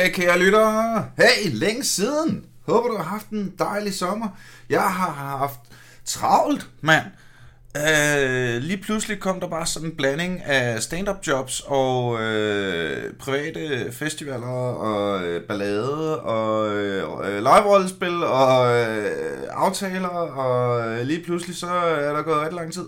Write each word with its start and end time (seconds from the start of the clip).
Goddag, 0.00 0.14
kære 0.14 0.38
lyttere. 0.38 1.06
Hey, 1.16 1.50
længe 1.52 1.84
siden. 1.84 2.44
Håber, 2.68 2.88
du 2.88 2.96
har 2.96 3.04
haft 3.04 3.28
en 3.30 3.52
dejlig 3.58 3.94
sommer. 3.94 4.28
Jeg 4.70 4.82
har 4.82 5.38
haft 5.38 5.60
travlt, 6.04 6.68
mand. 6.80 7.04
Øh, 7.76 8.62
lige 8.62 8.82
pludselig 8.82 9.20
kom 9.20 9.40
der 9.40 9.48
bare 9.48 9.66
sådan 9.66 9.88
en 9.88 9.96
blanding 9.96 10.42
af 10.42 10.82
stand-up 10.82 11.16
jobs 11.26 11.62
og 11.66 12.20
øh, 12.20 13.14
private 13.14 13.92
festivaler 13.92 14.46
og 14.46 15.24
øh, 15.24 15.42
ballade 15.42 16.20
og 16.20 16.72
øh, 16.76 17.38
live-rollespil 17.38 18.24
og 18.24 18.78
øh, 18.78 19.42
aftaler, 19.50 20.08
og 20.08 20.88
øh, 20.88 21.06
lige 21.06 21.24
pludselig 21.24 21.56
så 21.56 21.66
er 21.66 22.12
der 22.12 22.22
gået 22.22 22.38
ret 22.38 22.52
lang 22.52 22.72
tid. 22.72 22.86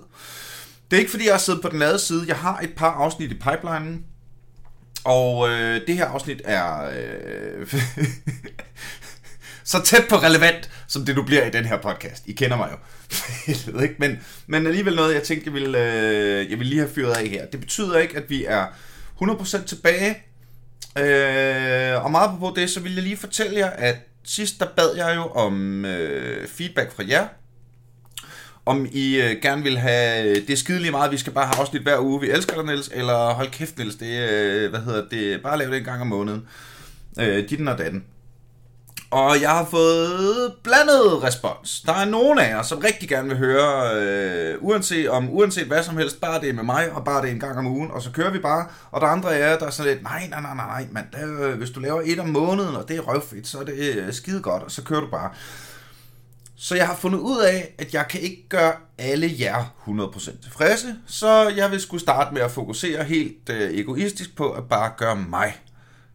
Det 0.90 0.96
er 0.96 1.01
ikke 1.01 1.10
fordi, 1.10 1.24
jeg 1.24 1.34
har 1.34 1.38
siddet 1.38 1.62
på 1.62 1.68
den 1.68 1.79
lade 1.79 1.98
side. 1.98 2.24
Jeg 2.26 2.37
har 2.37 2.59
et 2.59 2.73
par 2.76 2.90
afsnit 2.90 3.30
i 3.32 3.34
pipelinen, 3.34 4.04
og 5.05 5.48
øh, 5.48 5.87
det 5.87 5.97
her 5.97 6.06
afsnit 6.06 6.42
er 6.45 6.91
øh, 6.97 7.74
så 9.65 9.83
tæt 9.83 10.05
på 10.09 10.16
relevant, 10.16 10.70
som 10.88 11.05
det 11.05 11.16
du 11.16 11.23
bliver 11.23 11.47
i 11.47 11.51
den 11.51 11.65
her 11.65 11.77
podcast. 11.77 12.23
I 12.27 12.33
kender 12.33 12.56
mig 12.56 12.69
jo. 12.73 12.77
jeg 13.66 13.74
ved 13.74 13.83
ikke, 13.83 13.95
men, 13.98 14.19
men 14.46 14.66
alligevel 14.66 14.95
noget, 14.95 15.15
jeg 15.15 15.23
tænkte, 15.23 15.46
jeg 15.46 15.55
ville, 15.55 15.79
øh, 15.79 16.51
jeg 16.51 16.59
ville 16.59 16.70
lige 16.70 16.80
have 16.80 16.93
fyret 16.95 17.15
af 17.15 17.27
her. 17.27 17.46
Det 17.46 17.60
betyder 17.60 17.98
ikke, 17.98 18.16
at 18.16 18.30
vi 18.30 18.45
er 18.45 18.66
100% 19.23 19.65
tilbage. 19.65 20.23
Øh, 20.98 22.05
og 22.05 22.10
meget 22.10 22.38
på 22.38 22.52
det, 22.57 22.71
så 22.71 22.80
vil 22.80 22.95
jeg 22.95 23.02
lige 23.02 23.16
fortælle 23.16 23.59
jer, 23.59 23.71
at 23.71 23.96
sidst 24.24 24.60
der 24.60 24.66
bad 24.77 24.96
jeg 24.96 25.16
jo 25.16 25.23
om 25.23 25.84
øh, 25.84 26.48
feedback 26.48 26.93
fra 26.96 27.05
jer 27.09 27.27
om 28.66 28.87
I 28.93 29.21
øh, 29.21 29.37
gerne 29.43 29.63
vil 29.63 29.79
have, 29.79 30.29
øh, 30.29 30.37
det 30.46 30.71
er 30.71 30.91
meget, 30.91 31.13
vi 31.13 31.16
skal 31.16 31.32
bare 31.32 31.46
have 31.46 31.60
afsnit 31.60 31.82
hver 31.82 31.99
uge, 31.99 32.21
vi 32.21 32.30
elsker 32.30 32.55
dig, 32.55 32.65
Niels, 32.65 32.91
eller 32.95 33.35
hold 33.35 33.51
kæft, 33.51 33.79
Niels, 33.79 33.95
det 33.95 34.30
øh, 34.30 34.71
hvad 34.71 34.80
hedder 34.80 35.04
det, 35.10 35.43
bare 35.43 35.59
lav 35.59 35.69
det 35.69 35.77
en 35.77 35.85
gang 35.85 36.01
om 36.01 36.07
måneden. 36.07 36.49
Øh, 37.21 37.49
ditten 37.49 37.69
og 37.69 37.79
datten. 37.79 38.04
Og 39.10 39.41
jeg 39.41 39.51
har 39.51 39.65
fået 39.71 40.54
blandet 40.63 41.23
respons. 41.23 41.80
Der 41.87 41.93
er 41.93 42.04
nogen 42.04 42.38
af 42.38 42.49
jer, 42.49 42.63
som 42.63 42.79
rigtig 42.79 43.09
gerne 43.09 43.29
vil 43.29 43.38
høre, 43.38 43.96
øh, 43.96 44.54
uanset, 44.60 45.10
om 45.10 45.30
uanset 45.30 45.66
hvad 45.66 45.82
som 45.82 45.97
helst, 45.97 46.21
bare 46.21 46.41
det 46.41 46.49
er 46.49 46.52
med 46.52 46.63
mig, 46.63 46.93
og 46.93 47.04
bare 47.04 47.23
det 47.23 47.29
er 47.29 47.32
en 47.32 47.41
gang 47.41 47.59
om 47.59 47.66
ugen, 47.66 47.91
og 47.91 48.02
så 48.02 48.10
kører 48.10 48.30
vi 48.30 48.38
bare. 48.38 48.66
Og 48.91 49.01
der 49.01 49.07
er 49.07 49.10
andre 49.10 49.35
af 49.35 49.51
jer, 49.51 49.59
der 49.59 49.66
er 49.66 49.71
sådan 49.71 49.93
lidt, 49.93 50.02
nej, 50.02 50.26
nej, 50.30 50.41
nej, 50.41 50.54
nej, 50.54 50.87
mand, 50.91 51.07
der, 51.13 51.49
øh, 51.49 51.59
hvis 51.59 51.71
du 51.71 51.80
laver 51.80 52.02
et 52.04 52.19
om 52.19 52.29
måneden, 52.29 52.76
og 52.76 52.88
det 52.88 52.97
er 52.97 53.01
røvfedt, 53.01 53.47
så 53.47 53.59
er 53.59 53.65
det 53.65 53.97
øh, 53.97 54.13
skide 54.13 54.41
godt, 54.43 54.63
og 54.63 54.71
så 54.71 54.82
kører 54.82 55.01
du 55.01 55.10
bare. 55.10 55.30
Så 56.63 56.74
jeg 56.74 56.87
har 56.87 56.96
fundet 56.96 57.18
ud 57.18 57.41
af, 57.41 57.74
at 57.79 57.95
jeg 57.95 58.07
kan 58.09 58.21
ikke 58.21 58.49
gøre 58.49 58.74
alle 58.99 59.35
jer 59.38 59.65
100% 59.87 60.43
tilfredse, 60.43 60.95
så 61.07 61.49
jeg 61.49 61.71
vil 61.71 61.80
skulle 61.80 62.01
starte 62.01 62.35
med 62.35 62.43
at 62.43 62.51
fokusere 62.51 63.04
helt 63.04 63.49
øh, 63.49 63.79
egoistisk 63.79 64.37
på 64.37 64.53
at 64.53 64.69
bare 64.69 64.93
gøre 64.97 65.16
mig 65.16 65.56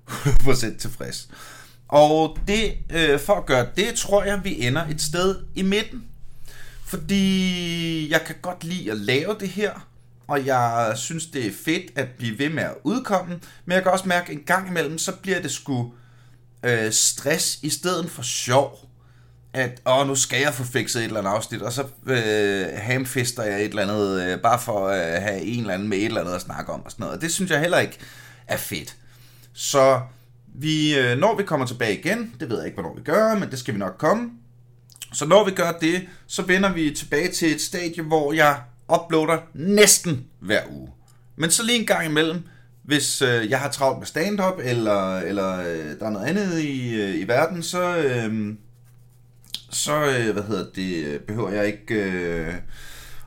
100% 0.09 0.77
tilfreds. 0.77 1.29
Og 1.87 2.37
det, 2.47 2.73
øh, 2.89 3.19
for 3.19 3.33
at 3.33 3.45
gøre 3.45 3.67
det, 3.75 3.95
tror 3.95 4.23
jeg, 4.23 4.43
vi 4.43 4.65
ender 4.65 4.87
et 4.87 5.01
sted 5.01 5.35
i 5.55 5.61
midten. 5.61 6.05
Fordi 6.85 8.11
jeg 8.11 8.21
kan 8.25 8.35
godt 8.41 8.63
lide 8.63 8.91
at 8.91 8.97
lave 8.97 9.35
det 9.39 9.49
her, 9.49 9.87
og 10.27 10.45
jeg 10.45 10.93
synes, 10.95 11.25
det 11.25 11.47
er 11.47 11.51
fedt 11.65 11.91
at 11.95 12.07
blive 12.17 12.39
ved 12.39 12.49
med 12.49 12.63
at 12.63 12.75
udkomme, 12.83 13.39
men 13.65 13.75
jeg 13.75 13.83
kan 13.83 13.91
også 13.91 14.07
mærke, 14.07 14.31
at 14.31 14.37
en 14.37 14.43
gang 14.43 14.69
imellem, 14.69 14.97
så 14.97 15.11
bliver 15.11 15.41
det 15.41 15.51
sgu 15.51 15.93
øh, 16.63 16.91
stress 16.91 17.59
i 17.61 17.69
stedet 17.69 18.11
for 18.11 18.21
sjov 18.21 18.87
at 19.53 19.81
åh, 19.85 20.07
nu 20.07 20.15
skal 20.15 20.41
jeg 20.41 20.53
få 20.53 20.63
fikset 20.63 20.99
et 20.99 21.05
eller 21.05 21.19
andet 21.19 21.31
afsnit, 21.31 21.61
og 21.61 21.73
så 21.73 21.83
øh, 22.05 22.65
hamfister 22.77 23.43
jeg 23.43 23.59
et 23.63 23.69
eller 23.69 23.81
andet, 23.81 24.21
øh, 24.21 24.39
bare 24.39 24.59
for 24.59 24.87
at 24.87 25.15
øh, 25.15 25.21
have 25.21 25.41
en 25.41 25.59
eller 25.59 25.73
anden 25.73 25.87
med 25.87 25.97
et 25.97 26.05
eller 26.05 26.21
andet 26.21 26.33
at 26.33 26.41
snakke 26.41 26.71
om 26.71 26.85
og 26.85 26.91
sådan 26.91 27.03
noget. 27.03 27.15
Og 27.15 27.21
det 27.21 27.31
synes 27.31 27.51
jeg 27.51 27.59
heller 27.59 27.79
ikke 27.79 27.97
er 28.47 28.57
fedt. 28.57 28.95
Så 29.53 30.01
vi, 30.55 30.97
øh, 30.99 31.17
når 31.17 31.35
vi 31.37 31.43
kommer 31.43 31.65
tilbage 31.65 31.99
igen, 31.99 32.33
det 32.39 32.49
ved 32.49 32.57
jeg 32.57 32.65
ikke, 32.65 32.75
hvornår 32.75 32.95
vi 32.95 33.01
gør, 33.01 33.35
men 33.35 33.51
det 33.51 33.59
skal 33.59 33.73
vi 33.73 33.79
nok 33.79 33.95
komme. 33.97 34.29
Så 35.13 35.25
når 35.25 35.45
vi 35.45 35.51
gør 35.51 35.71
det, 35.71 36.07
så 36.27 36.41
vender 36.41 36.73
vi 36.73 36.91
tilbage 36.91 37.31
til 37.31 37.51
et 37.51 37.61
stadie, 37.61 38.03
hvor 38.03 38.33
jeg 38.33 38.61
uploader 38.93 39.37
næsten 39.53 40.25
hver 40.39 40.61
uge. 40.71 40.89
Men 41.35 41.51
så 41.51 41.63
lige 41.63 41.79
en 41.79 41.85
gang 41.85 42.05
imellem, 42.05 42.43
hvis 42.83 43.21
øh, 43.21 43.49
jeg 43.49 43.59
har 43.59 43.69
travlt 43.69 43.99
med 43.99 44.07
stand-up, 44.07 44.59
eller, 44.63 45.17
eller 45.17 45.59
øh, 45.59 45.99
der 45.99 46.05
er 46.05 46.09
noget 46.09 46.25
andet 46.25 46.59
i, 46.59 47.01
øh, 47.01 47.15
i 47.15 47.27
verden, 47.27 47.63
så, 47.63 47.97
øh, 47.97 48.55
så 49.77 50.05
øh, 50.05 50.33
hvad 50.33 50.43
hedder 50.43 50.65
det, 50.75 51.05
øh, 51.05 51.19
behøver 51.19 51.51
jeg 51.51 51.67
ikke 51.67 51.95
øh, 51.95 52.53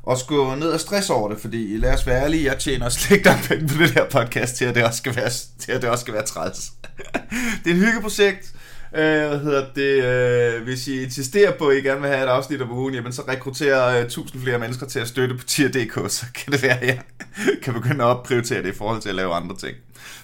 også 0.03 0.27
gå 0.27 0.55
ned 0.55 0.71
og 0.71 0.81
stress 0.81 1.11
over 1.11 1.29
det, 1.29 1.41
fordi 1.41 1.77
lad 1.77 1.95
os 1.95 2.07
være 2.07 2.23
ærlige, 2.23 2.45
jeg 2.45 2.59
tjener 2.59 2.89
slet 2.89 3.17
ikke 3.17 3.31
penge 3.49 3.69
på 3.69 3.75
det 3.83 3.91
her 3.91 4.09
podcast 4.09 4.57
til, 4.57 4.65
at 4.65 4.75
det 4.75 4.85
også 4.85 4.99
skal 4.99 5.17
være, 5.17 5.31
til 5.59 5.73
at 5.73 5.83
det 5.83 5.91
også 5.91 6.03
skal 6.03 6.15
være 6.15 6.27
træls. 6.27 6.73
det 7.65 7.71
er 7.71 7.75
et 7.75 7.77
hyggeprojekt. 7.77 8.55
Øh, 8.95 9.29
hvad 9.29 9.39
hedder 9.39 9.67
det, 9.75 10.05
øh, 10.05 10.63
hvis 10.63 10.89
I 10.89 11.03
insisterer 11.03 11.59
på, 11.59 11.69
at 11.69 11.77
I 11.77 11.81
gerne 11.81 12.01
vil 12.01 12.11
have 12.11 12.23
et 12.23 12.29
afsnit 12.29 12.63
om 12.63 12.73
ugen, 12.73 12.95
jamen 12.95 13.13
så 13.13 13.23
rekrutterer 13.29 14.01
øh, 14.01 14.11
tusind 14.11 14.43
flere 14.43 14.59
mennesker 14.59 14.87
til 14.87 14.99
at 14.99 15.09
støtte 15.09 15.35
på 15.35 15.45
tier.dk, 15.45 16.11
så 16.11 16.27
kan 16.35 16.53
det 16.53 16.63
være, 16.63 16.79
at 16.79 16.87
jeg 16.87 17.01
kan 17.63 17.75
begynde 17.75 18.05
at 18.05 18.09
opprioritere 18.09 18.63
det 18.63 18.69
i 18.69 18.77
forhold 18.77 19.03
til 19.03 19.09
at 19.09 19.15
lave 19.15 19.35
andre 19.35 19.57
ting. 19.57 19.77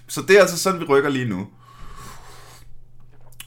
Så 0.08 0.22
det 0.28 0.36
er 0.36 0.40
altså 0.40 0.58
sådan, 0.58 0.80
vi 0.80 0.84
rykker 0.84 1.10
lige 1.10 1.28
nu. 1.28 1.46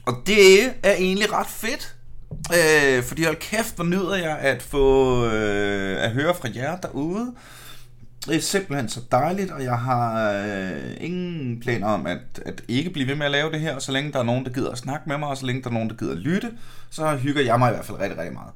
Og 0.06 0.24
det 0.28 0.64
er 0.84 0.94
egentlig 0.94 1.32
ret 1.32 1.48
fedt. 1.48 1.96
Øh, 2.32 3.04
fordi 3.04 3.24
hold 3.24 3.36
kæft, 3.36 3.76
hvor 3.76 3.86
nyder 3.86 4.16
jeg 4.16 4.38
at 4.38 4.62
få 4.62 5.26
øh, 5.26 6.04
at 6.04 6.12
høre 6.12 6.36
fra 6.36 6.50
jer 6.56 6.78
derude. 6.78 7.36
Det 8.26 8.36
er 8.36 8.42
simpelthen 8.42 8.90
så 8.90 9.02
dejligt, 9.12 9.52
og 9.52 9.64
jeg 9.64 9.80
har 9.80 10.32
øh, 10.32 10.98
ingen 11.00 11.60
planer 11.60 11.88
om 11.88 12.06
at, 12.06 12.42
at 12.46 12.62
ikke 12.68 12.90
blive 12.90 13.08
ved 13.08 13.16
med 13.16 13.26
at 13.26 13.32
lave 13.32 13.52
det 13.52 13.60
her. 13.60 13.80
Så 13.80 13.92
længe 13.92 14.12
der 14.12 14.20
er 14.20 14.24
nogen, 14.24 14.46
der 14.46 14.52
gider 14.52 14.72
at 14.72 14.78
snakke 14.78 15.10
med 15.10 15.18
mig, 15.18 15.30
og 15.30 15.38
så 15.38 15.46
længe 15.46 15.62
der 15.62 15.70
er 15.70 15.74
nogen, 15.74 15.90
der 15.90 15.96
gider 15.96 16.12
at 16.12 16.18
lytte, 16.18 16.52
så 16.90 17.16
hygger 17.16 17.42
jeg 17.42 17.60
mig 17.60 17.70
i 17.70 17.74
hvert 17.74 17.86
fald 17.86 18.00
rigtig, 18.00 18.18
rigtig 18.18 18.34
meget. 18.34 18.52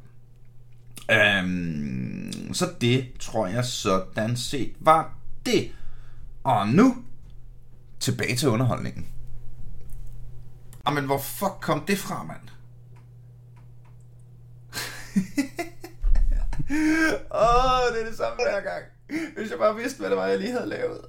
Øhm, 1.11 2.53
så 2.53 2.69
det 2.81 3.07
tror 3.19 3.47
jeg 3.47 3.65
sådan 3.65 4.37
set 4.37 4.73
var 4.79 5.13
det. 5.45 5.71
Og 6.43 6.67
nu 6.67 6.95
tilbage 7.99 8.35
til 8.35 8.49
underholdningen. 8.49 9.07
Jamen, 10.87 11.05
hvor 11.05 11.17
fuck 11.17 11.53
kom 11.61 11.83
det 11.87 11.97
fra, 11.97 12.23
mand? 12.23 12.52
Åh, 17.31 17.31
oh, 17.31 17.93
det 17.93 18.01
er 18.01 18.05
det 18.07 18.17
samme 18.17 18.35
hver 18.35 18.61
gang. 18.61 18.83
Hvis 19.37 19.51
jeg 19.51 19.59
bare 19.59 19.75
vidste, 19.75 19.99
hvad 19.99 20.09
det 20.09 20.17
var, 20.17 20.27
jeg 20.27 20.39
lige 20.39 20.51
havde 20.51 20.69
lavet. 20.69 20.99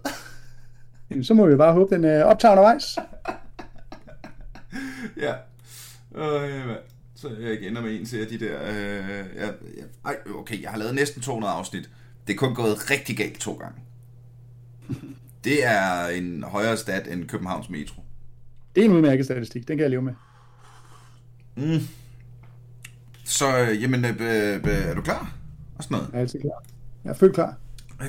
Jamen, 1.10 1.24
så 1.24 1.34
må 1.34 1.46
vi 1.46 1.56
bare 1.56 1.72
håbe, 1.72 1.94
den 1.94 2.04
øh, 2.04 2.26
optager 2.26 2.52
undervejs. 2.52 2.98
ja. 5.24 5.34
Øh, 6.14 6.50
ja, 6.50 6.74
så 7.14 7.28
jeg 7.40 7.50
ikke 7.50 7.68
ender 7.68 7.82
med 7.82 8.00
en 8.00 8.06
til 8.06 8.30
de 8.30 8.38
der... 8.46 8.62
Øh, 8.62 9.26
ja, 9.36 9.46
ja. 9.46 9.82
Ej, 10.04 10.16
okay, 10.34 10.62
jeg 10.62 10.70
har 10.70 10.78
lavet 10.78 10.94
næsten 10.94 11.22
200 11.22 11.52
afsnit. 11.52 11.90
Det 12.26 12.32
er 12.32 12.36
kun 12.36 12.54
gået 12.54 12.90
rigtig 12.90 13.16
galt 13.16 13.40
to 13.40 13.52
gange. 13.52 13.80
Det 15.44 15.66
er 15.66 16.06
en 16.06 16.42
højere 16.42 16.76
stat 16.76 17.08
end 17.08 17.28
Københavns 17.28 17.70
Metro. 17.70 18.02
Det 18.74 18.80
er 18.80 18.84
en 18.84 18.92
udmærket 18.92 19.24
statistik, 19.24 19.68
den 19.68 19.76
kan 19.76 19.82
jeg 19.82 19.90
leve 19.90 20.02
med. 20.02 20.14
Mm. 21.56 21.80
Så, 23.24 23.58
øh, 23.58 23.82
jamen, 23.82 24.04
øh, 24.04 24.10
øh, 24.20 24.60
er 24.64 24.94
du 24.94 25.02
klar? 25.02 25.32
Og 25.78 25.84
sådan 25.84 25.94
noget? 25.94 26.08
Jeg 26.12 26.18
er 26.18 26.22
altid 26.22 26.40
klar. 26.40 26.64
Jeg 27.04 27.10
er 27.10 27.14
fuldt 27.14 27.34
klar. 27.34 27.56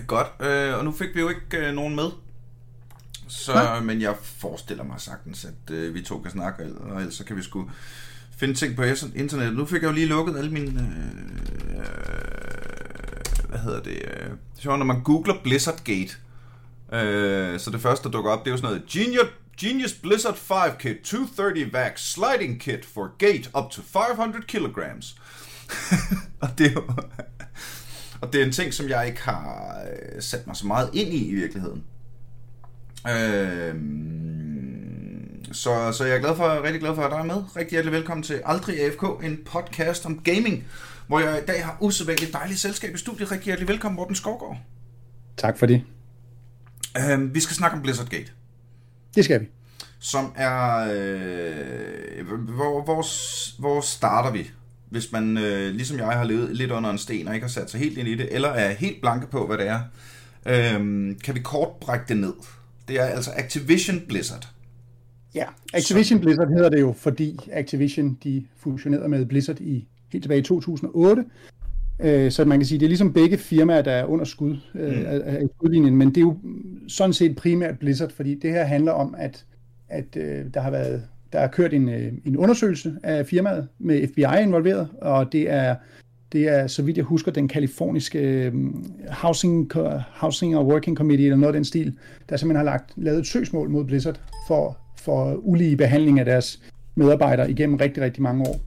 Godt, 0.07 0.27
øh, 0.39 0.77
og 0.77 0.85
nu 0.85 0.91
fik 0.91 1.15
vi 1.15 1.19
jo 1.19 1.29
ikke 1.29 1.67
øh, 1.67 1.75
nogen 1.75 1.95
med. 1.95 2.09
Så, 3.27 3.53
Nej. 3.53 3.79
men 3.79 4.01
jeg 4.01 4.15
forestiller 4.21 4.83
mig 4.83 5.01
sagtens, 5.01 5.45
at 5.45 5.73
øh, 5.75 5.93
vi 5.93 6.01
to 6.01 6.19
kan 6.19 6.31
snakke, 6.31 6.63
og 6.79 6.99
ellers 6.99 7.13
så 7.13 7.25
kan 7.25 7.37
vi 7.37 7.41
sgu 7.41 7.69
finde 8.37 8.53
ting 8.53 8.75
på 8.75 8.83
internet. 9.15 9.55
Nu 9.55 9.65
fik 9.65 9.81
jeg 9.81 9.87
jo 9.87 9.93
lige 9.93 10.05
lukket 10.05 10.37
alle 10.37 10.51
mine... 10.51 10.67
Øh, 10.67 11.77
øh, 11.77 11.85
hvad 13.49 13.59
hedder 13.59 13.81
det? 13.81 14.01
Øh, 14.03 14.29
det 14.55 14.65
er 14.65 14.77
når 14.77 14.85
man 14.85 15.03
googler 15.03 15.35
Blizzardgate. 15.43 16.15
Øh, 16.93 17.59
så 17.59 17.71
det 17.71 17.81
første, 17.81 18.03
der 18.03 18.11
dukker 18.11 18.31
op, 18.31 18.39
det 18.39 18.47
er 18.47 18.51
jo 18.51 18.57
sådan 18.57 18.69
noget... 18.69 18.89
Genius, 18.89 19.27
Genius 19.57 19.93
Blizzard 19.93 20.35
5 20.35 20.57
Kit 20.79 20.97
230 21.03 21.73
Vax 21.73 22.01
Sliding 22.01 22.59
Kit 22.59 22.85
for 22.85 23.15
Gate 23.17 23.49
up 23.57 23.71
to 23.71 23.81
500 23.81 24.43
kilograms. 24.47 25.15
og 26.41 26.49
det 26.57 26.67
er 26.67 26.71
jo... 26.71 26.83
Og 28.21 28.33
det 28.33 28.41
er 28.41 28.45
en 28.45 28.51
ting, 28.51 28.73
som 28.73 28.89
jeg 28.89 29.07
ikke 29.07 29.21
har 29.21 29.81
øh, 29.91 30.21
sat 30.21 30.47
mig 30.47 30.55
så 30.55 30.67
meget 30.67 30.89
ind 30.93 31.13
i 31.13 31.27
i 31.27 31.33
virkeligheden. 31.33 31.83
Øh, 33.07 33.75
så, 35.51 35.91
så 35.91 36.05
jeg 36.05 36.15
er 36.15 36.19
glad 36.19 36.35
for, 36.35 36.63
rigtig 36.63 36.81
glad 36.81 36.95
for 36.95 37.01
at 37.01 37.11
dig 37.11 37.17
er 37.17 37.23
med. 37.23 37.55
Rigtig 37.55 37.71
hjertelig 37.71 37.93
velkommen 37.93 38.23
til 38.23 38.41
Aldrig 38.45 38.81
AFK, 38.81 39.23
en 39.23 39.39
podcast 39.45 40.05
om 40.05 40.19
gaming, 40.19 40.63
hvor 41.07 41.19
jeg 41.19 41.41
i 41.43 41.45
dag 41.45 41.65
har 41.65 41.77
usædvanligt 41.79 42.33
dejligt 42.33 42.59
selskab 42.59 42.95
i 42.95 42.97
studiet. 42.97 43.31
Rigtig 43.31 43.45
hjertelig 43.45 43.67
velkommen, 43.67 43.95
Morten 43.95 44.15
Skovgaard. 44.15 44.57
Tak 45.37 45.57
for 45.57 45.65
det. 45.65 45.83
Øh, 46.97 47.35
vi 47.35 47.39
skal 47.39 47.55
snakke 47.55 47.77
om 47.77 47.83
Blizzardgate. 47.83 48.31
Det 49.15 49.25
skal 49.25 49.41
vi. 49.41 49.45
Som 49.99 50.31
er... 50.35 50.87
Øh, 50.93 52.27
hvor, 52.27 52.83
hvor, 52.83 53.05
hvor 53.59 53.81
starter 53.81 54.31
vi? 54.31 54.51
hvis 54.95 55.11
man, 55.11 55.37
øh, 55.37 55.73
ligesom 55.73 55.97
jeg, 55.97 56.05
har 56.05 56.23
levet 56.23 56.55
lidt 56.55 56.71
under 56.71 56.89
en 56.89 56.97
sten 56.97 57.27
og 57.27 57.33
ikke 57.33 57.43
har 57.43 57.51
sat 57.51 57.69
sig 57.69 57.79
helt 57.79 57.97
ind 57.97 58.07
i 58.07 58.15
det, 58.15 58.35
eller 58.35 58.49
er 58.49 58.73
helt 58.73 59.01
blanke 59.01 59.27
på, 59.27 59.47
hvad 59.47 59.57
det 59.57 59.67
er, 59.67 59.79
øh, 60.45 60.79
kan 61.23 61.35
vi 61.35 61.39
kort 61.39 61.69
brække 61.81 62.05
det 62.07 62.17
ned. 62.17 62.33
Det 62.87 62.99
er 62.99 63.05
altså 63.05 63.31
Activision 63.35 64.01
Blizzard. 64.07 64.47
Ja, 65.35 65.45
Activision 65.73 66.19
Blizzard 66.19 66.47
hedder 66.47 66.69
det 66.69 66.81
jo, 66.81 66.95
fordi 66.97 67.39
Activision 67.51 68.17
de 68.23 68.45
fusionerede 68.57 69.09
med 69.09 69.25
Blizzard 69.25 69.59
i 69.59 69.87
helt 70.11 70.23
tilbage 70.23 70.39
i 70.39 70.43
2008. 70.43 71.25
Øh, 71.99 72.31
så 72.31 72.45
man 72.45 72.59
kan 72.59 72.65
sige, 72.65 72.79
det 72.79 72.85
er 72.85 72.89
ligesom 72.89 73.13
begge 73.13 73.37
firmaer, 73.37 73.81
der 73.81 73.91
er 73.91 74.05
under 74.05 74.25
skud 74.25 74.57
øh, 74.75 74.97
mm. 74.97 75.05
af, 75.05 75.41
skudlinjen, 75.55 75.95
men 75.95 76.09
det 76.09 76.17
er 76.17 76.21
jo 76.21 76.37
sådan 76.87 77.13
set 77.13 77.35
primært 77.35 77.79
Blizzard, 77.79 78.11
fordi 78.11 78.35
det 78.35 78.51
her 78.51 78.63
handler 78.63 78.91
om, 78.91 79.15
at, 79.17 79.45
at 79.89 80.17
øh, 80.17 80.45
der 80.53 80.59
har 80.59 80.71
været 80.71 81.03
der 81.33 81.41
er 81.41 81.47
kørt 81.47 81.73
en, 81.73 81.89
en 82.25 82.37
undersøgelse 82.37 82.95
af 83.03 83.25
firmaet 83.25 83.67
med 83.79 84.07
FBI 84.07 84.41
involveret, 84.43 84.87
og 85.01 85.31
det 85.31 85.51
er 85.51 85.75
det 86.31 86.47
er, 86.47 86.67
så 86.67 86.81
vidt 86.83 86.97
jeg 86.97 87.05
husker, 87.05 87.31
den 87.31 87.47
kaliforniske 87.47 88.51
Housing, 89.09 89.71
Housing 90.11 90.57
og 90.57 90.67
Working 90.67 90.97
Committee, 90.97 91.25
eller 91.25 91.37
noget 91.37 91.53
af 91.53 91.57
den 91.57 91.65
stil, 91.65 91.97
der 92.29 92.37
simpelthen 92.37 92.65
har 92.65 92.73
lagt, 92.73 92.93
lavet 92.95 93.19
et 93.19 93.27
søgsmål 93.27 93.69
mod 93.69 93.85
Blizzard 93.85 94.19
for, 94.47 94.77
for 94.97 95.33
ulige 95.33 95.77
behandling 95.77 96.19
af 96.19 96.25
deres 96.25 96.61
medarbejdere 96.95 97.51
igennem 97.51 97.75
rigtig, 97.75 98.03
rigtig 98.03 98.23
mange 98.23 98.49
år. 98.49 98.59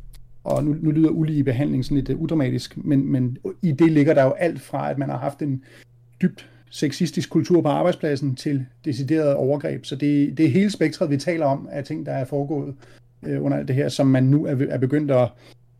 Og 0.49 0.65
nu, 0.65 0.77
nu 0.81 0.91
lyder 0.91 1.11
ulige 1.11 1.45
behandling 1.45 1.85
sådan 1.85 1.97
lidt 1.97 2.11
uh, 2.11 2.21
udramatisk, 2.21 2.77
men, 2.77 3.13
men 3.13 3.39
i 3.63 3.73
det 3.73 3.93
ligger 3.93 4.15
der 4.15 4.25
jo 4.25 4.31
alt 4.31 4.61
fra, 4.61 4.91
at 4.91 4.99
man 4.99 5.09
har 5.09 5.19
haft 5.19 5.43
en 5.43 5.63
dybt 6.23 6.49
sexistisk 6.71 7.31
kultur 7.31 7.61
på 7.61 7.69
arbejdspladsen 7.69 8.35
til 8.35 8.67
decideret 8.85 9.35
overgreb. 9.35 9.85
Så 9.85 9.97
det, 9.97 10.39
det 10.39 10.47
er 10.47 10.51
hele 10.51 10.71
spektret, 10.71 11.11
vi 11.11 11.17
taler 11.17 11.47
om, 11.47 11.69
af 11.73 11.85
ting, 11.85 12.07
der 12.07 12.13
er 12.13 12.25
foregået 12.25 12.75
øh, 13.27 13.45
under 13.45 13.57
alt 13.57 13.69
det 13.69 13.77
her, 13.77 13.89
som 13.89 14.07
man 14.07 14.25
nu 14.25 14.47
er, 14.47 14.67
er 14.69 14.79
begyndt 14.79 15.11
at 15.11 15.29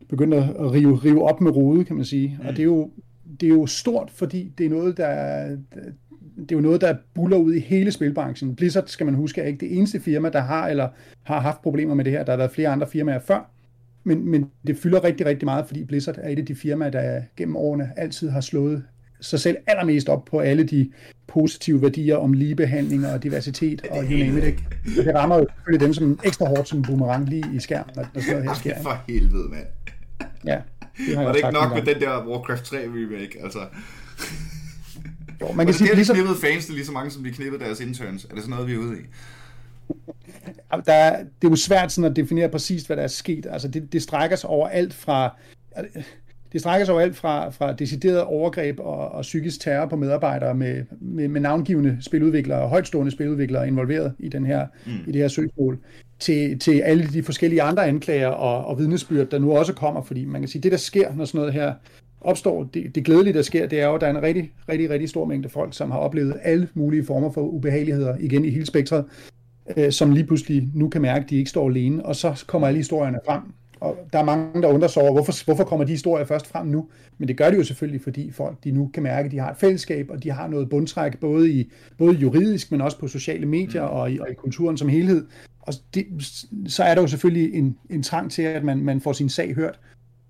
begyndt 0.09 0.33
at 0.33 0.71
rive, 0.71 0.95
rive 0.95 1.23
op 1.23 1.41
med 1.41 1.51
rode, 1.51 1.85
kan 1.85 1.95
man 1.95 2.05
sige. 2.05 2.37
Mm. 2.41 2.47
Og 2.47 2.51
det 2.51 2.59
er, 2.59 2.63
jo, 2.63 2.91
det 3.39 3.49
er 3.49 3.53
jo 3.53 3.65
stort, 3.65 4.11
fordi 4.11 4.51
det 4.57 4.65
er 4.65 4.69
noget, 4.69 4.97
der, 4.97 5.45
det 6.35 6.51
er 6.51 6.55
jo 6.55 6.61
noget, 6.61 6.81
der 6.81 6.95
buller 7.13 7.37
ud 7.37 7.53
i 7.53 7.59
hele 7.59 7.91
spilbranchen. 7.91 8.55
Blizzard, 8.55 8.87
skal 8.87 9.05
man 9.05 9.15
huske, 9.15 9.41
er 9.41 9.45
ikke 9.45 9.59
det 9.59 9.77
eneste 9.77 9.99
firma, 9.99 10.29
der 10.29 10.39
har 10.39 10.67
eller 10.67 10.89
har 11.23 11.39
haft 11.39 11.61
problemer 11.61 11.93
med 11.93 12.05
det 12.05 12.13
her. 12.13 12.23
Der 12.23 12.31
har 12.31 12.37
været 12.37 12.51
flere 12.51 12.69
andre 12.69 12.87
firmaer 12.87 13.19
før, 13.19 13.49
men, 14.03 14.31
men 14.31 14.49
det 14.67 14.77
fylder 14.77 15.03
rigtig, 15.03 15.25
rigtig 15.25 15.45
meget, 15.45 15.67
fordi 15.67 15.83
Blizzard 15.83 16.15
er 16.17 16.29
et 16.29 16.39
af 16.39 16.45
de 16.45 16.55
firmaer, 16.55 16.89
der 16.89 17.21
gennem 17.37 17.55
årene 17.55 17.89
altid 17.97 18.29
har 18.29 18.41
slået 18.41 18.83
sig 19.21 19.39
selv 19.39 19.57
allermest 19.67 20.09
op 20.09 20.25
på 20.25 20.39
alle 20.39 20.63
de 20.63 20.91
positive 21.27 21.81
værdier 21.81 22.15
om 22.15 22.33
ligebehandling 22.33 23.07
og 23.07 23.23
diversitet 23.23 23.87
og 23.89 24.03
you 24.03 24.17
name 24.17 24.47
it. 24.47 24.59
Det 25.05 25.15
rammer 25.15 25.37
jo 25.37 25.47
selvfølgelig 25.55 25.85
dem 25.87 25.93
som 25.93 26.19
ekstra 26.23 26.47
hårdt 26.47 26.69
som 26.69 26.81
boomerang 26.81 27.29
lige 27.29 27.45
i 27.53 27.59
skærmen, 27.59 27.93
når, 27.95 28.05
når 28.13 28.21
sådan 28.21 28.43
her 28.43 28.53
sker. 28.53 28.81
For 28.81 29.03
helvede, 29.07 29.49
mand. 29.49 29.65
Ja. 30.45 30.61
Det 31.07 31.17
var 31.17 31.27
det 31.27 31.35
ikke 31.35 31.51
nok 31.51 31.73
med 31.73 31.93
den 31.93 32.01
der 32.01 32.27
Warcraft 32.27 32.63
3 32.63 32.77
remake, 32.77 33.43
altså? 33.43 33.59
Jo, 35.41 35.51
man 35.51 35.65
kan 35.65 35.75
sige, 35.75 35.87
det 35.87 35.95
ligesom... 35.95 36.15
knippet 36.15 36.37
fans, 36.37 36.65
det 36.65 36.71
er 36.71 36.75
lige 36.75 36.85
så 36.85 36.91
mange, 36.91 37.11
som 37.11 37.23
de 37.23 37.31
knippede 37.31 37.63
deres 37.63 37.79
interns. 37.79 38.25
Er 38.25 38.33
det 38.33 38.43
sådan 38.43 38.49
noget, 38.49 38.67
vi 38.67 38.73
er 38.73 38.77
ude 38.77 38.97
i? 38.99 39.01
Der 40.85 40.93
er, 40.93 41.17
det 41.17 41.47
er 41.47 41.49
jo 41.49 41.55
svært 41.55 41.91
sådan 41.91 42.11
at 42.11 42.15
definere 42.15 42.49
præcis, 42.49 42.83
hvad 42.83 42.97
der 42.97 43.03
er 43.03 43.07
sket. 43.07 43.47
Altså, 43.49 43.67
det, 43.67 43.93
det 43.93 44.01
strækker 44.01 44.35
sig 44.35 44.49
over 44.49 44.67
alt 44.67 44.93
fra... 44.93 45.35
Det 46.53 46.61
strækker 46.61 46.85
sig 46.85 46.93
over 46.93 47.01
alt 47.01 47.15
fra, 47.15 47.49
fra 47.49 47.73
decideret 47.73 48.23
overgreb 48.23 48.79
og, 48.79 49.11
og 49.11 49.21
psykisk 49.21 49.59
terror 49.59 49.85
på 49.85 49.95
medarbejdere 49.95 50.55
med, 50.55 50.83
med, 51.01 51.27
med 51.27 51.41
navngivende 51.41 51.97
spiludviklere 52.01 52.61
og 52.61 52.69
højtstående 52.69 53.11
spiludviklere 53.11 53.67
involveret 53.67 54.13
i, 54.19 54.29
den 54.29 54.45
her, 54.45 54.67
mm. 54.85 54.91
i 55.07 55.11
det 55.11 55.21
her 55.21 55.27
søgsmål, 55.27 55.79
til, 56.19 56.59
til 56.59 56.79
alle 56.79 57.07
de 57.07 57.23
forskellige 57.23 57.61
andre 57.61 57.87
anklager 57.87 58.27
og, 58.27 58.65
og 58.65 58.79
vidnesbyrd, 58.79 59.27
der 59.27 59.39
nu 59.39 59.57
også 59.57 59.73
kommer, 59.73 60.01
fordi 60.01 60.25
man 60.25 60.41
kan 60.41 60.47
sige, 60.47 60.61
det 60.61 60.71
der 60.71 60.77
sker, 60.77 61.15
når 61.15 61.25
sådan 61.25 61.39
noget 61.39 61.53
her 61.53 61.73
opstår, 62.21 62.69
det, 62.73 62.95
det 62.95 63.05
glædelige, 63.05 63.33
der 63.33 63.41
sker, 63.41 63.67
det 63.67 63.81
er 63.81 63.87
jo, 63.87 63.95
at 63.95 64.01
der 64.01 64.07
er 64.07 64.11
en 64.11 64.21
rigtig, 64.21 64.51
rigtig, 64.69 64.89
rigtig 64.89 65.09
stor 65.09 65.25
mængde 65.25 65.49
folk, 65.49 65.73
som 65.73 65.91
har 65.91 65.97
oplevet 65.97 66.35
alle 66.43 66.67
mulige 66.73 67.05
former 67.05 67.31
for 67.31 67.41
ubehageligheder, 67.41 68.17
igen 68.19 68.45
i 68.45 68.49
hele 68.49 68.65
spektret, 68.65 69.05
øh, 69.77 69.91
som 69.91 70.11
lige 70.11 70.25
pludselig 70.25 70.69
nu 70.73 70.89
kan 70.89 71.01
mærke, 71.01 71.23
at 71.23 71.29
de 71.29 71.37
ikke 71.37 71.49
står 71.49 71.69
alene, 71.69 72.05
og 72.05 72.15
så 72.15 72.43
kommer 72.47 72.67
alle 72.67 72.77
historierne 72.77 73.19
frem. 73.25 73.41
Og 73.79 73.97
der 74.13 74.19
er 74.19 74.23
mange, 74.23 74.61
der 74.61 74.67
undrer 74.67 74.87
sig 74.87 75.03
over, 75.03 75.11
hvorfor, 75.11 75.45
hvorfor 75.45 75.63
kommer 75.63 75.85
de 75.85 75.91
historier 75.91 76.25
først 76.25 76.47
frem 76.47 76.67
nu? 76.67 76.87
Men 77.17 77.27
det 77.27 77.37
gør 77.37 77.49
de 77.49 77.55
jo 77.55 77.63
selvfølgelig, 77.63 78.01
fordi 78.01 78.31
folk 78.31 78.63
de 78.63 78.71
nu 78.71 78.91
kan 78.93 79.03
mærke, 79.03 79.25
at 79.25 79.31
de 79.31 79.39
har 79.39 79.51
et 79.51 79.57
fællesskab, 79.57 80.09
og 80.09 80.23
de 80.23 80.31
har 80.31 80.47
noget 80.47 80.69
bundtræk, 80.69 81.17
både, 81.19 81.51
i, 81.51 81.71
både 81.97 82.15
juridisk, 82.15 82.71
men 82.71 82.81
også 82.81 82.99
på 82.99 83.07
sociale 83.07 83.45
medier 83.45 83.81
og 83.81 84.11
i, 84.11 84.19
og 84.19 84.31
i 84.31 84.33
kulturen 84.33 84.77
som 84.77 84.89
helhed. 84.89 85.25
Og 85.61 85.73
det, 85.93 86.05
så 86.67 86.83
er 86.83 86.95
der 86.95 87.01
jo 87.01 87.07
selvfølgelig 87.07 87.53
en, 87.53 87.77
en 87.89 88.03
trang 88.03 88.31
til, 88.31 88.41
at 88.41 88.63
man, 88.63 88.77
man 88.77 89.01
får 89.01 89.13
sin 89.13 89.29
sag 89.29 89.55
hørt. 89.55 89.79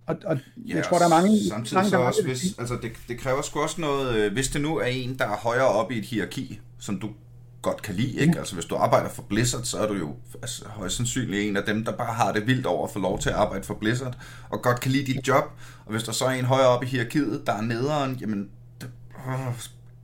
Og, 0.05 0.15
og 0.25 0.37
ja, 0.67 0.75
jeg 0.75 0.83
tror, 0.83 0.97
der 0.97 1.05
er 1.05 1.09
mange... 1.09 1.39
Samtidig 1.49 1.75
mange, 1.75 1.89
så 1.89 1.97
også, 1.97 2.23
hvis, 2.25 2.55
altså 2.59 2.77
det, 2.81 2.91
det 3.07 3.17
kræver 3.17 3.41
sgu 3.41 3.59
også 3.59 3.81
noget, 3.81 4.15
øh, 4.15 4.33
hvis 4.33 4.47
det 4.47 4.61
nu 4.61 4.77
er 4.77 4.85
en, 4.85 5.15
der 5.19 5.25
er 5.25 5.37
højere 5.37 5.67
oppe 5.67 5.95
i 5.95 5.97
et 5.97 6.05
hierarki, 6.05 6.59
som 6.79 6.99
du 6.99 7.09
godt 7.61 7.81
kan 7.81 7.95
lide, 7.95 8.19
ikke? 8.19 8.33
Mm. 8.33 8.39
Altså 8.39 8.53
hvis 8.53 8.65
du 8.65 8.75
arbejder 8.75 9.09
for 9.09 9.21
Blizzard, 9.21 9.63
så 9.63 9.77
er 9.77 9.87
du 9.87 9.93
jo 9.93 10.15
altså, 10.41 10.65
højst 10.67 10.95
sandsynligt 10.95 11.47
en 11.47 11.57
af 11.57 11.63
dem, 11.63 11.85
der 11.85 11.91
bare 11.91 12.13
har 12.13 12.31
det 12.31 12.47
vildt 12.47 12.65
over 12.65 12.87
at 12.87 12.93
få 12.93 12.99
lov 12.99 13.19
til 13.19 13.29
at 13.29 13.35
arbejde 13.35 13.63
for 13.63 13.73
Blizzard, 13.73 14.17
og 14.49 14.61
godt 14.61 14.79
kan 14.79 14.91
lide 14.91 15.13
dit 15.13 15.27
job, 15.27 15.43
og 15.85 15.91
hvis 15.91 16.03
der 16.03 16.11
så 16.11 16.25
er 16.25 16.29
en 16.29 16.45
højere 16.45 16.67
oppe 16.67 16.85
i 16.85 16.89
hierarkiet, 16.89 17.43
der 17.45 17.53
er 17.53 17.61
nederen, 17.61 18.17
jamen, 18.21 18.49
det, 18.81 18.89
øh, 19.27 19.33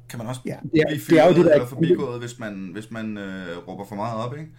kan 0.10 0.20
man 0.20 0.28
også 0.28 0.42
ja, 0.46 0.56
blive 0.86 1.02
fyret 1.02 1.10
det 1.10 1.20
er 1.20 1.28
jo 1.28 1.34
det, 1.34 1.46
der 1.46 1.54
eller 1.54 1.68
forbigået, 1.68 2.20
hvis 2.20 2.40
man, 2.40 2.70
hvis 2.74 2.92
man 2.92 3.18
øh, 3.18 3.68
råber 3.68 3.86
for 3.86 3.96
meget 3.96 4.18
op, 4.26 4.38
ikke? 4.38 4.52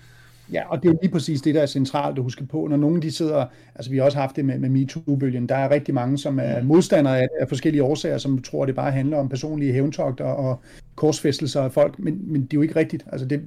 Ja, 0.52 0.62
og 0.68 0.82
det 0.82 0.88
er 0.88 0.94
lige 1.02 1.12
præcis 1.12 1.42
det, 1.42 1.54
der 1.54 1.62
er 1.62 1.66
centralt 1.66 2.18
at 2.18 2.22
huske 2.22 2.46
på. 2.46 2.66
Når 2.70 2.76
nogen 2.76 3.02
de 3.02 3.12
sidder, 3.12 3.46
altså 3.74 3.90
vi 3.90 3.96
har 3.96 4.04
også 4.04 4.18
haft 4.18 4.36
det 4.36 4.44
med, 4.44 4.58
med 4.58 4.68
MeToo-bølgen, 4.68 5.48
der 5.48 5.54
er 5.54 5.70
rigtig 5.70 5.94
mange, 5.94 6.18
som 6.18 6.38
er 6.42 6.60
mm. 6.60 6.66
modstandere 6.66 7.20
af, 7.20 7.28
af 7.40 7.48
forskellige 7.48 7.82
årsager, 7.82 8.18
som 8.18 8.42
tror, 8.42 8.62
at 8.62 8.66
det 8.66 8.74
bare 8.74 8.92
handler 8.92 9.16
om 9.16 9.28
personlige 9.28 9.72
hævntogter 9.72 10.24
og 10.24 10.60
korsfæstelser 10.94 11.62
af 11.62 11.72
folk, 11.72 11.98
men, 11.98 12.32
men 12.32 12.42
det 12.42 12.52
er 12.52 12.56
jo 12.56 12.62
ikke 12.62 12.76
rigtigt. 12.76 13.04
Altså 13.12 13.26
det, 13.26 13.42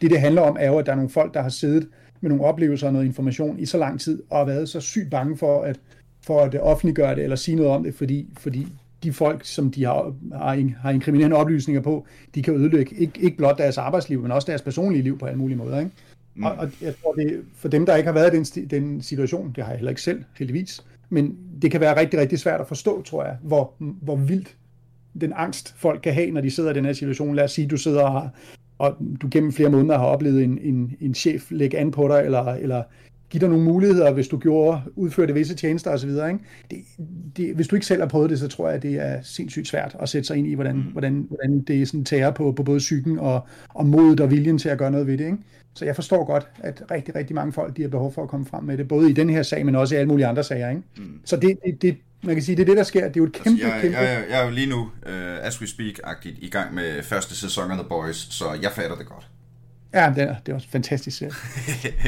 det, 0.00 0.10
det 0.10 0.20
handler 0.20 0.42
om, 0.42 0.56
er 0.60 0.66
jo, 0.66 0.78
at 0.78 0.86
der 0.86 0.92
er 0.92 0.96
nogle 0.96 1.10
folk, 1.10 1.34
der 1.34 1.42
har 1.42 1.48
siddet 1.48 1.88
med 2.20 2.30
nogle 2.30 2.44
oplevelser 2.44 2.86
og 2.86 2.92
noget 2.92 3.06
information 3.06 3.58
i 3.58 3.66
så 3.66 3.78
lang 3.78 4.00
tid, 4.00 4.22
og 4.30 4.38
har 4.38 4.44
været 4.44 4.68
så 4.68 4.80
sygt 4.80 5.10
bange 5.10 5.36
for 5.36 5.62
at, 5.62 5.80
for 6.22 6.40
at 6.40 6.54
offentliggøre 6.60 7.14
det, 7.14 7.22
eller 7.22 7.36
sige 7.36 7.54
noget 7.54 7.72
om 7.72 7.82
det, 7.82 7.94
fordi, 7.94 8.28
fordi 8.38 8.66
de 9.02 9.12
folk, 9.12 9.44
som 9.44 9.70
de 9.70 9.84
har, 9.84 10.14
har, 10.32 10.72
har 10.80 10.90
inkriminerende 10.90 11.36
oplysninger 11.36 11.82
på, 11.82 12.06
de 12.34 12.42
kan 12.42 12.54
ødelægge 12.54 12.96
ikke, 12.96 13.20
ikke 13.20 13.36
blot 13.36 13.58
deres 13.58 13.78
arbejdsliv, 13.78 14.22
men 14.22 14.32
også 14.32 14.46
deres 14.46 14.62
personlige 14.62 15.02
liv 15.02 15.18
på 15.18 15.26
alle 15.26 15.38
mulige 15.38 15.56
måder. 15.56 15.78
Ikke? 15.78 15.90
Mm. 16.36 16.44
Og, 16.44 16.52
og 16.52 16.70
jeg 16.82 16.94
tror, 17.02 17.12
det 17.12 17.44
for 17.54 17.68
dem, 17.68 17.86
der 17.86 17.96
ikke 17.96 18.06
har 18.06 18.14
været 18.14 18.34
i 18.34 18.36
den, 18.36 18.70
den 18.70 19.02
situation, 19.02 19.52
det 19.56 19.64
har 19.64 19.70
jeg 19.70 19.78
heller 19.78 19.90
ikke 19.90 20.02
selv, 20.02 20.24
heldigvis, 20.38 20.84
men 21.08 21.38
det 21.62 21.70
kan 21.70 21.80
være 21.80 22.00
rigtig, 22.00 22.20
rigtig 22.20 22.38
svært 22.38 22.60
at 22.60 22.68
forstå, 22.68 23.02
tror 23.02 23.24
jeg, 23.24 23.36
hvor, 23.42 23.72
hvor 23.78 24.16
vildt 24.16 24.56
den 25.20 25.32
angst, 25.36 25.74
folk 25.78 26.00
kan 26.02 26.14
have, 26.14 26.30
når 26.30 26.40
de 26.40 26.50
sidder 26.50 26.70
i 26.70 26.74
den 26.74 26.84
her 26.84 26.92
situation. 26.92 27.34
Lad 27.34 27.44
os 27.44 27.52
sige, 27.52 27.68
du 27.68 27.76
sidder 27.76 28.02
og, 28.02 28.12
har, 28.12 28.30
og 28.78 28.96
du 29.22 29.28
gennem 29.30 29.52
flere 29.52 29.70
måneder 29.70 29.98
har 29.98 30.06
oplevet 30.06 30.44
en, 30.44 30.58
en, 30.58 30.96
en 31.00 31.14
chef 31.14 31.50
lægge 31.50 31.78
an 31.78 31.90
på 31.90 32.08
dig, 32.08 32.22
eller, 32.24 32.44
eller 32.44 32.82
give 33.30 33.40
dig 33.40 33.48
nogle 33.48 33.64
muligheder, 33.64 34.12
hvis 34.12 34.28
du 34.28 34.38
gjorde, 34.38 34.80
udførte 34.96 35.34
visse 35.34 35.54
tjenester 35.54 35.90
osv. 35.90 36.08
Ikke? 36.08 36.38
Det, 36.70 36.78
det, 37.36 37.54
hvis 37.54 37.68
du 37.68 37.76
ikke 37.76 37.86
selv 37.86 38.00
har 38.00 38.08
prøvet 38.08 38.30
det, 38.30 38.38
så 38.38 38.48
tror 38.48 38.70
jeg, 38.70 38.82
det 38.82 38.94
er 38.94 39.18
sindssygt 39.22 39.68
svært 39.68 39.96
at 40.00 40.08
sætte 40.08 40.26
sig 40.26 40.36
ind 40.36 40.46
i, 40.46 40.54
hvordan, 40.54 40.76
mm. 40.76 40.82
hvordan, 40.82 41.26
hvordan 41.28 41.62
det 41.62 41.88
sådan 41.88 42.04
tager 42.04 42.30
på, 42.30 42.52
på 42.52 42.62
både 42.62 42.78
psyken 42.78 43.18
og, 43.18 43.46
og 43.68 43.86
modet 43.86 44.20
og 44.20 44.30
viljen 44.30 44.58
til 44.58 44.68
at 44.68 44.78
gøre 44.78 44.90
noget 44.90 45.06
ved 45.06 45.18
det. 45.18 45.24
Ikke? 45.24 45.38
Så 45.74 45.84
jeg 45.84 45.94
forstår 45.94 46.24
godt, 46.24 46.48
at 46.58 46.82
rigtig, 46.90 47.14
rigtig 47.14 47.34
mange 47.34 47.52
folk 47.52 47.76
de 47.76 47.82
har 47.82 47.88
behov 47.88 48.12
for 48.12 48.22
at 48.22 48.28
komme 48.28 48.46
frem 48.46 48.64
med 48.64 48.78
det, 48.78 48.88
både 48.88 49.10
i 49.10 49.12
den 49.12 49.30
her 49.30 49.42
sag, 49.42 49.66
men 49.66 49.74
også 49.74 49.94
i 49.94 49.98
alle 49.98 50.08
mulige 50.08 50.26
andre 50.26 50.44
sager. 50.44 50.70
Ikke? 50.70 50.82
Mm. 50.96 51.20
Så 51.24 51.36
det, 51.36 51.58
det, 51.64 51.82
det, 51.82 51.96
man 52.22 52.34
kan 52.34 52.42
sige, 52.42 52.56
det 52.56 52.62
er 52.62 52.66
det, 52.66 52.76
der 52.76 52.82
sker. 52.82 53.08
Det 53.08 53.16
er 53.16 53.20
jo 53.20 53.24
et 53.24 53.28
altså, 53.28 53.44
kæmpe, 53.44 53.62
altså, 53.62 53.74
jeg, 53.74 53.82
kæmpe... 53.82 53.98
Jeg, 53.98 54.08
jeg, 54.08 54.24
jeg 54.30 54.40
er 54.40 54.44
jo 54.44 54.50
lige 54.50 54.66
nu, 54.66 54.80
uh, 54.80 55.46
as 55.46 55.60
we 55.60 55.66
speak-agtigt, 55.66 56.38
i 56.38 56.48
gang 56.48 56.74
med 56.74 57.02
første 57.02 57.34
sæson 57.34 57.70
af 57.70 57.76
The 57.76 57.86
Boys, 57.88 58.16
så 58.16 58.44
jeg 58.62 58.72
fatter 58.72 58.96
det 58.96 59.06
godt. 59.06 59.28
Ja, 59.96 60.12
det 60.16 60.22
er, 60.22 60.36
det 60.46 60.52
er 60.52 60.54
også 60.54 60.68
fantastisk 60.68 61.18
serie. 61.18 61.32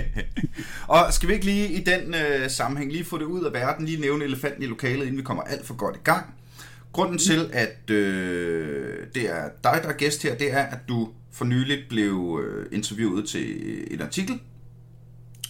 og 0.94 1.12
skal 1.12 1.28
vi 1.28 1.34
ikke 1.34 1.46
lige 1.46 1.72
i 1.72 1.84
den 1.84 2.14
uh, 2.14 2.48
sammenhæng 2.48 2.92
lige 2.92 3.04
få 3.04 3.18
det 3.18 3.24
ud 3.24 3.44
af 3.44 3.52
verden, 3.52 3.86
lige 3.86 4.00
nævne 4.00 4.24
elefanten 4.24 4.62
i 4.62 4.66
lokalet, 4.66 5.02
inden 5.02 5.16
vi 5.16 5.22
kommer 5.22 5.42
alt 5.42 5.66
for 5.66 5.74
godt 5.74 5.96
i 5.96 6.00
gang. 6.04 6.34
Grunden 6.92 7.18
til, 7.18 7.50
at 7.52 7.90
øh, 7.90 9.06
det 9.14 9.30
er 9.30 9.48
dig, 9.64 9.80
der 9.82 9.88
er 9.88 9.92
gæst 9.92 10.22
her, 10.22 10.34
det 10.34 10.52
er, 10.52 10.62
at 10.62 10.78
du 10.88 11.08
for 11.32 11.44
nyligt 11.44 11.88
blev 11.88 12.40
øh, 12.44 12.66
interviewet 12.72 13.28
til 13.28 13.84
en 13.94 14.02
artikel. 14.02 14.40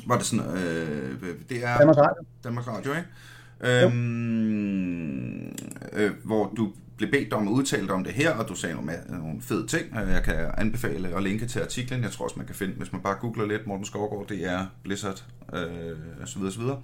Var 0.06 0.16
det 0.16 0.26
sådan, 0.26 0.56
øh, 0.56 1.22
det 1.48 1.64
er... 1.64 1.78
Danmarks 1.78 1.98
Radio. 1.98 2.24
Danmarks 2.44 2.68
Radio, 2.68 2.92
ikke? 2.92 3.84
Øhm, 3.84 5.48
øh, 5.92 6.10
hvor 6.24 6.52
du 6.56 6.72
blev 6.98 7.10
bedt 7.10 7.32
om 7.32 7.48
at 7.48 7.52
udtale 7.52 7.92
om 7.92 8.04
det 8.04 8.12
her, 8.12 8.30
og 8.30 8.48
du 8.48 8.54
sagde 8.54 8.74
nogle, 8.74 8.92
nogle 9.08 9.40
fede 9.40 9.66
ting. 9.66 9.94
Jeg 9.94 10.22
kan 10.24 10.34
anbefale 10.58 11.16
at 11.16 11.22
linke 11.22 11.46
til 11.46 11.60
artiklen. 11.60 12.02
Jeg 12.02 12.10
tror 12.10 12.24
også, 12.24 12.36
man 12.36 12.46
kan 12.46 12.54
finde, 12.54 12.74
hvis 12.74 12.92
man 12.92 13.00
bare 13.00 13.14
googler 13.20 13.46
lidt, 13.46 13.66
Morten 13.66 13.84
Skovgaard, 13.84 14.26
det 14.28 14.44
er 14.44 14.66
Blizzard, 14.82 15.24
øh, 15.54 15.96
så 16.24 16.38
videre, 16.38 16.52
så 16.52 16.60
videre. 16.60 16.78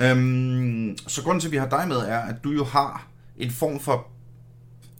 Øhm, 0.00 0.96
så 1.06 1.22
grunden 1.22 1.40
til, 1.40 1.48
at 1.48 1.52
vi 1.52 1.56
har 1.56 1.68
dig 1.68 1.88
med, 1.88 1.96
er, 1.96 2.18
at 2.18 2.44
du 2.44 2.50
jo 2.50 2.64
har 2.64 3.08
en 3.36 3.50
form 3.50 3.80
for 3.80 4.06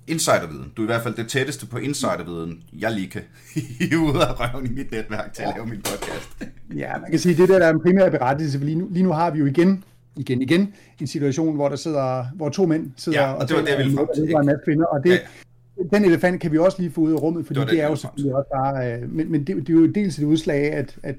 insiderviden. 0.06 0.72
Du 0.76 0.82
er 0.82 0.86
i 0.86 0.86
hvert 0.86 1.02
fald 1.02 1.14
det 1.14 1.28
tætteste 1.28 1.66
på 1.66 1.78
insiderviden, 1.78 2.62
jeg 2.72 2.92
lige 2.92 3.10
kan 3.10 3.22
hive 3.78 3.98
ud 3.98 4.16
af 4.20 4.40
røven 4.40 4.66
i 4.66 4.70
mit 4.70 4.90
netværk 4.90 5.32
til 5.32 5.42
at 5.42 5.52
lave 5.56 5.66
min 5.66 5.82
podcast. 5.82 6.46
ja, 6.76 6.98
man 6.98 7.10
kan 7.10 7.18
sige, 7.18 7.36
det 7.36 7.48
der, 7.48 7.58
der 7.58 7.66
er 7.66 7.72
en 7.72 7.80
primær 7.80 8.10
berettelse, 8.10 8.58
for 8.58 8.64
lige 8.64 8.78
nu, 8.78 8.88
lige 8.90 9.02
nu 9.02 9.12
har 9.12 9.30
vi 9.30 9.38
jo 9.38 9.46
igen 9.46 9.84
igen, 10.16 10.42
igen, 10.42 10.74
en 11.00 11.06
situation, 11.06 11.54
hvor 11.54 11.68
der 11.68 11.76
sidder, 11.76 12.24
hvor 12.34 12.48
to 12.48 12.66
mænd 12.66 12.90
sidder 12.96 13.20
ja, 13.20 13.32
og, 13.32 13.38
og 13.38 13.48
det 13.48 13.56
var 13.56 13.62
det, 13.62 13.70
jeg 13.70 13.78
ville 13.78 13.96
frem 13.96 14.06
til. 14.14 14.34
Og 14.34 14.40
en 14.40 14.46
masse 14.46 14.60
kvinder, 14.64 14.86
og 14.86 15.04
det, 15.04 15.10
ja. 15.10 15.96
den 15.96 16.04
elefant 16.04 16.40
kan 16.40 16.52
vi 16.52 16.58
også 16.58 16.76
lige 16.80 16.90
få 16.90 17.00
ud 17.00 17.12
af 17.12 17.22
rummet, 17.22 17.46
fordi 17.46 17.60
Det 17.60 17.66
det, 17.66 17.76
det 17.76 17.82
er 17.82 17.88
jo 17.88 17.96
selvfølgelig 17.96 18.36
også 18.36 18.48
bare... 18.54 18.92
Øh, 18.92 19.12
men 19.12 19.32
men 19.32 19.44
det, 19.44 19.56
det 19.56 19.68
er 19.68 19.72
jo 19.72 19.86
dels 19.86 20.18
et 20.18 20.24
udslag 20.24 20.72
af, 20.72 20.78
at, 20.78 20.98
at 21.02 21.14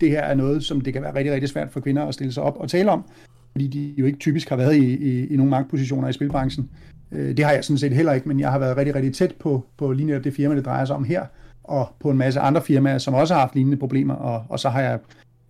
det 0.00 0.10
her 0.10 0.20
er 0.20 0.34
noget, 0.34 0.64
som 0.64 0.80
det 0.80 0.92
kan 0.92 1.02
være 1.02 1.14
rigtig, 1.14 1.32
rigtig 1.32 1.48
svært 1.48 1.70
for 1.70 1.80
kvinder 1.80 2.06
at 2.06 2.14
stille 2.14 2.32
sig 2.32 2.42
op 2.42 2.56
og 2.56 2.68
tale 2.68 2.90
om, 2.90 3.04
fordi 3.52 3.66
de 3.66 3.94
jo 3.98 4.06
ikke 4.06 4.18
typisk 4.18 4.48
har 4.48 4.56
været 4.56 4.74
i, 4.76 4.96
i, 4.96 5.26
i 5.26 5.36
nogle 5.36 5.50
magtpositioner 5.50 6.08
i 6.08 6.12
spilbranchen. 6.12 6.70
Øh, 7.12 7.36
det 7.36 7.44
har 7.44 7.52
jeg 7.52 7.64
sådan 7.64 7.78
set 7.78 7.92
heller 7.92 8.12
ikke, 8.12 8.28
men 8.28 8.40
jeg 8.40 8.52
har 8.52 8.58
været 8.58 8.76
rigtig, 8.76 8.94
rigtig 8.94 9.14
tæt 9.14 9.34
på, 9.40 9.64
på 9.78 9.92
lige 9.92 10.06
netop 10.06 10.24
det 10.24 10.34
firma, 10.34 10.56
det 10.56 10.64
drejer 10.64 10.84
sig 10.84 10.96
om 10.96 11.04
her, 11.04 11.26
og 11.64 11.88
på 12.00 12.10
en 12.10 12.18
masse 12.18 12.40
andre 12.40 12.62
firmaer, 12.62 12.98
som 12.98 13.14
også 13.14 13.34
har 13.34 13.40
haft 13.40 13.54
lignende 13.54 13.76
problemer, 13.76 14.14
og, 14.14 14.44
og 14.48 14.60
så 14.60 14.68
har 14.68 14.80
jeg 14.80 14.98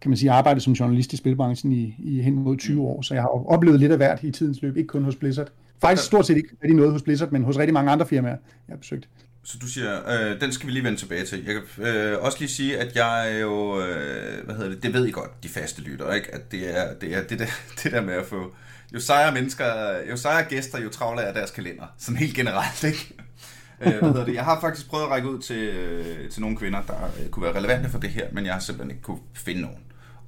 kan 0.00 0.10
man 0.10 0.16
sige, 0.16 0.30
arbejdet 0.30 0.62
som 0.62 0.72
journalist 0.72 1.12
i 1.12 1.16
spilbranchen 1.16 1.72
i, 1.72 1.94
i 1.98 2.22
hen 2.22 2.34
mod 2.34 2.56
20 2.56 2.82
år, 2.82 3.02
så 3.02 3.14
jeg 3.14 3.22
har 3.22 3.50
oplevet 3.50 3.80
lidt 3.80 3.92
af 3.92 3.98
hvert 3.98 4.22
i 4.22 4.30
tidens 4.30 4.62
løb, 4.62 4.76
ikke 4.76 4.86
kun 4.86 5.04
hos 5.04 5.16
Blizzard. 5.16 5.48
Faktisk 5.80 6.06
stort 6.06 6.26
set 6.26 6.36
ikke 6.36 6.48
rigtig 6.62 6.76
noget 6.76 6.92
hos 6.92 7.02
Blizzard, 7.02 7.30
men 7.30 7.44
hos 7.44 7.58
rigtig 7.58 7.74
mange 7.74 7.90
andre 7.90 8.06
firmaer, 8.06 8.36
jeg 8.68 8.72
har 8.72 8.76
besøgt. 8.76 9.08
Så 9.44 9.58
du 9.60 9.66
siger, 9.66 10.10
øh, 10.10 10.40
den 10.40 10.52
skal 10.52 10.66
vi 10.66 10.72
lige 10.72 10.84
vende 10.84 10.98
tilbage 10.98 11.24
til. 11.24 11.44
Jeg 11.46 11.54
kan 11.54 11.86
øh, 11.86 12.18
også 12.22 12.38
lige 12.40 12.48
sige, 12.48 12.78
at 12.78 12.96
jeg 12.96 13.34
er 13.34 13.38
jo, 13.38 13.80
øh, 13.80 14.44
hvad 14.44 14.54
hedder 14.54 14.70
det, 14.70 14.82
det 14.82 14.94
ved 14.94 15.06
I 15.06 15.10
godt, 15.10 15.42
de 15.42 15.48
faste 15.48 15.82
lytter, 15.82 16.12
ikke? 16.12 16.34
At 16.34 16.52
det 16.52 16.78
er 16.78 16.94
det, 16.94 17.16
er 17.16 17.22
det, 17.22 17.38
der, 17.38 17.46
det 17.82 17.92
der 17.92 18.00
med 18.00 18.14
at 18.14 18.26
få, 18.26 18.52
jo 18.94 19.00
sejere 19.00 19.34
mennesker, 19.34 19.66
jo 20.10 20.16
sejere 20.16 20.48
gæster, 20.48 20.80
jo 20.80 20.88
travlere 20.88 21.24
er 21.24 21.32
deres 21.32 21.50
kalender. 21.50 21.84
Sådan 21.98 22.16
helt 22.16 22.34
generelt, 22.34 22.84
ikke? 22.84 23.14
øh, 23.80 23.98
hvad 23.98 24.08
hedder 24.08 24.24
det? 24.24 24.34
Jeg 24.34 24.44
har 24.44 24.60
faktisk 24.60 24.88
prøvet 24.88 25.04
at 25.04 25.10
række 25.10 25.30
ud 25.30 25.38
til, 25.38 25.68
øh, 25.68 26.30
til 26.30 26.40
nogle 26.42 26.56
kvinder, 26.56 26.82
der 26.82 27.10
øh, 27.20 27.28
kunne 27.28 27.44
være 27.44 27.56
relevante 27.56 27.88
for 27.88 27.98
det 27.98 28.10
her, 28.10 28.26
men 28.32 28.46
jeg 28.46 28.52
har 28.52 28.60
simpelthen 28.60 28.90
ikke 28.90 29.02
kunne 29.02 29.20
finde 29.34 29.60
nogen. 29.60 29.78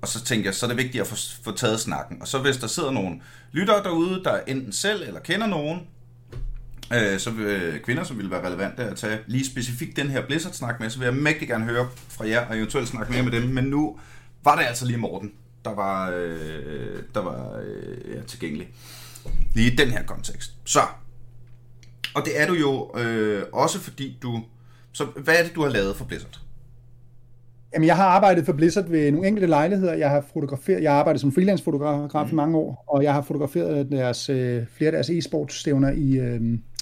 Og 0.02 0.09
så 0.09 0.25
tænker 0.25 0.47
jeg, 0.47 0.54
så 0.54 0.66
er 0.66 0.69
det 0.69 0.76
vigtigt 0.76 1.00
at 1.00 1.07
få, 1.07 1.16
få 1.42 1.52
taget 1.57 1.80
snakken. 1.80 2.23
Og 2.23 2.28
så 2.28 2.38
hvis 2.38 2.57
der 2.57 2.66
sidder 2.66 2.90
nogen 2.90 3.23
lyttere 3.52 3.83
derude, 3.83 4.25
der 4.25 4.40
enten 4.47 4.73
selv 4.73 5.02
eller 5.07 5.21
kender 5.21 5.47
nogen, 5.47 5.80
øh, 6.92 7.19
så 7.19 7.30
øh, 7.30 7.80
kvinder, 7.80 8.04
som 8.04 8.16
ville 8.16 8.30
være 8.30 8.47
relevante 8.47 8.85
at 8.85 8.97
tage 8.97 9.19
lige 9.26 9.47
specifikt 9.47 9.97
den 9.97 10.11
her 10.11 10.26
Blizzard-snak 10.26 10.80
med, 10.80 10.90
så 10.90 10.99
vil 10.99 11.04
jeg 11.04 11.14
mægtig 11.14 11.49
gerne 11.49 11.64
høre 11.64 11.88
fra 12.09 12.28
jer, 12.28 12.47
og 12.47 12.57
eventuelt 12.57 12.88
snakke 12.88 13.12
mere 13.12 13.23
med 13.23 13.33
dem. 13.33 13.42
Men 13.42 13.64
nu 13.64 13.99
var 14.45 14.57
det 14.57 14.64
altså 14.64 14.87
lige 14.87 14.99
Morten, 14.99 15.33
der 15.64 15.75
var, 15.75 16.11
øh, 16.11 17.02
der 17.14 17.21
var 17.21 17.61
øh, 17.64 18.14
ja, 18.16 18.23
tilgængelig. 18.23 18.69
Lige 19.54 19.73
i 19.73 19.76
den 19.76 19.90
her 19.90 20.02
kontekst. 20.02 20.52
Så, 20.64 20.80
og 22.14 22.25
det 22.25 22.40
er 22.40 22.47
du 22.47 22.54
jo 22.54 22.99
øh, 22.99 23.42
også 23.52 23.80
fordi 23.80 24.19
du... 24.23 24.45
Så 24.92 25.04
hvad 25.04 25.35
er 25.38 25.42
det, 25.42 25.54
du 25.54 25.62
har 25.62 25.69
lavet 25.69 25.97
for 25.97 26.04
Blizzard? 26.04 26.40
Jamen, 27.75 27.87
jeg 27.87 27.97
har 27.97 28.05
arbejdet 28.05 28.45
for 28.47 28.53
Blizzard 28.53 28.89
ved 28.89 29.12
nogle 29.12 29.29
enkelte 29.29 29.47
lejligheder. 29.49 29.95
Jeg 29.95 30.11
har 30.11 30.25
fotograferet, 30.33 30.83
jeg 30.83 30.93
har 30.93 30.99
arbejdet 30.99 31.21
som 31.21 31.33
freelance-fotograf 31.33 32.27
mm. 32.27 32.33
i 32.33 32.35
mange 32.35 32.59
år, 32.59 32.85
og 32.87 33.03
jeg 33.03 33.15
har 33.15 33.23
fotograferet 33.23 33.93
deres, 33.93 34.31
øh, 34.31 34.62
flere 34.73 34.87
af 34.89 34.93
deres 34.93 35.11
e-sportstævner 35.11 35.91
i, 35.91 36.19
øh, 36.19 36.41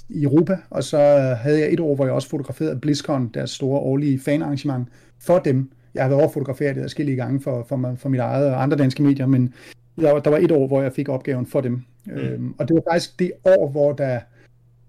i 0.09 0.23
Europa, 0.23 0.57
og 0.71 0.85
så 0.85 0.99
havde 1.41 1.61
jeg 1.61 1.73
et 1.73 1.81
år, 1.81 1.95
hvor 1.95 2.05
jeg 2.05 2.15
også 2.15 2.29
fotograferede 2.29 2.77
BlizzCon, 2.77 3.31
deres 3.35 3.51
store 3.51 3.79
årlige 3.79 4.21
fanarrangement, 4.21 4.89
for 5.21 5.39
dem. 5.39 5.71
Jeg 5.95 6.05
har 6.05 6.09
været 6.09 6.21
over 6.21 6.33
fotograferet 6.33 6.77
det 6.77 6.85
forskellige 6.85 7.17
gange 7.17 7.41
for, 7.41 7.67
for, 7.69 7.95
for 7.97 8.09
mit 8.09 8.21
eget 8.21 8.47
og 8.47 8.63
andre 8.63 8.77
danske 8.77 9.03
medier, 9.03 9.27
men 9.27 9.55
der, 10.01 10.19
der 10.19 10.31
var 10.31 10.39
et 10.39 10.53
år, 10.53 10.67
hvor 10.67 10.83
jeg 10.83 10.93
fik 10.93 11.09
opgaven 11.09 11.47
for 11.47 11.61
dem. 11.61 11.83
Mm. 12.07 12.13
Øhm, 12.13 12.55
og 12.59 12.69
det 12.69 12.75
var 12.75 12.83
faktisk 12.93 13.19
det 13.19 13.33
år, 13.45 13.69
hvor 13.71 13.93
der, 13.93 14.21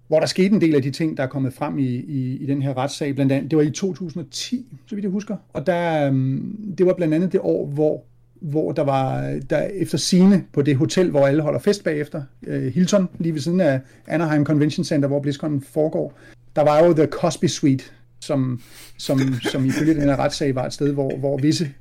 hvor 0.09 0.19
der 0.19 0.27
skete 0.27 0.55
en 0.55 0.61
del 0.61 0.75
af 0.75 0.81
de 0.81 0.91
ting, 0.91 1.17
der 1.17 1.23
er 1.23 1.27
kommet 1.27 1.53
frem 1.53 1.79
i, 1.79 1.87
i, 1.87 2.37
i 2.37 2.45
den 2.45 2.61
her 2.61 2.77
retssag. 2.77 3.15
Blandt 3.15 3.31
andet, 3.31 3.51
det 3.51 3.57
var 3.57 3.63
i 3.63 3.71
2010, 3.71 4.65
så 4.87 4.95
vidt 4.95 5.03
jeg 5.03 5.11
husker. 5.11 5.37
Og 5.53 5.67
der, 5.67 6.07
øhm, 6.07 6.75
det 6.77 6.85
var 6.85 6.93
blandt 6.93 7.13
andet 7.13 7.31
det 7.31 7.39
år, 7.43 7.65
hvor 7.65 8.03
hvor 8.41 8.71
der 8.71 8.83
var 8.83 9.39
der 9.49 9.61
efter 9.61 9.97
sine 9.97 10.43
på 10.53 10.61
det 10.61 10.75
hotel, 10.75 11.09
hvor 11.09 11.27
alle 11.27 11.41
holder 11.41 11.59
fest 11.59 11.83
bagefter, 11.83 12.23
øh, 12.47 12.73
Hilton, 12.73 13.09
lige 13.17 13.33
ved 13.33 13.41
siden 13.41 13.61
af 13.61 13.81
Anaheim 14.07 14.45
Convention 14.45 14.83
Center, 14.83 15.07
hvor 15.07 15.19
BlizzCon 15.19 15.61
foregår, 15.61 16.19
der 16.55 16.61
var 16.61 16.85
jo 16.85 16.93
The 16.93 17.05
Cosby 17.05 17.45
Suite, 17.45 17.83
som, 18.19 18.61
som, 18.97 19.19
som 19.51 19.65
ifølge 19.65 19.93
den 19.93 20.01
her 20.01 20.19
retssag 20.19 20.55
var 20.55 20.65
et 20.65 20.73
sted, 20.73 20.93
hvor, 20.93 21.17
hvor 21.17 21.37
visse 21.37 21.71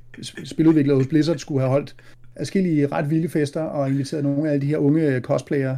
spiludviklere 0.43 0.97
hos 0.97 1.07
Blizzard 1.07 1.37
skulle 1.37 1.61
have 1.61 1.71
holdt 1.71 1.95
adskillige 2.35 2.87
ret 2.87 3.09
vilde 3.09 3.29
fester 3.29 3.61
og 3.61 3.89
inviteret 3.89 4.23
nogle 4.23 4.49
af 4.49 4.53
alle 4.53 4.61
de 4.61 4.67
her 4.67 4.77
unge 4.77 5.19
cosplayere, 5.19 5.77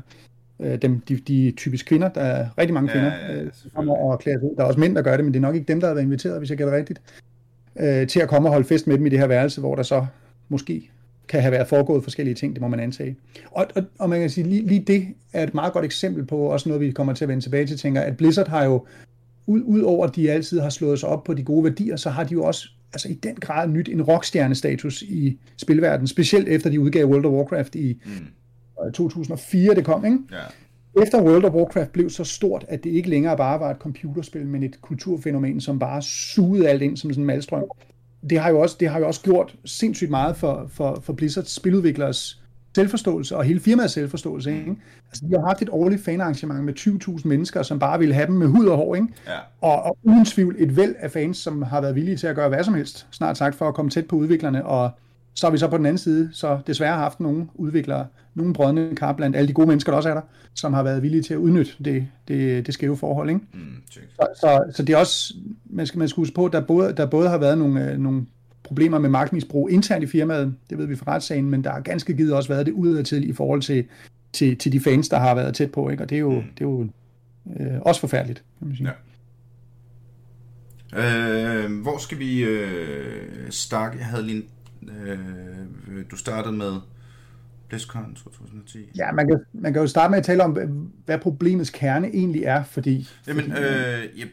øh, 0.61 0.81
dem, 0.81 0.99
de, 0.99 1.15
de 1.17 1.53
typisk 1.57 1.85
kvinder, 1.85 2.09
der 2.09 2.21
er 2.21 2.47
rigtig 2.57 2.73
mange 2.73 2.89
kvinder, 2.89 3.11
ja, 3.29 3.35
ja, 3.35 3.49
kommer 3.75 3.95
og 3.95 4.19
klæder 4.19 4.39
sig. 4.39 4.49
Der 4.57 4.63
er 4.63 4.67
også 4.67 4.79
mænd, 4.79 4.95
der 4.95 5.01
gør 5.01 5.15
det, 5.15 5.25
men 5.25 5.33
det 5.33 5.39
er 5.39 5.41
nok 5.41 5.55
ikke 5.55 5.67
dem, 5.67 5.79
der 5.79 5.87
har 5.87 5.93
været 5.93 6.05
inviteret, 6.05 6.37
hvis 6.37 6.49
jeg 6.49 6.57
gætter 6.57 6.75
rigtigt, 6.75 7.01
øh, 7.79 8.07
til 8.07 8.19
at 8.19 8.29
komme 8.29 8.49
og 8.49 8.53
holde 8.53 8.67
fest 8.67 8.87
med 8.87 8.97
dem 8.97 9.05
i 9.05 9.09
det 9.09 9.19
her 9.19 9.27
værelse, 9.27 9.61
hvor 9.61 9.75
der 9.75 9.83
så 9.83 10.05
måske 10.49 10.89
kan 11.27 11.41
have 11.41 11.51
været 11.51 11.67
foregået 11.67 12.03
forskellige 12.03 12.35
ting, 12.35 12.53
det 12.53 12.61
må 12.61 12.67
man 12.67 12.79
antage. 12.79 13.15
Og, 13.51 13.67
og, 13.75 13.83
og 13.99 14.09
man 14.09 14.19
kan 14.19 14.29
sige, 14.29 14.47
lige, 14.47 14.67
lige 14.67 14.83
det 14.87 15.07
er 15.33 15.43
et 15.43 15.53
meget 15.53 15.73
godt 15.73 15.85
eksempel 15.85 16.25
på, 16.25 16.37
også 16.37 16.69
noget 16.69 16.81
vi 16.81 16.91
kommer 16.91 17.13
til 17.13 17.25
at 17.25 17.29
vende 17.29 17.43
tilbage 17.43 17.67
til, 17.67 17.77
tænker, 17.77 18.01
at 18.01 18.17
Blizzard 18.17 18.47
har 18.47 18.63
jo, 18.65 18.85
ud, 19.47 19.61
ud 19.61 19.81
over 19.81 20.07
at 20.07 20.15
de 20.15 20.31
altid 20.31 20.59
har 20.59 20.69
slået 20.69 20.99
sig 20.99 21.09
op 21.09 21.23
på 21.23 21.33
de 21.33 21.43
gode 21.43 21.63
værdier, 21.63 21.95
så 21.95 22.09
har 22.09 22.23
de 22.23 22.33
jo 22.33 22.43
også 22.43 22.69
altså 22.93 23.09
i 23.09 23.13
den 23.13 23.35
grad 23.35 23.67
nyt 23.67 23.89
en 23.89 24.01
rockstjernestatus 24.01 25.01
i 25.01 25.37
spilverdenen, 25.57 26.07
specielt 26.07 26.47
efter 26.47 26.69
de 26.69 26.79
udgav 26.79 27.05
World 27.05 27.25
of 27.25 27.31
Warcraft 27.31 27.75
i 27.75 28.01
mm. 28.05 28.11
2004, 28.93 29.75
det 29.75 29.85
kom, 29.85 30.05
ikke? 30.05 30.17
Ja. 30.31 31.01
Efter 31.01 31.21
World 31.21 31.45
of 31.45 31.53
Warcraft 31.53 31.91
blev 31.91 32.09
så 32.09 32.23
stort, 32.23 32.65
at 32.67 32.83
det 32.83 32.89
ikke 32.89 33.09
længere 33.09 33.37
bare 33.37 33.59
var 33.59 33.71
et 33.71 33.77
computerspil, 33.77 34.47
men 34.47 34.63
et 34.63 34.81
kulturfænomen, 34.81 35.61
som 35.61 35.79
bare 35.79 36.01
sugede 36.01 36.69
alt 36.69 36.81
ind 36.81 36.97
som 36.97 37.11
sådan 37.11 37.21
en 37.23 37.27
malstrøm, 37.27 37.63
det 38.29 38.39
har 38.39 38.49
jo 38.49 38.59
også, 38.59 38.77
det 38.79 38.89
har 38.89 38.99
jo 38.99 39.07
også 39.07 39.21
gjort 39.21 39.55
sindssygt 39.65 40.09
meget 40.09 40.37
for, 40.37 40.65
for, 40.69 40.99
for 41.03 41.13
Blizzards 41.13 41.51
spiludviklers 41.51 42.41
selvforståelse 42.75 43.37
og 43.37 43.43
hele 43.43 43.59
firmaets 43.59 43.93
selvforståelse. 43.93 44.51
Ikke? 44.51 44.75
Altså, 45.09 45.25
de 45.25 45.33
har 45.39 45.47
haft 45.47 45.61
et 45.61 45.69
årligt 45.71 46.03
fanarrangement 46.03 46.63
med 46.63 46.73
20.000 46.79 47.27
mennesker, 47.27 47.63
som 47.63 47.79
bare 47.79 47.99
ville 47.99 48.13
have 48.13 48.27
dem 48.27 48.35
med 48.35 48.47
hud 48.47 48.65
og 48.65 48.77
hår. 48.77 48.95
Ikke? 48.95 49.07
Ja. 49.27 49.37
Og, 49.61 49.83
og 49.83 49.97
uden 50.03 50.25
tvivl 50.25 50.55
et 50.59 50.77
væld 50.77 50.95
af 50.99 51.11
fans, 51.11 51.37
som 51.37 51.61
har 51.61 51.81
været 51.81 51.95
villige 51.95 52.17
til 52.17 52.27
at 52.27 52.35
gøre 52.35 52.49
hvad 52.49 52.63
som 52.63 52.73
helst, 52.73 53.07
snart 53.11 53.37
sagt, 53.37 53.55
for 53.55 53.67
at 53.67 53.73
komme 53.73 53.91
tæt 53.91 54.07
på 54.07 54.15
udviklerne. 54.15 54.65
Og 54.65 54.91
så 55.33 55.45
har 55.47 55.51
vi 55.51 55.57
så 55.57 55.67
på 55.67 55.77
den 55.77 55.85
anden 55.85 55.97
side 55.97 56.29
så 56.33 56.59
desværre 56.67 56.97
haft 56.97 57.19
nogle 57.19 57.47
udviklere, 57.55 58.07
nogle 58.35 58.53
brødne 58.53 58.95
kar 58.95 59.13
blandt 59.13 59.35
alle 59.35 59.47
de 59.47 59.53
gode 59.53 59.67
mennesker, 59.67 59.91
der 59.91 59.97
også 59.97 60.09
er 60.09 60.13
der, 60.13 60.21
som 60.53 60.73
har 60.73 60.83
været 60.83 61.03
villige 61.03 61.23
til 61.23 61.33
at 61.33 61.37
udnytte 61.37 61.71
det, 61.85 62.07
det, 62.27 62.65
det 62.65 62.73
skæve 62.73 62.97
forhold. 62.97 63.29
Ikke? 63.29 63.41
Mm, 63.53 63.59
så, 63.91 64.27
så, 64.35 64.63
så 64.75 64.83
det 64.83 64.93
er 64.93 64.97
også, 64.97 65.33
man 65.65 65.87
skal, 65.87 65.99
man 65.99 66.09
skal 66.09 66.21
huske 66.21 66.35
på, 66.35 66.45
at 66.45 66.51
der 66.51 66.61
både, 66.61 66.93
der 66.93 67.05
både 67.05 67.29
har 67.29 67.37
været 67.37 67.57
nogle, 67.57 67.97
nogle 67.97 68.25
problemer 68.63 68.99
med 68.99 69.09
magtmisbrug 69.09 69.69
internt 69.69 70.03
i 70.03 70.07
firmaet, 70.07 70.55
det 70.69 70.77
ved 70.77 70.85
vi 70.85 70.95
fra 70.95 71.11
retssagen, 71.15 71.49
men 71.49 71.63
der 71.63 71.71
har 71.71 71.79
ganske 71.79 72.13
givet 72.13 72.33
også 72.33 72.49
været 72.49 72.65
det 72.65 72.71
udadtil 72.71 73.29
i 73.29 73.33
forhold 73.33 73.61
til, 73.61 73.85
til, 74.33 74.57
til 74.57 74.71
de 74.71 74.79
fans, 74.79 75.09
der 75.09 75.19
har 75.19 75.35
været 75.35 75.55
tæt 75.55 75.71
på, 75.71 75.89
ikke? 75.89 76.03
og 76.03 76.09
det 76.09 76.15
er 76.15 76.19
jo, 76.19 76.31
mm. 76.31 76.43
det 76.57 76.65
er 76.65 76.69
jo 76.69 76.87
øh, 77.59 77.81
også 77.81 78.01
forfærdeligt, 78.01 78.43
kan 78.59 78.67
man 78.67 78.77
sige. 78.77 78.89
Ja. 78.89 78.93
Øh, 80.93 81.81
hvor 81.81 81.97
skal 81.97 82.19
vi 82.19 82.43
øh, 82.43 83.49
starte? 83.49 83.97
Jeg 83.97 84.05
havde 84.05 84.23
lige 84.23 84.37
en, 84.37 84.43
øh, 84.89 86.05
du 86.11 86.15
startede 86.15 86.53
med 86.53 86.73
BlizzCon 87.69 88.15
2010. 88.15 88.91
Ja, 88.97 89.11
man 89.11 89.27
kan, 89.27 89.39
man 89.53 89.73
kan 89.73 89.81
jo 89.81 89.87
starte 89.87 90.11
med 90.11 90.17
at 90.17 90.25
tale 90.25 90.43
om, 90.43 90.51
hvad 91.05 91.19
problemets 91.19 91.69
kerne 91.69 92.07
egentlig 92.07 92.43
er, 92.43 92.63
fordi... 92.63 93.09
Jamen, 93.27 93.51
fordi, 93.51 93.63
øh, 93.63 94.19
jeg, 94.19 94.27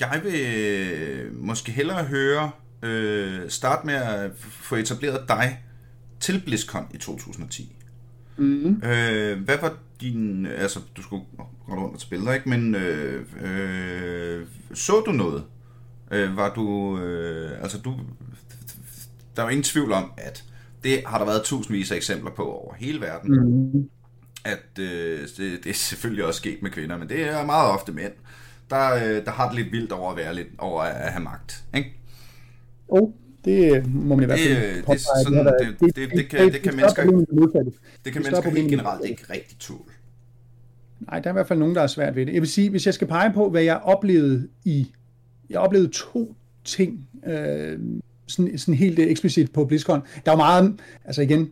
jeg 0.00 0.20
vil 0.24 1.32
måske 1.32 1.72
hellere 1.72 2.04
høre, 2.04 2.50
øh, 2.82 3.48
starte 3.48 3.86
med 3.86 3.94
at 3.94 4.30
få 4.36 4.76
etableret 4.76 5.28
dig 5.28 5.64
til 6.20 6.42
BlizzCon 6.46 6.86
i 6.94 6.98
2010. 6.98 7.76
Mm-hmm. 8.36 8.82
Øh, 8.88 9.42
hvad 9.44 9.56
var 9.60 9.74
din... 10.00 10.46
Altså, 10.46 10.80
du 10.96 11.02
skulle 11.02 11.24
gå 11.66 11.74
rundt 11.74 11.94
og 11.94 12.00
spille, 12.00 12.34
ikke? 12.34 12.48
Men 12.48 12.74
øh, 12.74 13.24
øh, 13.42 14.46
så 14.74 15.02
du 15.06 15.12
noget? 15.12 15.44
Øh, 16.10 16.36
var 16.36 16.54
du... 16.54 16.98
Øh, 16.98 17.62
altså, 17.62 17.78
du... 17.78 17.94
Der 19.36 19.42
er 19.42 19.46
jo 19.46 19.50
ingen 19.50 19.64
tvivl 19.64 19.92
om, 19.92 20.12
at 20.16 20.44
det 20.84 21.02
har 21.06 21.18
der 21.18 21.24
været 21.24 21.42
tusindvis 21.44 21.92
af 21.92 21.96
eksempler 21.96 22.30
på 22.30 22.42
over 22.42 22.74
hele 22.74 23.00
verden. 23.00 23.30
Mm. 23.30 23.90
At 24.44 24.78
øh, 24.78 25.20
det, 25.36 25.64
det 25.64 25.70
er 25.70 25.74
selvfølgelig 25.74 26.24
også 26.24 26.38
sket 26.38 26.62
med 26.62 26.70
kvinder, 26.70 26.98
men 26.98 27.08
det 27.08 27.20
er 27.28 27.46
meget 27.46 27.70
ofte 27.70 27.92
mænd, 27.92 28.12
der, 28.70 28.94
øh, 28.94 29.24
der 29.24 29.30
har 29.30 29.48
det 29.48 29.56
lidt 29.58 29.72
vildt 29.72 29.92
over 29.92 30.10
at 30.10 30.16
være 30.16 30.34
lidt 30.34 30.48
over 30.58 30.82
at 30.82 31.12
have 31.12 31.22
magt. 31.22 31.64
Ikke? 31.74 31.92
Oh, 32.88 33.10
det 33.44 33.94
må 33.94 34.14
man 34.14 34.22
i 34.22 34.26
hvert 34.26 34.38
fald 34.38 34.98
sådan, 35.24 35.46
det, 35.46 35.80
det, 35.80 35.96
det, 35.96 36.10
det, 36.10 36.28
kan, 36.28 36.52
det 36.52 36.62
kan 36.62 36.76
mennesker, 36.76 37.02
det 38.04 38.12
kan 38.12 38.22
mennesker 38.22 38.50
helt 38.50 38.70
generelt 38.70 39.04
ikke 39.04 39.22
rigtig 39.30 39.58
tåle. 39.58 39.80
Nej, 41.00 41.20
der 41.20 41.30
er 41.30 41.32
i 41.32 41.36
hvert 41.36 41.48
fald 41.48 41.58
nogen, 41.58 41.74
der 41.74 41.82
er 41.82 41.86
svært 41.86 42.16
ved 42.16 42.26
det. 42.26 42.32
Jeg 42.32 42.42
vil 42.42 42.48
sige, 42.48 42.70
hvis 42.70 42.86
jeg 42.86 42.94
skal 42.94 43.06
pege 43.06 43.32
på, 43.32 43.50
hvad 43.50 43.62
jeg 43.62 43.76
oplevede 43.76 44.48
i... 44.64 44.92
Jeg 45.50 45.60
oplevede 45.60 45.90
to 45.92 46.34
ting, 46.64 47.08
øh, 47.26 47.78
sådan, 48.26 48.58
sådan 48.58 48.74
helt 48.74 48.98
eksplicit 48.98 49.52
på 49.52 49.64
BlizzCon. 49.64 50.02
Der 50.24 50.30
var 50.30 50.36
meget, 50.36 50.80
altså 51.04 51.22
igen, 51.22 51.48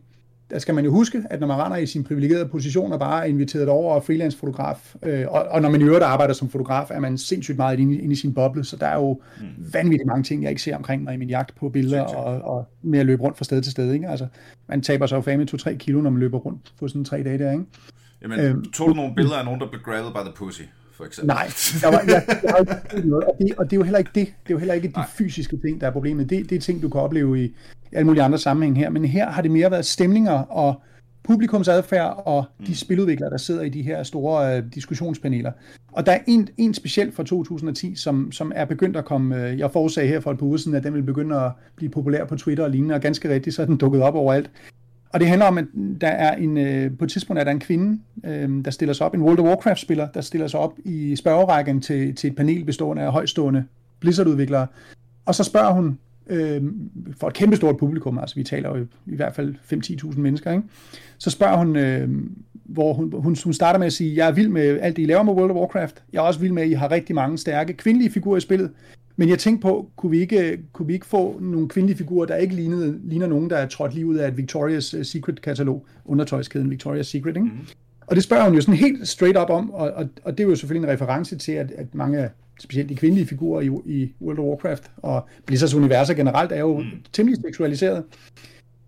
der 0.51 0.59
skal 0.59 0.75
man 0.75 0.85
jo 0.85 0.91
huske, 0.91 1.23
at 1.31 1.41
når 1.41 1.47
man 1.47 1.57
render 1.57 1.77
i 1.77 1.87
sin 1.87 2.05
privilegerede 2.05 2.49
position 2.49 2.93
og 2.93 2.99
bare 2.99 3.23
er 3.23 3.25
inviteret 3.25 3.69
over 3.69 3.95
og 3.95 4.05
freelance-fotograf, 4.05 4.95
øh, 5.03 5.25
og, 5.29 5.43
og 5.43 5.63
når 5.63 5.71
man 5.71 5.81
i 5.81 5.85
øvrigt 5.85 6.05
arbejder 6.05 6.35
som 6.35 6.49
fotograf, 6.49 6.91
er 6.91 7.01
man 7.01 7.19
sindssygt 7.19 7.59
meget 7.59 7.81
inde, 7.81 7.99
inde 7.99 8.13
i 8.13 8.17
sin 8.17 8.35
boble, 8.35 8.65
så 8.65 8.77
der 8.77 8.87
er 8.87 8.97
jo 8.97 9.21
mm. 9.41 9.47
vanvittigt 9.73 10.07
mange 10.07 10.23
ting, 10.23 10.43
jeg 10.43 10.51
ikke 10.51 10.63
ser 10.63 10.77
omkring 10.77 11.03
mig 11.03 11.15
i 11.15 11.17
min 11.17 11.29
jagt 11.29 11.55
på 11.57 11.69
billeder 11.69 12.03
og, 12.03 12.57
og 12.57 12.69
med 12.83 12.99
at 12.99 13.07
løbe 13.07 13.23
rundt 13.23 13.37
fra 13.37 13.45
sted 13.45 13.63
til 13.63 13.73
sted. 13.73 13.93
Ikke? 13.93 14.09
Altså, 14.09 14.27
man 14.69 14.83
taber 14.83 15.07
sig 15.07 15.17
jo 15.17 15.21
fame 15.21 15.47
2-3 15.53 15.77
kilo, 15.77 16.01
når 16.01 16.11
man 16.11 16.21
løber 16.21 16.39
rundt 16.39 16.73
på 16.81 16.89
sådan 16.89 17.05
tre 17.05 17.23
dage 17.23 17.39
der, 17.39 17.53
ikke? 17.53 17.65
Jamen, 18.23 18.41
øhm, 18.41 18.65
tog 18.73 18.89
du 18.89 18.95
nogle 18.95 19.15
billeder 19.15 19.37
af 19.37 19.45
nogen, 19.45 19.61
der 19.61 19.69
blev 19.69 19.81
grabbed 19.83 20.13
by 20.13 20.27
the 20.27 20.33
pussy? 20.37 20.63
For 20.97 21.05
eksempel. 21.05 21.35
Nej, 21.35 21.47
der 21.81 21.87
var, 21.91 22.03
jeg, 22.07 22.23
jeg 22.43 22.51
har 22.51 23.05
noget, 23.07 23.25
og, 23.25 23.35
det, 23.39 23.55
og 23.59 23.65
det 23.65 23.73
er 23.73 23.77
jo 23.77 23.83
heller 23.83 23.99
ikke 23.99 24.11
det. 24.15 24.27
Det 24.27 24.51
er 24.51 24.55
jo 24.55 24.59
heller 24.59 24.75
ikke 24.75 24.89
de 24.89 24.93
Nej. 24.93 25.07
fysiske 25.19 25.57
ting, 25.67 25.81
der 25.81 25.87
er 25.87 25.91
problemet. 25.91 26.31
Det, 26.31 26.51
det 26.51 26.57
er 26.57 26.61
ting, 26.61 26.83
du 26.83 26.89
kan 26.89 27.01
opleve 27.01 27.45
i 27.45 27.55
alle 27.93 28.07
mulige 28.07 28.23
andre 28.23 28.39
sammenhæng 28.39 28.79
her. 28.79 28.91
Men 28.91 29.05
her 29.05 29.31
har 29.31 29.43
det 29.43 29.51
mere 29.51 29.71
været 29.71 29.85
stemninger 29.87 30.33
og 30.33 30.83
publikumsadfærd 31.23 32.23
og 32.27 32.45
de 32.61 32.65
Mm. 32.69 32.75
spiludviklere, 32.75 33.31
der 33.31 33.37
sidder 33.37 33.63
i 33.63 33.69
de 33.69 33.83
her 33.83 34.03
store 34.03 34.57
øh, 34.57 34.63
diskussionspaneler. 34.75 35.53
Og 35.93 36.07
der 36.07 36.13
er 36.13 36.19
en, 36.27 36.49
en 36.57 36.75
specielt 36.75 37.15
fra 37.15 37.23
2010, 37.25 37.95
som, 37.97 38.33
som 38.33 38.53
er 38.55 38.65
begyndt 38.65 38.97
at 38.97 39.05
komme, 39.05 39.49
øh, 39.49 39.59
jeg 39.59 39.71
forudsagde 39.71 40.09
her 40.09 40.21
for 40.21 40.31
et 40.31 40.39
par 40.39 40.47
uger 40.47 40.57
siden, 40.57 40.77
at 40.77 40.85
den 40.85 40.95
vil 40.95 41.03
begynde 41.03 41.37
at 41.37 41.51
blive 41.77 41.91
populær 41.91 42.25
på 42.25 42.37
Twitter 42.37 42.65
og 42.65 42.71
lignende, 42.71 42.95
og 42.95 43.01
ganske 43.01 43.29
rigtigt, 43.35 43.57
så 43.57 43.63
er 43.63 43.67
den 43.67 43.77
dukket 43.77 44.03
op 44.03 44.15
overalt. 44.15 44.51
Og 45.15 45.21
det 45.21 45.29
handler 45.29 45.47
om, 45.47 45.59
at 45.59 45.65
der 46.01 46.09
er 46.09 46.37
en, 46.37 46.57
øh, 46.57 46.99
på 46.99 47.05
et 47.05 47.11
tidspunkt 47.11 47.41
er 47.41 47.45
der 47.45 47.51
en 47.51 47.61
kvinde, 47.61 48.01
øh, 48.25 48.65
der 48.65 48.71
stiller 48.71 48.93
sig 48.93 49.07
op, 49.07 49.15
en 49.15 49.23
World 49.23 49.39
of 49.39 49.47
Warcraft-spiller, 49.47 50.09
der 50.15 50.21
stiller 50.21 50.47
sig 50.47 50.61
op 50.61 50.75
i 50.85 51.17
spørgerækken 51.17 51.81
til, 51.81 52.15
til 52.15 52.31
et 52.31 52.37
panel 52.37 52.65
bestående 52.65 53.03
af 53.03 53.13
højstående 53.13 53.65
Blizzard-udviklere. 54.01 54.67
Og 55.25 55.35
så 55.35 55.45
spørger 55.45 55.73
hun 55.73 55.99
øh, 56.27 56.63
for 57.21 57.29
et 57.29 57.35
kæmpestort 57.35 57.77
publikum, 57.77 58.19
altså 58.19 58.37
vi 58.37 58.43
taler 58.43 58.69
jo 58.69 58.77
i, 58.77 58.87
i 59.07 59.17
hvert 59.17 59.35
fald 59.35 59.55
5-10.000 59.73 60.21
mennesker, 60.21 60.53
ikke? 60.53 60.65
så 61.19 61.31
spørger 61.31 61.57
hun, 61.57 61.77
øh, 61.77 62.09
hvor 62.65 62.93
hun, 62.93 63.13
hun, 63.13 63.37
hun 63.45 63.53
starter 63.53 63.79
med 63.79 63.87
at 63.87 63.93
sige, 63.93 64.17
jeg 64.17 64.29
er 64.29 64.33
vild 64.33 64.49
med 64.49 64.79
alt 64.81 64.97
det, 64.97 65.03
I 65.03 65.07
laver 65.07 65.23
med 65.23 65.33
World 65.33 65.51
of 65.51 65.57
Warcraft. 65.57 66.03
Jeg 66.13 66.19
er 66.19 66.23
også 66.23 66.41
vild 66.41 66.53
med, 66.53 66.63
at 66.63 66.69
I 66.69 66.73
har 66.73 66.91
rigtig 66.91 67.15
mange 67.15 67.39
stærke 67.39 67.73
kvindelige 67.73 68.11
figurer 68.11 68.37
i 68.37 68.41
spillet. 68.41 68.71
Men 69.17 69.29
jeg 69.29 69.39
tænkte 69.39 69.63
på, 69.63 69.91
kunne 69.97 70.11
vi 70.11 70.21
ikke, 70.21 70.61
kunne 70.73 70.87
vi 70.87 70.93
ikke 70.93 71.07
få 71.07 71.39
nogle 71.41 71.69
kvindelige 71.69 71.99
figurer, 71.99 72.27
der 72.27 72.37
ikke 72.37 72.55
lignede, 72.55 72.99
ligner 73.05 73.27
nogen, 73.27 73.51
der 73.51 73.57
er 73.57 73.69
trådt 73.69 73.95
lige 73.95 74.07
ud 74.07 74.15
af 74.15 74.29
et 74.29 74.35
Victoria's 74.35 74.97
øh, 74.99 75.05
Secret-katalog, 75.05 75.87
undertøjskæden 76.05 76.73
Victoria's 76.73 77.03
Secret, 77.03 77.37
ikke? 77.37 77.41
Mm. 77.41 77.59
Og 78.07 78.17
det 78.17 78.25
spørger 78.25 78.45
hun 78.45 78.55
jo 78.55 78.61
sådan 78.61 78.75
helt 78.75 79.09
straight 79.09 79.39
up 79.39 79.51
om, 79.51 79.71
og, 79.71 79.91
og, 79.91 80.09
og 80.25 80.39
det 80.39 80.45
er 80.45 80.49
jo 80.49 80.57
selvfølgelig 80.57 80.89
en 80.89 80.95
reference 80.95 81.37
til, 81.37 81.53
at, 81.53 81.71
at 81.71 81.95
mange 81.95 82.29
specielt 82.61 82.89
de 82.89 82.97
kvindelige 82.97 83.27
figurer 83.27 83.61
i, 83.61 83.71
i 83.87 84.13
World 84.23 84.39
of 84.39 84.45
Warcraft 84.45 84.91
og 84.97 85.29
Blizzards 85.47 85.75
universer 85.75 86.15
generelt 86.15 86.53
er 86.53 86.61
jo 86.61 86.79
mm. 86.79 86.85
temmelig 87.13 87.41
seksualiseret. 87.41 88.03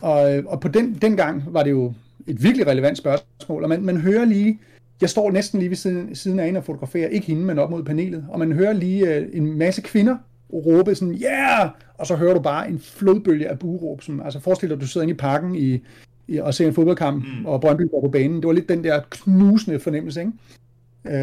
Og, 0.01 0.43
og 0.47 0.61
på 0.61 0.69
den, 0.69 0.99
den 1.03 1.17
gang 1.17 1.43
var 1.49 1.63
det 1.63 1.71
jo 1.71 1.95
et 2.27 2.43
virkelig 2.43 2.67
relevant 2.67 2.99
spørgsmål, 2.99 3.63
og 3.63 3.69
man, 3.69 3.83
man 3.83 3.97
hører 3.97 4.25
lige, 4.25 4.59
jeg 5.01 5.11
står 5.11 5.31
næsten 5.31 5.59
lige 5.59 5.71
ved 5.71 5.77
siden, 5.77 6.15
siden 6.15 6.39
af 6.39 6.47
en 6.47 6.57
og 6.57 6.65
fotograferer, 6.65 7.09
ikke 7.09 7.27
hende, 7.27 7.43
men 7.43 7.59
op 7.59 7.71
mod 7.71 7.85
panelet, 7.85 8.25
og 8.29 8.39
man 8.39 8.53
hører 8.53 8.73
lige 8.73 9.21
uh, 9.21 9.37
en 9.37 9.59
masse 9.59 9.83
kvinder 9.83 10.17
råbe 10.53 10.95
sådan, 10.95 11.15
yeah! 11.15 11.71
Og 11.95 12.07
så 12.07 12.17
hører 12.17 12.35
du 12.35 12.41
bare 12.41 12.69
en 12.69 12.79
flodbølge 12.79 13.49
af 13.49 13.59
buråb, 13.59 14.03
som, 14.03 14.23
altså 14.23 14.41
forestil 14.41 14.69
dig, 14.69 14.75
at 14.75 14.81
du 14.81 14.87
sidder 14.87 15.03
inde 15.03 15.15
i 15.15 15.17
parken 15.17 15.55
i, 15.55 15.83
i, 16.29 16.39
og 16.39 16.55
ser 16.55 16.67
en 16.67 16.75
fodboldkamp, 16.75 17.25
mm. 17.25 17.47
og 17.47 17.61
Brøndby 17.61 17.91
går 17.91 18.01
på 18.01 18.09
banen. 18.09 18.37
Det 18.37 18.47
var 18.47 18.53
lidt 18.53 18.69
den 18.69 18.85
der 18.85 19.01
knusende 19.11 19.81
fornemmelse, 19.81 20.21
ikke? 20.21 20.33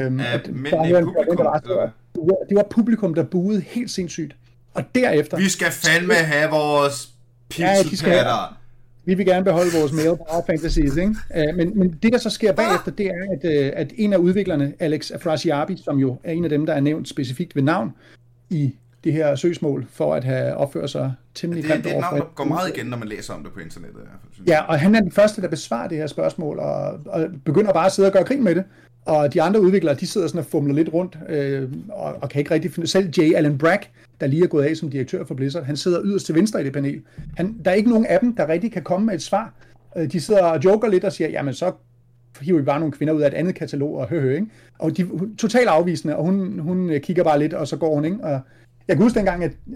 Øhm, 0.06 0.20
at, 0.20 0.53
men 0.53 0.65
i 0.65 0.70
publikum, 0.70 1.48
det, 2.15 2.22
var, 2.22 2.36
det 2.50 2.65
publikum, 2.70 3.13
der 3.13 3.24
buede 3.24 3.62
helt 3.62 3.92
sindssygt. 3.92 4.36
Og 4.74 4.84
derefter... 4.96 5.38
Vi 5.38 5.50
skal 5.50 5.68
fandme 5.72 6.13
have 6.13 6.50
vores 6.50 7.10
pixelpatter. 7.50 8.32
Ja, 8.32 8.62
vi 9.05 9.13
vil 9.13 9.25
gerne 9.25 9.45
beholde 9.45 9.69
vores 9.79 9.91
male 9.91 10.17
power 10.17 10.43
fantasies, 10.45 10.98
ikke? 10.98 11.15
Uh, 11.50 11.55
men, 11.57 11.79
men 11.79 12.00
det, 12.03 12.13
der 12.13 12.19
så 12.19 12.29
sker 12.29 12.53
bagefter, 12.53 12.91
det 12.91 13.05
er, 13.05 13.24
at, 13.31 13.43
uh, 13.43 13.79
at 13.79 13.93
en 13.95 14.13
af 14.13 14.17
udviklerne, 14.17 14.74
Alex 14.79 15.12
Afrasiabi, 15.12 15.77
som 15.77 15.98
jo 15.98 16.17
er 16.24 16.31
en 16.31 16.43
af 16.43 16.50
dem, 16.50 16.65
der 16.65 16.74
er 16.74 16.79
nævnt 16.79 17.10
specifikt 17.10 17.55
ved 17.55 17.63
navn 17.63 17.91
i 18.50 18.75
det 19.03 19.13
her 19.13 19.36
søgsmål, 19.36 19.86
for 19.89 20.15
at 20.15 20.24
have 20.24 20.55
opført 20.55 20.89
sig 20.89 21.13
temmelig 21.36 21.65
ja, 21.69 21.75
det, 21.75 21.83
det 21.83 21.91
er 21.91 21.95
et 21.95 22.01
navn, 22.01 22.19
der 22.19 22.25
går 22.36 22.43
meget 22.43 22.72
igen, 22.75 22.86
når 22.86 22.98
man 22.98 23.07
læser 23.07 23.33
om 23.33 23.43
det 23.43 23.53
på 23.53 23.60
internettet. 23.60 24.00
I 24.00 24.03
hvert 24.03 24.19
fald, 24.36 24.48
ja, 24.48 24.62
og 24.62 24.79
han 24.79 24.95
er 24.95 25.00
den 25.00 25.12
første, 25.12 25.41
der 25.41 25.48
besvarer 25.48 25.88
det 25.88 25.98
her 25.98 26.07
spørgsmål, 26.07 26.60
og, 26.60 27.00
og 27.05 27.27
begynder 27.45 27.74
bare 27.74 27.86
at 27.86 27.91
sidde 27.91 28.10
og 28.10 28.13
gøre 28.13 28.24
grin 28.24 28.43
med 28.43 28.55
det. 28.55 28.63
Og 29.05 29.33
de 29.33 29.41
andre 29.41 29.62
udviklere, 29.62 29.95
de 29.95 30.07
sidder 30.07 30.27
sådan 30.27 30.39
og 30.39 30.45
fumler 30.45 30.73
lidt 30.73 30.93
rundt, 30.93 31.17
øh, 31.30 31.71
og, 31.89 32.15
og 32.21 32.30
kan 32.30 32.39
ikke 32.39 32.51
rigtig 32.54 32.71
finde... 32.71 32.88
Selv 32.88 33.10
J. 33.17 33.36
Allen 33.36 33.58
Brack, 33.58 33.89
der 34.21 34.28
lige 34.28 34.43
er 34.43 34.47
gået 34.47 34.65
af 34.65 34.78
som 34.78 34.89
direktør 34.89 35.25
for 35.25 35.36
Blizzard, 35.36 35.63
han 35.63 35.78
sidder 35.78 36.01
yderst 36.04 36.25
til 36.25 36.36
venstre 36.36 36.62
i 36.62 36.63
det 36.63 36.73
panel. 36.73 37.01
Han, 37.38 37.56
der 37.65 37.71
er 37.71 37.75
ikke 37.75 37.89
nogen 37.89 38.06
af 38.06 38.19
dem, 38.19 38.36
der 38.36 38.49
rigtig 38.49 38.71
kan 38.71 38.82
komme 38.82 39.06
med 39.06 39.13
et 39.13 39.21
svar. 39.21 39.54
Øh, 39.97 40.12
de 40.12 40.21
sidder 40.21 40.43
og 40.43 40.65
joker 40.65 40.88
lidt 40.88 41.04
og 41.04 41.13
siger, 41.13 41.30
jamen 41.30 41.54
så 41.54 41.71
hiver 42.41 42.60
vi 42.60 42.65
bare 42.65 42.80
nogle 42.80 42.91
kvinder 42.91 43.13
ud 43.13 43.21
af 43.21 43.28
et 43.28 43.34
andet 43.34 43.56
katalog 43.56 43.95
og 43.95 44.08
høhø, 44.08 44.36
ikke? 44.36 44.47
Og 44.80 44.97
de 44.97 45.01
er 45.01 45.08
totalt 45.38 45.67
afvisende, 45.67 46.15
og 46.15 46.23
hun, 46.23 46.60
hun 46.60 46.89
øh, 46.89 47.01
kigger 47.01 47.23
bare 47.23 47.39
lidt, 47.39 47.54
og 47.54 47.67
så 47.67 47.78
går 47.78 47.95
hun, 47.95 48.06
ikke? 48.06 48.17
Og 48.23 48.39
jeg 48.88 48.95
kan 48.95 49.04
huske 49.04 49.17
dengang, 49.17 49.43
at 49.43 49.51
øh, 49.69 49.75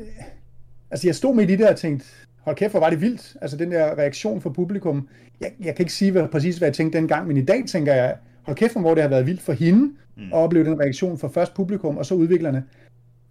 altså 0.91 1.07
jeg 1.07 1.15
stod 1.15 1.35
midt 1.35 1.49
i 1.49 1.55
det 1.55 1.67
og 1.67 1.75
tænkte, 1.75 2.05
hold 2.39 2.55
kæft, 2.55 2.71
hvor 2.71 2.79
var 2.79 2.89
det 2.89 3.01
vildt. 3.01 3.35
Altså 3.41 3.57
den 3.57 3.71
der 3.71 3.97
reaktion 3.97 4.41
fra 4.41 4.49
publikum. 4.49 5.07
Jeg, 5.41 5.51
jeg 5.59 5.75
kan 5.75 5.83
ikke 5.83 5.93
sige 5.93 6.11
hvad, 6.11 6.27
præcis, 6.27 6.57
hvad 6.57 6.67
jeg 6.67 6.75
tænkte 6.75 6.97
dengang, 6.97 7.27
men 7.27 7.37
i 7.37 7.45
dag 7.45 7.63
tænker 7.67 7.93
jeg, 7.93 8.15
hold 8.47 8.57
kæft, 8.57 8.79
hvor 8.79 8.93
det 8.93 9.03
har 9.03 9.09
været 9.09 9.25
vildt 9.25 9.41
for 9.41 9.53
hende 9.53 9.91
mm. 10.17 10.23
at 10.23 10.33
opleve 10.33 10.65
den 10.65 10.79
reaktion 10.79 11.17
fra 11.17 11.27
først 11.27 11.53
publikum 11.53 11.97
og 11.97 12.05
så 12.05 12.15
udviklerne. 12.15 12.63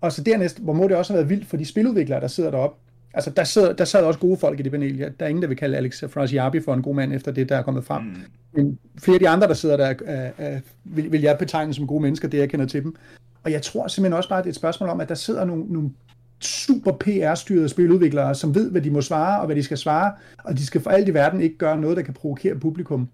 Og 0.01 0.13
så 0.13 0.23
dernæst, 0.23 0.63
hvor 0.63 0.73
må 0.73 0.89
det 0.89 0.97
også 0.97 1.13
have 1.13 1.19
været 1.19 1.31
vildt 1.31 1.47
for 1.47 1.57
de 1.57 1.65
spiludviklere, 1.65 2.21
der 2.21 2.27
sidder 2.27 2.51
deroppe. 2.51 2.77
Altså, 3.15 3.31
der, 3.31 3.45
sidder, 3.45 3.73
der 3.73 3.85
sad 3.85 4.05
også 4.05 4.21
gode 4.21 4.37
folk 4.37 4.61
i 4.61 4.63
det 4.63 4.73
panel. 4.73 4.97
Ja, 4.97 5.09
der 5.21 5.25
er 5.25 5.29
ingen, 5.29 5.43
der 5.43 5.49
vil 5.49 5.57
kalde 5.57 5.77
Alex 5.77 6.05
Frasiabi 6.09 6.61
for 6.61 6.75
en 6.75 6.83
god 6.83 6.95
mand, 6.95 7.13
efter 7.13 7.33
det, 7.33 7.49
der 7.49 7.57
er 7.57 7.63
kommet 7.63 7.85
frem. 7.85 8.03
Mm. 8.03 8.17
Men 8.53 8.79
flere 8.99 9.15
af 9.15 9.21
de 9.21 9.29
andre, 9.29 9.49
der 9.49 9.55
sidder 9.55 9.77
der, 9.77 9.95
uh, 10.39 10.47
uh, 10.47 10.97
vil, 10.97 11.13
vil 11.13 11.21
jeg 11.21 11.37
betegne 11.39 11.75
som 11.75 11.87
gode 11.87 12.03
mennesker, 12.03 12.29
det 12.29 12.39
jeg 12.39 12.51
kender 12.51 12.67
til 12.67 12.83
dem. 12.83 12.97
Og 13.45 13.53
jeg 13.53 13.63
tror 13.63 13.89
simpelthen 13.89 14.17
også 14.17 14.29
bare, 14.29 14.39
at 14.39 14.45
det 14.45 14.49
er 14.49 14.53
et 14.53 14.57
spørgsmål 14.57 14.89
om, 14.89 15.01
at 15.01 15.09
der 15.09 15.15
sidder 15.15 15.45
nogle, 15.45 15.65
nogle 15.69 15.91
super 16.41 16.93
PR-styrede 16.93 17.69
spiludviklere, 17.69 18.35
som 18.35 18.55
ved, 18.55 18.71
hvad 18.71 18.81
de 18.81 18.91
må 18.91 19.01
svare, 19.01 19.41
og 19.41 19.47
hvad 19.47 19.57
de 19.57 19.63
skal 19.63 19.79
svare, 19.79 20.13
og 20.45 20.59
de 20.59 20.67
skal 20.67 20.81
for 20.81 20.91
alt 20.91 21.09
i 21.09 21.15
verden 21.15 21.41
ikke 21.41 21.59
gøre 21.59 21.81
noget, 21.81 21.97
der 21.97 22.03
kan 22.03 22.15
provokere 22.15 22.55
publikum. 22.55 23.09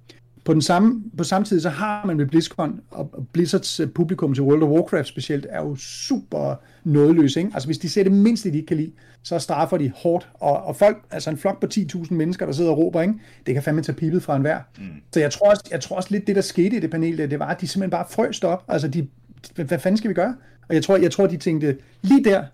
På, 0.45 0.55
den 0.55 0.63
samme, 0.63 1.03
på 1.19 1.25
samme 1.25 1.45
tid, 1.45 1.61
så 1.61 1.69
har 1.69 2.07
man 2.07 2.17
med 2.17 2.27
BlizzCon, 2.27 2.81
og 2.91 3.27
Blizzards 3.33 3.81
publikum 3.95 4.35
til 4.35 4.43
World 4.43 4.63
of 4.63 4.69
Warcraft 4.69 5.09
specielt, 5.09 5.47
er 5.51 5.61
jo 5.61 5.77
super 5.77 6.55
nådeløse. 6.85 7.41
Ikke? 7.41 7.51
Altså 7.55 7.69
hvis 7.69 7.79
de 7.79 7.89
ser 7.89 8.03
det 8.03 8.13
mindste, 8.13 8.51
de 8.51 8.57
ikke 8.57 8.67
kan 8.67 8.77
lide, 8.77 8.93
så 9.23 9.39
straffer 9.39 9.77
de 9.77 9.93
hårdt. 9.97 10.29
Og, 10.35 10.63
og 10.63 10.77
folk, 10.77 11.05
altså 11.11 11.31
en 11.31 11.37
flok 11.37 11.61
på 11.61 11.67
10.000 11.75 12.15
mennesker, 12.15 12.47
der 12.47 12.53
sidder 12.53 12.71
og 12.71 12.79
råber, 12.79 13.03
ikke? 13.03 13.15
det 13.47 13.55
kan 13.55 13.63
fandme 13.63 13.83
tage 13.83 13.97
pipet 13.97 14.23
fra 14.23 14.37
enhver. 14.37 14.61
Mm. 14.79 14.85
Så 15.13 15.21
jeg 15.21 15.33
tror, 15.33 15.51
også, 15.51 15.63
jeg 15.71 15.81
tror 15.81 15.97
også 15.97 16.09
lidt, 16.11 16.27
det 16.27 16.37
der 16.37 16.43
skete 16.43 16.77
i 16.77 16.81
det 16.81 16.91
panel, 16.91 17.19
det, 17.19 17.31
det 17.31 17.39
var, 17.39 17.47
at 17.47 17.61
de 17.61 17.69
simpelthen 17.69 17.91
bare 17.91 18.07
frøste 18.11 18.45
op. 18.49 18.65
Altså 18.69 18.89
de, 18.89 19.09
hvad 19.55 19.79
fanden 19.79 19.99
skal 19.99 20.09
vi 20.09 20.15
gøre? 20.15 20.35
Og 20.69 20.75
jeg 20.75 20.83
tror, 20.83 20.97
jeg 20.97 21.11
tror, 21.11 21.27
de 21.27 21.37
tænkte, 21.37 21.77
lige 22.03 22.25
der, 22.25 22.45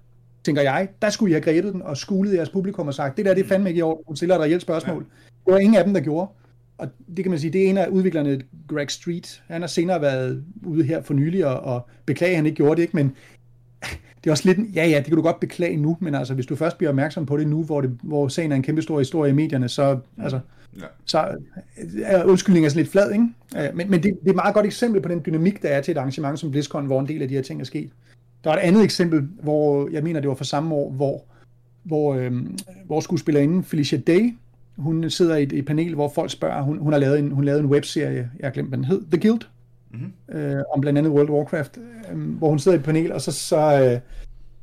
tænker 0.44 0.62
jeg, 0.62 0.88
der 1.03 1.11
skulle 1.11 1.31
I 1.31 1.33
have 1.33 1.42
grebet 1.42 1.72
den 1.72 1.83
og 1.83 1.96
skulet 1.96 2.35
jeres 2.35 2.51
publikum 2.51 2.88
og 2.88 2.94
sagt, 2.94 3.16
det 3.16 3.24
der, 3.24 3.35
det 3.35 3.44
er 3.44 3.48
fandme 3.48 3.68
ikke 3.68 3.79
i 3.79 3.83
orden, 3.83 4.05
hun 4.07 4.16
stiller 4.16 4.35
et 4.35 4.40
reelt 4.40 4.62
spørgsmål. 4.62 5.07
Det 5.46 5.53
var 5.53 5.59
ingen 5.59 5.77
af 5.77 5.85
dem, 5.85 5.94
der 5.94 6.01
gjorde. 6.01 6.31
Og 6.79 6.88
det 7.17 7.25
kan 7.25 7.31
man 7.31 7.41
sige, 7.41 7.53
det 7.53 7.64
er 7.64 7.71
en 7.71 7.77
af 7.77 7.88
udviklerne, 7.88 8.41
Greg 8.69 8.91
Street. 8.91 9.43
Han 9.47 9.62
har 9.62 9.69
senere 9.69 10.01
været 10.01 10.45
ude 10.67 10.85
her 10.85 11.03
for 11.03 11.14
nylig 11.14 11.47
og, 11.47 11.61
og 11.61 11.88
beklage, 12.07 12.31
at 12.31 12.37
han 12.37 12.47
ikke 12.47 12.57
gjorde 12.57 12.77
det, 12.77 12.83
ikke? 12.83 12.97
men 12.97 13.12
det 14.25 14.27
er 14.27 14.31
også 14.31 14.55
lidt, 14.55 14.77
ja 14.77 14.87
ja, 14.87 14.97
det 14.97 15.05
kan 15.05 15.17
du 15.17 15.23
godt 15.23 15.41
beklage 15.41 15.77
nu, 15.77 15.97
men 16.01 16.14
altså, 16.14 16.35
hvis 16.35 16.47
du 16.47 16.57
først 16.57 16.79
bliver 16.79 16.88
opmærksom 16.88 17.27
på 17.27 17.37
det 17.37 17.49
nu, 17.49 17.64
hvor, 17.64 17.81
det, 17.81 17.99
hvor 18.03 18.29
sagen 18.29 18.53
er 18.53 18.57
en 18.57 18.62
kæmpe 18.62 18.83
stor 18.83 18.99
historie 18.99 19.31
i 19.31 19.35
medierne, 19.35 19.69
så, 19.69 19.99
altså, 20.23 20.41
ja. 20.77 20.85
så 21.05 21.37
er 22.05 22.25
undskyldningen 22.25 22.67
er 22.67 22.71
sådan 22.71 22.83
lidt 22.83 22.93
flad, 22.93 23.12
ikke? 23.12 23.27
Men, 23.77 23.91
men 23.91 24.03
det, 24.03 24.19
det 24.21 24.27
er 24.27 24.31
et 24.31 24.37
meget 24.37 24.55
godt 24.55 24.67
eksempel 24.67 25.01
på 25.01 25.09
den 25.09 25.23
dynamik, 25.27 25.62
der 25.62 25.69
er 25.69 25.81
til 25.81 25.93
et 25.93 25.99
arrangement 25.99 26.38
som 26.38 26.51
BlizzCon, 26.51 26.87
hvor 26.87 27.01
en 27.01 27.09
del 27.09 27.23
af 27.23 27.29
de 27.29 27.35
her 27.35 27.43
ting 27.43 27.61
er 27.61 27.64
sket. 27.64 27.91
Der 28.45 28.51
var 28.51 28.57
et 28.57 28.61
andet 28.61 28.85
eksempel, 28.85 29.29
hvor 29.43 29.88
jeg 29.93 30.03
mener, 30.03 30.21
det 30.21 30.29
var 30.29 30.35
fra 30.35 30.45
samme 30.45 30.75
år, 30.75 30.91
hvor, 30.91 31.25
hvor 31.83 32.14
øhm, 32.14 32.59
vores 32.88 33.05
skuespillerinde 33.05 33.62
Felicia 33.62 33.99
Day, 33.99 34.35
hun 34.79 35.11
sidder 35.11 35.37
i 35.37 35.43
et, 35.43 35.53
et 35.53 35.67
panel, 35.67 35.95
hvor 35.95 36.12
folk 36.14 36.31
spørger, 36.31 36.62
hun, 36.62 36.79
hun 36.79 36.93
har 36.93 37.01
lavet 37.01 37.19
en, 37.19 37.31
hun 37.31 37.45
lavede 37.45 37.62
en 37.62 37.67
webserie, 37.67 38.31
jeg 38.41 38.47
har 38.47 38.51
glemt, 38.51 38.69
hvad 38.69 38.79
den 38.79 38.85
hed, 38.85 39.03
The 39.11 39.21
Guild, 39.21 39.43
mm-hmm. 39.91 40.38
øh, 40.38 40.62
om 40.75 40.81
blandt 40.81 40.99
andet 40.99 41.12
World 41.12 41.31
of 41.31 41.35
Warcraft, 41.35 41.79
øh, 42.12 42.19
hvor 42.19 42.49
hun 42.49 42.59
sidder 42.59 42.77
i 42.77 42.81
et 42.81 42.85
panel, 42.85 43.12
og 43.12 43.21
så, 43.21 43.33
så, 43.33 43.83
øh, 43.85 44.01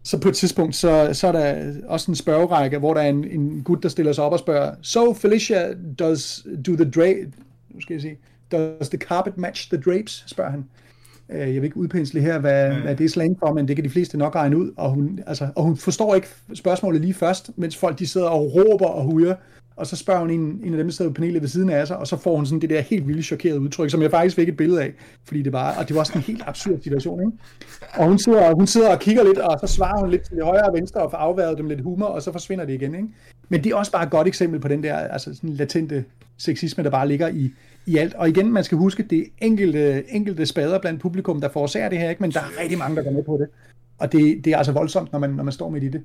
så 0.04 0.20
på 0.20 0.30
et 0.30 0.36
tidspunkt, 0.36 0.76
så, 0.76 1.10
så 1.14 1.28
er 1.28 1.32
der 1.32 1.74
også 1.88 2.12
en 2.12 2.16
spørgerække, 2.16 2.78
hvor 2.78 2.94
der 2.94 3.02
er 3.02 3.10
en, 3.10 3.24
en 3.24 3.62
gut, 3.64 3.84
der 3.84 3.90
stiller 3.90 4.14
sig 4.14 4.24
op 4.24 4.32
og 4.32 4.40
spørger, 4.40 4.76
So 4.82 5.14
Felicia, 5.14 5.74
does 6.00 6.48
do 6.66 6.76
the 6.76 6.92
dra 6.92 7.14
nu 7.76 7.82
skal 7.82 7.94
jeg 7.94 8.02
sige, 8.02 8.18
does 8.52 8.90
the 8.90 8.98
carpet 8.98 9.38
match 9.38 9.70
the 9.70 9.82
drapes, 9.82 10.24
spørger 10.28 10.52
han. 10.52 10.66
Jeg 11.30 11.56
vil 11.56 11.64
ikke 11.64 11.78
udpensle 11.78 12.22
her, 12.22 12.40
hvad, 12.40 12.76
mm. 12.76 12.82
hvad 12.82 12.96
det 12.96 13.04
er 13.04 13.10
slang 13.10 13.40
for, 13.40 13.54
men 13.54 13.68
det 13.68 13.76
kan 13.76 13.86
de 13.86 13.90
fleste 13.90 14.18
nok 14.18 14.36
regne 14.36 14.58
ud, 14.58 14.72
og 14.78 14.90
hun, 14.90 15.20
altså, 15.28 15.48
og 15.56 15.64
hun 15.64 15.78
forstår 15.78 16.16
ikke 16.16 16.28
spørgsmålet 16.54 17.02
lige 17.02 17.14
først, 17.14 17.52
mens 17.56 17.78
folk 17.78 18.00
de 18.00 18.08
sidder 18.08 18.28
og 18.28 18.56
råber 18.56 18.88
og 18.88 19.04
hujer, 19.04 19.36
og 19.78 19.88
så 19.88 19.96
spørger 19.96 20.20
hun 20.20 20.30
en, 20.30 20.40
en 20.40 20.74
af 20.74 20.78
dem, 20.78 20.88
der 20.88 20.92
sidder 20.92 21.12
på 21.12 21.14
panelet 21.14 21.42
ved 21.42 21.50
siden 21.50 21.70
af 21.70 21.88
sig, 21.88 21.98
og 21.98 22.08
så 22.08 22.18
får 22.18 22.36
hun 22.36 22.46
sådan 22.46 22.60
det 22.60 22.70
der 22.70 22.82
helt 22.82 23.08
vildt 23.08 23.26
chokerede 23.26 23.60
udtryk, 23.60 23.90
som 23.90 24.02
jeg 24.02 24.12
faktisk 24.12 24.36
fik 24.36 24.50
et 24.50 24.58
billede 24.58 24.84
af, 24.84 24.94
fordi 25.26 25.42
det 25.42 25.54
var, 25.54 25.76
og 25.76 25.88
det 25.88 25.96
var 25.96 26.04
sådan 26.04 26.20
en 26.20 26.24
helt 26.24 26.44
absurd 26.48 26.82
situation, 26.84 27.20
ikke? 27.20 27.32
Og 27.94 28.08
hun 28.08 28.20
sidder, 28.20 28.56
hun 28.56 28.68
sidder 28.68 28.90
og 28.90 29.00
kigger 29.00 29.24
lidt, 29.24 29.38
og 29.38 29.60
så 29.68 29.76
svarer 29.76 30.00
hun 30.00 30.12
lidt 30.12 30.22
til 30.22 30.44
højre 30.44 30.70
og 30.70 30.74
venstre, 30.74 31.02
og 31.02 31.12
får 31.12 31.18
afværet 31.18 31.58
dem 31.58 31.68
lidt 31.68 31.82
humor, 31.82 32.06
og 32.06 32.22
så 32.22 32.32
forsvinder 32.32 32.66
det 32.66 32.74
igen, 32.74 32.96
ikke? 32.96 33.08
Men 33.50 33.64
det 33.64 33.72
er 33.72 33.76
også 33.76 33.92
bare 33.92 34.04
et 34.04 34.10
godt 34.10 34.28
eksempel 34.28 34.60
på 34.60 34.68
den 34.68 34.84
der, 34.84 34.96
altså 34.96 35.36
sådan 35.36 35.50
latente 35.50 36.06
sexisme, 36.38 36.84
der 36.84 36.90
bare 36.90 37.08
ligger 37.08 37.28
i, 37.28 37.52
i 37.86 37.98
alt. 37.98 38.14
Og 38.14 38.30
igen, 38.30 38.52
man 38.52 38.64
skal 38.64 38.78
huske, 38.78 39.04
det 39.04 39.20
er 39.20 39.26
enkelte, 39.42 40.04
enkelte 40.10 40.46
spader 40.46 40.80
blandt 40.80 41.02
publikum, 41.02 41.42
der 41.42 41.50
forårsager 41.50 41.90
det 41.90 42.00
her, 42.00 42.10
ikke? 42.10 42.22
men 42.22 42.32
der 42.32 42.40
er 42.40 42.62
rigtig 42.62 42.78
mange, 42.78 42.96
der 42.96 43.04
går 43.04 43.12
med 43.12 43.24
på 43.24 43.38
det. 43.38 43.48
Og 43.98 44.12
det, 44.12 44.46
det 44.46 44.54
er 44.54 44.58
altså 44.58 44.72
voldsomt, 44.72 45.12
når 45.12 45.20
man, 45.20 45.30
når 45.30 45.44
man 45.44 45.54
står 45.54 45.70
midt 45.70 45.84
i 45.84 45.88
det. 45.88 46.04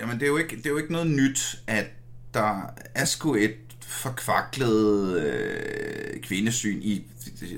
Jamen, 0.00 0.14
det 0.14 0.22
er, 0.22 0.26
jo 0.26 0.36
ikke, 0.36 0.56
det 0.56 0.66
er 0.66 0.70
jo 0.70 0.76
ikke 0.76 0.92
noget 0.92 1.06
nyt, 1.06 1.62
at 1.66 1.86
der 2.34 2.74
er 2.94 3.04
sgu 3.04 3.34
et 3.34 3.56
forkvaklet 3.80 5.20
øh, 5.20 6.20
kvindesyn 6.20 6.78
i 6.82 7.06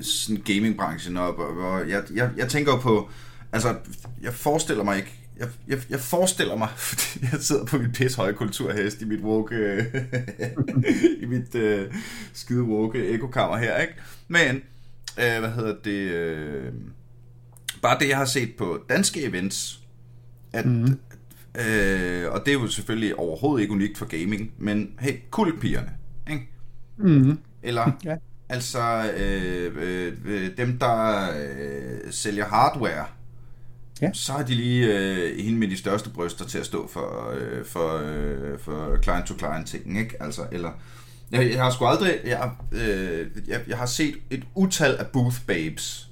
sådan 0.01 0.41
gamingbranchen, 0.45 1.17
og, 1.17 1.37
og 1.37 1.89
jeg, 1.89 2.03
jeg, 2.13 2.29
jeg 2.37 2.49
tænker 2.49 2.79
på, 2.79 3.09
altså, 3.51 3.75
jeg 4.21 4.33
forestiller 4.33 4.83
mig 4.83 4.97
ikke, 4.97 5.19
jeg, 5.37 5.47
jeg, 5.67 5.79
jeg 5.89 5.99
forestiller 5.99 6.55
mig, 6.55 6.69
fordi 6.89 7.25
jeg 7.31 7.41
sidder 7.41 7.65
på 7.65 7.77
mit 7.77 7.93
pishøje 7.93 8.33
kulturhest 8.33 9.01
i 9.01 9.05
mit 9.05 9.21
woke, 9.21 9.55
øh, 9.55 9.85
i 11.23 11.25
mit 11.25 11.55
øh, 11.55 11.93
skide 12.33 12.63
woke 12.63 13.07
ekokammer 13.07 13.57
her, 13.57 13.77
ikke? 13.77 13.93
Men, 14.27 14.55
øh, 15.17 15.39
hvad 15.39 15.49
hedder 15.49 15.75
det, 15.83 16.11
øh, 16.11 16.73
bare 17.81 17.99
det, 17.99 18.09
jeg 18.09 18.17
har 18.17 18.25
set 18.25 18.55
på 18.57 18.83
danske 18.89 19.23
events, 19.23 19.79
at, 20.53 20.65
mm 20.65 20.99
øh, 21.55 22.31
og 22.31 22.39
det 22.45 22.47
er 22.47 22.53
jo 22.53 22.67
selvfølgelig 22.67 23.15
overhovedet 23.15 23.61
ikke 23.61 23.73
unikt 23.73 23.97
for 23.97 24.05
gaming, 24.05 24.51
men 24.57 24.91
hey, 24.99 25.13
kultpigerne, 25.31 25.91
ikke? 26.29 26.49
Mm. 26.97 27.39
Eller, 27.63 27.91
ja. 28.05 28.15
altså, 28.49 29.11
øh, 29.17 29.73
øh, 30.25 30.57
dem, 30.57 30.79
der 30.79 31.27
øh, 31.31 32.11
sælger 32.11 32.45
hardware, 32.45 33.05
ja. 34.01 34.09
så 34.13 34.33
har 34.33 34.43
de 34.43 34.55
lige 34.55 34.85
øh, 34.97 35.39
hende 35.39 35.59
med 35.59 35.67
de 35.67 35.77
største 35.77 36.09
bryster 36.09 36.45
til 36.45 36.57
at 36.57 36.65
stå 36.65 36.87
for, 36.87 37.33
øh, 37.37 37.65
for, 37.65 38.01
øh, 38.03 38.59
for 38.59 39.01
client-to-client 39.03 39.67
ting, 39.67 39.99
ikke? 39.99 40.23
Altså, 40.23 40.41
eller, 40.51 40.71
jeg, 41.31 41.51
jeg 41.51 41.63
har 41.63 41.69
sgu 41.69 41.85
aldrig, 41.85 42.19
jeg, 42.25 42.51
øh, 42.71 43.27
jeg, 43.47 43.61
jeg 43.67 43.77
har 43.77 43.85
set 43.85 44.15
et 44.29 44.43
utal 44.55 44.95
af 44.95 45.07
booth 45.07 45.37
babes. 45.47 46.09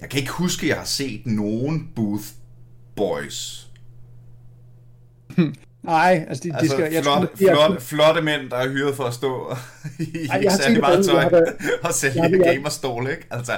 Jeg 0.00 0.08
kan 0.08 0.20
ikke 0.20 0.32
huske, 0.32 0.64
at 0.64 0.68
jeg 0.68 0.76
har 0.76 0.84
set 0.84 1.26
nogen 1.26 1.92
booth 1.96 2.24
boys. 2.96 3.67
Nej, 5.82 6.26
altså 6.28 6.44
de, 6.44 6.52
altså, 6.54 6.76
de 6.76 6.82
skal... 6.82 6.92
Jeg 6.92 7.02
flot, 7.02 7.16
tror, 7.18 7.26
de 7.38 7.46
flot, 7.54 7.82
flotte 7.82 8.22
mænd, 8.22 8.50
der 8.50 8.56
er 8.56 8.68
hyret 8.68 8.96
for 8.96 9.04
at 9.04 9.14
stå 9.14 9.56
i 9.98 10.28
Ej, 10.30 10.38
ikke 10.38 10.52
særlig 10.52 10.80
meget 10.80 11.06
tøj 11.06 11.24
og 11.82 11.94
sælge 11.94 12.44
gamerstol, 12.44 13.10
ikke? 13.10 13.26
Altså, 13.30 13.52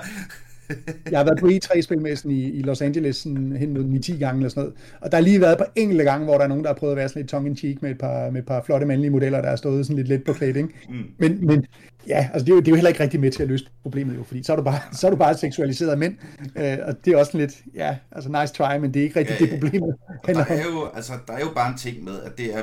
jeg 1.11 1.19
har 1.19 1.25
været 1.25 1.39
på 1.41 1.47
E3-spilmessen 1.47 2.31
i, 2.31 2.51
i 2.51 2.63
Los 2.63 2.83
Angeles 2.83 3.17
sådan, 3.17 3.57
hen 3.57 3.73
mod 3.73 4.01
10 4.01 4.19
gange 4.19 4.39
eller 4.39 4.49
sådan 4.49 4.61
noget. 4.61 4.75
Og 5.01 5.13
der 5.13 5.17
har 5.17 5.23
lige 5.23 5.41
været 5.41 5.59
på 5.59 5.65
enkelte 5.77 6.05
gange, 6.05 6.25
hvor 6.25 6.35
der 6.35 6.45
er 6.45 6.49
nogen, 6.49 6.65
der 6.65 6.71
har 6.71 6.75
prøvet 6.75 6.93
at 6.93 6.97
være 6.97 7.09
sådan 7.09 7.23
lidt 7.23 7.31
tongue-in-cheek 7.31 7.83
med 7.83 7.91
et 7.91 7.99
par, 7.99 8.31
med 8.31 8.41
et 8.41 8.47
par 8.47 8.63
flotte 8.63 8.87
mandlige 8.87 9.11
modeller, 9.11 9.41
der 9.41 9.49
er 9.49 9.57
stået 9.57 9.87
sådan 9.87 9.97
lidt 9.97 10.09
let 10.09 10.25
på 10.25 10.33
klædt, 10.33 10.57
ikke? 10.57 10.69
Mm. 10.89 11.05
Men, 11.19 11.47
men 11.47 11.67
ja, 12.09 12.29
altså 12.33 12.45
det 12.45 12.53
er, 12.53 12.55
jo, 12.55 12.61
det 12.61 12.69
er 12.69 12.73
jo 12.73 12.77
heller 12.77 12.89
ikke 12.89 13.03
rigtig 13.03 13.21
med 13.21 13.31
til 13.31 13.43
at 13.43 13.49
løse 13.49 13.67
problemet 13.83 14.17
jo, 14.17 14.23
fordi 14.23 14.43
så 14.43 14.53
er 14.53 14.57
du 14.57 14.63
bare, 14.63 14.81
så 14.93 15.07
er 15.07 15.11
du 15.11 15.17
bare 15.17 15.37
seksualiseret 15.37 15.99
mænd, 15.99 16.17
øh, 16.57 16.79
og 16.83 17.05
det 17.05 17.13
er 17.13 17.17
også 17.17 17.39
lidt, 17.39 17.53
ja, 17.75 17.97
altså 18.13 18.31
nice 18.41 18.55
try, 18.55 18.77
men 18.81 18.95
det 18.95 19.01
er 19.01 19.05
ikke 19.05 19.19
rigtig 19.19 19.37
ja, 19.41 19.45
det 19.45 19.61
problemet. 19.61 19.95
Der 20.27 20.45
er, 20.49 20.63
jo, 20.63 20.89
altså, 20.95 21.13
der 21.27 21.33
er 21.33 21.41
jo 21.41 21.49
bare 21.55 21.69
en 21.73 21.79
ting 21.79 22.05
med, 22.05 22.21
at 22.25 22.39
det 22.39 22.55
er, 22.55 22.63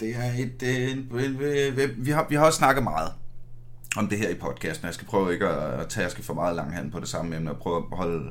det 0.00 0.08
er 0.08 0.42
et, 0.42 0.60
det 0.60 0.84
er 0.84 0.88
en, 0.88 1.08
vi, 1.98 2.10
har, 2.10 2.26
vi 2.28 2.34
har 2.34 2.46
også 2.46 2.58
snakket 2.58 2.82
meget 2.82 3.10
om 3.96 4.08
det 4.08 4.18
her 4.18 4.28
i 4.28 4.34
podcasten. 4.34 4.86
Jeg 4.86 4.94
skal 4.94 5.06
prøve 5.06 5.32
ikke 5.32 5.46
at, 5.46 5.88
tage 5.88 6.10
for 6.10 6.34
meget 6.34 6.56
langhand 6.56 6.92
på 6.92 7.00
det 7.00 7.08
samme 7.08 7.36
emne, 7.36 7.50
og 7.50 7.56
prøve 7.56 7.76
at 7.76 7.96
holde, 7.96 8.30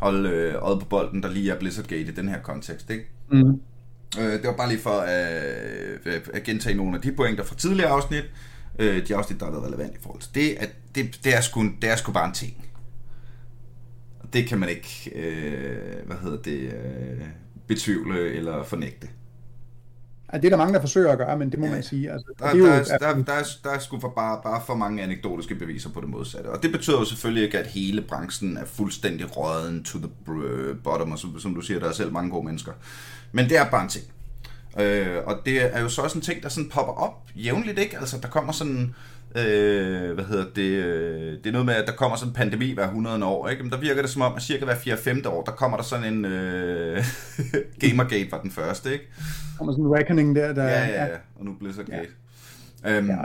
holde 0.00 0.28
øh, 0.28 0.54
øjet 0.54 0.80
på 0.80 0.86
bolden, 0.86 1.22
der 1.22 1.30
lige 1.30 1.52
er 1.52 1.58
Blizzardgate 1.58 2.12
i 2.12 2.14
den 2.14 2.28
her 2.28 2.42
kontekst. 2.42 2.90
Ikke? 2.90 3.04
Mm. 3.30 3.60
Øh, 4.18 4.32
det 4.32 4.44
var 4.44 4.56
bare 4.56 4.68
lige 4.68 4.80
for 4.80 5.00
at, 5.00 6.06
øh, 6.06 6.20
at 6.34 6.42
gentage 6.42 6.76
nogle 6.76 6.96
af 6.96 7.02
de 7.02 7.12
pointer 7.12 7.44
fra 7.44 7.54
tidligere 7.54 7.90
afsnit, 7.90 8.24
øh, 8.78 9.08
de 9.08 9.16
afsnit, 9.16 9.40
der 9.40 9.46
har 9.46 9.52
været 9.52 9.64
relevant 9.64 9.96
i 9.96 10.00
forhold 10.02 10.20
til 10.20 10.34
det, 10.34 10.56
at 10.60 10.70
det, 10.94 11.20
det, 11.24 11.36
er, 11.36 11.40
sgu, 11.40 11.62
det 11.82 11.90
er 11.90 11.96
sgu 11.96 12.12
bare 12.12 12.26
en 12.26 12.34
ting. 12.34 12.64
Og 14.20 14.32
det 14.32 14.46
kan 14.46 14.58
man 14.58 14.68
ikke, 14.68 15.10
øh, 15.14 16.06
hvad 16.06 16.16
hedder 16.16 16.42
det, 16.42 16.60
øh, 16.60 17.26
betvivle 17.66 18.34
eller 18.34 18.64
fornægte. 18.64 19.08
Ja, 20.32 20.38
det 20.38 20.44
er 20.44 20.50
der 20.50 20.56
mange, 20.56 20.74
der 20.74 20.80
forsøger 20.80 21.12
at 21.12 21.18
gøre, 21.18 21.38
men 21.38 21.50
det 21.50 21.58
må 21.58 21.66
ja. 21.66 21.72
man 21.72 21.82
sige. 21.82 22.12
Altså, 22.12 22.26
der, 22.38 22.44
det 22.44 22.54
er 22.54 22.58
jo, 22.58 22.66
der, 22.66 22.82
der, 22.98 23.22
der, 23.22 23.32
er, 23.32 23.44
der 23.64 23.70
er 23.70 23.78
sgu 23.78 24.00
for 24.00 24.12
bare, 24.16 24.40
bare 24.42 24.62
for 24.66 24.74
mange 24.74 25.02
anekdotiske 25.02 25.54
beviser 25.54 25.90
på 25.90 26.00
det 26.00 26.08
modsatte. 26.08 26.48
Og 26.48 26.62
det 26.62 26.72
betyder 26.72 26.98
jo 26.98 27.04
selvfølgelig 27.04 27.44
ikke, 27.44 27.58
at 27.58 27.66
hele 27.66 28.02
branchen 28.02 28.56
er 28.56 28.64
fuldstændig 28.64 29.36
råden 29.36 29.84
to 29.84 29.98
the 29.98 30.10
bottom, 30.84 31.12
og 31.12 31.18
som, 31.18 31.38
som 31.38 31.54
du 31.54 31.60
siger, 31.60 31.80
der 31.80 31.88
er 31.88 31.92
selv 31.92 32.12
mange 32.12 32.30
gode 32.30 32.44
mennesker. 32.44 32.72
Men 33.32 33.48
det 33.48 33.58
er 33.58 33.70
bare 33.70 33.82
en 33.82 33.88
ting. 33.88 34.04
Øh, 34.80 35.16
og 35.26 35.36
det 35.46 35.76
er 35.76 35.80
jo 35.80 35.88
så 35.88 36.02
også 36.02 36.18
en 36.18 36.22
ting, 36.22 36.42
der 36.42 36.48
sådan 36.48 36.70
popper 36.70 36.92
op 36.92 37.28
jævnligt, 37.36 37.78
ikke? 37.78 37.98
Altså, 37.98 38.18
der 38.22 38.28
kommer 38.28 38.52
sådan 38.52 38.94
øh, 39.38 40.14
hvad 40.14 40.24
hedder 40.24 40.44
det, 40.56 40.62
øh, 40.62 41.32
det 41.32 41.46
er 41.46 41.52
noget 41.52 41.66
med, 41.66 41.74
at 41.74 41.86
der 41.86 41.92
kommer 41.92 42.16
sådan 42.16 42.30
en 42.30 42.34
pandemi 42.34 42.72
hver 42.72 42.84
100 42.84 43.24
år, 43.24 43.48
ikke? 43.48 43.62
Men 43.62 43.72
der 43.72 43.78
virker 43.78 44.02
det 44.02 44.10
som 44.10 44.22
om, 44.22 44.32
at 44.36 44.42
cirka 44.42 44.64
hver 44.64 44.74
4-5 44.74 45.28
år, 45.28 45.42
der 45.42 45.52
kommer 45.52 45.76
der 45.76 45.84
sådan 45.84 46.14
en 46.14 46.24
øh, 46.24 47.04
Gamergate 47.80 48.32
var 48.32 48.40
den 48.40 48.50
første, 48.50 48.92
ikke? 48.92 49.04
Der 49.16 49.58
kommer 49.58 49.72
sådan 49.72 49.84
en 49.84 49.94
reckoning 49.94 50.36
der, 50.36 50.52
der... 50.52 50.64
Ja, 50.64 50.86
ja, 50.86 51.04
ja, 51.04 51.16
og 51.36 51.44
nu 51.44 51.54
Blizzardgate. 51.60 52.08
Ja. 52.84 52.98
Øhm, 52.98 53.08
ja. 53.08 53.16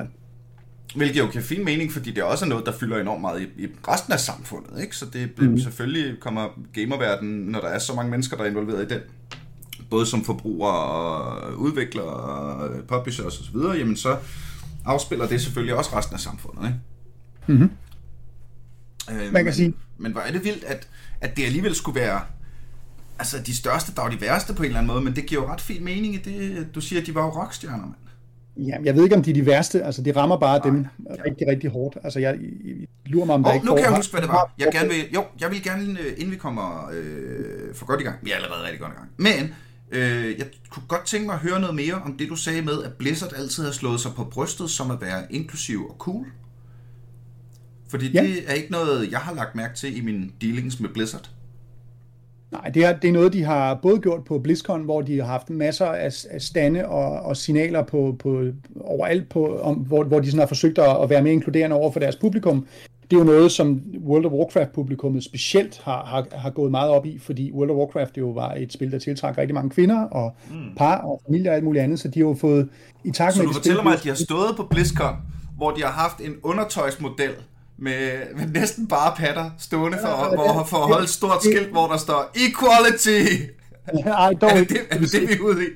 Hvilket 0.95 1.19
jo 1.19 1.27
kan 1.27 1.41
finde 1.41 1.63
mening, 1.63 1.91
fordi 1.91 2.09
det 2.09 2.17
er 2.17 2.23
også 2.23 2.45
noget, 2.45 2.65
der 2.65 2.71
fylder 2.71 2.97
enormt 2.97 3.21
meget 3.21 3.41
i, 3.41 3.63
i 3.63 3.67
resten 3.87 4.13
af 4.13 4.19
samfundet, 4.19 4.81
ikke? 4.81 4.95
Så 4.95 5.05
det 5.13 5.31
mm. 5.37 5.57
selvfølgelig 5.57 6.19
kommer 6.19 6.47
gamerverdenen, 6.73 7.45
når 7.45 7.59
der 7.59 7.67
er 7.67 7.79
så 7.79 7.93
mange 7.93 8.11
mennesker, 8.11 8.37
der 8.37 8.43
er 8.43 8.49
involveret 8.49 8.91
i 8.91 8.93
den, 8.93 9.01
både 9.89 10.05
som 10.05 10.23
forbrugere 10.23 10.75
og 10.75 11.57
udviklere 11.57 12.05
og 12.05 12.69
publishers 12.87 13.39
osv., 13.39 13.57
jamen 13.79 13.95
så 13.95 14.17
afspiller 14.85 15.27
det 15.27 15.41
selvfølgelig 15.41 15.75
også 15.75 15.97
resten 15.97 16.13
af 16.13 16.19
samfundet. 16.19 16.65
Ikke? 16.65 16.79
Mm-hmm. 17.47 17.71
Øh, 19.11 19.17
Man 19.17 19.33
kan 19.33 19.45
men, 19.45 19.53
sige. 19.53 19.73
Men 19.97 20.11
hvor 20.11 20.21
er 20.21 20.31
det 20.31 20.43
vildt, 20.43 20.63
at, 20.63 20.87
at 21.21 21.37
det 21.37 21.45
alligevel 21.45 21.75
skulle 21.75 21.99
være 21.99 22.21
altså 23.19 23.37
de 23.45 23.55
største, 23.55 23.95
der 23.95 24.01
var 24.01 24.09
de 24.09 24.21
værste 24.21 24.53
på 24.53 24.63
en 24.63 24.67
eller 24.67 24.79
anden 24.79 24.93
måde, 24.93 25.03
men 25.03 25.15
det 25.15 25.25
giver 25.25 25.41
jo 25.41 25.47
ret 25.47 25.61
fin 25.61 25.83
mening 25.83 26.15
i 26.15 26.17
det, 26.17 26.67
du 26.75 26.81
siger, 26.81 27.01
at 27.01 27.07
de 27.07 27.15
var 27.15 27.23
jo 27.23 27.29
rockstjerner, 27.29 27.77
mand. 27.77 27.95
Ja, 28.57 28.77
jeg 28.83 28.95
ved 28.95 29.03
ikke, 29.03 29.15
om 29.15 29.23
de 29.23 29.29
er 29.29 29.33
de 29.33 29.45
værste. 29.45 29.83
Altså, 29.83 30.01
de 30.01 30.11
rammer 30.11 30.37
bare 30.37 30.59
Nej, 30.59 30.69
dem 30.69 30.85
ja. 31.05 31.23
rigtig, 31.25 31.47
rigtig 31.47 31.69
hårdt. 31.69 31.97
Altså, 32.03 32.19
jeg, 32.19 32.39
jeg 32.65 32.87
lurer 33.05 33.25
mig, 33.25 33.35
om 33.35 33.43
der 33.43 33.49
oh, 33.49 33.55
ikke 33.55 33.65
nu 33.65 33.75
kan 33.75 33.83
jeg 33.83 33.95
huske, 33.95 34.11
hvad 34.11 34.21
det 34.21 34.29
var. 34.29 34.53
Jeg 34.59 34.67
gerne 34.71 34.89
vil, 34.89 34.97
jo, 35.13 35.23
jeg 35.41 35.51
vil 35.51 35.63
gerne, 35.63 35.99
øh, 35.99 36.13
inden 36.17 36.31
vi 36.31 36.35
kommer 36.35 36.89
øh, 36.93 37.75
for 37.75 37.85
godt 37.85 38.01
i 38.01 38.03
gang. 38.03 38.15
Vi 38.21 38.31
er 38.31 38.35
allerede 38.35 38.63
rigtig 38.63 38.79
godt 38.79 38.91
i 38.91 38.95
gang. 38.95 39.09
Men 39.17 39.53
Øh, 39.91 40.37
jeg 40.37 40.47
kunne 40.69 40.83
godt 40.87 41.05
tænke 41.05 41.25
mig 41.25 41.33
at 41.33 41.41
høre 41.41 41.59
noget 41.59 41.75
mere 41.75 41.93
om 41.93 42.17
det, 42.17 42.29
du 42.29 42.35
sagde 42.35 42.61
med, 42.61 42.83
at 42.83 42.93
Blizzard 42.93 43.33
altid 43.37 43.63
har 43.63 43.71
slået 43.71 43.99
sig 43.99 44.11
på 44.15 44.23
brystet 44.23 44.69
som 44.69 44.91
at 44.91 45.01
være 45.01 45.33
inklusiv 45.33 45.87
og 45.89 45.95
cool. 45.99 46.25
Fordi 47.89 48.11
ja. 48.11 48.23
det 48.23 48.43
er 48.47 48.53
ikke 48.53 48.71
noget, 48.71 49.11
jeg 49.11 49.19
har 49.19 49.35
lagt 49.35 49.55
mærke 49.55 49.75
til 49.75 49.97
i 49.97 50.01
mine 50.01 50.29
dealings 50.41 50.79
med 50.79 50.89
Blizzard. 50.89 51.29
Nej, 52.51 52.69
det 52.69 52.85
er, 52.85 52.99
det 52.99 53.07
er 53.07 53.11
noget, 53.11 53.33
de 53.33 53.43
har 53.43 53.79
både 53.81 53.99
gjort 53.99 54.23
på 54.23 54.39
BlizzCon, 54.39 54.83
hvor 54.83 55.01
de 55.01 55.17
har 55.17 55.25
haft 55.25 55.49
masser 55.49 55.85
af, 55.85 56.09
af 56.29 56.41
stande 56.41 56.87
og, 56.87 57.21
og 57.21 57.37
signaler 57.37 57.83
på, 57.83 58.15
på 58.19 58.45
overalt, 58.81 59.29
på, 59.29 59.59
om, 59.59 59.75
hvor, 59.75 60.03
hvor 60.03 60.19
de 60.19 60.25
sådan 60.25 60.39
har 60.39 60.47
forsøgt 60.47 60.77
at, 60.77 61.03
at 61.03 61.09
være 61.09 61.21
mere 61.21 61.33
inkluderende 61.33 61.75
over 61.75 61.91
for 61.91 61.99
deres 61.99 62.15
publikum 62.15 62.67
det 63.11 63.17
er 63.17 63.19
jo 63.19 63.25
noget, 63.25 63.51
som 63.51 63.81
World 64.07 64.25
of 64.25 64.31
Warcraft-publikummet 64.31 65.23
specielt 65.23 65.81
har, 65.83 66.05
har, 66.05 66.25
har 66.37 66.49
gået 66.49 66.71
meget 66.71 66.89
op 66.89 67.05
i, 67.05 67.19
fordi 67.19 67.51
World 67.51 67.69
of 67.69 67.75
Warcraft 67.75 68.17
jo 68.17 68.29
var 68.29 68.53
et 68.53 68.73
spil, 68.73 68.91
der 68.91 68.99
tiltrækker 68.99 69.41
rigtig 69.41 69.55
mange 69.55 69.69
kvinder 69.69 70.03
og 70.03 70.35
mm. 70.49 70.75
par 70.77 70.97
og 70.97 71.21
familier 71.25 71.51
og 71.51 71.55
alt 71.55 71.63
muligt 71.63 71.83
andet, 71.83 71.99
så 71.99 72.07
de 72.07 72.19
har 72.19 72.27
jo 72.27 72.33
fået 72.41 72.69
i 73.03 73.11
takt 73.11 73.37
med... 73.37 73.43
Så 73.45 73.47
du 73.47 73.53
fortæller 73.53 73.83
mig, 73.83 73.93
at 73.93 74.03
de 74.03 74.07
har 74.09 74.15
stået 74.15 74.55
på 74.57 74.63
BlizzCon, 74.63 75.15
hvor 75.57 75.71
de 75.71 75.81
har 75.81 75.91
haft 75.91 76.19
en 76.19 76.33
undertøjsmodel 76.43 77.31
med, 77.77 78.11
med 78.35 78.47
næsten 78.47 78.87
bare 78.87 79.15
patter 79.17 79.49
stående 79.59 79.97
for, 80.01 80.07
ja, 80.07 80.59
for, 80.59 80.65
for 80.65 80.77
at 80.77 80.87
holde 80.87 81.03
et 81.03 81.09
stort 81.09 81.43
skilt, 81.43 81.71
hvor 81.71 81.87
der 81.87 81.97
står 81.97 82.31
Equality! 82.35 83.43
Ej, 84.05 84.33
dog 84.33 84.49
er 84.49 84.55
det 84.55 84.69
det, 84.69 84.77
er 84.89 84.97
det, 84.97 85.11
det 85.11 85.21
vi 85.21 85.33
er 85.33 85.39
ude 85.39 85.63
i? 85.63 85.69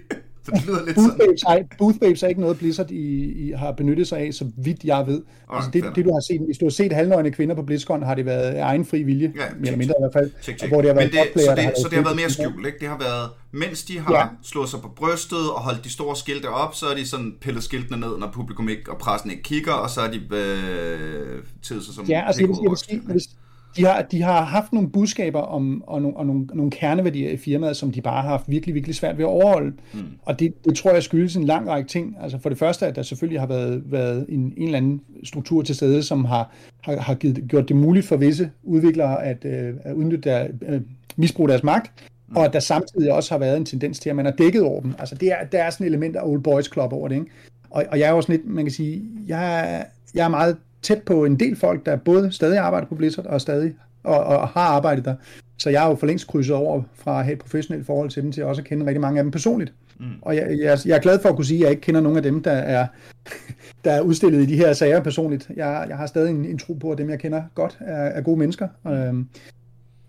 Så 0.46 0.52
det 0.56 0.66
lyder 0.66 0.86
lidt 0.86 0.96
Booth 0.96 1.18
Babes, 1.18 1.44
er, 1.44 1.64
Booth 1.78 1.98
Babes 2.00 2.24
er 2.24 2.28
ikke 2.28 2.42
noget, 2.42 2.58
Blizzard 2.58 2.92
i, 2.92 3.24
i, 3.48 3.52
har 3.52 3.72
benyttet 3.72 4.08
sig 4.08 4.20
af, 4.20 4.34
så 4.34 4.46
vidt 4.58 4.84
jeg 4.84 5.08
ved. 5.08 5.22
Oh, 5.50 5.56
altså 5.56 5.72
det, 5.74 5.84
det, 5.96 6.06
du 6.06 6.14
har 6.14 6.20
set, 6.20 6.42
hvis 6.46 6.58
du 6.58 6.66
har 6.66 6.70
set 6.70 6.94
halvnøgne 6.94 7.32
kvinder 7.32 7.56
på 7.56 7.62
BlizzCon, 7.62 8.04
har 8.04 8.16
det 8.16 8.26
været 8.26 8.60
egen 8.60 8.86
fri 8.86 9.04
vilje, 9.04 9.34
ja, 9.36 9.42
mere 9.42 9.48
eller 9.62 9.78
mindre 9.78 9.94
i 10.00 10.02
hvert 10.02 10.14
fald. 10.14 10.32
Check, 10.42 10.58
check. 10.60 10.74
Hvor 10.74 10.82
det 10.82 10.90
har 10.90 10.96
været 10.96 11.14
Men 11.14 11.22
det, 11.34 11.44
så, 11.44 11.56
det, 11.56 11.64
har 11.64 11.74
så 11.82 11.88
det 11.90 11.98
har 11.98 12.04
været 12.04 12.16
mere 12.16 12.30
skjult, 12.30 12.66
ikke? 12.66 12.80
Det 12.80 12.88
har 12.88 12.98
været, 12.98 13.30
mens 13.52 13.84
de 13.84 14.00
har 14.00 14.14
ja. 14.14 14.26
slået 14.44 14.70
sig 14.70 14.80
på 14.82 14.88
brystet 14.96 15.52
og 15.56 15.62
holdt 15.62 15.84
de 15.84 15.90
store 15.90 16.16
skilte 16.16 16.50
op, 16.50 16.76
så 16.76 16.86
er 16.86 16.96
de 16.96 17.08
sådan 17.08 17.34
pillet 17.42 17.64
skiltene 17.64 18.00
ned, 18.00 18.18
når 18.18 18.32
publikum 18.34 18.70
ikke 18.70 18.92
og 18.92 18.98
pressen 18.98 19.32
ikke 19.32 19.44
kigger, 19.44 19.74
og 19.74 19.90
så 19.90 20.02
er 20.02 20.12
de 20.12 20.22
øh, 20.36 21.44
til 21.62 21.82
sig 21.82 21.94
som 21.94 22.06
Ja, 22.06 22.24
altså 22.28 22.42
det 22.42 22.50
vil 22.50 22.78
sige, 22.78 23.02
hvis, 23.06 23.30
de 23.78 23.86
har, 23.86 24.02
de 24.02 24.22
har 24.22 24.42
haft 24.42 24.74
nogle 24.74 24.90
budskaber 24.90 25.40
om, 25.40 25.84
og, 25.88 26.02
nogle, 26.02 26.18
og 26.18 26.26
nogle, 26.26 26.46
nogle 26.54 26.72
kerneværdier 26.72 27.32
i 27.32 27.38
firmaet, 27.38 27.78
som 27.78 27.92
de 27.92 28.02
bare 28.02 28.22
har 28.22 28.30
haft 28.30 28.44
virkelig, 28.48 28.76
virkelig 28.76 28.96
svært 28.96 29.18
ved 29.18 29.26
at 29.26 29.30
overholde. 29.30 29.74
Mm. 29.94 30.00
Og 30.22 30.40
det, 30.40 30.66
det 30.66 30.76
tror 30.78 30.92
jeg 30.92 31.04
skyldes 31.04 31.36
en 31.36 31.44
lang 31.44 31.70
række 31.70 31.90
ting. 31.90 32.18
Altså 32.22 32.38
for 32.38 32.50
det 32.50 32.58
første, 32.58 32.86
at 32.86 32.96
der 32.96 33.02
selvfølgelig 33.02 33.40
har 33.40 33.48
været, 33.48 33.84
været 33.86 34.26
en, 34.30 34.54
en 34.58 34.64
eller 34.66 34.78
anden 34.78 35.02
struktur 35.24 35.62
til 35.62 35.76
stede, 35.76 36.04
som 36.04 36.26
har, 36.26 36.52
har, 36.82 36.98
har 36.98 37.14
givet, 37.16 37.44
gjort 37.48 37.68
det 37.68 37.76
muligt 37.76 38.06
for 38.06 38.18
visse 38.18 38.52
udviklere 38.64 39.24
at, 39.24 39.46
øh, 39.46 39.74
at 39.84 39.94
udnytte 39.94 40.30
der, 40.30 40.48
øh, 40.68 40.82
misbruge 41.16 41.50
deres 41.50 41.64
magt, 41.64 41.92
mm. 42.28 42.36
og 42.36 42.46
at 42.46 42.54
der 42.54 42.60
samtidig 42.60 43.12
også 43.14 43.34
har 43.34 43.40
været 43.40 43.58
en 43.58 43.66
tendens 43.66 44.00
til, 44.00 44.10
at 44.10 44.16
man 44.16 44.26
har 44.26 44.32
dækket 44.32 44.62
over 44.62 44.82
dem. 44.82 44.94
Altså 45.00 45.16
det 45.16 45.32
er, 45.32 45.44
der 45.52 45.64
er 45.64 45.70
sådan 45.70 45.88
et 45.88 45.90
element 45.90 46.16
af 46.16 46.22
Old 46.24 46.42
Boys 46.42 46.72
Club 46.74 46.94
over 46.94 47.08
det. 47.08 47.16
Ikke? 47.16 47.28
Og, 47.70 47.86
og 47.92 48.00
jeg 48.00 48.10
er 48.10 48.14
også 48.14 48.32
lidt, 48.32 48.48
man 48.48 48.66
kan 48.66 48.72
sige, 48.72 49.04
jeg, 49.28 49.86
jeg 50.16 50.26
er 50.26 50.30
meget 50.30 50.58
tæt 50.86 51.02
på 51.02 51.26
en 51.26 51.40
del 51.40 51.56
folk, 51.56 51.86
der 51.86 51.96
både 51.96 52.32
stadig 52.32 52.58
arbejder 52.58 52.88
på 52.88 52.96
Blizzard 52.96 53.26
og 53.26 53.42
stadig 53.42 53.74
og, 54.04 54.24
og 54.24 54.48
har 54.48 54.62
arbejdet 54.62 55.06
der. 55.06 55.16
Så 55.58 55.70
jeg 55.70 55.82
har 55.82 55.90
jo 55.90 55.96
for 55.96 56.08
længst 56.08 56.28
krydset 56.28 56.56
over 56.56 56.84
fra 56.96 57.20
at 57.20 57.26
have 57.26 57.34
et 57.34 57.40
professionelt 57.40 57.86
forhold 57.86 58.10
til 58.10 58.24
dem, 58.24 58.32
til 58.32 58.44
også 58.44 58.62
at 58.62 58.68
kende 58.68 58.86
rigtig 58.86 59.02
mange 59.02 59.20
af 59.20 59.24
dem 59.24 59.32
personligt. 59.32 59.74
Mm. 60.00 60.06
Og 60.22 60.36
jeg, 60.36 60.58
jeg, 60.60 60.80
jeg 60.86 60.96
er 60.96 61.02
glad 61.02 61.20
for 61.22 61.30
at 61.30 61.36
kunne 61.36 61.46
sige, 61.46 61.58
at 61.58 61.64
jeg 61.64 61.70
ikke 61.70 61.82
kender 61.82 62.02
nogen 62.02 62.18
af 62.18 62.24
dem, 62.24 62.44
der 62.44 62.52
er, 62.52 62.88
der 63.86 63.92
er 63.92 64.02
udstillet 64.02 64.42
i 64.42 64.46
de 64.46 64.58
her 64.58 64.74
sager 64.74 65.00
personligt. 65.00 65.50
Jeg, 65.56 65.86
jeg 65.90 65.98
har 65.98 66.06
stadig 66.06 66.30
en, 66.30 66.46
en 66.46 66.58
tro 66.58 66.74
på, 66.74 66.92
at 66.92 66.98
dem, 66.98 67.10
jeg 67.10 67.20
kender 67.20 67.44
godt, 67.56 67.78
er, 67.82 68.04
er 68.04 68.22
gode 68.22 68.40
mennesker. 68.40 68.68
Øhm, 68.88 69.28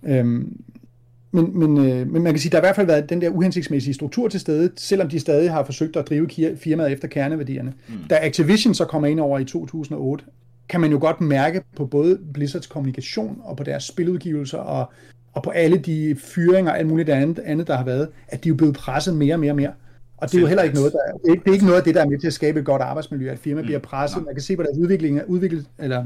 øhm, 0.07 0.63
men, 1.33 1.59
men, 1.59 1.91
øh, 1.91 2.11
men 2.11 2.23
man 2.23 2.33
kan 2.33 2.39
sige, 2.39 2.49
at 2.49 2.53
der 2.53 2.59
har 2.59 2.63
i 2.63 2.67
hvert 2.67 2.77
fald 2.77 2.87
været 2.87 3.11
den 3.11 3.21
der 3.21 3.31
uhensigtsmæssige 3.31 3.95
struktur 3.95 4.29
til 4.29 4.41
stede, 4.41 4.71
selvom 4.77 5.09
de 5.09 5.21
stadig 5.21 5.53
har 5.53 5.65
forsøgt 5.65 5.97
at 5.97 6.09
drive 6.09 6.29
firmaet 6.57 6.93
efter 6.93 7.09
kerneværdierne. 7.09 7.73
Mm. 7.89 7.95
Da 8.11 8.19
Activision 8.23 8.75
så 8.75 8.85
kommer 8.85 9.09
ind 9.09 9.21
over 9.21 9.39
i 9.39 9.45
2008, 9.45 10.25
kan 10.69 10.81
man 10.81 10.91
jo 10.91 10.99
godt 11.01 11.21
mærke 11.21 11.63
på 11.77 11.87
både 11.87 12.19
Blizzards 12.35 12.67
kommunikation 12.67 13.41
og 13.45 13.57
på 13.57 13.65
deres 13.65 13.85
spiludgivelser 13.85 14.59
og, 14.59 14.93
og 15.33 15.43
på 15.43 15.51
alle 15.51 15.79
de 15.79 16.17
fyringer 16.19 16.73
og 16.73 16.79
alt 16.79 16.89
muligt 16.89 17.09
andet, 17.09 17.39
andet, 17.39 17.67
der 17.67 17.77
har 17.77 17.85
været, 17.85 18.09
at 18.29 18.45
de 18.45 18.49
er 18.49 18.55
blevet 18.55 18.75
presset 18.75 19.17
mere 19.17 19.35
og 19.35 19.41
mere 19.41 19.53
og 19.53 19.57
mere. 19.57 19.73
Og 20.17 20.31
det 20.31 20.37
er 20.37 20.41
jo 20.41 20.47
heller 20.47 20.63
ikke 20.63 20.77
noget, 20.77 20.93
der, 20.93 20.99
det 21.25 21.31
er, 21.31 21.43
det 21.43 21.49
er 21.49 21.53
ikke 21.53 21.65
noget 21.65 21.79
af 21.79 21.85
det, 21.85 21.95
der 21.95 22.01
er 22.01 22.09
med 22.09 22.19
til 22.19 22.27
at 22.27 22.33
skabe 22.33 22.61
et 22.61 22.67
godt 22.67 22.83
arbejdsmiljø, 22.83 23.31
at 23.31 23.39
firma 23.39 23.61
mm. 23.61 23.67
bliver 23.67 23.79
presset. 23.79 24.25
Man 24.25 24.35
kan 24.35 24.43
se 24.43 24.57
på 24.57 24.63
deres 24.63 24.79
udvikling, 24.79 25.21
udviklet, 25.27 25.67
eller 25.79 26.05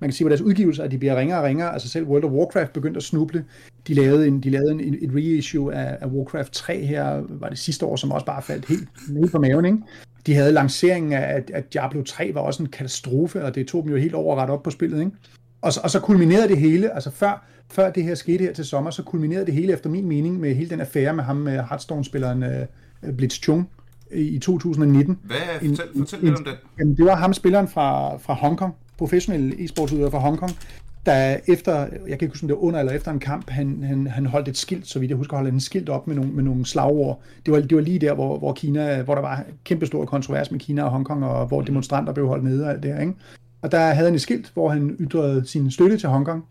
man 0.00 0.10
kan 0.10 0.12
se 0.12 0.24
på 0.24 0.28
deres 0.28 0.40
udgivelser, 0.40 0.84
at 0.84 0.90
de 0.90 0.98
bliver 0.98 1.16
ringere 1.16 1.38
og 1.38 1.44
ringere. 1.44 1.72
Altså 1.72 1.88
selv 1.88 2.06
World 2.06 2.24
of 2.24 2.30
Warcraft 2.30 2.72
begyndte 2.72 2.98
at 2.98 3.02
snuble. 3.02 3.44
De 3.86 3.94
lavede 3.94 4.26
en, 4.26 4.40
de 4.40 4.50
lavede 4.50 4.70
en, 4.70 4.80
en 4.80 5.14
reissue 5.14 5.74
af, 5.74 5.98
af 6.00 6.06
Warcraft 6.06 6.52
3 6.52 6.84
her, 6.84 7.22
var 7.28 7.48
det 7.48 7.58
sidste 7.58 7.86
år, 7.86 7.96
som 7.96 8.12
også 8.12 8.26
bare 8.26 8.42
faldt 8.42 8.66
helt 8.68 8.88
ned 9.08 9.28
på 9.28 9.38
maven. 9.38 9.64
Ikke? 9.64 9.78
De 10.28 10.34
havde 10.34 10.52
lanceringen 10.52 11.12
af, 11.12 11.42
at 11.54 11.72
Diablo 11.72 12.02
3 12.02 12.30
var 12.34 12.40
også 12.40 12.62
en 12.62 12.68
katastrofe, 12.68 13.44
og 13.44 13.54
det 13.54 13.66
tog 13.66 13.82
dem 13.82 13.92
jo 13.92 13.96
helt 13.96 14.14
over 14.14 14.36
ret 14.36 14.50
op 14.50 14.62
på 14.62 14.70
spillet. 14.70 14.98
Ikke? 14.98 15.10
Og, 15.62 15.72
så, 15.72 15.80
og 15.84 15.90
så 15.90 16.00
kulminerede 16.00 16.48
det 16.48 16.58
hele, 16.58 16.94
altså 16.94 17.10
før, 17.10 17.46
før 17.70 17.90
det 17.90 18.02
her 18.02 18.14
skete 18.14 18.44
her 18.44 18.52
til 18.52 18.64
sommer, 18.64 18.90
så 18.90 19.02
kulminerede 19.02 19.46
det 19.46 19.54
hele 19.54 19.72
efter 19.72 19.90
min 19.90 20.08
mening 20.08 20.40
med 20.40 20.54
hele 20.54 20.70
den 20.70 20.80
affære 20.80 21.14
med 21.14 21.24
ham 21.24 21.36
med 21.36 21.52
Hearthstone-spilleren 21.52 22.42
uh, 22.42 23.14
Blitz 23.16 23.40
Chung 23.40 23.70
i 24.12 24.38
2019. 24.38 25.18
Hvad? 25.22 25.36
Fortæl, 25.52 25.88
en, 25.94 25.98
fortæl 25.98 26.18
lidt 26.22 26.36
om 26.36 26.44
det. 26.44 26.56
Jamen, 26.78 26.96
det 26.96 27.04
var 27.04 27.16
ham, 27.16 27.32
spilleren 27.32 27.68
fra, 27.68 28.16
fra 28.16 28.34
Hongkong, 28.34 28.74
professionel 28.98 29.52
e-sportsudøver 29.58 30.10
fra 30.10 30.18
Hongkong, 30.18 30.52
der 31.08 31.36
efter, 31.46 31.78
jeg 31.80 32.18
kan 32.18 32.26
ikke 32.26 32.26
huske, 32.26 32.44
om 32.44 32.48
det 32.48 32.56
var 32.56 32.62
under 32.62 32.80
eller 32.80 32.92
efter 32.92 33.10
en 33.10 33.18
kamp, 33.18 33.50
han, 33.50 33.82
han, 33.82 34.06
han 34.06 34.26
holdt 34.26 34.48
et 34.48 34.56
skilt, 34.56 34.86
så 34.86 34.98
vidt 34.98 35.08
jeg 35.08 35.16
husker, 35.16 35.36
holdt 35.36 35.52
en 35.52 35.60
skilt 35.60 35.88
op 35.88 36.06
med 36.06 36.16
nogle, 36.16 36.30
med 36.30 36.42
nogle 36.42 36.66
slagord. 36.66 37.20
Det 37.46 37.54
var, 37.54 37.60
det 37.60 37.76
var 37.76 37.82
lige 37.82 37.98
der, 37.98 38.14
hvor, 38.14 38.38
hvor, 38.38 38.52
Kina, 38.52 39.02
hvor 39.02 39.14
der 39.14 39.22
var 39.22 39.44
kæmpe 39.64 39.86
stor 39.86 40.04
kontrovers 40.04 40.50
med 40.50 40.60
Kina 40.60 40.82
og 40.82 40.90
Hongkong, 40.90 41.24
og 41.24 41.46
hvor 41.46 41.62
demonstranter 41.62 42.12
blev 42.12 42.26
holdt 42.26 42.44
nede 42.44 42.64
og 42.64 42.70
alt 42.70 42.82
det 42.82 42.94
her. 42.94 43.00
Ikke? 43.00 43.14
Og 43.62 43.72
der 43.72 43.78
havde 43.78 44.06
han 44.06 44.14
et 44.14 44.20
skilt, 44.20 44.50
hvor 44.54 44.68
han 44.68 44.96
ytrede 45.00 45.46
sin 45.46 45.70
støtte 45.70 45.98
til 45.98 46.08
Hongkong. 46.08 46.44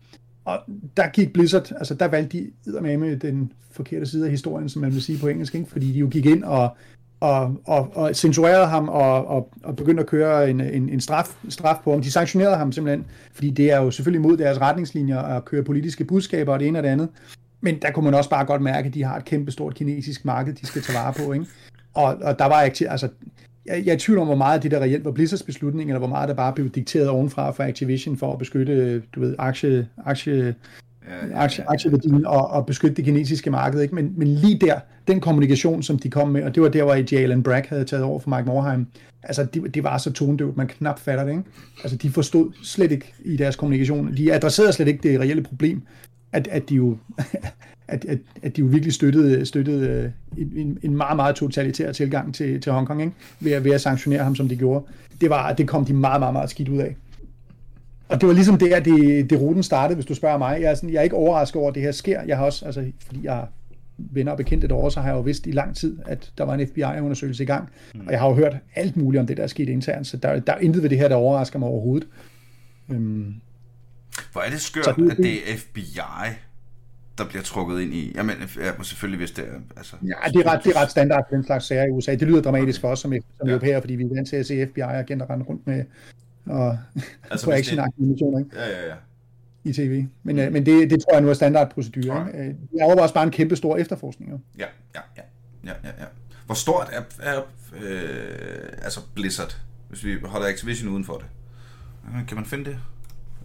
Og 0.44 0.58
der 0.96 1.08
gik 1.08 1.32
Blizzard, 1.32 1.72
altså 1.72 1.94
der 1.94 2.08
valgte 2.08 2.38
de 2.66 2.80
med 2.80 3.16
den 3.16 3.52
forkerte 3.70 4.06
side 4.06 4.24
af 4.24 4.30
historien, 4.30 4.68
som 4.68 4.82
man 4.82 4.92
vil 4.92 5.02
sige 5.02 5.18
på 5.18 5.28
engelsk, 5.28 5.54
ikke? 5.54 5.70
fordi 5.70 5.92
de 5.92 5.98
jo 5.98 6.08
gik 6.08 6.26
ind 6.26 6.44
og 6.44 6.76
og, 7.20 7.56
og, 7.64 7.90
og 7.94 8.16
censurerede 8.16 8.66
ham 8.66 8.88
og, 8.88 9.26
og, 9.26 9.52
og 9.64 9.76
begyndte 9.76 10.00
at 10.00 10.06
køre 10.06 10.50
en, 10.50 10.60
en, 10.60 10.88
en 10.88 11.00
straf, 11.00 11.28
straf 11.48 11.76
på 11.84 11.90
ham. 11.90 12.02
De 12.02 12.12
sanktionerede 12.12 12.56
ham 12.56 12.72
simpelthen, 12.72 13.06
fordi 13.32 13.50
det 13.50 13.72
er 13.72 13.80
jo 13.80 13.90
selvfølgelig 13.90 14.22
mod 14.22 14.36
deres 14.36 14.60
retningslinjer 14.60 15.18
at 15.18 15.44
køre 15.44 15.62
politiske 15.62 16.04
budskaber 16.04 16.52
og 16.52 16.60
det 16.60 16.68
ene 16.68 16.78
og 16.78 16.82
det 16.82 16.88
andet. 16.88 17.08
Men 17.60 17.78
der 17.82 17.90
kunne 17.90 18.04
man 18.04 18.14
også 18.14 18.30
bare 18.30 18.44
godt 18.44 18.62
mærke, 18.62 18.88
at 18.88 18.94
de 18.94 19.04
har 19.04 19.16
et 19.16 19.24
kæmpe 19.24 19.50
stort 19.50 19.74
kinesisk 19.74 20.24
marked, 20.24 20.54
de 20.54 20.66
skal 20.66 20.82
tage 20.82 20.98
vare 20.98 21.12
på. 21.12 21.32
Ikke? 21.32 21.46
Og, 21.94 22.04
og 22.22 22.38
der 22.38 22.44
var 22.44 22.62
ikke, 22.62 22.90
altså, 22.90 23.08
jeg, 23.66 23.82
jeg 23.84 23.90
er 23.90 23.96
i 23.96 23.98
tvivl 23.98 24.18
om, 24.18 24.26
hvor 24.26 24.36
meget 24.36 24.62
det 24.62 24.70
der 24.70 24.80
reelt 24.80 25.04
var 25.04 25.10
Blizzards 25.10 25.42
beslutning, 25.42 25.90
eller 25.90 25.98
hvor 25.98 26.08
meget 26.08 26.28
der 26.28 26.34
bare 26.34 26.52
blev 26.52 26.70
dikteret 26.70 27.08
ovenfra 27.08 27.50
fra 27.50 27.68
Activision 27.68 28.16
for 28.16 28.32
at 28.32 28.38
beskytte, 28.38 29.00
du 29.00 29.20
ved, 29.20 29.34
aktie, 29.38 29.88
aktie 30.06 30.54
Øh, 31.08 31.30
aktie, 31.34 31.64
aktieværdien 31.70 32.26
og, 32.26 32.50
og 32.50 32.66
beskytte 32.66 32.96
det 32.96 33.04
kinesiske 33.04 33.50
marked. 33.50 33.80
Ikke? 33.80 33.94
Men, 33.94 34.12
men 34.16 34.28
lige 34.28 34.58
der, 34.58 34.80
den 35.08 35.20
kommunikation, 35.20 35.82
som 35.82 35.98
de 35.98 36.10
kom 36.10 36.28
med, 36.28 36.42
og 36.42 36.54
det 36.54 36.62
var 36.62 36.68
der, 36.68 36.82
hvor 36.82 36.94
Jalen 37.12 37.42
Brack 37.42 37.66
havde 37.66 37.84
taget 37.84 38.04
over 38.04 38.20
for 38.20 38.30
Mike 38.30 38.46
Morheim, 38.46 38.86
altså 39.22 39.44
det, 39.44 39.74
det 39.74 39.84
var 39.84 39.98
så 39.98 40.12
tondøvt, 40.12 40.56
man 40.56 40.66
knap 40.66 40.98
fatter 40.98 41.24
det. 41.24 41.30
Ikke? 41.30 41.44
Altså 41.82 41.96
de 41.96 42.10
forstod 42.10 42.52
slet 42.62 42.92
ikke 42.92 43.14
i 43.24 43.36
deres 43.36 43.56
kommunikation, 43.56 44.16
de 44.16 44.34
adresserede 44.34 44.72
slet 44.72 44.88
ikke 44.88 45.08
det 45.08 45.20
reelle 45.20 45.42
problem, 45.42 45.82
at, 46.32 46.48
at 46.48 46.68
de 46.68 46.74
jo 46.74 46.96
at, 47.88 48.04
at, 48.04 48.18
at 48.42 48.56
de 48.56 48.60
jo 48.60 48.66
virkelig 48.66 48.92
støttede, 48.92 49.46
støttede 49.46 50.12
øh, 50.36 50.50
en, 50.56 50.78
en 50.82 50.96
meget, 50.96 51.16
meget 51.16 51.36
totalitær 51.36 51.92
tilgang 51.92 52.34
til, 52.34 52.60
til 52.60 52.72
Hongkong, 52.72 53.00
ikke? 53.00 53.12
Ved, 53.40 53.52
at, 53.52 53.64
ved 53.64 53.72
at 53.72 53.80
sanktionere 53.80 54.24
ham, 54.24 54.34
som 54.34 54.48
de 54.48 54.56
gjorde. 54.56 54.84
Det, 55.20 55.30
var, 55.30 55.52
det 55.52 55.68
kom 55.68 55.84
de 55.84 55.94
meget, 55.94 56.20
meget, 56.20 56.32
meget 56.32 56.50
skidt 56.50 56.68
ud 56.68 56.78
af. 56.78 56.96
Og 58.08 58.20
det 58.20 58.26
var 58.26 58.34
ligesom 58.34 58.58
der, 58.58 58.80
det, 58.80 59.30
det 59.30 59.40
ruten 59.40 59.62
startede, 59.62 59.94
hvis 59.94 60.06
du 60.06 60.14
spørger 60.14 60.38
mig. 60.38 60.60
Jeg 60.60 60.70
er, 60.70 60.74
sådan, 60.74 60.90
jeg 60.90 60.98
er 60.98 61.02
ikke 61.02 61.16
overrasket 61.16 61.60
over, 61.60 61.68
at 61.68 61.74
det 61.74 61.82
her 61.82 61.92
sker. 61.92 62.22
Jeg 62.22 62.36
har 62.36 62.44
også, 62.44 62.64
altså, 62.64 62.92
fordi 63.06 63.20
jeg 63.24 63.46
venner 63.98 64.32
og 64.32 64.38
bekendte 64.38 64.74
år, 64.74 64.88
så 64.88 65.00
har 65.00 65.08
jeg 65.08 65.16
jo 65.16 65.20
vidst 65.20 65.46
i 65.46 65.50
lang 65.50 65.76
tid, 65.76 65.98
at 66.06 66.32
der 66.38 66.44
var 66.44 66.54
en 66.54 66.68
FBI-undersøgelse 66.68 67.42
i 67.42 67.46
gang. 67.46 67.68
Mm. 67.94 68.00
Og 68.06 68.12
jeg 68.12 68.20
har 68.20 68.28
jo 68.28 68.34
hørt 68.34 68.56
alt 68.74 68.96
muligt 68.96 69.20
om 69.20 69.26
det, 69.26 69.36
der 69.36 69.42
er 69.42 69.46
sket 69.46 69.68
internt, 69.68 70.06
så 70.06 70.16
der, 70.16 70.40
der 70.40 70.52
er 70.52 70.58
intet 70.58 70.82
ved 70.82 70.90
det 70.90 70.98
her, 70.98 71.08
der 71.08 71.16
overrasker 71.16 71.58
mig 71.58 71.68
overhovedet. 71.68 72.08
Øhm, 72.90 73.34
Hvor 74.32 74.40
er 74.40 74.50
det 74.50 74.60
skørt, 74.60 74.96
det, 74.96 75.10
at 75.10 75.16
det 75.16 75.52
er 75.52 75.56
FBI, 75.56 75.98
der 77.18 77.24
bliver 77.28 77.42
trukket 77.42 77.80
ind 77.80 77.94
i... 77.94 78.12
Jamen, 78.14 78.34
jeg 78.56 78.74
må 78.78 78.84
selvfølgelig, 78.84 79.18
hvis 79.18 79.30
det 79.30 79.44
er... 79.44 79.58
Altså, 79.76 79.96
ja, 80.02 80.30
det 80.32 80.46
er, 80.46 80.52
ret, 80.52 80.64
det 80.64 80.76
er 80.76 80.80
ret 80.80 80.90
standard 80.90 81.24
for 81.28 81.36
den 81.36 81.44
slags 81.44 81.64
sager 81.64 81.84
i 81.84 81.90
USA. 81.90 82.14
Det 82.14 82.28
lyder 82.28 82.42
dramatisk 82.42 82.80
okay. 82.80 82.80
for 82.80 82.92
os 82.92 82.98
som, 82.98 83.12
som 83.38 83.48
ja. 83.48 83.52
europæer, 83.52 83.80
fordi 83.80 83.94
vi 83.94 84.02
er 84.02 84.14
vant 84.14 84.28
til 84.28 84.36
at 84.36 84.46
se 84.46 84.66
FBI-agenter 84.66 85.30
rende 85.30 85.44
rundt 85.44 85.66
med 85.66 85.84
og 86.48 86.78
altså, 87.30 87.46
på 87.46 87.52
action 87.52 87.78
animationer 87.78 88.38
ikke? 88.38 88.50
Ja, 88.56 88.68
ja, 88.68 88.86
ja. 88.86 88.94
i 89.64 89.72
tv. 89.72 90.04
Men, 90.22 90.36
mm. 90.36 90.52
men 90.52 90.66
det, 90.66 90.90
det 90.90 91.00
tror 91.00 91.12
jeg 91.12 91.22
nu 91.22 91.30
er 91.30 91.34
standardprocedur. 91.34 92.14
Ja. 92.14 92.26
Ikke? 92.26 92.56
Det 92.72 92.80
er 92.80 93.02
også 93.02 93.14
bare 93.14 93.24
en 93.24 93.30
kæmpe 93.30 93.56
stor 93.56 93.76
efterforskning. 93.76 94.30
Jo. 94.30 94.38
Ja, 94.58 94.66
ja, 94.94 95.00
ja. 95.16 95.22
ja, 95.64 95.72
ja, 95.84 95.88
ja. 95.98 96.06
Hvor 96.46 96.54
stort 96.54 96.88
er, 96.92 97.02
er 97.22 97.40
øh, 97.82 98.72
altså 98.82 99.00
Blizzard, 99.14 99.56
hvis 99.88 100.04
vi 100.04 100.16
holder 100.24 100.48
Activision 100.48 100.88
uden 100.88 101.04
for 101.04 101.14
det? 101.14 101.26
Kan 102.28 102.36
man 102.36 102.44
finde 102.44 102.64
det? 102.64 102.78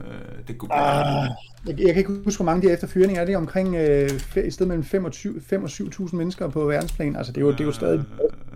Øh, 0.01 0.47
det 0.47 0.57
kunne 0.57 0.73
ah, 0.73 1.29
jeg, 1.67 1.79
jeg 1.79 1.87
kan 1.87 1.97
ikke 1.97 2.11
huske, 2.23 2.37
hvor 2.37 2.45
mange 2.45 2.67
de 2.67 2.73
efter 2.73 2.87
fyringer 2.87 3.21
er. 3.21 3.25
Det 3.25 3.35
omkring 3.35 3.75
øh, 3.75 4.09
et 4.35 4.53
sted 4.53 4.65
mellem 4.65 4.83
5 4.83 5.05
og 5.05 5.11
7.000 5.13 6.15
mennesker 6.15 6.49
på 6.49 6.65
verdensplan. 6.65 7.15
Altså, 7.15 7.33
det 7.33 7.41
er 7.41 7.45
jo, 7.45 7.51
det 7.51 7.59
er 7.59 7.65
jo 7.65 7.71
stadig... 7.71 8.03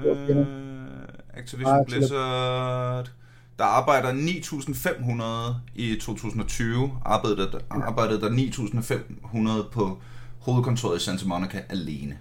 Øh, 0.06 0.30
øh, 0.30 0.46
Activision 1.34 1.86
Blizzard... 1.86 3.12
Der 3.60 3.66
arbejder 3.66 4.12
9.500 4.12 5.56
i 5.76 5.96
2020, 6.02 6.92
arbejdede 7.06 7.52
der, 7.52 7.60
arbejdede 7.70 8.22
der 8.22 8.30
9.500 8.30 9.70
på 9.72 9.98
hovedkontoret 10.40 11.02
i 11.02 11.04
Santa 11.04 11.28
Monica 11.28 11.62
alene. 11.70 12.18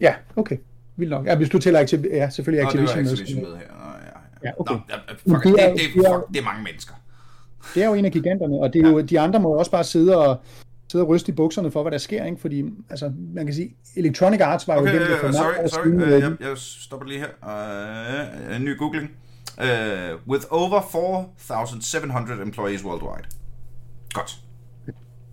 Ja, 0.00 0.14
okay. 0.36 0.56
Vildt 0.96 1.10
nok. 1.10 1.26
Ja, 1.26 1.36
hvis 1.36 1.48
du 1.48 1.58
tæller 1.58 1.80
Activ- 1.80 2.14
ja, 2.14 2.30
selvfølgelig 2.30 2.66
Activision, 2.66 2.96
Nå, 2.96 3.02
det 3.02 3.10
Activision 3.10 3.42
med. 3.42 3.50
med 3.50 3.58
her. 3.58 3.66
Nå, 3.66 3.90
ja, 3.90 4.06
ja. 4.42 4.48
ja 4.48 4.52
okay. 4.58 4.74
Nå, 4.74 4.80
ja, 4.90 5.34
fuck, 5.34 5.44
det, 5.44 5.64
er, 5.64 5.70
det, 5.70 5.80
det, 5.80 5.90
fuck, 5.94 6.28
det 6.28 6.40
er 6.40 6.44
mange 6.44 6.64
mennesker. 6.64 6.94
Det 7.74 7.82
er 7.82 7.86
jo 7.86 7.94
en 7.94 8.04
af 8.04 8.12
giganterne, 8.12 8.60
og 8.60 8.72
det 8.72 8.82
er 8.82 8.88
ja. 8.88 8.92
jo, 8.92 9.00
de 9.00 9.20
andre 9.20 9.40
må 9.40 9.48
også 9.48 9.70
bare 9.70 9.84
sidde 9.84 10.16
og 10.16 10.40
sidde 10.92 11.04
og 11.04 11.08
ryste 11.08 11.32
i 11.32 11.34
bukserne 11.34 11.70
for, 11.70 11.82
hvad 11.82 11.92
der 11.92 11.98
sker, 11.98 12.24
ikke? 12.24 12.40
fordi 12.40 12.64
altså, 12.90 13.12
man 13.34 13.46
kan 13.46 13.54
sige, 13.54 13.76
Electronic 13.96 14.40
Arts 14.40 14.68
var 14.68 14.76
okay, 14.76 14.94
jo 14.94 15.00
den, 15.00 15.18
for 15.20 15.32
sorry, 15.32 15.68
sorry, 15.68 15.86
uh, 15.86 16.10
jeg, 16.10 16.36
jeg 16.40 16.58
stopper 16.58 17.06
lige 17.06 17.20
her. 17.20 18.48
Uh, 18.50 18.56
en 18.56 18.64
ny 18.64 18.78
googling 18.78 19.10
uh, 19.58 20.28
with 20.28 20.44
over 20.50 20.80
4,700 20.80 22.42
employees 22.42 22.84
worldwide. 22.84 23.28
Godt. 24.12 24.38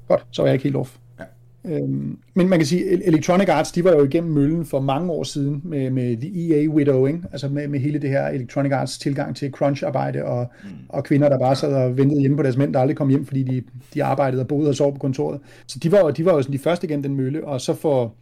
Godt, 0.07 0.25
så 0.31 0.41
er 0.41 0.45
jeg 0.45 0.53
ikke 0.53 0.63
helt 0.63 0.75
off. 0.75 0.97
Ja. 1.19 1.23
Øhm, 1.65 2.17
men 2.33 2.49
man 2.49 2.59
kan 2.59 2.65
sige, 2.65 3.05
Electronic 3.07 3.49
Arts, 3.49 3.71
de 3.71 3.83
var 3.83 3.91
jo 3.91 4.03
igennem 4.03 4.31
møllen 4.31 4.65
for 4.65 4.79
mange 4.79 5.11
år 5.11 5.23
siden 5.23 5.61
med, 5.63 5.89
med 5.89 6.17
The 6.17 6.61
EA 6.61 6.67
Widowing, 6.67 7.25
altså 7.31 7.49
med, 7.49 7.67
med 7.67 7.79
hele 7.79 7.99
det 7.99 8.09
her 8.09 8.27
Electronic 8.27 8.71
Arts 8.71 8.97
tilgang 8.97 9.35
til 9.35 9.51
crunch-arbejde 9.51 10.25
og, 10.25 10.51
mm. 10.63 10.69
og 10.89 11.03
kvinder, 11.03 11.29
der 11.29 11.39
bare 11.39 11.55
sad 11.55 11.73
og 11.73 11.97
ventede 11.97 12.21
hjemme 12.21 12.37
på 12.37 12.43
deres 12.43 12.57
mænd, 12.57 12.73
der 12.73 12.79
aldrig 12.79 12.97
kom 12.97 13.09
hjem, 13.09 13.25
fordi 13.25 13.43
de, 13.43 13.63
de 13.93 14.03
arbejdede 14.03 14.41
og 14.41 14.47
boede 14.47 14.69
og 14.69 14.75
sov 14.75 14.93
på 14.93 14.99
kontoret. 14.99 15.39
Så 15.67 15.79
de 15.79 15.91
var, 15.91 16.11
de 16.11 16.25
var 16.25 16.33
jo 16.33 16.41
sådan 16.41 16.53
de 16.53 16.59
første 16.59 16.87
igennem 16.87 17.03
den 17.03 17.15
mølle, 17.15 17.47
og 17.47 17.61
så 17.61 17.73
for 17.73 18.13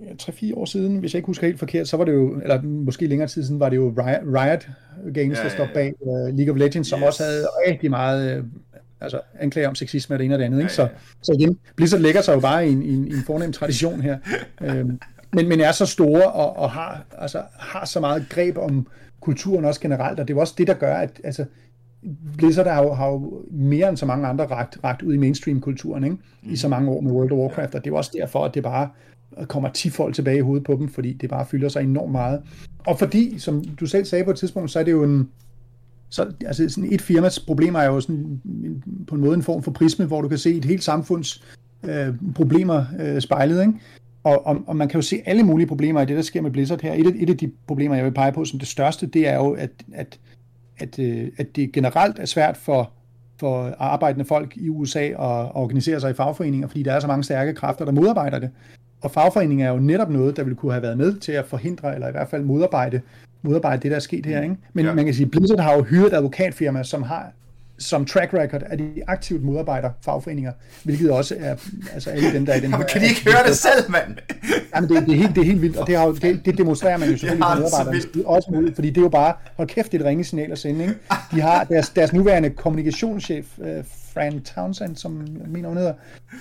3-4 0.00 0.54
år 0.54 0.64
siden, 0.64 0.98
hvis 0.98 1.14
jeg 1.14 1.18
ikke 1.18 1.26
husker 1.26 1.46
helt 1.46 1.58
forkert, 1.58 1.88
så 1.88 1.96
var 1.96 2.04
det 2.04 2.12
jo, 2.12 2.40
eller 2.42 2.62
måske 2.62 3.06
længere 3.06 3.28
tid 3.28 3.44
siden, 3.44 3.60
var 3.60 3.68
det 3.68 3.76
jo 3.76 3.94
Riot, 3.98 4.20
Riot 4.40 4.68
Games, 5.14 5.38
ja, 5.38 5.42
der 5.42 5.48
står 5.48 5.68
bag 5.74 5.94
uh, 6.00 6.36
League 6.36 6.52
of 6.52 6.58
Legends, 6.58 6.88
som 6.88 6.98
yes. 6.98 7.06
også 7.06 7.22
havde 7.22 7.46
rigtig 7.68 7.90
meget 7.90 8.38
uh, 8.38 8.44
altså, 9.00 9.20
anklager 9.40 9.68
om 9.68 9.74
sexisme 9.74 10.14
og 10.14 10.18
det 10.18 10.24
ene 10.24 10.34
og 10.34 10.38
det 10.38 10.44
andet. 10.44 10.58
Ikke? 10.58 10.72
Så, 10.72 10.88
så 11.22 11.32
igen, 11.38 11.58
Blizzard 11.76 12.00
lægger 12.00 12.20
sig 12.20 12.34
jo 12.34 12.40
bare 12.40 12.68
i 12.68 12.72
en, 12.72 12.82
i 12.82 12.94
en, 12.94 13.08
i 13.08 13.10
en 13.10 13.22
fornem 13.26 13.52
tradition 13.52 14.00
her. 14.00 14.18
øhm, 14.64 15.00
men, 15.32 15.48
men 15.48 15.60
er 15.60 15.72
så 15.72 15.86
store 15.86 16.26
og, 16.32 16.56
og 16.56 16.70
har, 16.70 17.04
altså, 17.18 17.42
har 17.58 17.84
så 17.84 18.00
meget 18.00 18.26
greb 18.30 18.58
om 18.58 18.86
kulturen 19.20 19.64
også 19.64 19.80
generelt, 19.80 20.20
og 20.20 20.28
det 20.28 20.36
er 20.36 20.40
også 20.40 20.54
det, 20.58 20.66
der 20.66 20.74
gør, 20.74 20.94
at 20.94 21.20
altså, 21.24 21.44
Blizzard 22.36 22.66
har 22.66 22.82
jo, 22.82 22.92
har 22.92 23.08
jo 23.08 23.42
mere 23.50 23.88
end 23.88 23.96
så 23.96 24.06
mange 24.06 24.26
andre 24.26 24.46
ragt, 24.46 24.78
ragt 24.84 25.02
ud 25.02 25.14
i 25.14 25.16
mainstream-kulturen 25.16 26.04
ikke? 26.04 26.16
Mm. 26.42 26.52
i 26.52 26.56
så 26.56 26.68
mange 26.68 26.90
år 26.90 27.00
med 27.00 27.12
World 27.12 27.32
of 27.32 27.38
Warcraft, 27.38 27.74
og 27.74 27.84
det 27.84 27.92
er 27.92 27.96
også 27.96 28.10
derfor, 28.20 28.44
at 28.44 28.54
det 28.54 28.62
bare 28.62 28.88
kommer 29.48 29.68
10 29.68 29.90
folk 29.90 30.14
tilbage 30.14 30.38
i 30.38 30.40
hovedet 30.40 30.66
på 30.66 30.72
dem, 30.72 30.88
fordi 30.88 31.12
det 31.12 31.30
bare 31.30 31.46
fylder 31.46 31.68
sig 31.68 31.82
enormt 31.82 32.12
meget. 32.12 32.42
Og 32.86 32.98
fordi, 32.98 33.38
som 33.38 33.64
du 33.64 33.86
selv 33.86 34.04
sagde 34.04 34.24
på 34.24 34.30
et 34.30 34.36
tidspunkt, 34.36 34.70
så 34.70 34.78
er 34.78 34.84
det 34.84 34.92
jo 34.92 35.04
en, 35.04 35.28
så, 36.08 36.32
altså 36.46 36.68
sådan 36.68 36.92
et 36.92 37.02
firmas 37.02 37.40
problemer 37.40 37.78
er 37.78 37.86
jo 37.86 38.00
sådan, 38.00 38.40
på 39.06 39.14
en 39.14 39.20
måde 39.20 39.34
en 39.34 39.42
form 39.42 39.62
for 39.62 39.70
prisme, 39.70 40.04
hvor 40.04 40.22
du 40.22 40.28
kan 40.28 40.38
se 40.38 40.54
et 40.54 40.64
helt 40.64 40.84
samfunds 40.84 41.44
øh, 41.84 42.14
problemer 42.34 42.84
øh, 43.00 43.20
spejlet, 43.20 43.60
ikke? 43.60 43.72
Og, 44.24 44.46
og, 44.46 44.56
og 44.66 44.76
man 44.76 44.88
kan 44.88 44.98
jo 44.98 45.02
se 45.02 45.22
alle 45.26 45.42
mulige 45.42 45.66
problemer 45.66 46.00
i 46.00 46.04
det, 46.04 46.16
der 46.16 46.22
sker 46.22 46.42
med 46.42 46.50
Blizzard 46.50 46.80
her. 46.80 46.92
Et 46.92 47.06
af, 47.06 47.12
et 47.16 47.30
af 47.30 47.36
de 47.36 47.52
problemer, 47.66 47.96
jeg 47.96 48.04
vil 48.04 48.14
pege 48.14 48.32
på 48.32 48.44
som 48.44 48.58
det 48.58 48.68
største, 48.68 49.06
det 49.06 49.28
er 49.28 49.34
jo, 49.34 49.50
at, 49.50 49.70
at, 49.92 50.18
at, 50.78 50.98
øh, 50.98 51.28
at 51.38 51.56
det 51.56 51.72
generelt 51.72 52.18
er 52.18 52.26
svært 52.26 52.56
for, 52.56 52.92
for 53.40 53.74
arbejdende 53.78 54.24
folk 54.24 54.56
i 54.56 54.68
USA 54.68 55.04
at 55.04 55.54
organisere 55.54 56.00
sig 56.00 56.10
i 56.10 56.14
fagforeninger, 56.14 56.68
fordi 56.68 56.82
der 56.82 56.92
er 56.92 57.00
så 57.00 57.06
mange 57.06 57.24
stærke 57.24 57.54
kræfter, 57.54 57.84
der 57.84 57.92
modarbejder 57.92 58.38
det. 58.38 58.50
Og 59.00 59.10
fagforeninger 59.10 59.66
er 59.66 59.70
jo 59.70 59.78
netop 59.78 60.10
noget, 60.10 60.36
der 60.36 60.42
ville 60.42 60.56
kunne 60.56 60.72
have 60.72 60.82
været 60.82 60.98
med 60.98 61.16
til 61.16 61.32
at 61.32 61.46
forhindre, 61.46 61.94
eller 61.94 62.08
i 62.08 62.10
hvert 62.10 62.28
fald 62.28 62.42
modarbejde, 62.42 63.00
modarbejde 63.42 63.82
det, 63.82 63.90
der 63.90 63.96
er 63.96 64.00
sket 64.00 64.26
her. 64.26 64.42
Ikke? 64.42 64.56
Men 64.72 64.86
ja. 64.86 64.94
man 64.94 65.04
kan 65.04 65.14
sige, 65.14 65.26
Blizzard 65.26 65.60
har 65.60 65.74
jo 65.74 65.82
hyret 65.82 66.12
advokatfirma, 66.12 66.82
som 66.82 67.02
har 67.02 67.32
som 67.78 68.04
track 68.04 68.34
record, 68.34 68.62
at 68.66 68.78
de 68.78 69.02
aktivt 69.06 69.44
modarbejder 69.44 69.90
fagforeninger, 70.04 70.52
hvilket 70.84 71.10
også 71.10 71.34
er 71.38 71.56
altså 71.94 72.10
alle 72.10 72.32
dem, 72.32 72.46
der 72.46 72.52
er 72.52 72.56
i 72.56 72.60
den 72.60 72.74
her... 72.74 72.82
kan 72.92 73.00
de 73.00 73.06
ikke 73.06 73.24
høre 73.24 73.48
det 73.48 73.56
selv, 73.56 73.90
mand? 73.90 74.16
Jamen, 74.74 74.90
det, 74.90 75.06
det, 75.06 75.14
er 75.14 75.18
helt, 75.18 75.34
det 75.34 75.40
er 75.40 75.44
helt 75.44 75.62
vildt, 75.62 75.76
og 75.76 75.86
det, 75.86 75.96
har, 75.96 76.06
det, 76.06 76.40
det 76.44 76.58
demonstrerer 76.58 76.98
man 76.98 77.10
jo 77.10 77.16
selvfølgelig 77.18 77.44
på 77.44 77.58
medarbejderne. 77.58 78.22
Er 78.24 78.28
også 78.28 78.50
muligt, 78.54 78.74
fordi 78.74 78.88
det 78.88 78.96
er 78.96 79.02
jo 79.02 79.08
bare, 79.08 79.34
hold 79.56 79.68
kæft, 79.68 79.92
det 79.92 79.98
er 79.98 80.02
et 80.04 80.08
ringe 80.08 80.24
signal 80.24 80.52
at 80.52 80.58
sende, 80.58 80.82
ikke? 80.82 80.94
De 81.34 81.40
har 81.40 81.64
deres, 81.64 81.88
deres 81.88 82.12
nuværende 82.12 82.50
kommunikationschef, 82.50 83.46
uh, 83.58 83.66
Fran 84.18 84.40
Townsend, 84.40 84.96
som 84.96 85.26
jeg 85.40 85.48
mener 85.48 85.68
hun 85.68 85.76
hedder, 85.76 85.94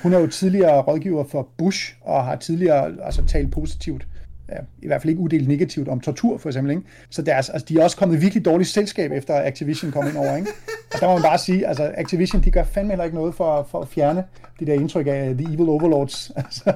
hun 0.04 0.14
er 0.14 0.20
jo 0.20 0.28
tidligere 0.28 0.82
rådgiver 0.82 1.24
for 1.24 1.50
Bush, 1.58 1.94
og 2.02 2.26
har 2.26 2.36
tidligere 2.36 2.94
altså, 3.04 3.26
talt 3.26 3.52
positivt 3.52 4.08
ja, 4.50 4.58
i 4.82 4.88
hvert 4.88 5.02
fald 5.02 5.10
ikke 5.10 5.22
uddelt 5.22 5.48
negativt 5.48 5.88
om 5.88 6.00
tortur, 6.00 6.38
for 6.38 6.50
eksempel. 6.50 6.72
Ikke? 6.72 6.84
Så 7.10 7.22
deres, 7.22 7.50
altså, 7.50 7.66
de 7.70 7.80
er 7.80 7.84
også 7.84 7.98
kommet 7.98 8.22
virkelig 8.22 8.46
dårligt 8.46 8.70
selskab, 8.70 9.12
efter 9.12 9.42
Activision 9.46 9.92
kom 9.92 10.08
ind 10.08 10.18
over. 10.18 10.36
Ikke? 10.36 10.50
Og 10.94 11.00
der 11.00 11.08
må 11.08 11.14
man 11.14 11.22
bare 11.22 11.38
sige, 11.38 11.68
altså 11.68 11.92
Activision, 11.98 12.42
de 12.42 12.52
gør 12.52 12.64
fandme 12.64 12.92
heller 12.92 13.04
ikke 13.04 13.16
noget 13.16 13.36
for, 13.36 13.68
for 13.72 13.82
at 13.82 13.88
fjerne 13.88 14.24
det 14.60 14.68
der 14.68 14.74
indtryk 14.74 15.08
af 15.08 15.36
The 15.38 15.54
Evil 15.54 15.70
Overlords. 15.70 16.32
Altså, 16.36 16.74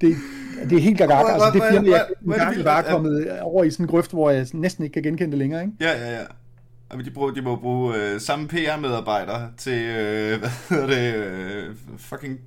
det, 0.00 0.16
det 0.70 0.78
er 0.78 0.82
helt 0.82 0.98
gagak. 0.98 1.24
Altså, 1.28 1.50
det 1.54 1.62
firma, 1.70 1.90
jeg 1.90 2.06
engang 2.24 2.64
bare 2.64 2.82
kommet 2.82 3.40
over 3.40 3.64
i 3.64 3.70
sådan 3.70 3.84
en 3.84 3.88
grøft, 3.88 4.10
hvor 4.10 4.30
jeg 4.30 4.46
næsten 4.52 4.84
ikke 4.84 4.94
kan 4.94 5.02
genkende 5.02 5.30
det 5.30 5.38
længere. 5.38 5.62
Ikke? 5.62 5.74
Ja, 5.80 5.90
ja, 5.90 6.12
ja. 6.12 6.24
Og 6.92 7.04
de, 7.04 7.10
bruger, 7.10 7.30
de 7.30 7.42
må 7.42 7.56
bruge 7.56 7.96
øh, 7.96 8.20
samme 8.20 8.48
PR-medarbejdere 8.48 9.48
til, 9.56 9.82
øh, 9.82 10.38
hvad 10.40 10.50
hedder 10.68 10.86
det, 10.86 11.14
øh, 11.14 11.74
fucking 11.98 12.40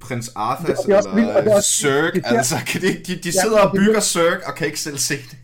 prins 0.00 0.32
Arthur 0.36 0.66
det, 0.66 0.76
det 0.86 0.98
eller 0.98 1.14
vildt, 1.14 1.48
også, 1.48 1.70
Zerg, 1.70 2.14
det, 2.14 2.22
altså 2.26 2.56
kan 2.66 2.80
de, 2.80 2.86
de, 3.06 3.16
de 3.16 3.32
sidder 3.32 3.58
ja, 3.58 3.66
og 3.66 3.76
bygger 3.76 4.00
Zerg 4.00 4.40
og 4.46 4.54
kan 4.54 4.66
ikke 4.66 4.80
selv 4.80 4.98
se 4.98 5.14
det. 5.14 5.36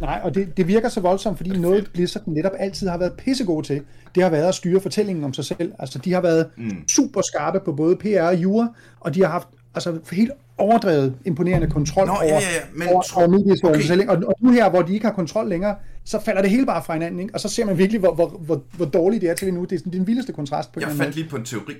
Nej, 0.00 0.20
og 0.24 0.34
det, 0.34 0.56
det 0.56 0.68
virker 0.68 0.88
så 0.88 1.00
voldsomt, 1.00 1.36
fordi 1.36 1.50
det 1.50 1.60
noget 1.60 1.90
Blizzard 1.94 2.22
netop 2.26 2.52
altid 2.58 2.88
har 2.88 2.98
været 2.98 3.12
pissegod 3.12 3.62
til, 3.62 3.82
det 4.14 4.22
har 4.22 4.30
været 4.30 4.48
at 4.48 4.54
styre 4.54 4.80
fortællingen 4.80 5.24
om 5.24 5.34
sig 5.34 5.44
selv. 5.44 5.72
Altså, 5.78 5.98
de 5.98 6.12
har 6.12 6.20
været 6.20 6.46
mm. 6.56 6.88
super 6.88 7.22
skarpe 7.22 7.60
på 7.60 7.72
både 7.72 7.96
PR 7.96 8.22
og 8.22 8.36
jura, 8.36 8.68
og 9.00 9.14
de 9.14 9.20
har 9.20 9.28
haft 9.28 9.48
altså, 9.74 9.98
helt 10.12 10.30
overdrevet 10.58 11.14
imponerende 11.24 11.70
kontrol 11.70 12.06
Nå, 12.06 12.12
over, 12.12 12.24
ja, 12.24 12.34
ja, 12.34 12.40
men, 12.74 12.88
over, 12.88 13.02
over 13.16 13.28
mediehistorien. 13.28 14.00
Okay. 14.00 14.06
Og, 14.06 14.28
og 14.28 14.34
nu 14.40 14.50
her, 14.50 14.70
hvor 14.70 14.82
de 14.82 14.94
ikke 14.94 15.06
har 15.06 15.12
kontrol 15.12 15.48
længere, 15.48 15.76
så 16.08 16.20
falder 16.20 16.42
det 16.42 16.50
hele 16.50 16.66
bare 16.66 16.84
fra 16.84 16.92
hinanden, 16.92 17.20
ikke? 17.20 17.34
og 17.34 17.40
så 17.40 17.48
ser 17.48 17.64
man 17.64 17.78
virkelig, 17.78 18.00
hvor, 18.00 18.14
hvor, 18.14 18.28
hvor, 18.28 18.62
hvor 18.76 18.86
dårligt 18.86 19.20
det 19.20 19.30
er 19.30 19.34
til 19.34 19.54
nu. 19.54 19.64
Det 19.64 19.72
er 19.72 19.78
sådan, 19.78 19.92
den 19.92 20.06
vildeste 20.06 20.32
kontrast. 20.32 20.72
På 20.72 20.80
jeg 20.80 20.90
fandt 20.90 21.14
lige 21.14 21.28
på 21.28 21.36
en 21.36 21.44
teori, 21.44 21.74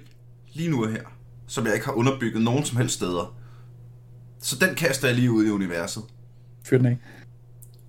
lige 0.55 0.71
nu 0.71 0.87
her 0.87 1.03
som 1.49 1.67
jeg 1.67 1.75
ikke 1.75 1.87
har 1.87 1.93
underbygget 1.93 2.43
nogen 2.43 2.65
som 2.65 2.77
helst 2.77 2.95
steder. 2.95 3.37
Så 4.39 4.57
den 4.61 4.75
kaster 4.75 5.09
jeg 5.09 5.17
lige 5.17 5.31
ud 5.31 5.47
i 5.47 5.51
universet. 5.51 6.03
Fyr 6.65 6.77
den 6.77 6.87
af. 6.87 6.97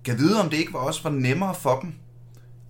Kan 0.04 0.18
vide, 0.18 0.40
om 0.40 0.50
det 0.50 0.56
ikke 0.56 0.72
var 0.72 0.78
også 0.78 1.02
var 1.02 1.10
nemmere 1.10 1.54
for 1.54 1.78
dem 1.80 1.92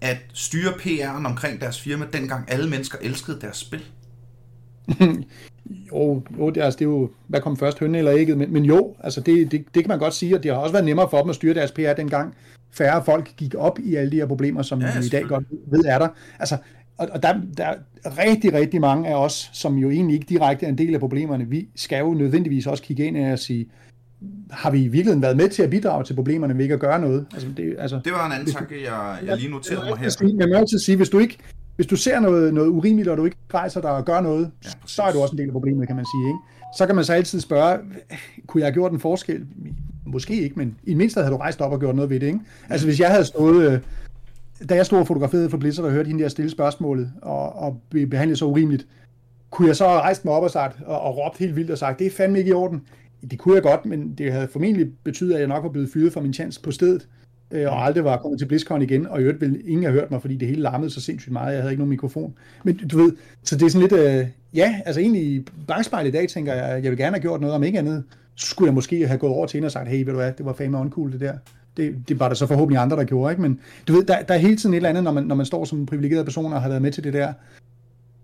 at 0.00 0.16
styre 0.32 0.72
PR'en 0.72 1.26
omkring 1.26 1.60
deres 1.60 1.80
firma, 1.80 2.06
dengang 2.12 2.52
alle 2.52 2.70
mennesker 2.70 2.98
elskede 3.02 3.40
deres 3.40 3.56
spil? 3.56 3.84
jo, 5.92 6.22
jo 6.38 6.50
det, 6.50 6.60
altså, 6.62 6.78
det 6.78 6.84
er 6.84 6.88
jo, 6.88 7.10
hvad 7.26 7.40
kom 7.40 7.56
først, 7.56 7.78
hønne 7.78 7.98
eller 7.98 8.14
ægget, 8.14 8.38
men, 8.38 8.52
men 8.52 8.64
jo, 8.64 8.96
altså 9.00 9.20
det, 9.20 9.52
det, 9.52 9.64
det 9.74 9.82
kan 9.82 9.88
man 9.88 9.98
godt 9.98 10.14
sige, 10.14 10.36
og 10.36 10.42
det 10.42 10.50
har 10.50 10.58
også 10.58 10.72
været 10.72 10.84
nemmere 10.84 11.10
for 11.10 11.20
dem 11.20 11.30
at 11.30 11.36
styre 11.36 11.54
deres 11.54 11.72
PR 11.72 11.92
dengang 11.92 12.34
færre 12.72 13.04
folk 13.04 13.36
gik 13.36 13.54
op 13.54 13.78
i 13.78 13.94
alle 13.94 14.10
de 14.10 14.16
her 14.16 14.26
problemer, 14.26 14.62
som 14.62 14.80
ja, 14.80 14.98
vi 15.00 15.06
i 15.06 15.08
dag 15.08 15.24
godt 15.24 15.44
ved 15.66 15.84
er 15.84 15.98
der. 15.98 16.08
Altså, 16.38 16.56
og, 16.98 17.08
og 17.12 17.22
der, 17.22 17.40
der 17.56 17.64
er 17.64 18.18
rigtig, 18.18 18.52
rigtig 18.52 18.80
mange 18.80 19.08
af 19.08 19.14
os, 19.14 19.50
som 19.52 19.76
jo 19.76 19.90
egentlig 19.90 20.14
ikke 20.14 20.26
direkte 20.28 20.66
er 20.66 20.70
en 20.70 20.78
del 20.78 20.94
af 20.94 21.00
problemerne, 21.00 21.44
vi 21.48 21.68
skal 21.76 21.98
jo 21.98 22.14
nødvendigvis 22.14 22.66
også 22.66 22.82
kigge 22.82 23.04
ind 23.04 23.32
og 23.32 23.38
sige, 23.38 23.66
har 24.50 24.70
vi 24.70 24.78
i 24.78 24.88
virkeligheden 24.88 25.22
været 25.22 25.36
med 25.36 25.48
til 25.48 25.62
at 25.62 25.70
bidrage 25.70 26.04
til 26.04 26.14
problemerne 26.14 26.54
ved 26.54 26.62
ikke 26.62 26.74
at 26.74 26.80
gøre 26.80 27.00
noget? 27.00 27.26
Altså, 27.32 27.48
det, 27.56 27.76
altså, 27.78 28.00
det 28.04 28.12
var 28.12 28.26
en 28.26 28.32
anden 28.32 28.52
tanke, 28.52 28.74
jeg, 28.84 29.18
jeg 29.26 29.36
lige 29.36 29.50
noterede 29.50 29.90
mig 29.90 29.98
her. 29.98 30.08
Sige, 30.08 30.36
man 30.36 30.48
må 30.48 30.54
altid 30.54 30.78
sige, 30.78 30.96
hvis 30.96 31.08
du 31.08 31.18
ikke 31.18 31.38
hvis 31.80 31.86
du 31.86 31.96
ser 31.96 32.20
noget, 32.20 32.54
noget 32.54 32.68
urimeligt, 32.68 33.08
og 33.08 33.16
du 33.16 33.24
ikke 33.24 33.36
rejser 33.54 33.80
dig 33.80 33.90
og 33.90 34.04
gør 34.04 34.20
noget, 34.20 34.50
ja, 34.64 34.70
så 34.86 35.02
er 35.02 35.12
du 35.12 35.18
også 35.20 35.32
en 35.32 35.38
del 35.38 35.46
af 35.46 35.52
problemet, 35.52 35.86
kan 35.86 35.96
man 35.96 36.04
sige. 36.04 36.28
Ikke? 36.28 36.38
Så 36.78 36.86
kan 36.86 36.94
man 36.94 37.04
så 37.04 37.12
altid 37.12 37.40
spørge, 37.40 37.78
kunne 38.46 38.60
jeg 38.60 38.66
have 38.66 38.74
gjort 38.74 38.92
en 38.92 39.00
forskel? 39.00 39.46
Måske 40.06 40.42
ikke, 40.42 40.56
men 40.56 40.76
i 40.84 40.94
mindst 40.94 41.16
havde 41.16 41.30
du 41.30 41.36
rejst 41.36 41.60
op 41.60 41.72
og 41.72 41.80
gjort 41.80 41.94
noget 41.94 42.10
ved 42.10 42.20
det. 42.20 42.26
Ikke? 42.26 42.40
Altså 42.68 42.86
hvis 42.86 43.00
jeg 43.00 43.10
havde 43.10 43.24
stået 43.24 43.72
øh, 43.72 43.80
da 44.68 44.74
jeg 44.74 44.86
stod 44.86 44.98
og 44.98 45.06
fotograferede 45.06 45.50
for 45.50 45.58
Blizzard 45.58 45.86
og 45.86 45.92
hørte 45.92 46.08
hende 46.08 46.22
der 46.22 46.28
stille 46.28 46.50
spørgsmålet 46.50 47.12
og, 47.22 47.52
og 47.52 47.80
blive 47.90 48.06
behandlet 48.06 48.38
så 48.38 48.44
urimeligt, 48.44 48.86
kunne 49.50 49.68
jeg 49.68 49.76
så 49.76 49.88
have 49.88 50.00
rejst 50.00 50.24
mig 50.24 50.34
op 50.34 50.42
og, 50.42 50.50
sagt, 50.50 50.82
og, 50.86 51.00
og 51.00 51.16
råbt 51.16 51.38
helt 51.38 51.56
vildt 51.56 51.70
og 51.70 51.78
sagt, 51.78 51.98
det 51.98 52.06
er 52.06 52.10
fandme 52.10 52.38
ikke 52.38 52.48
i 52.48 52.52
orden. 52.52 52.82
Det 53.30 53.38
kunne 53.38 53.54
jeg 53.54 53.62
godt, 53.62 53.86
men 53.86 54.14
det 54.18 54.32
havde 54.32 54.48
formentlig 54.48 54.88
betydet, 55.04 55.34
at 55.34 55.40
jeg 55.40 55.48
nok 55.48 55.62
var 55.62 55.70
blevet 55.70 55.90
fyret 55.92 56.12
fra 56.12 56.20
min 56.20 56.32
chance 56.32 56.60
på 56.60 56.70
stedet, 56.70 57.08
øh, 57.50 57.66
og 57.66 57.84
aldrig 57.84 58.04
var 58.04 58.16
kommet 58.16 58.38
til 58.38 58.46
BlizzCon 58.46 58.82
igen, 58.82 59.06
og 59.06 59.20
i 59.20 59.22
øvrigt 59.22 59.40
ville 59.40 59.60
ingen 59.62 59.82
have 59.82 59.92
hørt 59.92 60.10
mig, 60.10 60.20
fordi 60.20 60.36
det 60.36 60.48
hele 60.48 60.62
larmede 60.62 60.90
så 60.90 61.00
sindssygt 61.00 61.32
meget, 61.32 61.52
jeg 61.52 61.62
havde 61.62 61.72
ikke 61.72 61.80
nogen 61.80 61.90
mikrofon. 61.90 62.34
Men 62.64 62.76
du 62.76 62.98
ved, 62.98 63.12
så 63.42 63.56
det 63.56 63.66
er 63.66 63.70
sådan 63.70 63.88
lidt, 63.88 64.00
øh, 64.00 64.26
ja, 64.54 64.80
altså 64.86 65.00
egentlig 65.00 65.22
i 65.22 65.46
i 66.06 66.10
dag 66.10 66.28
tænker 66.28 66.54
jeg, 66.54 66.84
jeg 66.84 66.90
vil 66.90 66.98
gerne 66.98 67.16
have 67.16 67.22
gjort 67.22 67.40
noget, 67.40 67.56
om 67.56 67.62
ikke 67.62 67.78
andet, 67.78 68.04
skulle 68.40 68.66
jeg 68.66 68.74
måske 68.74 69.06
have 69.06 69.18
gået 69.18 69.32
over 69.32 69.46
til 69.46 69.56
hende 69.56 69.66
og 69.66 69.72
sagt, 69.72 69.88
hey, 69.88 69.98
ved 69.98 70.12
du 70.12 70.18
hvad, 70.18 70.32
det 70.32 70.46
var 70.46 70.52
fandme 70.52 70.78
uncool 70.78 71.12
det 71.12 71.20
der. 71.20 71.32
Det, 71.76 72.08
det 72.08 72.20
var 72.20 72.28
der 72.28 72.34
så 72.34 72.46
forhåbentlig 72.46 72.82
andre, 72.82 72.96
der 72.96 73.04
gjorde, 73.04 73.32
ikke? 73.32 73.42
Men 73.42 73.60
du 73.88 73.92
ved, 73.92 74.04
der, 74.04 74.22
der 74.22 74.34
er 74.34 74.38
hele 74.38 74.56
tiden 74.56 74.74
et 74.74 74.76
eller 74.76 74.88
andet, 74.88 75.04
når 75.04 75.12
man, 75.12 75.24
når 75.24 75.34
man 75.34 75.46
står 75.46 75.64
som 75.64 75.78
en 75.78 75.86
privilegeret 75.86 76.24
person 76.24 76.52
og 76.52 76.62
har 76.62 76.68
været 76.68 76.82
med 76.82 76.92
til 76.92 77.04
det 77.04 77.12
der, 77.12 77.32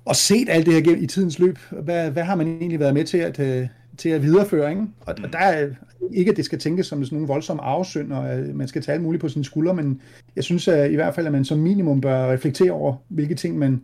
og 0.05 0.17
set 0.17 0.49
alt 0.49 0.67
det 0.67 0.75
her 0.75 0.81
gennem 0.81 1.05
i 1.05 1.07
tidens 1.07 1.39
løb. 1.39 1.59
Hvad, 1.71 2.11
hvad 2.11 2.23
har 2.23 2.35
man 2.35 2.47
egentlig 2.47 2.81
været 2.81 2.95
med 2.95 3.05
til 3.05 3.19
at, 3.19 3.41
øh, 3.41 3.69
til 3.97 4.09
at 4.09 4.23
videreføre, 4.23 4.71
ikke? 4.71 4.83
Og, 5.01 5.15
og 5.25 5.33
der 5.33 5.39
er 5.39 5.69
ikke, 6.13 6.31
at 6.31 6.37
det 6.37 6.45
skal 6.45 6.59
tænkes 6.59 6.87
som 6.87 7.05
sådan 7.05 7.17
nogle 7.17 7.29
voldsomme 7.29 7.63
arvesynd, 7.63 8.13
og 8.13 8.31
at 8.31 8.55
man 8.55 8.69
skal 8.69 8.83
tage 8.83 8.95
alt 8.95 9.03
muligt 9.03 9.21
på 9.21 9.29
sine 9.29 9.45
skuldre, 9.45 9.75
men 9.75 10.01
jeg 10.37 10.45
synes 10.45 10.69
at, 10.69 10.91
i 10.91 10.95
hvert 10.95 11.15
fald, 11.15 11.27
at 11.27 11.33
man 11.33 11.45
som 11.45 11.59
minimum 11.59 12.01
bør 12.01 12.33
reflektere 12.33 12.71
over, 12.71 12.95
hvilke 13.09 13.35
ting 13.35 13.59
man, 13.59 13.83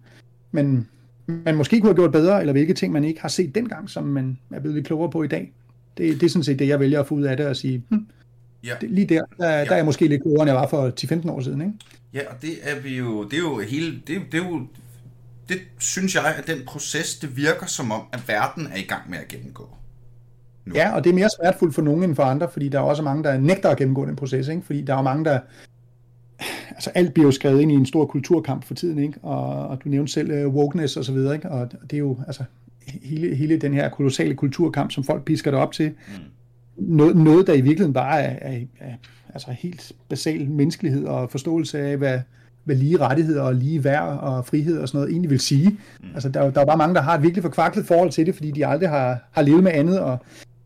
man, 0.53 0.87
man 1.27 1.57
måske 1.57 1.81
kunne 1.81 1.88
have 1.88 1.97
gjort 1.97 2.12
bedre, 2.12 2.40
eller 2.40 2.53
hvilke 2.53 2.75
ting 2.75 2.92
man 2.92 3.05
ikke 3.05 3.21
har 3.21 3.29
set 3.29 3.55
dengang, 3.55 3.90
som 3.90 4.05
man 4.05 4.38
er 4.51 4.61
blevet 4.61 4.75
lidt 4.75 4.87
klogere 4.87 5.11
på 5.11 5.23
i 5.23 5.29
dag. 5.29 5.53
Det, 5.98 6.20
det 6.20 6.26
er 6.26 6.31
sådan 6.31 6.44
set 6.44 6.59
det, 6.59 6.68
jeg 6.68 6.81
vælger 6.81 7.00
at 7.00 7.07
få 7.07 7.14
ud 7.14 7.22
af 7.22 7.37
det 7.37 7.46
og 7.46 7.57
sige, 7.57 7.83
hm, 7.88 8.07
Ja. 8.64 8.74
Det, 8.81 8.90
lige 8.90 9.07
der, 9.07 9.22
der, 9.38 9.48
ja. 9.48 9.64
der 9.64 9.70
er 9.70 9.76
jeg 9.76 9.85
måske 9.85 10.09
lidt 10.09 10.22
klogere, 10.22 10.42
end 10.42 10.48
jeg 10.48 10.57
var 10.57 10.66
for 10.66 10.92
10-15 11.26 11.31
år 11.31 11.40
siden. 11.40 11.61
Ikke? 11.61 11.72
Ja, 12.14 12.20
og 12.31 12.42
det 12.42 12.50
er 12.62 12.81
vi 12.81 12.98
jo, 12.98 13.24
det 13.24 13.33
er 13.33 13.38
jo 13.38 13.59
hele, 13.59 14.02
det, 14.07 14.22
det 14.33 14.40
er 14.40 14.48
jo, 14.48 14.61
det 15.48 15.59
synes 15.78 16.14
jeg, 16.14 16.35
at 16.38 16.46
den 16.46 16.59
proces, 16.66 17.16
det 17.18 17.37
virker 17.37 17.66
som 17.66 17.92
om, 17.92 18.02
at 18.12 18.28
verden 18.28 18.66
er 18.66 18.76
i 18.76 18.83
gang 18.83 19.11
med 19.11 19.18
at 19.18 19.28
gennemgå. 19.28 19.68
Nu. 20.64 20.74
Ja, 20.74 20.94
og 20.94 21.05
det 21.05 21.11
er 21.11 21.14
mere 21.14 21.28
smertefuldt 21.40 21.74
for 21.74 21.83
nogen 21.83 22.02
end 22.02 22.16
for 22.16 22.22
andre, 22.22 22.48
fordi 22.52 22.68
der 22.68 22.78
er 22.78 22.83
også 22.83 23.02
mange, 23.02 23.24
der 23.24 23.38
nægter 23.38 23.68
at 23.68 23.78
gennemgå 23.78 24.07
den 24.07 24.16
proces, 24.16 24.48
ikke? 24.48 24.62
fordi 24.62 24.83
der 24.83 24.96
er 24.96 25.02
mange, 25.02 25.24
der, 25.24 25.40
altså 26.70 26.90
alt 26.94 27.14
bliver 27.14 27.26
jo 27.26 27.33
skrevet 27.33 27.61
ind 27.61 27.72
i 27.72 27.74
en 27.74 27.87
stor 27.87 28.07
kulturkamp 28.07 28.64
for 28.64 28.74
tiden, 28.74 28.98
ikke? 28.98 29.18
Og, 29.22 29.68
og 29.68 29.85
du 29.85 29.88
nævnte 29.88 30.12
selv 30.12 30.46
uh, 30.46 30.55
wokeness 30.55 30.96
og 30.96 31.05
så 31.05 31.12
videre, 31.12 31.35
ikke? 31.35 31.50
og 31.50 31.72
det 31.72 31.92
er 31.92 31.98
jo, 31.98 32.18
altså, 32.26 32.44
hele, 33.03 33.35
hele 33.35 33.57
den 33.57 33.75
her 33.75 33.88
kolossale 33.88 34.35
kulturkamp, 34.35 34.90
som 34.90 35.05
folk 35.05 35.25
pisker 35.25 35.51
det 35.51 35.61
op 35.61 35.73
til, 35.73 35.88
mm 35.88 36.25
noget, 36.77 37.16
noget 37.16 37.47
der 37.47 37.53
i 37.53 37.61
virkeligheden 37.61 37.92
bare 37.92 38.23
er, 38.23 38.51
er, 38.51 38.61
er 38.81 38.95
altså 39.35 39.51
helt 39.51 39.92
basal 40.09 40.51
menneskelighed 40.51 41.05
og 41.05 41.31
forståelse 41.31 41.81
af, 41.81 41.97
hvad, 41.97 42.21
hvad 42.64 42.77
lige 42.77 42.99
rettigheder 42.99 43.42
og 43.42 43.55
lige 43.55 43.85
værd 43.85 44.18
og 44.18 44.47
frihed 44.47 44.79
og 44.79 44.88
sådan 44.88 44.99
noget 44.99 45.11
egentlig 45.11 45.31
vil 45.31 45.40
sige. 45.40 45.71
Mm. 45.71 46.09
Altså, 46.14 46.29
der, 46.29 46.51
der 46.51 46.61
er 46.61 46.66
bare 46.66 46.77
mange, 46.77 46.95
der 46.95 47.01
har 47.01 47.14
et 47.16 47.23
virkelig 47.23 47.42
forkvaklet 47.42 47.87
forhold 47.87 48.11
til 48.11 48.27
det, 48.27 48.35
fordi 48.35 48.51
de 48.51 48.66
aldrig 48.66 48.88
har, 48.88 49.29
har 49.33 49.42
levet 49.42 49.62
med 49.62 49.73
andet, 49.73 50.01
og, 50.01 50.18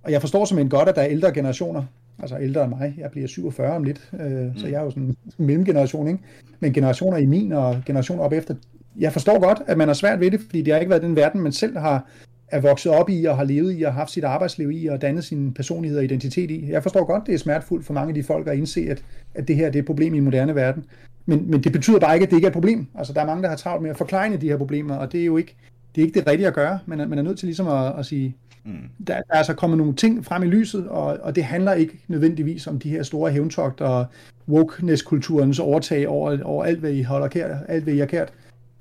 og 0.02 0.12
jeg 0.12 0.20
forstår 0.20 0.44
simpelthen 0.44 0.70
godt, 0.70 0.88
at 0.88 0.96
der 0.96 1.02
er 1.02 1.08
ældre 1.08 1.32
generationer, 1.32 1.82
altså 2.18 2.38
ældre 2.40 2.64
end 2.64 2.70
mig, 2.70 2.94
jeg 2.98 3.10
bliver 3.10 3.26
47 3.26 3.76
om 3.76 3.84
lidt, 3.84 4.10
øh, 4.20 4.30
mm. 4.30 4.56
så 4.56 4.66
jeg 4.66 4.80
er 4.80 4.84
jo 4.84 4.90
sådan 4.90 5.02
en 5.02 5.16
mellemgeneration, 5.38 6.08
ikke? 6.08 6.20
men 6.60 6.72
generationer 6.72 7.16
i 7.16 7.26
min 7.26 7.52
og 7.52 7.82
generationer 7.86 8.22
op 8.22 8.32
efter, 8.32 8.54
jeg 8.98 9.12
forstår 9.12 9.40
godt, 9.40 9.62
at 9.66 9.78
man 9.78 9.88
har 9.88 9.94
svært 9.94 10.20
ved 10.20 10.30
det, 10.30 10.40
fordi 10.40 10.62
det 10.62 10.72
har 10.72 10.80
ikke 10.80 10.90
været 10.90 11.02
den 11.02 11.16
verden, 11.16 11.40
man 11.40 11.52
selv 11.52 11.78
har, 11.78 12.06
er 12.48 12.60
vokset 12.60 12.92
op 12.92 13.10
i 13.10 13.24
og 13.24 13.36
har 13.36 13.44
levet 13.44 13.78
i 13.78 13.82
og 13.82 13.94
haft 13.94 14.10
sit 14.10 14.24
arbejdsliv 14.24 14.70
i 14.70 14.86
og 14.86 15.02
dannet 15.02 15.24
sin 15.24 15.54
personlighed 15.54 15.98
og 15.98 16.04
identitet 16.04 16.50
i. 16.50 16.70
Jeg 16.70 16.82
forstår 16.82 17.04
godt, 17.04 17.26
det 17.26 17.34
er 17.34 17.38
smertefuldt 17.38 17.86
for 17.86 17.94
mange 17.94 18.08
af 18.08 18.14
de 18.14 18.22
folk 18.22 18.48
at 18.48 18.56
indse, 18.56 18.80
at, 18.90 19.04
at 19.34 19.48
det 19.48 19.56
her 19.56 19.66
det 19.66 19.76
er 19.78 19.82
et 19.82 19.86
problem 19.86 20.14
i 20.14 20.18
en 20.18 20.24
moderne 20.24 20.54
verden. 20.54 20.84
Men, 21.26 21.50
men 21.50 21.64
det 21.64 21.72
betyder 21.72 21.98
bare 21.98 22.14
ikke, 22.14 22.24
at 22.24 22.30
det 22.30 22.36
ikke 22.36 22.46
er 22.46 22.50
et 22.50 22.54
problem. 22.54 22.86
Altså, 22.94 23.12
der 23.12 23.20
er 23.20 23.26
mange, 23.26 23.42
der 23.42 23.48
har 23.48 23.56
travlt 23.56 23.82
med 23.82 23.90
at 23.90 23.96
forklare 23.96 24.36
de 24.36 24.48
her 24.48 24.56
problemer, 24.56 24.94
og 24.96 25.12
det 25.12 25.20
er 25.20 25.24
jo 25.24 25.36
ikke 25.36 25.54
det, 25.94 26.02
er 26.02 26.06
ikke 26.06 26.20
det 26.20 26.28
rigtige 26.28 26.46
at 26.46 26.54
gøre. 26.54 26.78
Man 26.86 27.00
er, 27.00 27.06
man 27.06 27.18
er 27.18 27.22
nødt 27.22 27.38
til 27.38 27.46
ligesom 27.46 27.68
at, 27.68 27.98
at 27.98 28.06
sige, 28.06 28.36
mm. 28.64 28.72
der, 29.06 29.14
der 29.14 29.22
er 29.30 29.38
altså 29.38 29.54
kommet 29.54 29.78
nogle 29.78 29.94
ting 29.94 30.24
frem 30.24 30.42
i 30.42 30.46
lyset, 30.46 30.88
og, 30.88 31.18
og 31.22 31.34
det 31.34 31.44
handler 31.44 31.72
ikke 31.72 31.92
nødvendigvis 32.08 32.66
om 32.66 32.78
de 32.78 32.90
her 32.90 33.02
store 33.02 33.30
hævntogt 33.32 33.80
og 33.80 34.06
wokeness-kulturens 34.48 35.58
overtag 35.58 36.08
over, 36.08 36.38
over 36.44 36.64
alt, 36.64 36.78
hvad 36.78 36.92
I 36.92 37.02
holder 37.02 37.28
kært, 37.28 37.50
alt, 37.68 37.84
hvad 37.84 37.94
I 37.94 38.00
er 38.00 38.06
kært 38.06 38.32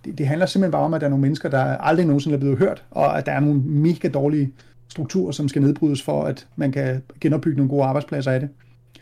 det, 0.06 0.18
det 0.18 0.28
handler 0.28 0.46
simpelthen 0.46 0.72
bare 0.72 0.82
om, 0.82 0.94
at 0.94 1.02
der 1.02 1.08
er 1.08 1.10
nogle 1.10 1.22
mennesker, 1.22 1.50
der 1.50 1.64
aldrig 1.64 2.06
nogensinde 2.06 2.36
er 2.36 2.40
blevet 2.40 2.58
hørt, 2.58 2.84
og 2.92 3.18
at 3.18 3.26
der 3.26 3.32
er 3.32 3.40
nogle 3.40 3.62
mega 3.62 4.08
dårlige 4.08 4.52
strukturer, 4.90 5.32
som 5.32 5.48
skal 5.48 5.62
nedbrydes 5.62 6.02
for, 6.02 6.24
at 6.24 6.48
man 6.56 6.72
kan 6.72 7.04
genopbygge 7.22 7.58
nogle 7.58 7.70
gode 7.70 7.84
arbejdspladser 7.84 8.32
af 8.32 8.40
det. 8.40 8.50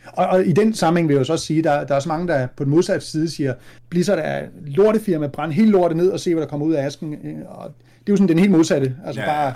Og, 0.06 0.26
og 0.26 0.46
i 0.46 0.52
den 0.52 0.74
sammenhæng 0.74 1.08
vil 1.08 1.14
jeg 1.14 1.18
jo 1.18 1.24
så 1.24 1.32
også 1.32 1.46
sige, 1.46 1.58
at 1.58 1.64
der, 1.64 1.84
der 1.84 1.92
er 1.92 1.96
også 1.96 2.08
mange, 2.08 2.28
der 2.28 2.46
på 2.56 2.64
den 2.64 2.70
modsatte 2.70 3.06
side 3.06 3.30
siger, 3.30 3.54
Blizzard 3.88 4.18
er 4.22 4.42
lortefirma, 4.66 5.26
brænd 5.26 5.52
hele 5.52 5.70
lortet 5.70 5.96
ned 5.96 6.08
og 6.08 6.20
se, 6.20 6.34
hvad 6.34 6.42
der 6.42 6.48
kommer 6.48 6.66
ud 6.66 6.72
af 6.72 6.86
asken. 6.86 7.14
Øh, 7.24 7.34
og 7.46 7.74
det 8.00 8.08
er 8.08 8.12
jo 8.12 8.16
sådan 8.16 8.28
den 8.28 8.38
helt 8.38 8.50
modsatte, 8.50 8.96
altså 9.04 9.20
ja. 9.20 9.26
bare 9.26 9.54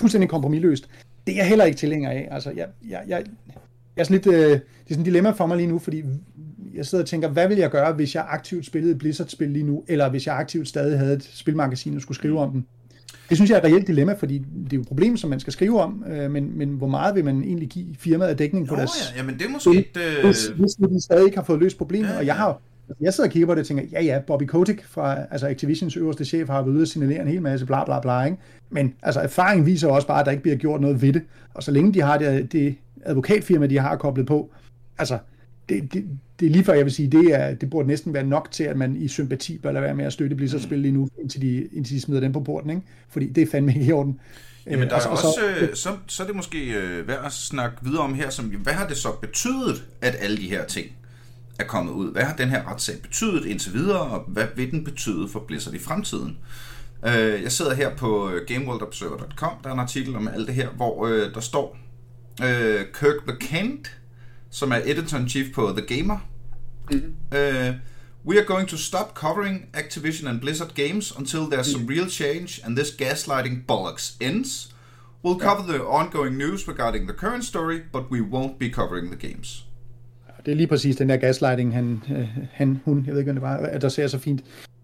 fuldstændig 0.00 0.30
kompromilløst. 0.30 0.88
Det 1.26 1.32
er 1.32 1.36
jeg 1.36 1.48
heller 1.48 1.64
ikke 1.64 1.78
tilhænger 1.78 2.10
af. 2.10 2.28
Altså, 2.30 2.50
jeg, 2.50 2.66
jeg, 2.88 3.00
jeg, 3.08 3.24
jeg 3.96 4.02
er 4.02 4.04
sådan 4.04 4.14
lidt, 4.14 4.26
øh, 4.26 4.50
det 4.50 4.54
er 4.54 4.60
sådan 4.88 5.00
et 5.00 5.06
dilemma 5.06 5.30
for 5.30 5.46
mig 5.46 5.56
lige 5.56 5.66
nu, 5.66 5.78
fordi 5.78 6.02
jeg 6.74 6.86
sidder 6.86 7.04
og 7.04 7.08
tænker, 7.08 7.28
hvad 7.28 7.48
vil 7.48 7.56
jeg 7.56 7.70
gøre, 7.70 7.92
hvis 7.92 8.14
jeg 8.14 8.26
aktivt 8.28 8.66
spillede 8.66 8.92
et 8.92 8.98
Blizzard-spil 8.98 9.50
lige 9.50 9.64
nu, 9.64 9.84
eller 9.88 10.10
hvis 10.10 10.26
jeg 10.26 10.36
aktivt 10.36 10.68
stadig 10.68 10.98
havde 10.98 11.14
et 11.14 11.22
spilmagasin 11.32 11.96
og 11.96 12.02
skulle 12.02 12.16
skrive 12.16 12.38
om 12.38 12.50
den. 12.50 12.66
Det 13.28 13.36
synes 13.36 13.50
jeg 13.50 13.56
er 13.56 13.60
et 13.60 13.72
reelt 13.72 13.86
dilemma, 13.86 14.12
fordi 14.12 14.38
det 14.38 14.72
er 14.72 14.76
jo 14.76 14.80
et 14.80 14.88
problem, 14.88 15.16
som 15.16 15.30
man 15.30 15.40
skal 15.40 15.52
skrive 15.52 15.80
om, 15.80 16.04
øh, 16.10 16.30
men, 16.30 16.58
men 16.58 16.68
hvor 16.68 16.86
meget 16.86 17.14
vil 17.14 17.24
man 17.24 17.44
egentlig 17.44 17.68
give 17.68 17.86
firmaet 17.98 18.28
af 18.28 18.36
dækning 18.36 18.68
på 18.68 18.74
Nå, 18.74 18.78
deres... 18.78 18.90
ja, 19.12 19.18
jamen 19.18 19.38
det 19.38 19.46
er 19.46 19.50
måske 19.50 19.70
et... 19.70 19.96
Øh... 19.96 20.24
Hvis, 20.24 20.46
hvis 20.46 20.74
de 20.74 21.02
stadig 21.02 21.24
ikke 21.24 21.36
har 21.36 21.44
fået 21.44 21.60
løst 21.60 21.78
problemet, 21.78 22.08
Ja, 22.08 22.18
og 22.18 22.26
jeg 22.26 22.34
har 22.34 22.60
jeg 23.00 23.14
sidder 23.14 23.28
og 23.28 23.32
kigger 23.32 23.46
på 23.46 23.54
det 23.54 23.60
og 23.60 23.66
tænker, 23.66 23.84
ja 23.92 24.02
ja, 24.02 24.18
Bobby 24.26 24.42
Kotick 24.42 24.84
fra 24.84 25.18
altså 25.30 25.48
Activisions 25.48 25.96
øverste 25.96 26.24
chef 26.24 26.48
har 26.48 26.62
været 26.62 26.74
ude 26.74 26.82
og 26.82 26.88
signalere 26.88 27.22
en 27.22 27.28
hel 27.28 27.42
masse 27.42 27.66
bla 27.66 27.84
bla 27.84 28.00
bla, 28.00 28.24
ikke? 28.24 28.36
men 28.70 28.94
altså 29.02 29.20
erfaringen 29.20 29.66
viser 29.66 29.88
også 29.88 30.06
bare, 30.06 30.20
at 30.20 30.26
der 30.26 30.32
ikke 30.32 30.42
bliver 30.42 30.56
gjort 30.56 30.80
noget 30.80 31.02
ved 31.02 31.12
det, 31.12 31.22
og 31.54 31.62
så 31.62 31.70
længe 31.70 31.94
de 31.94 32.00
har 32.00 32.18
det, 32.18 32.52
det 32.52 32.74
advokatfirma, 33.04 33.66
de 33.66 33.78
har 33.78 33.96
koblet 33.96 34.26
på, 34.26 34.50
altså 34.98 35.18
det, 35.68 35.92
det, 35.92 36.04
det 36.40 36.46
er 36.46 36.50
lige 36.50 36.64
før, 36.64 36.72
jeg 36.72 36.84
vil 36.84 36.92
sige, 36.92 37.08
det, 37.10 37.34
er, 37.34 37.54
det 37.54 37.70
burde 37.70 37.88
næsten 37.88 38.14
være 38.14 38.24
nok 38.24 38.48
til, 38.50 38.64
at 38.64 38.76
man 38.76 38.96
i 38.96 39.08
sympati 39.08 39.58
bør 39.58 39.72
lade 39.72 39.82
være 39.84 39.94
med 39.94 40.04
at 40.04 40.12
støtte 40.12 40.36
Blizzard-spil 40.36 40.78
lige 40.78 40.92
nu, 40.92 41.08
indtil 41.20 41.42
de, 41.42 41.68
indtil 41.72 41.96
de 41.96 42.00
smider 42.00 42.20
dem 42.20 42.32
på 42.32 42.40
porten, 42.40 42.70
ikke? 42.70 42.82
fordi 43.10 43.28
det 43.28 43.42
er 43.42 43.46
fandme 43.50 43.74
ikke 43.74 43.86
i 43.86 43.92
orden. 43.92 44.20
Jamen, 44.66 44.84
Øh, 44.84 44.90
der 44.90 44.96
er 44.96 45.04
og 45.06 45.10
også, 45.10 45.22
så- 45.22 45.64
øh, 45.66 45.74
så, 45.74 45.88
så 46.06 46.22
er 46.22 46.26
det 46.26 46.36
måske 46.36 46.64
øh, 46.72 47.08
værd 47.08 47.24
at 47.26 47.32
snakke 47.32 47.76
videre 47.82 48.00
om 48.02 48.14
her, 48.14 48.30
som, 48.30 48.44
hvad 48.46 48.72
har 48.72 48.86
det 48.88 48.96
så 48.96 49.08
betydet, 49.20 49.84
at 50.02 50.16
alle 50.20 50.36
de 50.36 50.48
her 50.50 50.64
ting 50.64 50.86
er 51.58 51.64
kommet 51.64 51.92
ud? 51.92 52.12
Hvad 52.12 52.22
har 52.22 52.36
den 52.36 52.48
her 52.48 52.70
retssag 52.72 52.94
betydet 53.02 53.44
indtil 53.46 53.72
videre, 53.74 54.00
og 54.00 54.24
hvad 54.28 54.44
vil 54.56 54.70
den 54.70 54.84
betyde 54.84 55.28
for 55.28 55.44
Blizzard 55.48 55.74
i 55.74 55.78
fremtiden? 55.78 56.36
Jeg 57.42 57.52
sidder 57.52 57.74
her 57.74 57.96
på 57.96 58.30
GameWorldObserver.com, 58.46 59.50
der 59.64 59.68
er 59.70 59.74
en 59.74 59.80
artikel 59.80 60.16
om 60.16 60.28
alt 60.28 60.46
det 60.46 60.54
her, 60.54 60.68
hvor 60.68 61.06
der 61.06 61.40
står 61.40 61.76
Kirk 63.00 63.26
McKent, 63.28 63.98
som 64.50 64.72
er 64.72 64.80
editor-in-chief 64.84 65.54
på 65.54 65.72
The 65.76 65.96
Gamer, 65.96 66.18
Uh, 66.90 67.74
we 68.24 68.38
are 68.38 68.44
going 68.44 68.66
to 68.66 68.76
stop 68.76 69.14
covering 69.14 69.66
Activision 69.74 70.26
and 70.28 70.40
Blizzard 70.40 70.74
games 70.74 71.12
until 71.18 71.40
there's 71.40 71.70
some 71.72 71.86
real 71.86 72.08
change 72.08 72.60
and 72.64 72.76
this 72.76 72.90
gaslighting 72.90 73.64
bollocks 73.66 74.16
ends. 74.20 74.74
We'll 75.24 75.38
cover 75.38 75.62
the 75.72 75.84
ongoing 75.84 76.38
news 76.38 76.68
regarding 76.68 77.06
the 77.06 77.14
current 77.14 77.44
story, 77.44 77.82
but 77.92 78.10
we 78.10 78.20
won't 78.20 78.58
be 78.58 78.70
covering 78.70 79.10
the 79.10 79.28
games. 79.28 79.64
Det 80.46 80.52
er 80.52 80.56
lige 80.56 80.66
præcis 80.66 80.96
den 80.96 81.08
der 81.08 81.16
gaslighting, 81.16 81.74
han, 81.74 82.02
øh, 82.10 82.28
han 82.52 82.80
hun, 82.84 83.04
jeg 83.06 83.12
ved 83.12 83.20
ikke, 83.20 83.32
hvad 83.32 83.34
det 83.34 83.42
var, 83.42 83.68
adresserer 83.72 84.08
så 84.08 84.18
fint. 84.18 84.40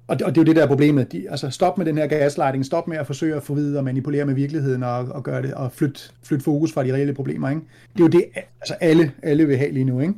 Og 0.06 0.18
det, 0.18 0.26
og 0.26 0.34
det 0.34 0.40
er 0.40 0.42
jo 0.42 0.46
det, 0.46 0.56
der 0.56 0.62
er 0.62 0.66
problemet. 0.66 1.12
De, 1.12 1.30
altså, 1.30 1.50
stop 1.50 1.78
med 1.78 1.86
den 1.86 1.98
her 1.98 2.06
gaslighting. 2.06 2.66
Stop 2.66 2.88
med 2.88 2.96
at 2.96 3.06
forsøge 3.06 3.34
at 3.34 3.42
forvide 3.42 3.78
og 3.78 3.84
manipulere 3.84 4.24
med 4.24 4.34
virkeligheden 4.34 4.82
og, 4.82 4.98
og 4.98 5.22
gøre 5.22 5.42
det, 5.42 5.54
og 5.54 5.72
flytte, 5.72 6.00
flytte 6.22 6.44
fokus 6.44 6.72
fra 6.72 6.84
de 6.84 6.92
reelle 6.92 7.14
problemer. 7.14 7.50
Ikke? 7.50 7.62
Det 7.92 8.00
er 8.00 8.04
jo 8.04 8.08
det, 8.08 8.24
altså 8.60 8.74
alle, 8.80 9.12
alle 9.22 9.46
vil 9.46 9.56
have 9.56 9.72
lige 9.72 9.84
nu. 9.84 10.00
Ikke? 10.00 10.14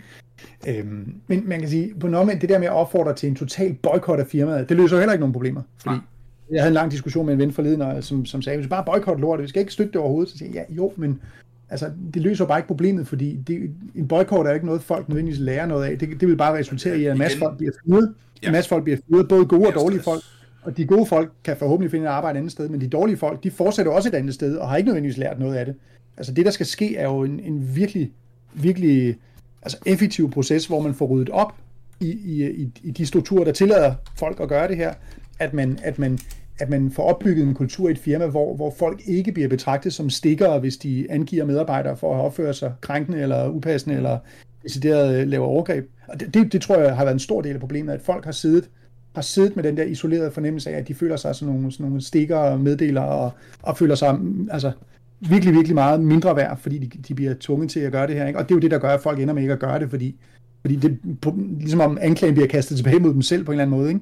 Øhm, 0.68 1.14
men 1.26 1.48
man 1.48 1.60
kan 1.60 1.68
sige, 1.68 1.94
på 2.00 2.08
noget 2.08 2.40
det 2.40 2.48
der 2.48 2.58
med 2.58 2.66
at 2.66 2.72
opfordre 2.72 3.14
til 3.14 3.28
en 3.28 3.34
total 3.34 3.74
boykot 3.82 4.18
af 4.18 4.26
firmaet, 4.26 4.68
det 4.68 4.76
løser 4.76 4.96
jo 4.96 5.00
heller 5.00 5.12
ikke 5.12 5.20
nogen 5.20 5.32
problemer. 5.32 5.62
Fordi 5.78 5.94
Nej. 5.94 6.04
jeg 6.50 6.60
havde 6.60 6.70
en 6.70 6.74
lang 6.74 6.90
diskussion 6.90 7.26
med 7.26 7.34
en 7.34 7.40
ven 7.40 7.52
forleden, 7.52 7.82
og, 7.82 8.04
som, 8.04 8.26
som 8.26 8.42
sagde, 8.42 8.56
hvis 8.56 8.64
vi 8.64 8.68
bare 8.68 8.84
boykotte 8.84 9.20
lortet, 9.20 9.42
vi 9.42 9.48
skal 9.48 9.60
ikke 9.60 9.72
støtte 9.72 9.92
det 9.92 10.00
overhovedet. 10.00 10.32
Så 10.32 10.38
siger 10.38 10.50
jeg, 10.54 10.66
ja, 10.68 10.74
jo, 10.74 10.92
men 10.96 11.20
altså, 11.68 11.90
det 12.14 12.22
løser 12.22 12.46
bare 12.46 12.58
ikke 12.58 12.68
problemet, 12.68 13.08
fordi 13.08 13.36
det, 13.36 13.70
en 13.94 14.08
boykot 14.08 14.46
er 14.46 14.50
jo 14.50 14.54
ikke 14.54 14.66
noget, 14.66 14.82
folk 14.82 15.08
nødvendigvis 15.08 15.40
lærer 15.40 15.66
noget 15.66 15.84
af. 15.84 15.98
Det, 15.98 16.20
det 16.20 16.28
vil 16.28 16.36
bare 16.36 16.58
resultere 16.58 16.98
i, 16.98 17.04
at 17.04 17.12
en 17.12 17.18
masse 17.18 17.38
folk 17.38 17.56
bliver 17.56 17.72
fyret. 17.86 18.14
Ja. 18.42 18.46
En 18.46 18.52
masse 18.52 18.68
folk 18.68 18.84
bliver 18.84 18.98
fyret, 19.08 19.28
både 19.28 19.46
gode 19.46 19.66
og 19.66 19.74
dårlige 19.74 20.00
folk. 20.00 20.22
Og 20.62 20.76
de 20.76 20.86
gode 20.86 21.06
folk 21.06 21.32
kan 21.44 21.56
forhåbentlig 21.56 21.90
finde 21.90 22.06
et 22.06 22.10
arbejde 22.10 22.36
et 22.36 22.38
andet 22.38 22.52
sted, 22.52 22.68
men 22.68 22.80
de 22.80 22.88
dårlige 22.88 23.16
folk, 23.16 23.44
de 23.44 23.50
fortsætter 23.50 23.92
også 23.92 24.08
et 24.08 24.14
andet 24.14 24.34
sted, 24.34 24.56
og 24.56 24.68
har 24.68 24.76
ikke 24.76 24.86
nødvendigvis 24.86 25.18
lært 25.18 25.38
noget 25.38 25.56
af 25.56 25.66
det. 25.66 25.74
Altså 26.16 26.32
det, 26.32 26.44
der 26.44 26.50
skal 26.50 26.66
ske, 26.66 26.96
er 26.96 27.04
jo 27.04 27.24
en, 27.24 27.40
en 27.40 27.76
virkelig, 27.76 28.12
virkelig 28.54 29.16
altså 29.62 29.78
effektiv 29.86 30.30
proces, 30.30 30.66
hvor 30.66 30.80
man 30.80 30.94
får 30.94 31.06
ryddet 31.06 31.30
op 31.30 31.54
i, 32.00 32.10
i, 32.10 32.50
i, 32.50 32.70
i 32.82 32.90
de 32.90 33.06
strukturer, 33.06 33.44
der 33.44 33.52
tillader 33.52 33.94
folk 34.18 34.40
at 34.40 34.48
gøre 34.48 34.68
det 34.68 34.76
her, 34.76 34.94
at 35.38 35.54
man, 35.54 35.78
at 35.82 35.98
man, 35.98 36.18
at 36.58 36.68
man 36.68 36.90
får 36.90 37.02
opbygget 37.02 37.46
en 37.46 37.54
kultur 37.54 37.88
i 37.88 37.92
et 37.92 37.98
firma, 37.98 38.26
hvor, 38.26 38.56
hvor 38.56 38.70
folk 38.78 39.00
ikke 39.06 39.32
bliver 39.32 39.48
betragtet 39.48 39.92
som 39.92 40.10
stikkere, 40.10 40.58
hvis 40.58 40.76
de 40.76 41.06
angiver 41.10 41.44
medarbejdere 41.44 41.96
for 41.96 42.14
at 42.14 42.20
opføre 42.20 42.54
sig 42.54 42.72
krænkende 42.80 43.20
eller 43.20 43.48
upassende 43.48 43.96
eller 43.96 44.18
decideret 44.66 45.20
øh, 45.20 45.28
laver 45.28 45.46
overgreb. 45.46 45.90
Og 46.08 46.20
det, 46.20 46.34
det, 46.34 46.52
det 46.52 46.62
tror 46.62 46.76
jeg 46.76 46.96
har 46.96 47.04
været 47.04 47.14
en 47.14 47.20
stor 47.20 47.42
del 47.42 47.54
af 47.54 47.60
problemet, 47.60 47.92
at 47.92 48.02
folk 48.02 48.24
har 48.24 48.32
siddet 48.32 48.68
har 49.14 49.22
siddet 49.22 49.56
med 49.56 49.64
den 49.64 49.76
der 49.76 49.82
isolerede 49.82 50.30
fornemmelse 50.30 50.70
af, 50.70 50.78
at 50.78 50.88
de 50.88 50.94
føler 50.94 51.16
sig 51.16 51.34
som 51.34 51.48
nogle, 51.48 51.72
sådan 51.72 51.86
nogle 51.86 52.02
stikker 52.02 52.36
og 52.36 52.60
meddelere, 52.60 53.08
og, 53.08 53.30
og 53.62 53.76
føler 53.76 53.94
sig 53.94 54.14
mm, 54.14 54.48
altså, 54.52 54.72
virkelig, 55.20 55.54
virkelig 55.54 55.74
meget 55.74 56.00
mindre 56.00 56.36
værd, 56.36 56.58
fordi 56.58 56.78
de, 56.78 56.98
de 57.08 57.14
bliver 57.14 57.34
tvunget 57.40 57.70
til 57.70 57.80
at 57.80 57.92
gøre 57.92 58.06
det 58.06 58.14
her. 58.14 58.26
Ikke? 58.26 58.38
Og 58.38 58.48
det 58.48 58.50
er 58.50 58.56
jo 58.56 58.60
det, 58.60 58.70
der 58.70 58.78
gør, 58.78 58.88
at 58.88 59.00
folk 59.00 59.20
ender 59.20 59.34
med 59.34 59.42
ikke 59.42 59.52
at 59.52 59.60
gøre 59.60 59.78
det, 59.78 59.90
fordi, 59.90 60.16
fordi 60.60 60.76
det 60.76 60.98
på- 61.22 61.38
ligesom 61.58 61.80
om 61.80 61.98
anklagen 62.00 62.34
bliver 62.34 62.48
kastet 62.48 62.76
tilbage 62.76 63.00
mod 63.00 63.14
dem 63.14 63.22
selv 63.22 63.44
på 63.44 63.52
en 63.52 63.54
eller 63.54 63.64
anden 63.64 63.78
måde. 63.78 63.88
Ikke? 63.88 64.00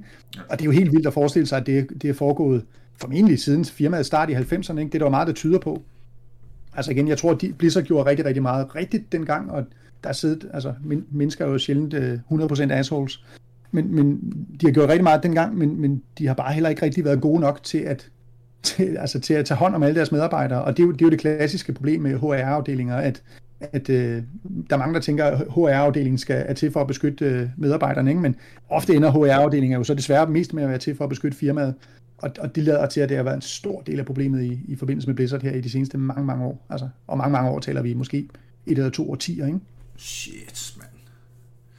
Og 0.49 0.59
det 0.59 0.61
er 0.61 0.67
jo 0.67 0.71
helt 0.71 0.93
vildt 0.93 1.07
at 1.07 1.13
forestille 1.13 1.47
sig, 1.47 1.59
at 1.59 1.67
det, 1.67 1.87
det 2.03 2.11
er 2.11 2.15
foregået 2.15 2.65
formentlig 3.01 3.39
siden 3.39 3.65
firmaet 3.65 4.07
start 4.07 4.31
i 4.31 4.35
90'erne. 4.35 4.79
Ikke? 4.79 4.93
Det 4.93 4.95
er 4.95 5.05
der 5.05 5.09
meget, 5.09 5.27
der 5.27 5.35
tyder 5.35 5.59
på. 5.59 5.83
Altså 6.77 6.91
igen, 6.91 7.09
jeg 7.09 7.19
tror, 7.19 7.31
at 7.31 7.45
Blizzard 7.59 7.85
gjorde 7.85 8.11
rigtig, 8.11 8.27
rigtig 8.27 8.43
meget 8.43 8.75
rigtigt 8.75 9.13
dengang, 9.13 9.51
og 9.51 9.65
der 10.05 10.11
er 10.11 10.15
siddet, 10.15 10.51
altså 10.53 10.73
men, 10.85 11.05
mennesker 11.11 11.45
er 11.45 11.49
jo 11.49 11.59
sjældent 11.59 11.95
øh, 11.95 12.19
100% 12.33 12.73
assholes, 12.73 13.25
men, 13.71 13.95
men 13.95 14.21
de 14.61 14.67
har 14.67 14.73
gjort 14.73 14.89
rigtig 14.89 15.03
meget 15.03 15.23
dengang, 15.23 15.59
men, 15.59 15.81
men 15.81 16.03
de 16.19 16.27
har 16.27 16.35
bare 16.35 16.53
heller 16.53 16.71
ikke 16.71 16.83
rigtig 16.83 17.05
været 17.05 17.21
gode 17.21 17.41
nok 17.41 17.63
til 17.63 17.79
at, 17.79 18.11
til, 18.63 18.97
altså 18.97 19.21
til 19.21 19.35
at 19.35 19.47
tage 19.47 19.59
hånd 19.59 19.75
om 19.75 19.83
alle 19.83 19.97
deres 19.97 20.13
medarbejdere, 20.13 20.65
og 20.65 20.77
det 20.77 20.83
er 20.83 20.87
jo 20.87 20.93
det, 20.93 21.01
er 21.01 21.07
jo 21.07 21.11
det 21.11 21.21
klassiske 21.21 21.73
problem 21.73 22.01
med 22.01 22.19
HR-afdelinger, 22.19 22.97
at, 22.97 23.23
at 23.61 23.91
øh, 23.91 24.23
der 24.71 24.77
er 24.77 24.79
mange, 24.79 24.95
der 24.95 25.01
tænker, 25.01 25.25
at 25.25 25.39
HR-afdelingen 25.39 26.19
skal, 26.19 26.45
er 26.49 26.55
til 26.55 26.71
for 26.71 26.81
at 26.81 26.87
beskytte 26.87 27.25
øh, 27.25 27.49
medarbejderne, 27.57 28.11
ikke? 28.11 28.23
men 28.23 28.37
ofte 28.69 28.95
ender 28.95 29.11
HR-afdelingen 29.11 29.79
jo 29.79 29.85
så 29.85 29.95
desværre 29.95 30.27
mest 30.27 30.55
med 30.55 30.63
at 30.63 30.69
være 30.69 30.79
til 30.79 30.97
for 30.97 31.05
at 31.05 31.11
beskytte 31.11 31.39
firmaet, 31.39 31.75
og, 32.19 32.31
og 32.41 32.55
det 32.55 32.65
lader 32.65 32.87
til, 32.87 33.01
at 33.01 33.09
det 33.09 33.17
har 33.17 33.25
været 33.25 33.37
en 33.37 33.43
stor 33.43 33.81
del 33.81 33.99
af 33.99 34.07
problemet 34.07 34.43
i, 34.43 34.61
i 34.69 34.77
forbindelse 34.77 35.09
med 35.09 35.15
Blizzard 35.15 35.43
her 35.43 35.53
i 35.53 35.61
de 35.61 35.71
seneste 35.71 35.99
mange, 35.99 36.25
mange 36.25 36.45
år. 36.45 36.67
Altså, 36.71 36.89
og 37.07 37.19
mange, 37.19 37.33
mange 37.33 37.51
år 37.51 37.59
taler 37.59 37.83
vi 37.83 37.95
måske 37.95 38.29
et 38.67 38.79
eller 38.79 38.91
to 38.91 39.11
årtier, 39.11 39.47
ikke? 39.47 39.59
Shit, 39.97 40.75
mand. 40.79 40.89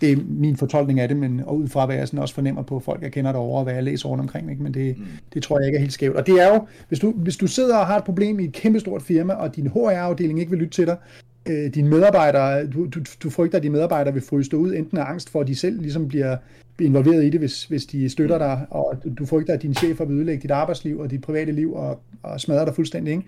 det 0.02 0.12
er 0.12 0.18
min 0.28 0.58
fortolkning 0.58 1.00
af 1.00 1.08
det, 1.08 1.18
men 1.18 1.40
og 1.40 1.58
ud 1.58 1.68
fra 1.68 1.86
hvad 1.86 1.96
jeg 1.96 2.08
sådan 2.08 2.20
også 2.20 2.34
fornemmer 2.34 2.62
på 2.62 2.80
folk, 2.80 3.02
jeg 3.02 3.12
kender 3.12 3.32
derovre, 3.32 3.58
og 3.60 3.64
hvad 3.64 3.74
jeg 3.74 3.84
læser 3.84 4.10
rundt 4.10 4.22
omkring, 4.22 4.52
ikke? 4.52 4.64
men 4.64 4.74
det, 4.74 4.98
mm. 4.98 5.06
det 5.34 5.44
tror 5.44 5.60
jeg 5.60 5.68
ikke 5.68 5.76
er 5.76 5.82
helt 5.82 5.94
skævt. 5.94 6.16
Og 6.16 6.28
det 6.28 6.42
er 6.42 6.54
jo, 6.54 6.68
hvis 6.88 7.00
du, 7.00 7.12
hvis 7.12 7.38
du 7.38 7.48
sidder 7.48 7.78
og 7.78 7.88
har 7.88 7.98
et 7.98 8.04
problem 8.04 8.40
i 8.40 8.44
et 8.44 8.54
kæmpestort 8.54 9.02
firma, 9.02 9.34
og 9.34 9.56
din 9.56 9.68
HR-afdeling 9.68 10.40
ikke 10.40 10.50
vil 10.50 10.60
lytte 10.60 10.74
til 10.74 10.88
dig, 10.88 10.98
øh, 11.46 11.74
dine 11.74 11.90
medarbejdere, 11.90 12.68
du, 12.68 12.86
du, 12.86 13.00
du 13.24 13.30
frygter, 13.30 13.58
at 13.58 13.64
dine 13.64 13.74
medarbejdere 13.74 14.14
vil 14.14 14.24
fryse 14.24 14.58
ud, 14.58 14.74
enten 14.74 14.98
af 14.98 15.04
angst 15.10 15.30
for, 15.30 15.42
at 15.42 15.48
de 15.48 15.56
selv 15.56 15.82
ligesom 15.82 16.08
bliver, 16.08 16.38
involveret 16.82 17.24
i 17.24 17.30
det, 17.30 17.40
hvis, 17.40 17.66
hvis 17.66 17.86
de 17.86 18.10
støtter 18.10 18.38
dig, 18.38 18.66
og 18.70 18.98
du, 19.04 19.10
du 19.20 19.26
frygter, 19.26 19.54
at 19.54 19.62
dine 19.62 19.74
chefer 19.74 20.06
vil 20.06 20.16
ødelægge 20.16 20.42
dit 20.42 20.52
arbejdsliv 20.52 21.00
og 21.00 21.12
dit 21.12 21.22
private 21.22 21.52
liv 21.52 21.74
og, 21.74 22.00
og 22.24 22.42
smadre 22.42 22.66
dig 22.66 22.76
fuldstændig, 22.76 23.12
ikke? 23.12 23.28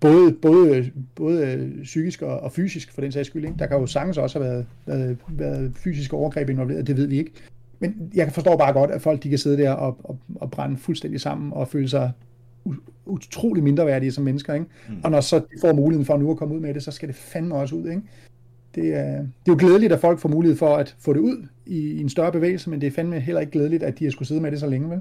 Både, 0.00 0.32
både, 0.32 0.90
både 1.14 1.70
psykisk 1.82 2.22
og, 2.22 2.40
og 2.40 2.52
fysisk 2.52 2.92
for 2.92 3.00
den 3.00 3.12
sags 3.12 3.26
skyld. 3.26 3.44
Ikke? 3.44 3.58
Der 3.58 3.66
kan 3.66 3.78
jo 3.78 3.86
sagtens 3.86 4.18
også 4.18 4.38
have 4.38 4.50
været, 4.50 4.66
været, 4.86 5.16
været 5.28 5.72
fysiske 5.76 6.16
overgreb 6.16 6.50
involveret, 6.50 6.86
det 6.86 6.96
ved 6.96 7.06
vi 7.06 7.18
ikke. 7.18 7.30
Men 7.78 8.10
jeg 8.14 8.32
forstår 8.32 8.56
bare 8.56 8.72
godt, 8.72 8.90
at 8.90 9.02
folk 9.02 9.22
de 9.22 9.28
kan 9.28 9.38
sidde 9.38 9.62
der 9.62 9.70
og, 9.70 9.96
og, 10.04 10.18
og 10.34 10.50
brænde 10.50 10.76
fuldstændig 10.76 11.20
sammen 11.20 11.52
og 11.52 11.68
føle 11.68 11.88
sig 11.88 12.12
utrolig 13.06 13.62
mindreværdige 13.62 14.12
som 14.12 14.24
mennesker. 14.24 14.54
Ikke? 14.54 14.66
Mm. 14.88 14.94
Og 15.04 15.10
når 15.10 15.20
så 15.20 15.38
de 15.38 15.60
får 15.60 15.72
muligheden 15.72 16.06
for 16.06 16.16
nu 16.16 16.30
at 16.30 16.36
komme 16.36 16.54
ud 16.54 16.60
med 16.60 16.74
det, 16.74 16.82
så 16.82 16.90
skal 16.90 17.08
det 17.08 17.16
fandme 17.16 17.54
også 17.54 17.74
ud. 17.76 17.88
Ikke? 17.88 18.02
Det, 18.74 18.94
er, 18.94 19.16
det 19.16 19.48
er 19.48 19.52
jo 19.52 19.56
glædeligt, 19.58 19.92
at 19.92 20.00
folk 20.00 20.18
får 20.18 20.28
mulighed 20.28 20.56
for 20.56 20.76
at 20.76 20.96
få 20.98 21.12
det 21.12 21.20
ud 21.20 21.46
i, 21.66 21.78
i 21.78 22.00
en 22.00 22.08
større 22.08 22.32
bevægelse, 22.32 22.70
men 22.70 22.80
det 22.80 22.86
er 22.86 22.90
fandme 22.90 23.20
heller 23.20 23.40
ikke 23.40 23.52
glædeligt, 23.52 23.82
at 23.82 23.98
de 23.98 24.04
har 24.04 24.10
skulle 24.10 24.28
sidde 24.28 24.40
med 24.40 24.50
det 24.50 24.60
så 24.60 24.66
længe. 24.66 24.90
Vel? 24.90 25.00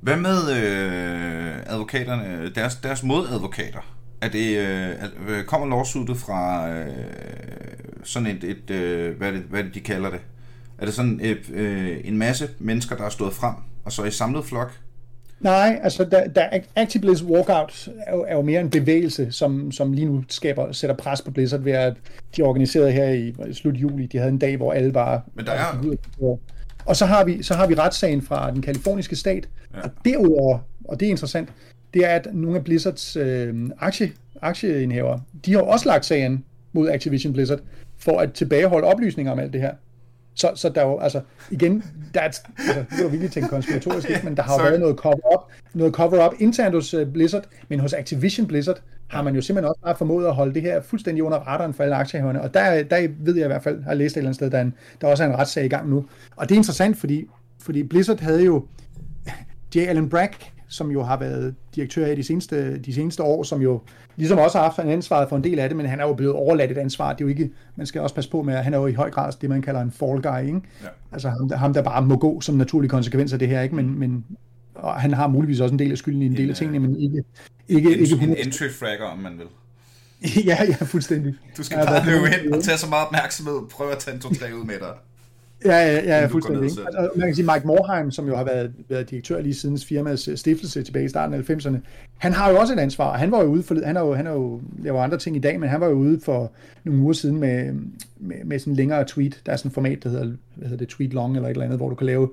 Hvad 0.00 0.16
med 0.16 0.50
øh, 0.62 1.56
advokaterne, 1.66 2.50
deres, 2.54 2.74
deres 2.74 3.02
modadvokater? 3.02 3.92
Er 4.20 4.28
det, 4.28 4.56
øh, 4.56 4.90
øh, 5.28 5.44
kommer 5.44 5.66
lawsuitet 5.76 6.16
fra 6.16 6.70
øh, 6.70 6.86
sådan 8.04 8.26
et, 8.28 8.44
et 8.44 8.70
øh, 8.70 9.16
hvad, 9.18 9.32
det, 9.32 9.40
hvad 9.40 9.64
det, 9.64 9.74
de 9.74 9.80
kalder 9.80 10.10
det? 10.10 10.20
Er 10.78 10.84
det 10.84 10.94
sådan 10.94 11.20
et, 11.22 11.50
øh, 11.52 11.96
en 12.04 12.18
masse 12.18 12.48
mennesker, 12.58 12.96
der 12.96 13.04
er 13.04 13.08
stået 13.08 13.32
frem, 13.34 13.54
og 13.84 13.92
så 13.92 14.04
i 14.04 14.10
samlet 14.10 14.44
flok? 14.44 14.72
Nej, 15.40 15.80
altså 15.82 16.04
der, 16.04 16.28
der 16.28 16.48
Active 16.76 17.00
Blizz 17.00 17.22
Walkout 17.22 17.88
er 18.06 18.14
jo, 18.16 18.24
er 18.28 18.34
jo 18.34 18.42
mere 18.42 18.60
en 18.60 18.70
bevægelse, 18.70 19.32
som, 19.32 19.72
som 19.72 19.92
lige 19.92 20.04
nu 20.06 20.24
skaber, 20.28 20.72
sætter 20.72 20.96
pres 20.96 21.22
på 21.22 21.30
Blizzard 21.30 21.60
ved 21.60 21.72
at 21.72 21.94
de 22.36 22.42
er 22.42 22.46
organiseret 22.46 22.92
her 22.92 23.08
i, 23.08 23.34
i 23.48 23.54
slut 23.54 23.74
juli. 23.74 24.06
De 24.06 24.18
havde 24.18 24.30
en 24.32 24.38
dag, 24.38 24.56
hvor 24.56 24.72
alle 24.72 24.92
bare... 24.92 25.20
Men 25.34 25.46
der 25.46 25.52
er- 25.52 25.96
Og 26.86 26.96
så 26.96 27.06
har 27.06 27.24
vi, 27.24 27.42
så 27.42 27.54
har 27.54 27.66
vi 27.66 27.74
retssagen 27.74 28.22
fra 28.22 28.50
den 28.50 28.62
kaliforniske 28.62 29.16
stat, 29.16 29.48
ja. 29.74 29.80
og 29.80 29.90
derudover, 30.04 30.58
og 30.84 31.00
det 31.00 31.06
er 31.06 31.10
interessant, 31.10 31.48
det 31.94 32.04
er, 32.04 32.08
at 32.08 32.28
nogle 32.32 32.56
af 32.56 32.64
Blizzards 32.64 33.16
øh, 33.16 33.70
aktie, 33.78 34.12
aktieindhaver, 34.42 35.18
de 35.46 35.52
har 35.52 35.60
også 35.60 35.88
lagt 35.88 36.04
sagen 36.04 36.44
mod 36.72 36.88
Activision 36.88 37.32
Blizzard 37.32 37.60
for 37.98 38.18
at 38.18 38.32
tilbageholde 38.32 38.86
oplysninger 38.86 39.32
om 39.32 39.38
alt 39.38 39.52
det 39.52 39.60
her. 39.60 39.72
Så, 40.36 40.52
så 40.54 40.68
der 40.68 40.80
er 40.80 40.86
jo, 40.86 40.98
altså, 40.98 41.20
igen, 41.50 41.84
der 42.14 42.20
er, 42.20 42.24
altså, 42.24 42.42
det 42.96 43.04
var 43.04 43.08
virkelig 43.08 43.30
tænkt 43.30 43.50
konspiratorisk, 43.50 44.08
men 44.24 44.36
der 44.36 44.42
har 44.42 44.58
jo 44.58 44.62
været 44.62 44.80
noget 44.80 44.96
cover-up, 44.96 45.52
noget 45.74 45.94
cover-up 45.94 46.32
internt 46.38 46.74
hos 46.74 46.94
uh, 46.94 47.12
Blizzard, 47.12 47.44
men 47.68 47.80
hos 47.80 47.92
Activision 47.92 48.46
Blizzard 48.46 48.80
har 49.06 49.22
man 49.22 49.34
jo 49.34 49.40
simpelthen 49.40 49.68
også 49.68 49.80
bare 49.84 49.96
formået 49.96 50.26
at 50.26 50.34
holde 50.34 50.54
det 50.54 50.62
her 50.62 50.82
fuldstændig 50.82 51.24
under 51.24 51.38
radaren 51.38 51.74
for 51.74 51.82
alle 51.82 51.96
aktiehaverne, 51.96 52.42
og 52.42 52.54
der, 52.54 52.82
der 52.82 53.08
ved 53.18 53.36
jeg 53.36 53.44
i 53.44 53.46
hvert 53.46 53.62
fald, 53.62 53.82
har 53.82 53.94
læst 53.94 54.12
et 54.12 54.16
eller 54.16 54.28
andet 54.28 54.34
sted, 54.34 54.50
der, 54.50 54.58
er 54.58 54.62
en, 54.62 54.74
der 55.00 55.08
også 55.08 55.24
er 55.24 55.28
en 55.28 55.36
retssag 55.38 55.64
i 55.64 55.68
gang 55.68 55.88
nu. 55.88 56.04
Og 56.36 56.48
det 56.48 56.54
er 56.54 56.56
interessant, 56.56 56.96
fordi, 56.96 57.26
fordi 57.62 57.82
Blizzard 57.82 58.20
havde 58.20 58.44
jo 58.44 58.64
J. 59.74 59.78
Allen 59.78 60.08
Brack, 60.08 60.52
som 60.68 60.90
jo 60.90 61.02
har 61.02 61.18
været 61.18 61.54
direktør 61.74 62.06
i 62.06 62.14
de 62.14 62.24
seneste, 62.24 62.78
de 62.78 62.94
seneste 62.94 63.22
år, 63.22 63.42
som 63.42 63.62
jo 63.62 63.80
ligesom 64.16 64.38
også 64.38 64.58
har 64.58 64.64
haft 64.64 64.78
en 64.78 64.88
ansvar 64.88 65.28
for 65.28 65.36
en 65.36 65.44
del 65.44 65.58
af 65.58 65.68
det, 65.68 65.76
men 65.76 65.86
han 65.86 66.00
er 66.00 66.06
jo 66.06 66.14
blevet 66.14 66.34
overladt 66.34 66.70
et 66.70 66.78
ansvar. 66.78 67.12
Det 67.12 67.20
er 67.20 67.24
jo 67.24 67.28
ikke, 67.28 67.50
man 67.76 67.86
skal 67.86 68.00
også 68.00 68.14
passe 68.14 68.30
på 68.30 68.42
med, 68.42 68.54
at 68.54 68.64
han 68.64 68.74
er 68.74 68.78
jo 68.78 68.86
i 68.86 68.92
høj 68.92 69.10
grad 69.10 69.32
det, 69.40 69.50
man 69.50 69.62
kalder 69.62 69.80
en 69.80 69.92
fall 69.92 70.22
guy, 70.22 70.46
ikke? 70.46 70.60
Ja. 70.82 70.88
Altså 71.12 71.28
ham, 71.28 71.50
ham, 71.50 71.74
der 71.74 71.82
bare 71.82 72.02
må 72.02 72.16
gå 72.16 72.40
som 72.40 72.54
naturlig 72.54 72.90
konsekvens 72.90 73.32
af 73.32 73.38
det 73.38 73.48
her, 73.48 73.62
ikke? 73.62 73.74
Men, 73.74 73.98
men 73.98 74.24
og 74.74 74.94
han 74.94 75.14
har 75.14 75.28
muligvis 75.28 75.60
også 75.60 75.72
en 75.72 75.78
del 75.78 75.92
af 75.92 75.98
skylden 75.98 76.22
i 76.22 76.26
en, 76.26 76.32
en 76.32 76.38
del 76.38 76.50
af 76.50 76.56
tingene, 76.56 76.78
men 76.78 76.96
ikke... 77.00 77.24
ikke, 77.68 77.94
en, 77.94 78.00
ikke 78.00 78.14
en 78.22 78.36
entry 78.36 78.70
fragger, 78.70 79.04
om 79.04 79.18
man 79.18 79.38
vil. 79.38 79.46
ja, 80.50 80.64
ja, 80.64 80.84
fuldstændig. 80.84 81.34
Du 81.56 81.62
skal 81.62 81.78
bare 81.86 82.06
løbe 82.06 82.44
ind 82.44 82.52
og 82.54 82.62
tage 82.62 82.78
så 82.78 82.88
meget 82.88 83.06
opmærksomhed, 83.06 83.60
prøve 83.70 83.92
at 83.92 83.98
tage 83.98 84.14
en 84.14 84.20
to-tre 84.20 84.46
ud 84.54 84.64
med 84.64 84.74
dig. 84.74 84.94
Ja, 85.64 85.76
ja, 85.76 85.92
ja, 85.92 86.20
ja 86.20 86.26
fuldstændig. 86.26 86.62
Altså, 86.62 87.10
man 87.16 87.28
kan 87.28 87.34
sige, 87.34 87.50
Mike 87.54 87.66
Morheim, 87.66 88.10
som 88.10 88.28
jo 88.28 88.36
har 88.36 88.44
været, 88.44 88.72
været 88.88 89.10
direktør 89.10 89.40
lige 89.40 89.54
siden 89.54 89.78
firmaets 89.78 90.28
øh, 90.28 90.36
stiftelse 90.36 90.82
tilbage 90.82 91.04
i 91.04 91.08
starten 91.08 91.34
af 91.34 91.50
90'erne, 91.50 91.76
han 92.18 92.32
har 92.32 92.50
jo 92.50 92.58
også 92.58 92.72
et 92.72 92.78
ansvar, 92.78 93.16
han 93.16 93.30
var 93.30 93.42
jo 93.42 93.46
ude 93.46 93.62
for, 93.62 93.84
han 93.84 93.96
har 93.96 94.04
jo, 94.04 94.14
han 94.14 94.26
har 94.26 94.32
jo 94.32 94.60
lavet 94.78 95.00
andre 95.00 95.18
ting 95.18 95.36
i 95.36 95.38
dag, 95.38 95.60
men 95.60 95.68
han 95.68 95.80
var 95.80 95.86
jo 95.86 95.92
ude 95.92 96.20
for 96.24 96.52
nogle 96.84 97.00
uger 97.00 97.12
siden 97.12 97.40
med, 97.40 97.72
med, 98.16 98.36
med 98.44 98.58
sådan 98.58 98.72
en 98.72 98.76
længere 98.76 99.04
tweet. 99.04 99.40
Der 99.46 99.52
er 99.52 99.56
sådan 99.56 99.68
et 99.68 99.74
format, 99.74 100.02
der 100.02 100.08
hedder, 100.08 100.24
hvad 100.54 100.68
hedder 100.68 100.76
det, 100.76 100.88
tweet 100.88 101.14
long 101.14 101.36
eller 101.36 101.48
et 101.48 101.52
eller 101.52 101.64
andet, 101.64 101.78
hvor 101.78 101.88
du 101.88 101.94
kan 101.94 102.06
lave 102.06 102.30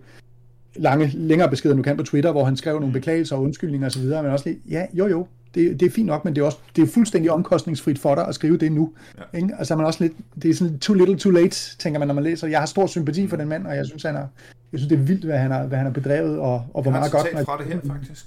lange, 0.75 1.07
længere 1.07 1.49
beskeder, 1.49 1.75
du 1.75 1.81
kan 1.81 1.97
på 1.97 2.03
Twitter, 2.03 2.31
hvor 2.31 2.43
han 2.43 2.57
skrev 2.57 2.79
nogle 2.79 2.93
beklagelser 2.93 3.35
og 3.35 3.41
undskyldninger 3.41 3.87
osv., 3.87 4.03
men 4.03 4.25
også 4.25 4.49
lige, 4.49 4.59
ja, 4.69 4.85
jo 4.93 5.07
jo, 5.07 5.27
det, 5.55 5.79
det 5.79 5.85
er 5.85 5.89
fint 5.89 6.07
nok, 6.07 6.25
men 6.25 6.35
det 6.35 6.41
er 6.41 6.45
også 6.45 6.57
det 6.75 6.81
er 6.81 6.87
fuldstændig 6.87 7.31
omkostningsfrit 7.31 7.99
for 7.99 8.15
dig 8.15 8.27
at 8.27 8.35
skrive 8.35 8.57
det 8.57 8.71
nu. 8.71 8.93
Ja. 9.17 9.37
Ikke? 9.37 9.55
Altså 9.59 9.75
man 9.75 9.85
også 9.85 10.03
lidt, 10.03 10.13
det 10.41 10.49
er 10.49 10.55
sådan 10.55 10.79
too 10.79 10.95
little 10.95 11.17
too 11.17 11.31
late, 11.31 11.77
tænker 11.77 11.99
man, 11.99 12.07
når 12.07 12.15
man 12.15 12.23
læser. 12.23 12.47
Jeg 12.47 12.59
har 12.59 12.65
stor 12.65 12.87
sympati 12.87 13.27
for 13.27 13.37
den 13.37 13.49
mand, 13.49 13.67
og 13.67 13.75
jeg 13.75 13.85
synes, 13.85 14.03
han 14.03 14.15
er, 14.15 14.27
jeg 14.71 14.79
synes 14.79 14.89
det 14.89 14.99
er 14.99 15.03
vildt, 15.03 15.25
hvad 15.25 15.37
han 15.37 15.51
har, 15.51 15.63
hvad 15.63 15.77
han 15.77 15.85
har 15.85 15.93
bedrevet, 15.93 16.39
og, 16.39 16.65
og 16.73 16.81
hvor 16.81 16.91
meget 16.91 17.11
godt... 17.11 17.27
Jeg 17.31 17.37
har 17.37 17.45
fra 17.45 17.57
det 17.57 17.65
her, 17.65 17.79
faktisk. 17.87 18.25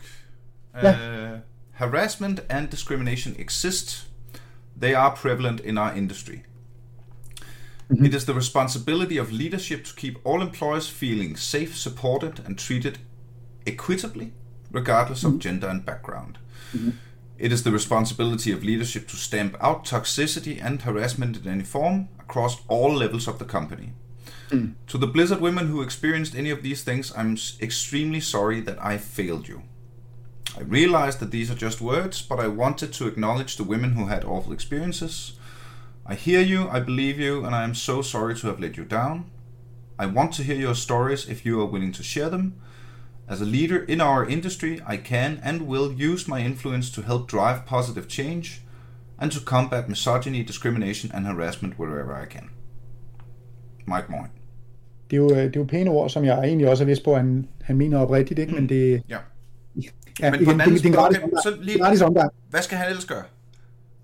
Ja. 0.82 0.90
Uh, 0.90 1.38
harassment 1.70 2.40
and 2.48 2.68
discrimination 2.68 3.34
exist. 3.38 4.08
They 4.80 4.94
are 4.94 5.16
prevalent 5.16 5.60
in 5.64 5.78
our 5.78 5.90
industry. 5.96 6.32
Mm-hmm. 7.88 8.04
It 8.04 8.14
is 8.14 8.24
the 8.24 8.34
responsibility 8.34 9.20
of 9.20 9.30
leadership 9.30 9.84
to 9.84 9.94
keep 9.96 10.18
all 10.24 10.42
employees 10.42 10.88
feeling 10.90 11.38
safe, 11.38 11.74
supported, 11.74 12.40
and 12.46 12.58
treated 12.58 12.98
equitably, 13.66 14.32
regardless 14.72 15.22
mm-hmm. 15.22 15.36
of 15.36 15.42
gender 15.42 15.68
and 15.68 15.86
background. 15.86 16.38
Mm-hmm. 16.72 16.90
It 17.39 17.53
is 17.53 17.62
the 17.62 17.70
responsibility 17.70 18.51
of 18.53 18.64
leadership 18.64 19.09
to 19.09 19.16
stamp 19.16 19.57
out 19.61 19.84
toxicity 19.84 20.62
and 20.62 20.82
harassment 20.82 21.37
in 21.37 21.49
any 21.49 21.64
form 21.64 22.09
across 22.18 22.62
all 22.68 22.95
levels 22.95 23.28
of 23.28 23.39
the 23.39 23.45
company. 23.45 23.93
Mm. 24.51 24.74
To 24.87 24.99
the 24.99 25.07
Blizzard 25.07 25.41
women 25.41 25.68
who 25.68 25.82
experienced 25.82 26.34
any 26.34 26.51
of 26.51 26.62
these 26.62 26.82
things, 26.82 27.12
I'm 27.16 27.37
extremely 27.61 28.20
sorry 28.20 28.61
that 28.61 28.82
I 28.82 28.97
failed 28.97 29.49
you. 29.49 29.62
I 30.57 30.62
realize 30.62 31.18
that 31.18 31.30
these 31.30 31.51
are 31.51 31.57
just 31.57 31.80
words, 31.80 32.22
but 32.22 32.41
I 32.41 32.49
wanted 32.49 32.93
to 32.95 33.07
acknowledge 33.07 33.57
the 33.57 33.64
women 33.64 33.93
who 33.93 34.07
had 34.07 34.24
awful 34.24 34.53
experiences. 34.53 35.39
I 36.07 36.14
hear 36.14 36.41
you, 36.41 36.68
I 36.68 36.80
believe 36.80 37.18
you, 37.18 37.45
and 37.45 37.55
I 37.55 37.64
am 37.64 37.74
so 37.74 38.01
sorry 38.01 38.34
to 38.37 38.47
have 38.47 38.61
let 38.61 38.76
you 38.76 38.84
down. 38.84 39.30
I 39.99 40.07
want 40.07 40.32
to 40.34 40.43
hear 40.43 40.57
your 40.57 40.74
stories 40.74 41.28
if 41.28 41.45
you 41.45 41.61
are 41.61 41.66
willing 41.66 41.93
to 41.93 42.03
share 42.03 42.30
them. 42.30 42.61
As 43.28 43.40
a 43.40 43.44
leader 43.44 43.84
in 43.88 44.00
our 44.00 44.28
industry, 44.28 44.74
I 44.92 44.96
can 44.96 45.40
and 45.42 45.62
will 45.62 46.12
use 46.12 46.28
my 46.28 46.38
influence 46.38 46.90
to 46.92 47.02
help 47.02 47.30
drive 47.30 47.58
positive 47.66 48.06
change 48.08 48.62
and 49.18 49.30
to 49.32 49.40
combat 49.44 49.88
misogyny, 49.88 50.42
discrimination 50.42 51.12
and 51.14 51.26
harassment 51.26 51.74
wherever 51.78 52.22
I 52.22 52.26
can. 52.26 52.50
Mike 53.86 54.08
Moore. 54.08 54.28
Det 55.10 55.16
er, 55.16 55.20
jo, 55.20 55.28
det 55.28 55.56
er 55.56 55.60
jo 55.60 55.64
pæne 55.64 55.90
ord, 55.90 56.10
som 56.10 56.24
jeg 56.24 56.38
egentlig 56.38 56.68
også 56.68 56.84
har 56.84 56.86
vidst 56.86 57.04
på, 57.04 57.12
at 57.12 57.16
han, 57.18 57.48
han 57.62 57.76
mener 57.76 57.98
oprigtigt, 57.98 58.38
ikke? 58.38 58.54
men 58.54 58.68
det... 58.68 59.02
Ja. 59.08 59.18
Ja, 60.20 60.30
men 60.30 60.40
igen, 60.40 60.58
det, 60.58 60.68
det, 60.68 60.82
det, 60.82 60.90
er 60.90 60.94
gratis, 60.94 61.18
så 61.42 61.56
lige, 61.60 61.78
gratis 61.78 62.02
omgang. 62.02 62.32
Hvad 62.50 62.62
skal 62.62 62.78
han 62.78 62.88
ellers 62.88 63.04
gøre? 63.04 63.22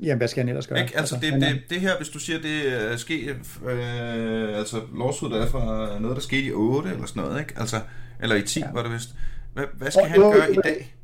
Jamen, 0.01 0.19
hvad 0.19 0.29
skal 0.29 0.41
han 0.41 0.49
ellers 0.49 0.67
gøre? 0.67 0.81
Ikke? 0.81 0.99
Altså, 0.99 1.15
altså 1.15 1.37
det, 1.37 1.43
det, 1.43 1.61
det 1.71 1.81
her, 1.81 1.97
hvis 1.97 2.09
du 2.09 2.19
siger, 2.19 2.39
det 2.39 2.93
er 2.93 2.97
sket, 2.97 3.37
øh, 3.67 4.59
altså 4.59 4.81
lawsuit 4.99 5.33
er 5.33 5.47
fra 5.47 5.99
noget, 6.01 6.17
der 6.17 6.23
skete 6.23 6.43
i 6.43 6.53
8 6.53 6.91
eller 6.91 7.07
sådan 7.07 7.23
noget, 7.23 7.41
ikke? 7.41 7.55
Altså, 7.57 7.81
eller 8.23 8.37
i 8.37 8.43
10 8.43 8.61
ja. 8.61 8.67
var 8.73 8.83
det 8.83 8.93
vist. 8.93 9.15
Hvad, 9.55 9.65
hvad 9.75 9.91
skal 9.91 10.03
og, 10.03 10.11
han 10.11 10.21
gøre 10.21 10.53
i 10.53 10.57
dag? 10.65 10.95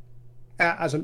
Ja, 0.61 0.83
altså 0.83 1.01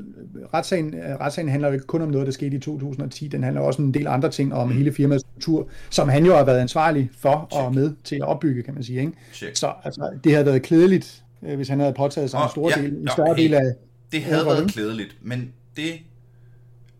retssagen, 0.53 0.95
retssagen 1.19 1.49
handler 1.49 1.67
jo 1.67 1.73
ikke 1.73 1.85
kun 1.85 2.01
om 2.01 2.09
noget, 2.09 2.27
der 2.27 2.33
skete 2.33 2.55
i 2.55 2.59
2010. 2.59 3.27
Den 3.27 3.43
handler 3.43 3.61
også 3.61 3.81
om 3.81 3.85
en 3.85 3.93
del 3.93 4.07
andre 4.07 4.31
ting 4.31 4.53
om 4.53 4.67
mm. 4.67 4.77
hele 4.77 4.93
firmaets 4.93 5.23
struktur, 5.23 5.69
som 5.89 6.09
han 6.09 6.25
jo 6.25 6.35
har 6.35 6.43
været 6.43 6.59
ansvarlig 6.59 7.09
for 7.17 7.47
Check. 7.51 7.63
og 7.63 7.73
med 7.75 7.93
til 8.03 8.15
at 8.15 8.21
opbygge, 8.21 8.63
kan 8.63 8.73
man 8.73 8.83
sige. 8.83 8.99
Ikke? 8.99 9.13
Så 9.53 9.73
altså, 9.83 10.19
det 10.23 10.31
havde 10.31 10.45
været 10.45 10.61
klædeligt, 10.61 11.23
øh, 11.43 11.55
hvis 11.55 11.67
han 11.67 11.79
havde 11.79 11.93
påtaget 11.93 12.29
sig 12.29 12.39
oh, 12.39 12.45
en 12.45 12.49
stor 12.49 12.69
ja, 12.69 12.81
del, 12.81 12.93
en 12.93 13.07
større 13.07 13.35
ja, 13.37 13.43
del 13.43 13.53
af... 13.53 13.73
Det 14.11 14.23
havde 14.23 14.45
været 14.45 14.71
klædeligt, 14.71 15.17
men 15.21 15.53
det 15.75 15.93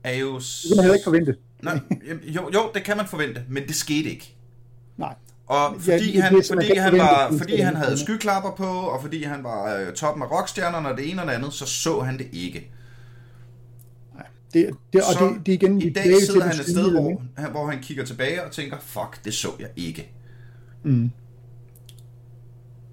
er 0.03 0.15
jo... 0.15 0.35
Det 0.35 0.45
kan 0.67 0.75
man 0.75 0.83
heller 0.83 0.93
ikke 0.93 1.03
forvente. 1.03 1.35
Nej, 1.61 1.79
jo, 2.35 2.49
jo, 2.53 2.71
det 2.73 2.83
kan 2.83 2.97
man 2.97 3.05
forvente, 3.07 3.41
men 3.49 3.67
det 3.67 3.75
skete 3.75 4.09
ikke. 4.09 4.35
Nej. 4.97 5.15
Og 5.47 5.75
fordi, 5.79 6.15
ja, 6.15 6.21
han, 6.21 6.43
fordi, 6.47 6.75
han, 6.75 6.97
var, 6.97 7.33
fordi 7.37 7.59
han 7.59 7.75
havde 7.75 7.97
skyklapper 7.97 8.51
på, 8.51 8.65
og 8.65 9.01
fordi 9.01 9.23
han 9.23 9.43
var 9.43 9.75
øh, 9.75 9.93
toppen 9.93 10.23
af 10.23 10.31
rockstjernerne 10.31 10.89
og 10.89 10.97
det 10.97 11.11
ene 11.11 11.21
og 11.21 11.27
det 11.27 11.33
andet, 11.33 11.53
så 11.53 11.65
så 11.65 11.99
han 11.99 12.17
det 12.17 12.27
ikke. 12.31 12.71
Det, 14.53 14.69
det, 14.93 15.01
og 15.01 15.13
så 15.13 15.25
det, 15.25 15.45
det 15.45 15.53
igen, 15.53 15.81
i 15.81 15.89
dag 15.89 16.21
sidder 16.21 16.43
han 16.43 16.59
et 16.59 16.65
sted, 16.65 16.91
hvor, 16.91 17.49
hvor 17.51 17.67
han 17.67 17.81
kigger 17.81 18.05
tilbage 18.05 18.43
og 18.43 18.51
tænker, 18.51 18.77
fuck, 18.79 19.25
det 19.25 19.33
så 19.33 19.49
jeg 19.59 19.69
ikke. 19.75 20.11
Mm. 20.83 21.11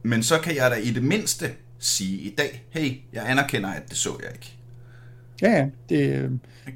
Men 0.03 0.23
så 0.23 0.39
kan 0.39 0.57
jeg 0.57 0.71
da 0.71 0.77
i 0.77 0.91
det 0.91 1.05
mindste 1.05 1.53
sige 1.79 2.19
i 2.19 2.35
dag, 2.35 2.65
hey, 2.71 3.01
jeg 3.13 3.31
anerkender, 3.31 3.69
at 3.71 3.83
det 3.89 3.97
så 3.97 4.11
jeg 4.23 4.33
ikke. 4.33 4.57
Ja, 5.43 5.51
ja. 5.51 5.67
Det, 5.89 6.31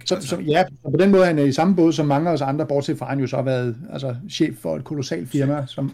så, 0.04 0.14
altså. 0.14 0.28
så, 0.28 0.36
ja, 0.40 0.64
så 0.84 0.90
på 0.90 0.96
den 0.96 1.10
måde 1.10 1.22
er 1.22 1.26
han 1.26 1.38
i 1.38 1.52
samme 1.52 1.76
båd 1.76 1.92
som 1.92 2.06
mange 2.06 2.28
af 2.28 2.32
os 2.32 2.40
andre, 2.40 2.66
bortset 2.66 2.98
fra 2.98 3.06
han 3.06 3.20
jo 3.20 3.26
så 3.26 3.36
har 3.36 3.42
været 3.42 3.76
altså, 3.92 4.16
chef 4.30 4.54
for 4.56 4.76
et 4.76 4.84
kolossalt 4.84 5.28
firma, 5.28 5.64
som, 5.66 5.92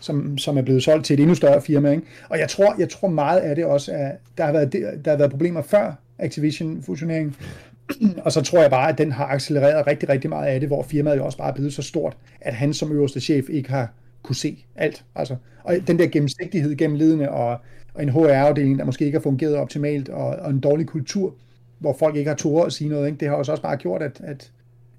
som, 0.00 0.38
som 0.38 0.58
er 0.58 0.62
blevet 0.62 0.82
solgt 0.82 1.06
til 1.06 1.14
et 1.14 1.20
endnu 1.20 1.34
større 1.34 1.62
firma. 1.62 1.90
Ikke? 1.90 2.02
Og 2.28 2.38
jeg 2.38 2.48
tror, 2.48 2.74
jeg 2.78 2.88
tror 2.88 3.08
meget 3.08 3.38
af 3.38 3.56
det 3.56 3.64
også, 3.64 3.92
at 3.92 4.12
der 4.38 4.44
har 4.44 4.52
været, 4.52 4.72
der 5.04 5.10
har 5.10 5.16
været 5.16 5.30
problemer 5.30 5.62
før 5.62 5.92
Activision-fusioneringen, 6.18 7.36
og 8.24 8.32
så 8.32 8.42
tror 8.42 8.60
jeg 8.60 8.70
bare, 8.70 8.88
at 8.88 8.98
den 8.98 9.12
har 9.12 9.26
accelereret 9.26 9.86
rigtig, 9.86 10.08
rigtig 10.08 10.30
meget 10.30 10.48
af 10.48 10.60
det, 10.60 10.68
hvor 10.68 10.82
firmaet 10.82 11.16
jo 11.16 11.24
også 11.24 11.38
bare 11.38 11.48
er 11.48 11.54
blevet 11.54 11.74
så 11.74 11.82
stort, 11.82 12.16
at 12.40 12.54
han 12.54 12.74
som 12.74 12.92
øverste 12.92 13.20
chef 13.20 13.48
ikke 13.48 13.70
har 13.70 13.92
kunne 14.22 14.36
se 14.36 14.64
alt. 14.76 15.04
Altså, 15.14 15.36
og 15.62 15.76
den 15.86 15.98
der 15.98 16.06
gennemsigtighed 16.06 16.76
gennem 16.76 16.96
ledende 16.96 17.28
og, 17.28 17.58
og 17.94 18.02
en 18.02 18.08
HR-afdeling, 18.08 18.78
der 18.78 18.84
måske 18.84 19.04
ikke 19.04 19.18
har 19.18 19.22
fungeret 19.22 19.56
optimalt, 19.56 20.08
og, 20.08 20.26
og 20.26 20.50
en 20.50 20.60
dårlig 20.60 20.86
kultur, 20.86 21.34
hvor 21.80 21.96
folk 21.98 22.16
ikke 22.16 22.28
har 22.28 22.36
tåret 22.36 22.66
at 22.66 22.72
sige 22.72 22.90
noget. 22.90 23.06
Ikke? 23.06 23.18
Det 23.18 23.28
har 23.28 23.36
også 23.36 23.62
bare 23.62 23.76
gjort, 23.76 24.02
at, 24.02 24.20
at, 24.24 24.52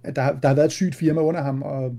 at 0.03 0.15
der, 0.15 0.21
har, 0.21 0.31
der 0.31 0.47
har 0.47 0.55
været 0.55 0.65
et 0.65 0.71
sygt 0.71 0.95
firma 0.95 1.21
under 1.21 1.41
ham, 1.41 1.61
og 1.61 1.95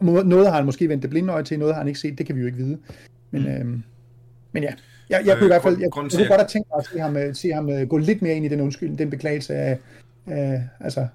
noget 0.00 0.46
har 0.46 0.56
han 0.56 0.64
måske 0.64 0.88
vendt 0.88 1.02
det 1.02 1.10
blinde 1.10 1.32
øje 1.32 1.44
til, 1.44 1.58
noget 1.58 1.74
har 1.74 1.80
han 1.80 1.88
ikke 1.88 2.00
set, 2.00 2.18
det 2.18 2.26
kan 2.26 2.36
vi 2.36 2.40
jo 2.40 2.46
ikke 2.46 2.58
vide. 2.58 2.78
Men, 3.30 3.42
mm. 3.42 3.48
øhm, 3.48 3.82
men 4.52 4.62
ja, 4.62 4.72
jeg, 5.10 5.26
jeg 5.26 5.36
kunne 5.36 5.46
i 5.46 5.48
hvert 5.48 5.62
fald, 5.62 5.74
jeg, 5.74 5.82
jeg, 5.82 5.90
kunne 5.90 6.10
godt 6.10 6.40
have 6.40 6.48
tænkt 6.48 6.68
mig 6.70 6.78
at 6.78 6.86
se 6.86 6.98
ham, 6.98 7.34
se 7.34 7.50
ham 7.52 7.70
øh, 7.70 7.88
gå 7.88 7.96
lidt 7.96 8.22
mere 8.22 8.34
ind 8.34 8.44
i 8.44 8.48
den 8.48 8.60
undskyld, 8.60 8.96
den 8.96 9.10
beklagelse 9.10 9.54
af, 9.54 9.78
af 10.26 10.62
altså, 10.80 11.06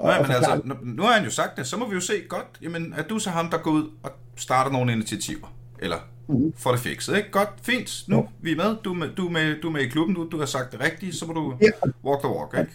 Nej, 0.00 0.22
men 0.22 0.30
altså, 0.30 0.60
nu 0.82 1.02
har 1.02 1.12
han 1.12 1.24
jo 1.24 1.30
sagt 1.30 1.56
det, 1.56 1.66
så 1.66 1.76
må 1.76 1.88
vi 1.88 1.94
jo 1.94 2.00
se 2.00 2.12
godt, 2.28 2.46
jamen, 2.62 2.94
er 2.98 3.02
du 3.02 3.18
så 3.18 3.30
ham, 3.30 3.50
der 3.50 3.58
går 3.58 3.70
ud 3.70 3.90
og 4.02 4.10
starter 4.36 4.70
nogle 4.70 4.92
initiativer? 4.92 5.56
Eller 5.78 5.96
mm. 6.28 6.52
får 6.56 6.70
det 6.70 6.80
fikset, 6.80 7.16
ikke? 7.16 7.30
Godt, 7.30 7.48
fint, 7.62 8.04
nu 8.08 8.16
ja. 8.16 8.22
vi 8.40 8.52
er 8.52 8.56
med, 8.56 8.76
du 8.84 8.90
er 8.90 8.94
med, 8.94 9.08
du 9.16 9.28
med, 9.28 9.60
du 9.62 9.68
er 9.68 9.72
med 9.72 9.80
i 9.80 9.88
klubben, 9.88 10.14
du, 10.14 10.28
du 10.32 10.38
har 10.38 10.46
sagt 10.46 10.72
det 10.72 10.80
rigtigt, 10.80 11.14
så 11.14 11.26
må 11.26 11.32
du 11.32 11.54
ja. 11.62 11.88
walk 12.04 12.20
the 12.20 12.28
walk, 12.28 12.58
ikke? 12.58 12.72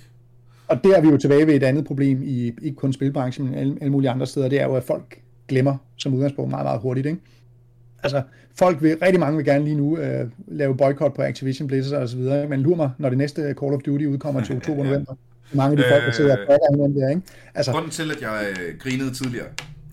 Og 0.67 0.83
der 0.83 0.97
er 0.97 1.01
vi 1.01 1.07
jo 1.07 1.17
tilbage 1.17 1.47
ved 1.47 1.53
et 1.53 1.63
andet 1.63 1.85
problem 1.85 2.23
i 2.23 2.53
ikke 2.61 2.75
kun 2.75 2.93
spilbranchen, 2.93 3.45
men 3.45 3.55
alle, 3.57 3.77
alle 3.81 3.91
mulige 3.91 4.09
andre 4.09 4.27
steder, 4.27 4.49
det 4.49 4.61
er 4.61 4.65
jo, 4.65 4.75
at 4.75 4.83
folk 4.83 5.21
glemmer 5.47 5.77
som 5.97 6.13
udgangspunkt 6.13 6.51
meget, 6.51 6.65
meget 6.65 6.81
hurtigt, 6.81 7.07
ikke? 7.07 7.19
Altså, 8.03 8.21
folk 8.55 8.81
vil, 8.81 8.97
rigtig 9.01 9.19
mange 9.19 9.37
vil 9.37 9.45
gerne 9.45 9.63
lige 9.63 9.75
nu 9.75 9.97
øh, 9.97 10.29
lave 10.47 10.77
boykot 10.77 11.13
på 11.13 11.21
Activision 11.21 11.67
Blizzard 11.67 12.01
og 12.01 12.09
så 12.09 12.17
videre, 12.17 12.47
men 12.47 12.61
lur 12.61 12.75
mig, 12.75 12.91
når 12.97 13.09
det 13.09 13.17
næste 13.17 13.41
Call 13.41 13.73
of 13.73 13.81
Duty 13.85 14.05
udkommer 14.05 14.43
til 14.43 14.55
oktober 14.55 14.83
november, 14.89 15.15
mange 15.53 15.71
af 15.71 15.77
de 15.77 15.83
folk, 15.91 16.05
der 16.05 16.11
sidder 16.11 16.37
og 16.37 16.53
øh, 16.53 16.59
hinanden 16.71 17.01
der, 17.01 17.09
ikke? 17.09 17.21
Altså, 17.55 17.71
Grunden 17.71 17.91
til, 17.91 18.11
at 18.11 18.21
jeg 18.21 18.45
øh, 18.49 18.77
grinede 18.79 19.13
tidligere, 19.13 19.47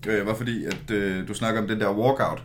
øh, 0.07 0.27
var 0.27 0.33
fordi, 0.33 0.65
at 0.65 0.91
øh, 0.91 1.27
du 1.27 1.33
snakker 1.33 1.61
om 1.61 1.67
den 1.67 1.79
der 1.79 1.91
walkout. 1.91 2.43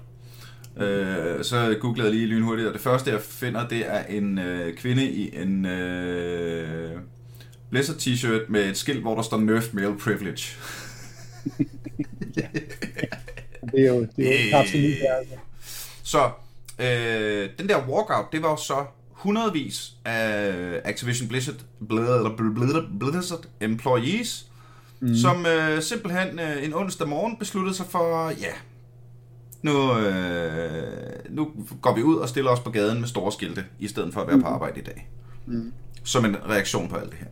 Øh, 0.77 1.45
så 1.45 1.77
googlede 1.81 2.09
jeg 2.09 2.17
lige 2.17 2.27
lynhurtigt, 2.27 2.69
og 2.69 2.75
det 2.75 2.83
første, 2.83 3.11
jeg 3.11 3.21
finder, 3.21 3.69
det 3.69 3.85
er 3.87 4.05
en 4.05 4.39
øh, 4.39 4.77
kvinde 4.77 5.11
i 5.11 5.37
en... 5.37 5.67
Øh, 5.67 6.91
Blizzard 7.71 7.97
t-shirt 7.97 8.45
med 8.49 8.71
et 8.71 8.77
skilt, 8.77 9.01
hvor 9.01 9.15
der 9.15 9.23
står 9.23 9.39
Nerf 9.39 9.69
Male 9.73 9.99
Privilege. 9.99 10.43
Det 13.73 13.81
er 13.81 13.89
jo, 13.89 14.07
det 14.17 14.41
er 14.41 14.51
jo 14.51 14.57
absolut 14.57 14.85
det, 14.85 15.07
altså. 15.19 15.35
Så 16.03 16.31
øh, 16.79 17.51
den 17.59 17.69
der 17.69 17.89
walkout, 17.89 18.33
det 18.33 18.43
var 18.43 18.51
jo 18.51 18.57
så 18.57 18.85
hundredvis 19.11 19.93
af 20.05 20.81
Activision 20.85 21.29
Blizzard, 21.29 21.57
Blizzard, 21.89 22.37
Blizzard, 22.37 22.85
Blizzard 23.01 23.47
employees, 23.61 24.47
mm. 25.01 25.15
som 25.15 25.47
øh, 25.47 25.83
simpelthen 25.83 26.39
øh, 26.39 26.65
en 26.65 26.75
onsdag 26.75 27.09
morgen 27.09 27.37
besluttede 27.37 27.77
sig 27.77 27.87
for, 27.87 28.29
ja, 28.29 28.53
nu, 29.65 29.99
øh, 29.99 30.83
nu 31.31 31.49
går 31.81 31.95
vi 31.95 32.03
ud 32.03 32.17
og 32.17 32.29
stiller 32.29 32.51
os 32.51 32.61
på 32.61 32.71
gaden 32.71 33.01
med 33.01 33.09
store 33.09 33.33
skilte, 33.33 33.65
i 33.79 33.89
stedet 33.89 34.15
for 34.15 34.21
at 34.21 34.27
være 34.27 34.37
mm. 34.37 34.43
på 34.43 34.49
arbejde 34.49 34.81
i 34.81 34.83
dag. 34.83 35.09
Mm. 35.47 35.73
Som 36.03 36.25
en 36.25 36.37
reaktion 36.49 36.89
på 36.89 36.97
alt 36.97 37.11
det 37.11 37.19
her. 37.19 37.27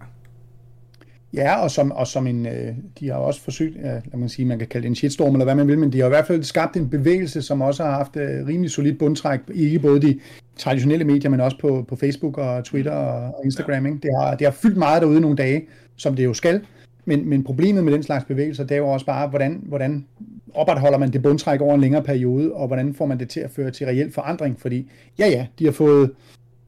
Ja, 1.34 1.62
og 1.62 1.70
som, 1.70 1.92
og 1.92 2.06
som 2.06 2.26
en, 2.26 2.46
øh, 2.46 2.74
de 3.00 3.08
har 3.08 3.14
også 3.14 3.40
forsøgt, 3.40 3.76
ja, 3.76 3.92
lad 3.92 4.16
man 4.16 4.28
sige, 4.28 4.46
man 4.46 4.58
kan 4.58 4.68
kalde 4.68 4.82
det 4.82 4.88
en 4.88 4.94
shitstorm, 4.94 5.34
eller 5.34 5.44
hvad 5.44 5.54
man 5.54 5.68
vil, 5.68 5.78
men 5.78 5.92
de 5.92 5.98
har 5.98 6.06
i 6.06 6.08
hvert 6.08 6.26
fald 6.26 6.42
skabt 6.42 6.76
en 6.76 6.88
bevægelse, 6.88 7.42
som 7.42 7.60
også 7.60 7.84
har 7.84 7.90
haft 7.90 8.16
øh, 8.16 8.46
rimelig 8.46 8.70
solid 8.70 8.94
bundtræk, 8.94 9.40
ikke 9.54 9.78
både 9.78 10.02
de 10.02 10.20
traditionelle 10.56 11.04
medier, 11.04 11.30
men 11.30 11.40
også 11.40 11.58
på, 11.58 11.84
på 11.88 11.96
Facebook 11.96 12.38
og 12.38 12.64
Twitter 12.64 12.92
og, 12.92 13.34
og 13.34 13.44
Instagram. 13.44 13.86
Ikke? 13.86 13.98
Det, 14.02 14.10
har, 14.20 14.34
det 14.34 14.46
har 14.46 14.52
fyldt 14.52 14.76
meget 14.76 15.02
derude 15.02 15.20
nogle 15.20 15.36
dage, 15.36 15.66
som 15.96 16.16
det 16.16 16.24
jo 16.24 16.34
skal, 16.34 16.60
men, 17.04 17.28
men 17.28 17.44
problemet 17.44 17.84
med 17.84 17.92
den 17.92 18.02
slags 18.02 18.24
bevægelser, 18.24 18.64
det 18.64 18.74
er 18.74 18.78
jo 18.78 18.88
også 18.88 19.06
bare, 19.06 19.28
hvordan, 19.28 19.60
hvordan 19.62 20.06
opretholder 20.54 20.98
man 20.98 21.12
det 21.12 21.22
bundtræk 21.22 21.60
over 21.60 21.74
en 21.74 21.80
længere 21.80 22.02
periode, 22.02 22.52
og 22.52 22.66
hvordan 22.66 22.94
får 22.94 23.06
man 23.06 23.18
det 23.18 23.28
til 23.28 23.40
at 23.40 23.50
føre 23.50 23.70
til 23.70 23.86
reel 23.86 24.12
forandring, 24.12 24.60
fordi 24.60 24.90
ja 25.18 25.28
ja, 25.28 25.46
de 25.58 25.64
har 25.64 25.72
fået 25.72 26.10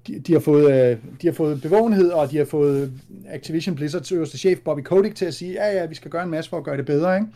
de, 0.06 0.18
de, 0.18 0.32
har 0.32 0.40
fået, 0.40 0.72
øh, 0.72 0.98
de 1.22 1.26
har 1.26 1.34
fået 1.34 1.62
bevågenhed, 1.62 2.10
og 2.10 2.30
de 2.30 2.36
har 2.38 2.44
fået 2.44 2.92
Activision 3.28 3.74
Blizzards 3.74 4.12
øverste 4.12 4.38
chef, 4.38 4.58
Bobby 4.58 4.80
Kotick, 4.80 5.14
til 5.14 5.24
at 5.24 5.34
sige, 5.34 5.52
ja, 5.52 5.80
ja, 5.80 5.86
vi 5.86 5.94
skal 5.94 6.10
gøre 6.10 6.22
en 6.22 6.30
masse 6.30 6.50
for 6.50 6.56
at 6.56 6.64
gøre 6.64 6.76
det 6.76 6.86
bedre, 6.86 7.16
ikke? 7.16 7.26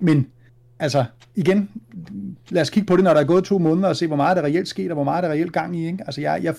Men, 0.00 0.26
altså, 0.78 1.04
igen, 1.34 1.70
lad 2.50 2.62
os 2.62 2.70
kigge 2.70 2.86
på 2.86 2.96
det, 2.96 3.04
når 3.04 3.14
der 3.14 3.20
er 3.20 3.24
gået 3.24 3.44
to 3.44 3.58
måneder, 3.58 3.88
og 3.88 3.96
se, 3.96 4.06
hvor 4.06 4.16
meget 4.16 4.36
der 4.36 4.42
reelt 4.42 4.68
sket, 4.68 4.90
og 4.90 4.94
hvor 4.94 5.04
meget 5.04 5.22
der 5.22 5.30
reelt 5.30 5.52
gang 5.52 5.76
i, 5.76 5.86
ikke? 5.86 6.04
Altså, 6.06 6.20
jeg, 6.20 6.40
jeg, 6.42 6.54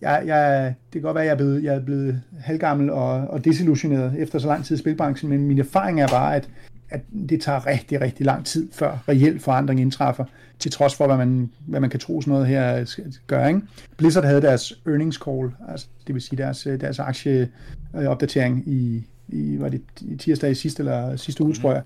jeg, 0.00 0.22
jeg, 0.26 0.74
det 0.92 0.92
kan 0.92 1.02
godt 1.02 1.14
være, 1.14 1.24
at 1.24 1.26
jeg 1.26 1.32
er 1.32 1.36
blevet, 1.36 1.64
jeg 1.64 1.74
er 1.74 1.84
blevet 1.84 2.22
halvgammel 2.40 2.90
og, 2.90 3.10
og 3.10 3.44
desillusioneret 3.44 4.14
efter 4.18 4.38
så 4.38 4.48
lang 4.48 4.64
tid 4.64 4.76
i 4.76 4.78
spilbranchen, 4.78 5.30
men 5.30 5.46
min 5.46 5.58
erfaring 5.58 6.00
er 6.00 6.08
bare, 6.08 6.36
at, 6.36 6.48
at 6.90 7.00
det 7.28 7.40
tager 7.40 7.66
rigtig, 7.66 8.00
rigtig 8.00 8.26
lang 8.26 8.46
tid, 8.46 8.68
før 8.72 8.98
reel 9.08 9.40
forandring 9.40 9.80
indtræffer 9.80 10.24
til 10.58 10.70
trods 10.70 10.94
for, 10.94 11.06
hvad 11.06 11.16
man, 11.16 11.50
hvad 11.66 11.80
man 11.80 11.90
kan 11.90 12.00
tro 12.00 12.20
sådan 12.20 12.32
noget 12.32 12.46
her 12.46 12.96
gør. 13.26 13.46
Ikke? 13.46 13.60
Blizzard 13.96 14.24
havde 14.24 14.42
deres 14.42 14.72
earnings 14.86 15.16
call, 15.16 15.50
altså, 15.68 15.86
det 16.06 16.14
vil 16.14 16.22
sige 16.22 16.38
deres, 16.38 16.68
deres 16.80 16.98
aktieopdatering 16.98 18.68
i, 18.68 19.06
i, 19.28 19.56
var 19.60 19.68
det 19.68 19.82
i 20.00 20.16
tirsdag 20.16 20.50
i 20.50 20.54
sidste, 20.54 20.80
eller 20.80 21.16
sidste 21.16 21.42
uge, 21.42 21.50
mm. 21.50 21.54
tror 21.54 21.72
jeg, 21.72 21.82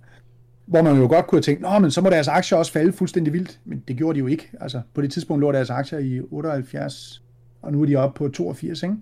hvor 0.66 0.82
man 0.82 0.96
jo 0.96 1.06
godt 1.08 1.26
kunne 1.26 1.36
have 1.36 1.42
tænkt, 1.42 1.62
Nå, 1.62 1.78
men 1.78 1.90
så 1.90 2.00
må 2.00 2.10
deres 2.10 2.28
aktier 2.28 2.58
også 2.58 2.72
falde 2.72 2.92
fuldstændig 2.92 3.32
vildt, 3.32 3.60
men 3.64 3.82
det 3.88 3.96
gjorde 3.96 4.14
de 4.14 4.18
jo 4.18 4.26
ikke. 4.26 4.50
Altså, 4.60 4.80
på 4.94 5.02
det 5.02 5.12
tidspunkt 5.12 5.40
lå 5.40 5.52
deres 5.52 5.70
aktier 5.70 5.98
i 5.98 6.20
78, 6.20 7.22
og 7.64 7.72
nu 7.72 7.82
er 7.82 7.86
de 7.86 7.96
oppe 7.96 8.18
på 8.18 8.28
82, 8.28 8.82
ikke? 8.82 8.96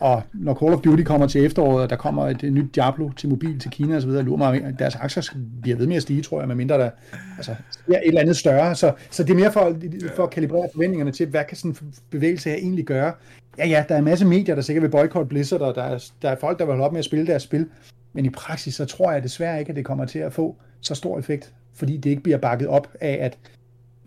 Og 0.00 0.22
når 0.34 0.54
Call 0.54 0.74
of 0.74 0.80
Duty 0.80 1.02
kommer 1.02 1.26
til 1.26 1.44
efteråret, 1.44 1.82
og 1.82 1.90
der 1.90 1.96
kommer 1.96 2.26
et, 2.26 2.42
nyt 2.42 2.74
Diablo 2.74 3.10
til 3.10 3.28
mobil 3.28 3.58
til 3.58 3.70
Kina 3.70 3.96
osv., 3.96 4.10
lurer 4.10 4.36
mig, 4.36 4.64
at 4.64 4.74
deres 4.78 4.96
aktier 4.96 5.22
bliver 5.62 5.76
ved 5.76 5.86
med 5.86 5.96
at 5.96 6.02
stige, 6.02 6.22
tror 6.22 6.40
jeg, 6.40 6.48
medmindre 6.48 6.78
der 6.78 6.90
altså, 7.36 7.54
er 7.88 7.92
et 7.92 8.00
eller 8.04 8.20
andet 8.20 8.36
større. 8.36 8.74
Så, 8.74 8.92
så 9.10 9.22
det 9.22 9.30
er 9.30 9.34
mere 9.34 9.52
for, 9.52 9.76
for 10.16 10.22
at 10.22 10.30
kalibrere 10.30 10.68
forventningerne 10.72 11.12
til, 11.12 11.26
hvad 11.26 11.44
kan 11.48 11.56
sådan 11.56 11.70
en 11.70 11.94
bevægelse 12.10 12.50
her 12.50 12.56
egentlig 12.56 12.84
gøre. 12.84 13.12
Ja, 13.58 13.66
ja, 13.66 13.84
der 13.88 13.94
er 13.94 13.98
en 13.98 14.04
masse 14.04 14.26
medier, 14.26 14.54
der 14.54 14.62
sikkert 14.62 14.82
vil 14.82 14.88
boykotte 14.88 15.28
Blizzard, 15.28 15.60
og 15.60 15.74
der 15.74 15.82
er, 15.82 16.10
der 16.22 16.30
er 16.30 16.36
folk, 16.40 16.58
der 16.58 16.64
vil 16.64 16.72
holde 16.72 16.84
op 16.84 16.92
med 16.92 16.98
at 16.98 17.04
spille 17.04 17.26
deres 17.26 17.42
spil. 17.42 17.66
Men 18.12 18.24
i 18.24 18.30
praksis, 18.30 18.74
så 18.74 18.84
tror 18.84 19.12
jeg 19.12 19.22
desværre 19.22 19.58
ikke, 19.58 19.70
at 19.70 19.76
det 19.76 19.84
kommer 19.84 20.04
til 20.04 20.18
at 20.18 20.32
få 20.32 20.56
så 20.80 20.94
stor 20.94 21.18
effekt, 21.18 21.52
fordi 21.74 21.96
det 21.96 22.10
ikke 22.10 22.22
bliver 22.22 22.38
bakket 22.38 22.68
op 22.68 22.88
af, 23.00 23.18
at 23.20 23.38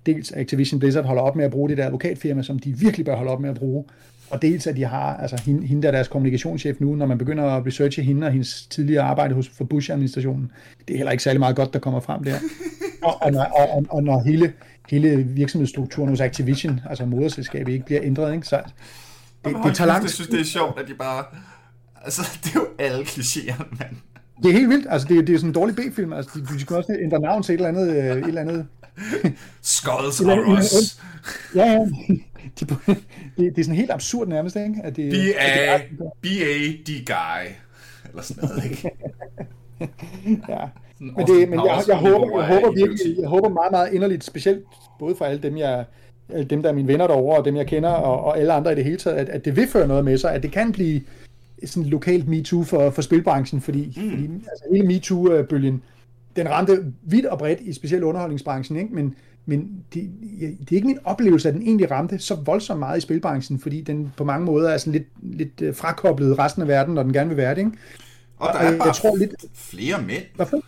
dels 0.06 0.32
Activision 0.32 0.80
Blizzard 0.80 1.06
holder 1.06 1.22
op 1.22 1.36
med 1.36 1.46
at 1.46 1.52
bruge 1.52 1.70
det 1.70 1.78
der 1.78 1.86
advokatfirma, 1.86 2.44
som 2.44 2.60
de 2.60 2.80
virkelig 2.80 3.06
bør 3.06 3.16
holde 3.16 3.32
op 3.32 3.40
med 3.40 3.50
at 3.50 3.56
bruge, 3.56 3.86
og 4.32 4.42
dels 4.42 4.68
at 4.68 4.76
de 4.76 4.86
har, 4.86 5.18
altså 5.18 5.42
hende, 5.46 5.68
hende 5.68 5.82
der 5.82 5.88
er 5.88 5.92
deres 5.92 6.08
kommunikationschef 6.08 6.80
nu, 6.80 6.96
når 6.96 7.06
man 7.06 7.18
begynder 7.18 7.44
at 7.44 7.66
researche 7.66 8.04
hende 8.04 8.28
og 8.28 8.32
hendes 8.32 8.68
tidligere 8.70 9.04
arbejde 9.04 9.36
hos 9.36 9.50
for 9.50 9.64
Bush-administrationen, 9.64 10.52
det 10.88 10.94
er 10.94 10.98
heller 10.98 11.12
ikke 11.12 11.24
særlig 11.24 11.40
meget 11.40 11.56
godt, 11.56 11.74
der 11.74 11.80
kommer 11.80 12.00
frem 12.00 12.24
der. 12.24 12.36
Og, 13.04 13.22
og, 13.22 13.32
når, 13.32 13.44
og, 13.44 13.86
og 13.90 14.04
når 14.04 14.24
hele, 14.24 14.54
hele 14.90 15.24
virksomhedsstrukturen 15.24 16.10
hos 16.10 16.22
Activision, 16.22 16.82
altså 16.90 17.06
moderselskabet, 17.06 17.74
ikke 17.74 17.86
bliver 17.86 18.02
ændret, 18.04 18.34
ikke? 18.34 18.48
så 18.48 18.62
det, 19.46 19.56
det 19.66 19.76
tager 19.76 19.88
lang 19.88 20.00
tid. 20.00 20.04
Jeg 20.04 20.10
synes, 20.10 20.28
det 20.28 20.40
er 20.40 20.44
sjovt, 20.44 20.80
at 20.80 20.88
de 20.88 20.94
bare, 20.94 21.24
altså 22.04 22.22
det 22.44 22.56
er 22.56 22.60
jo 22.60 22.68
alle 22.80 23.04
klichéer, 23.04 23.64
mand. 23.80 23.96
Det 24.44 24.50
er 24.50 24.54
helt 24.54 24.70
vildt, 24.70 24.88
altså 24.90 25.08
det, 25.08 25.28
det 25.28 25.34
er 25.34 25.38
sådan 25.38 25.50
en 25.50 25.54
dårlig 25.54 25.76
B-film, 25.76 26.14
altså 26.14 26.32
de, 26.36 26.54
de 26.54 26.60
skal 26.60 26.76
også 26.76 26.98
ændre 27.02 27.20
navn 27.20 27.44
til 27.44 27.54
et 27.54 27.58
eller 27.58 27.70
andet, 27.70 27.90
øh, 27.90 28.18
et 28.18 28.28
eller 28.28 28.42
andet 28.42 28.68
Skulls 29.62 30.20
Horrors. 30.20 31.02
Ja, 31.56 31.66
ja. 31.66 31.80
De, 32.60 32.66
det, 32.66 33.06
det 33.38 33.58
er 33.58 33.64
sådan 33.64 33.76
helt 33.76 33.92
absurd 33.92 34.28
nærmest, 34.28 34.56
ikke? 34.56 34.76
At 34.84 34.96
det, 34.96 35.12
B.A. 35.12 35.78
B.A. 36.22 36.72
The 36.86 37.06
Guy. 37.06 37.52
Eller 38.10 38.24
sådan 38.24 38.50
noget, 38.50 38.64
ikke? 38.64 38.92
ja. 40.52 40.60
Men, 41.00 41.28
det, 41.28 41.50
men 41.50 41.60
jeg, 41.66 41.84
jeg, 41.88 41.98
håber, 41.98 42.42
jeg, 42.42 42.48
håber 42.48 42.72
virkelig, 42.72 43.18
jeg 43.20 43.30
håber 43.30 43.50
meget, 43.50 43.72
meget 43.72 43.94
inderligt, 43.94 44.24
specielt 44.24 44.66
både 45.00 45.16
for 45.16 45.26
alle 45.26 45.42
dem, 45.44 45.58
jeg, 45.58 45.86
dem 46.50 46.62
der 46.62 46.70
er 46.70 46.74
mine 46.74 46.88
venner 46.88 47.08
derovre, 47.08 47.38
og 47.38 47.46
dem 47.46 47.56
jeg 47.56 47.68
kender, 47.68 47.90
og, 47.90 48.24
og 48.24 48.40
alle 48.40 48.54
andre 48.54 48.72
i 48.72 48.76
det 48.76 48.84
hele 48.84 48.98
taget, 48.98 49.18
at, 49.18 49.30
at 49.30 49.46
det 49.46 49.56
vil 49.56 49.68
føre 49.68 49.88
noget 49.88 50.06
med 50.06 50.18
sig, 50.18 50.34
at 50.34 50.44
det 50.44 50.52
kan 50.52 50.72
blive 50.72 51.02
sådan 51.66 51.90
lokalt 51.90 52.28
MeToo 52.28 52.64
for, 52.64 52.90
for 52.90 53.02
spilbranchen, 53.02 53.62
fordi, 53.62 53.86
mm. 53.86 54.10
fordi 54.10 54.24
altså, 54.24 54.66
hele 54.72 54.88
MeToo-bølgen, 54.88 55.84
den 56.36 56.50
ramte 56.50 56.94
vidt 57.04 57.26
og 57.26 57.38
bredt 57.38 57.60
i 57.60 57.74
specielt 57.74 58.04
underholdningsbranchen, 58.04 58.80
ikke? 58.80 58.96
men, 58.96 59.16
men 59.46 59.84
det, 59.94 60.12
det 60.40 60.72
er 60.72 60.76
ikke 60.76 60.88
min 60.88 61.00
oplevelse, 61.04 61.48
at 61.48 61.54
den 61.54 61.62
egentlig 61.62 61.92
ramte 61.92 62.20
så 62.20 62.36
voldsomt 62.36 62.80
meget 62.80 62.98
i 62.98 63.02
spilbranchen, 63.02 63.60
fordi 63.60 63.82
den 63.82 64.12
på 64.18 64.24
mange 64.24 64.46
måder 64.46 64.70
er 64.70 64.78
sådan 64.78 64.94
lidt, 64.94 65.08
lidt 65.22 65.62
øh, 65.62 65.76
frakoblet 65.76 66.40
resten 66.40 66.62
af 66.62 66.68
verden, 66.68 66.94
når 66.94 67.04
den 67.04 67.14
gerne 67.14 67.30
vil 67.30 67.38
være 67.38 67.56
det. 67.56 67.60
Ikke? 67.60 67.72
Og 68.42 68.54
der 68.54 68.60
er 68.60 68.78
bare 68.78 68.88
jeg 68.88 68.96
tror 68.96 69.16
lidt... 69.16 69.36
flere 69.54 70.02
mænd. 70.02 70.24
Hvorfor? 70.36 70.62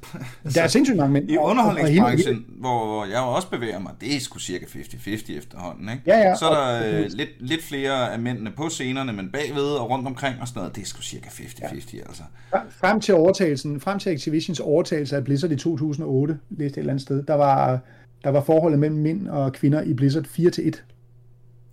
der 0.54 0.62
er 0.62 0.68
sindssygt 0.68 0.96
mange 0.96 1.12
mænd. 1.12 1.30
I 1.30 1.36
underholdningsbranchen, 1.36 2.44
og, 2.64 2.80
og 2.80 2.86
hvor 2.86 3.04
jeg 3.04 3.20
også 3.20 3.50
bevæger 3.50 3.78
mig, 3.78 3.92
det 4.00 4.16
er 4.16 4.20
sgu 4.20 4.38
cirka 4.38 4.64
50-50 4.64 5.38
efterhånden. 5.38 5.88
Ikke? 5.88 6.02
Ja, 6.06 6.18
ja, 6.18 6.36
så 6.36 6.46
er 6.46 6.54
der 6.54 6.88
og, 6.88 6.94
øh, 6.94 7.10
lidt, 7.10 7.30
lidt 7.40 7.64
flere 7.64 8.12
af 8.12 8.18
mændene 8.18 8.50
på 8.50 8.68
scenerne, 8.68 9.12
men 9.12 9.30
bagved 9.32 9.62
og 9.62 9.90
rundt 9.90 10.06
omkring 10.06 10.40
og 10.40 10.48
sådan 10.48 10.60
noget, 10.60 10.76
det 10.76 10.82
er 10.82 10.86
sgu 10.86 11.02
cirka 11.02 11.28
50-50. 11.28 11.96
Ja. 11.96 11.98
Altså. 11.98 12.22
Frem 12.70 13.00
til 13.00 13.14
overtagelsen, 13.14 13.80
frem 13.80 13.98
til 13.98 14.10
Activisions 14.10 14.60
overtagelse 14.60 15.16
af 15.16 15.24
Blizzard 15.24 15.50
i 15.50 15.56
2008, 15.56 16.38
læste 16.50 16.74
et 16.74 16.78
eller 16.78 16.92
andet 16.92 17.02
sted, 17.02 17.22
der 17.22 17.34
var, 17.34 17.80
der 18.24 18.30
var 18.30 18.42
forholdet 18.42 18.78
mellem 18.78 18.98
mænd 18.98 19.28
og 19.28 19.52
kvinder 19.52 19.82
i 19.82 19.94
Blizzard 19.94 20.24
4 20.24 20.50
til 20.50 20.68
1. 20.68 20.84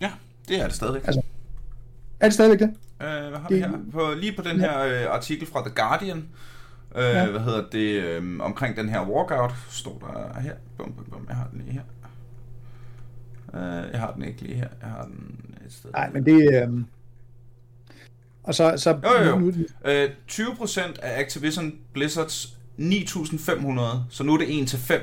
Ja, 0.01 0.12
det 0.47 0.62
er 0.62 0.66
det 0.66 0.76
stadigvæk. 0.76 1.01
Altså, 1.05 1.22
er 2.20 2.26
det 2.26 2.34
stadigvæk 2.34 2.60
det? 2.60 2.74
Øh, 3.02 3.30
hvad 3.30 3.39
har 3.39 3.48
det, 3.48 3.56
vi 3.56 3.62
her? 3.62 3.72
På, 3.91 4.14
lige 4.18 4.36
på 4.36 4.41
den 4.41 4.60
her 4.60 4.80
øh, 4.80 5.16
artikel 5.16 5.48
fra 5.48 5.62
The 5.62 5.76
Guardian, 5.76 6.30
øh, 6.95 7.04
ja. 7.04 7.30
hvad 7.30 7.41
hedder 7.41 7.70
det, 7.72 8.04
øh, 8.04 8.39
omkring 8.39 8.78
den 8.78 8.89
her 8.89 9.10
walkout, 9.10 9.52
står 9.70 9.98
der 10.00 10.39
her. 10.39 10.54
Bum, 10.78 10.93
bum, 10.93 11.06
bum, 11.06 11.26
jeg 11.30 11.36
har 11.36 11.48
den 11.52 11.62
lige 11.62 11.72
her. 11.72 11.82
Øh, 13.54 13.91
jeg 13.91 14.00
har 14.00 14.12
den 14.12 14.24
ikke 14.24 14.41
lige 14.41 14.56
her, 14.56 14.68
jeg 14.82 14.89
har 14.89 15.04
den 15.04 15.45
et 15.66 15.74
sted. 15.74 15.91
Nej, 15.91 16.10
men 16.14 16.26
det... 16.26 16.64
Øh... 16.64 16.84
Og 18.43 18.56
så... 18.56 18.74
så 18.78 18.89
jo, 18.89 19.24
jo, 19.24 19.39
jo. 19.39 19.91
Øh, 19.91 20.10
20% 20.32 21.00
af 21.02 21.20
Activision 21.20 21.74
Blizzards 21.93 22.58
9.500, 22.80 23.82
så 24.10 24.24
nu 24.24 24.34
er 24.34 24.38
det 24.38 24.62
1 24.62 24.68
til 24.68 24.80
5. 24.80 25.02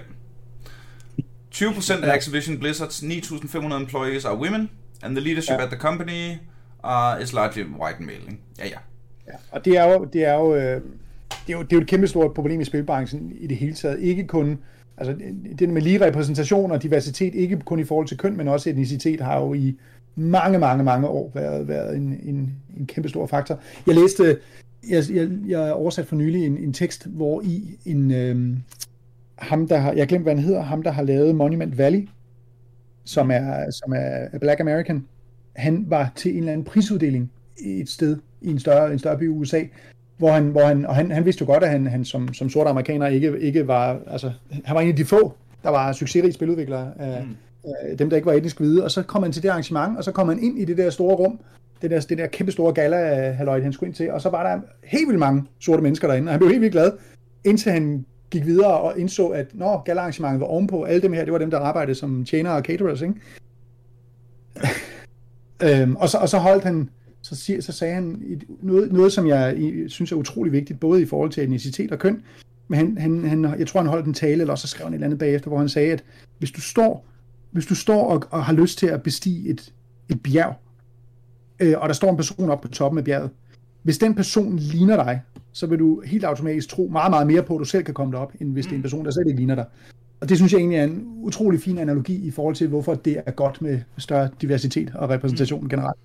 20% 1.54 2.04
af 2.04 2.14
Activision 2.14 2.58
Blizzards 2.58 3.02
9.500 3.02 3.74
employees 3.74 4.24
are 4.24 4.38
women, 4.38 4.70
and 5.02 5.16
the 5.16 5.24
leadership 5.24 5.54
ja. 5.58 5.62
at 5.62 5.68
the 5.68 5.78
company 5.78 6.36
uh, 6.84 7.22
is 7.22 7.32
largely 7.32 7.64
white 7.64 7.96
and 7.98 8.06
male. 8.06 8.22
Ikke? 8.28 8.42
Ja, 8.58 8.64
ja. 8.66 8.78
ja. 9.26 9.32
Og 9.50 9.64
det 9.64 9.78
er 9.78 9.92
jo, 9.92 10.04
det 10.04 10.24
er 10.24 10.34
jo, 10.34 10.54
øh, 10.54 10.80
det 11.46 11.52
er 11.52 11.58
jo, 11.58 11.62
det 11.62 11.72
er 11.72 11.76
jo 11.76 11.80
et 11.80 11.88
kæmpe 11.88 12.06
stort 12.06 12.34
problem 12.34 12.60
i 12.60 12.64
spilbranchen 12.64 13.32
i 13.40 13.46
det 13.46 13.56
hele 13.56 13.74
taget. 13.74 14.00
Ikke 14.00 14.26
kun, 14.26 14.58
altså 14.96 15.14
det 15.58 15.68
med 15.68 15.82
lige 15.82 16.06
repræsentation 16.06 16.70
og 16.70 16.82
diversitet, 16.82 17.34
ikke 17.34 17.60
kun 17.60 17.78
i 17.78 17.84
forhold 17.84 18.06
til 18.06 18.18
køn, 18.18 18.36
men 18.36 18.48
også 18.48 18.70
etnicitet, 18.70 19.20
har 19.20 19.40
jo 19.40 19.54
i 19.54 19.78
mange, 20.14 20.58
mange, 20.58 20.84
mange 20.84 21.08
år 21.08 21.30
været, 21.34 21.68
været 21.68 21.96
en, 21.96 22.20
en, 22.22 22.54
en 22.76 22.86
kæmpe 22.86 23.08
stor 23.08 23.26
faktor. 23.26 23.60
Jeg 23.86 23.94
læste, 23.94 24.38
jeg, 24.88 25.04
jeg, 25.12 25.28
jeg 25.46 25.72
oversat 25.72 26.06
for 26.06 26.16
nylig 26.16 26.46
en, 26.46 26.58
en 26.58 26.72
tekst, 26.72 27.06
hvor 27.06 27.40
i 27.40 27.78
en, 27.84 28.10
øh, 28.10 28.56
ham 29.38 29.68
der 29.68 29.76
har, 29.76 29.92
jeg 29.92 30.08
glemte 30.08 30.22
hvad 30.22 30.34
han 30.34 30.44
hedder, 30.44 30.62
ham 30.62 30.82
der 30.82 30.90
har 30.90 31.02
lavet 31.02 31.34
Monument 31.34 31.78
Valley, 31.78 32.08
som 33.04 33.30
er, 33.30 33.70
som 33.70 33.92
er 33.96 34.38
Black 34.38 34.60
American, 34.60 35.06
han 35.56 35.84
var 35.88 36.12
til 36.16 36.30
en 36.30 36.38
eller 36.38 36.52
anden 36.52 36.64
prisuddeling 36.64 37.30
et 37.64 37.88
sted 37.88 38.16
i 38.40 38.50
en 38.50 38.58
større, 38.58 38.92
en 38.92 38.98
større 38.98 39.18
by 39.18 39.24
i 39.24 39.28
USA, 39.28 39.62
hvor 40.18 40.32
han, 40.32 40.44
hvor 40.44 40.64
han, 40.64 40.86
og 40.86 40.94
han, 40.94 41.10
han 41.10 41.24
vidste 41.24 41.42
jo 41.42 41.46
godt, 41.52 41.64
at 41.64 41.70
han, 41.70 41.86
han 41.86 42.04
som, 42.04 42.34
som 42.34 42.48
sort 42.48 42.66
amerikaner 42.66 43.06
ikke, 43.06 43.40
ikke 43.40 43.68
var, 43.68 44.00
altså, 44.06 44.32
han 44.64 44.74
var 44.74 44.80
en 44.80 44.88
af 44.88 44.96
de 44.96 45.04
få, 45.04 45.34
der 45.62 45.70
var 45.70 45.92
succesrige 45.92 46.32
spiludviklere 46.32 46.92
af, 46.98 47.24
mm. 47.24 47.36
øh, 47.90 47.98
dem 47.98 48.10
der 48.10 48.16
ikke 48.16 48.26
var 48.26 48.32
etnisk 48.32 48.58
hvide, 48.58 48.84
og 48.84 48.90
så 48.90 49.02
kom 49.02 49.22
han 49.22 49.32
til 49.32 49.42
det 49.42 49.48
arrangement, 49.48 49.98
og 49.98 50.04
så 50.04 50.12
kom 50.12 50.28
han 50.28 50.42
ind 50.42 50.58
i 50.58 50.64
det 50.64 50.78
der 50.78 50.90
store 50.90 51.14
rum, 51.14 51.40
det 51.82 51.90
der, 51.90 52.00
det 52.00 52.18
der 52.18 52.26
kæmpe 52.26 52.52
store 52.52 52.72
gala, 52.72 53.30
halløj, 53.30 53.62
han 53.62 53.72
skulle 53.72 53.88
ind 53.88 53.94
til, 53.94 54.12
og 54.12 54.20
så 54.20 54.30
var 54.30 54.42
der 54.42 54.60
helt 54.84 55.08
vildt 55.08 55.20
mange 55.20 55.44
sorte 55.60 55.82
mennesker 55.82 56.08
derinde, 56.08 56.28
og 56.28 56.32
han 56.32 56.38
blev 56.38 56.50
helt 56.50 56.60
vildt 56.60 56.72
glad, 56.72 56.92
indtil 57.44 57.72
han 57.72 58.04
gik 58.30 58.46
videre 58.46 58.80
og 58.80 58.98
indså, 58.98 59.28
at 59.28 59.46
når 59.52 59.82
galarrangementet 59.82 60.40
var 60.40 60.46
ovenpå, 60.46 60.82
alle 60.82 61.02
dem 61.02 61.12
her, 61.12 61.24
det 61.24 61.32
var 61.32 61.38
dem, 61.38 61.50
der 61.50 61.58
arbejdede 61.58 61.94
som 61.94 62.24
tjenere 62.24 62.54
og 62.54 62.62
caterers, 62.62 63.02
ikke? 63.02 63.14
Øhm, 65.62 65.96
og, 65.96 66.08
så, 66.08 66.18
og 66.18 66.28
så 66.28 66.38
holdt 66.38 66.64
han, 66.64 66.90
så, 67.22 67.36
siger, 67.36 67.60
så 67.60 67.72
sagde 67.72 67.94
han 67.94 68.40
noget, 68.62 68.92
noget, 68.92 69.12
som 69.12 69.26
jeg 69.26 69.56
synes 69.86 70.12
er 70.12 70.16
utrolig 70.16 70.52
vigtigt, 70.52 70.80
både 70.80 71.02
i 71.02 71.06
forhold 71.06 71.30
til 71.30 71.42
etnicitet 71.42 71.92
og 71.92 71.98
køn, 71.98 72.22
men 72.68 72.78
han, 72.78 72.98
han, 72.98 73.24
han, 73.24 73.58
jeg 73.58 73.66
tror, 73.66 73.80
han 73.80 73.90
holdt 73.90 74.06
en 74.06 74.14
tale, 74.14 74.40
eller 74.40 74.54
så 74.54 74.66
skrev 74.66 74.84
han 74.84 74.92
et 74.92 74.96
eller 74.96 75.06
andet 75.06 75.18
bagefter, 75.18 75.48
hvor 75.48 75.58
han 75.58 75.68
sagde, 75.68 75.92
at 75.92 76.04
hvis 76.38 76.50
du 76.50 76.60
står, 76.60 77.06
hvis 77.50 77.66
du 77.66 77.74
står 77.74 78.08
og, 78.08 78.22
og 78.30 78.44
har 78.44 78.52
lyst 78.52 78.78
til 78.78 78.86
at 78.86 79.02
bestige 79.02 79.48
et, 79.48 79.72
et 80.10 80.22
bjerg, 80.22 80.54
øh, 81.60 81.74
og 81.78 81.88
der 81.88 81.94
står 81.94 82.10
en 82.10 82.16
person 82.16 82.50
op 82.50 82.60
på 82.60 82.68
toppen 82.68 82.98
af 82.98 83.04
bjerget, 83.04 83.30
hvis 83.82 83.98
den 83.98 84.14
person 84.14 84.56
ligner 84.56 84.96
dig, 84.96 85.20
så 85.52 85.66
vil 85.66 85.78
du 85.78 86.00
helt 86.00 86.24
automatisk 86.24 86.68
tro 86.68 86.88
meget, 86.92 87.10
meget 87.10 87.26
mere 87.26 87.42
på, 87.42 87.54
at 87.54 87.58
du 87.60 87.64
selv 87.64 87.84
kan 87.84 87.94
komme 87.94 88.12
derop, 88.12 88.32
end 88.40 88.52
hvis 88.52 88.64
det 88.64 88.72
er 88.72 88.76
en 88.76 88.82
person, 88.82 89.04
der 89.04 89.10
slet 89.10 89.26
ikke 89.26 89.36
ligner 89.36 89.54
dig. 89.54 89.64
Og 90.24 90.28
det 90.28 90.36
synes 90.36 90.52
jeg 90.52 90.58
egentlig 90.58 90.78
er 90.78 90.84
en 90.84 91.04
utrolig 91.06 91.60
fin 91.60 91.78
analogi 91.78 92.26
i 92.26 92.30
forhold 92.30 92.54
til, 92.54 92.68
hvorfor 92.68 92.94
det 92.94 93.22
er 93.26 93.30
godt 93.30 93.62
med 93.62 93.80
større 93.98 94.28
diversitet 94.40 94.92
og 94.94 95.10
repræsentation 95.10 95.68
generelt. 95.68 95.96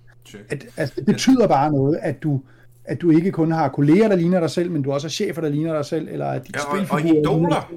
At, 0.48 0.66
altså, 0.76 0.94
det 0.96 1.06
betyder 1.06 1.46
bare 1.48 1.72
noget, 1.72 1.98
at 2.02 2.22
du, 2.22 2.40
at 2.84 3.00
du 3.00 3.10
ikke 3.10 3.32
kun 3.32 3.52
har 3.52 3.68
kolleger, 3.68 4.08
der 4.08 4.16
ligner 4.16 4.40
dig 4.40 4.50
selv, 4.50 4.70
men 4.70 4.82
du 4.82 4.92
også 4.92 5.06
har 5.06 5.10
chefer, 5.10 5.40
der 5.40 5.48
ligner 5.48 5.72
dig 5.72 5.84
selv, 5.84 6.08
eller 6.10 6.26
at 6.26 6.46
dit 6.46 6.56
ja, 6.56 6.78
og, 6.78 6.86
og 6.90 7.00
idoler. 7.00 7.72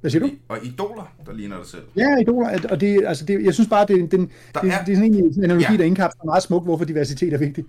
Hvad 0.00 0.10
siger 0.10 0.26
du? 0.26 0.30
Og 0.48 0.58
idoler, 0.64 1.12
der 1.26 1.32
ligner 1.32 1.56
dig 1.56 1.66
selv. 1.66 1.82
Ja, 1.96 2.16
idoler, 2.20 2.58
og 2.70 2.80
det, 2.80 3.04
altså 3.06 3.24
det, 3.24 3.44
jeg 3.44 3.54
synes 3.54 3.68
bare, 3.68 3.86
det, 3.86 4.10
den, 4.10 4.20
det, 4.20 4.30
det, 4.54 4.62
det 4.62 4.92
er 4.92 4.96
sådan 4.96 5.14
en 5.14 5.44
analogi, 5.44 5.66
ja. 5.70 5.76
der 5.76 5.84
indkapsler 5.84 6.24
meget 6.24 6.42
smukt, 6.42 6.64
hvorfor 6.64 6.84
diversitet 6.84 7.32
er 7.32 7.38
vigtigt. 7.38 7.66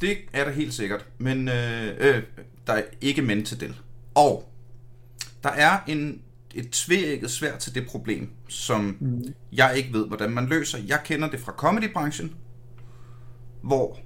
Det 0.00 0.16
er 0.32 0.44
der 0.44 0.50
helt 0.50 0.74
sikkert, 0.74 1.06
men 1.18 1.48
øh, 1.48 1.86
øh, 1.98 2.22
der 2.66 2.72
er 2.72 2.82
ikke 3.00 3.22
mænd 3.22 3.44
til 3.44 3.60
det. 3.60 3.74
Og 4.14 4.44
der 5.42 5.50
er 5.50 5.78
en, 5.86 6.20
et 6.56 6.70
tvækket 6.70 7.30
svært 7.30 7.58
til 7.58 7.74
det 7.74 7.86
problem, 7.86 8.30
som 8.48 8.96
mm. 9.00 9.24
jeg 9.52 9.76
ikke 9.76 9.92
ved, 9.92 10.06
hvordan 10.06 10.30
man 10.30 10.46
løser. 10.46 10.78
Jeg 10.86 11.00
kender 11.04 11.30
det 11.30 11.40
fra 11.40 11.52
comedybranchen, 11.52 12.34
hvor 13.62 13.98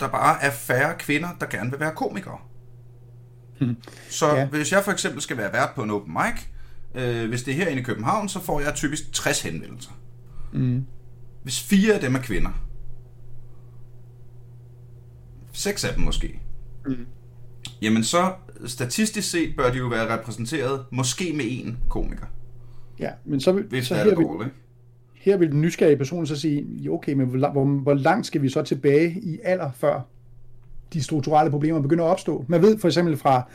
der 0.00 0.08
bare 0.08 0.42
er 0.42 0.50
færre 0.50 0.94
kvinder, 0.98 1.28
der 1.40 1.46
gerne 1.46 1.70
vil 1.70 1.80
være 1.80 1.94
komikere. 1.94 2.38
Hmm. 3.60 3.76
Så 4.08 4.36
ja. 4.36 4.46
hvis 4.46 4.72
jeg 4.72 4.84
for 4.84 4.92
eksempel 4.92 5.22
skal 5.22 5.36
være 5.36 5.52
vært 5.52 5.70
på 5.74 5.82
en 5.82 5.90
open 5.90 6.12
mic, 6.12 6.44
øh, 6.94 7.28
hvis 7.28 7.42
det 7.42 7.52
er 7.52 7.56
herinde 7.56 7.80
i 7.80 7.84
København, 7.84 8.28
så 8.28 8.40
får 8.40 8.60
jeg 8.60 8.74
typisk 8.74 9.12
60 9.12 9.42
henvendelser. 9.42 9.90
Mm. 10.52 10.86
Hvis 11.42 11.60
fire 11.60 11.94
af 11.94 12.00
dem 12.00 12.14
er 12.14 12.20
kvinder, 12.20 12.50
seks 15.52 15.84
af 15.84 15.94
dem 15.94 16.04
måske, 16.04 16.40
mm. 16.86 17.06
jamen 17.82 18.04
så 18.04 18.34
statistisk 18.66 19.30
set 19.30 19.56
bør 19.56 19.70
de 19.70 19.78
jo 19.78 19.86
være 19.86 20.18
repræsenteret 20.18 20.84
måske 20.90 21.32
med 21.32 21.44
én 21.44 21.88
komiker. 21.88 22.26
Ja, 22.98 23.10
men 23.24 23.40
så, 23.40 23.52
Hvis 23.52 23.86
så 23.86 23.94
her, 23.94 24.14
går, 24.14 24.38
vil, 24.38 24.50
her 25.14 25.36
vil 25.36 25.50
den 25.50 25.60
nysgerrige 25.60 25.96
person 25.96 26.26
så 26.26 26.36
sige, 26.36 26.90
okay, 26.90 27.12
men 27.12 27.26
hvor, 27.26 27.50
hvor, 27.50 27.64
hvor 27.64 27.94
langt 27.94 28.26
skal 28.26 28.42
vi 28.42 28.48
så 28.48 28.62
tilbage 28.62 29.20
i 29.22 29.38
alder, 29.44 29.70
før 29.72 30.00
de 30.92 31.02
strukturelle 31.02 31.50
problemer 31.50 31.80
begynder 31.80 32.04
at 32.04 32.10
opstå? 32.10 32.44
Man 32.48 32.62
ved 32.62 32.78
for 32.78 32.88
eksempel 32.88 33.16
fra 33.16 33.48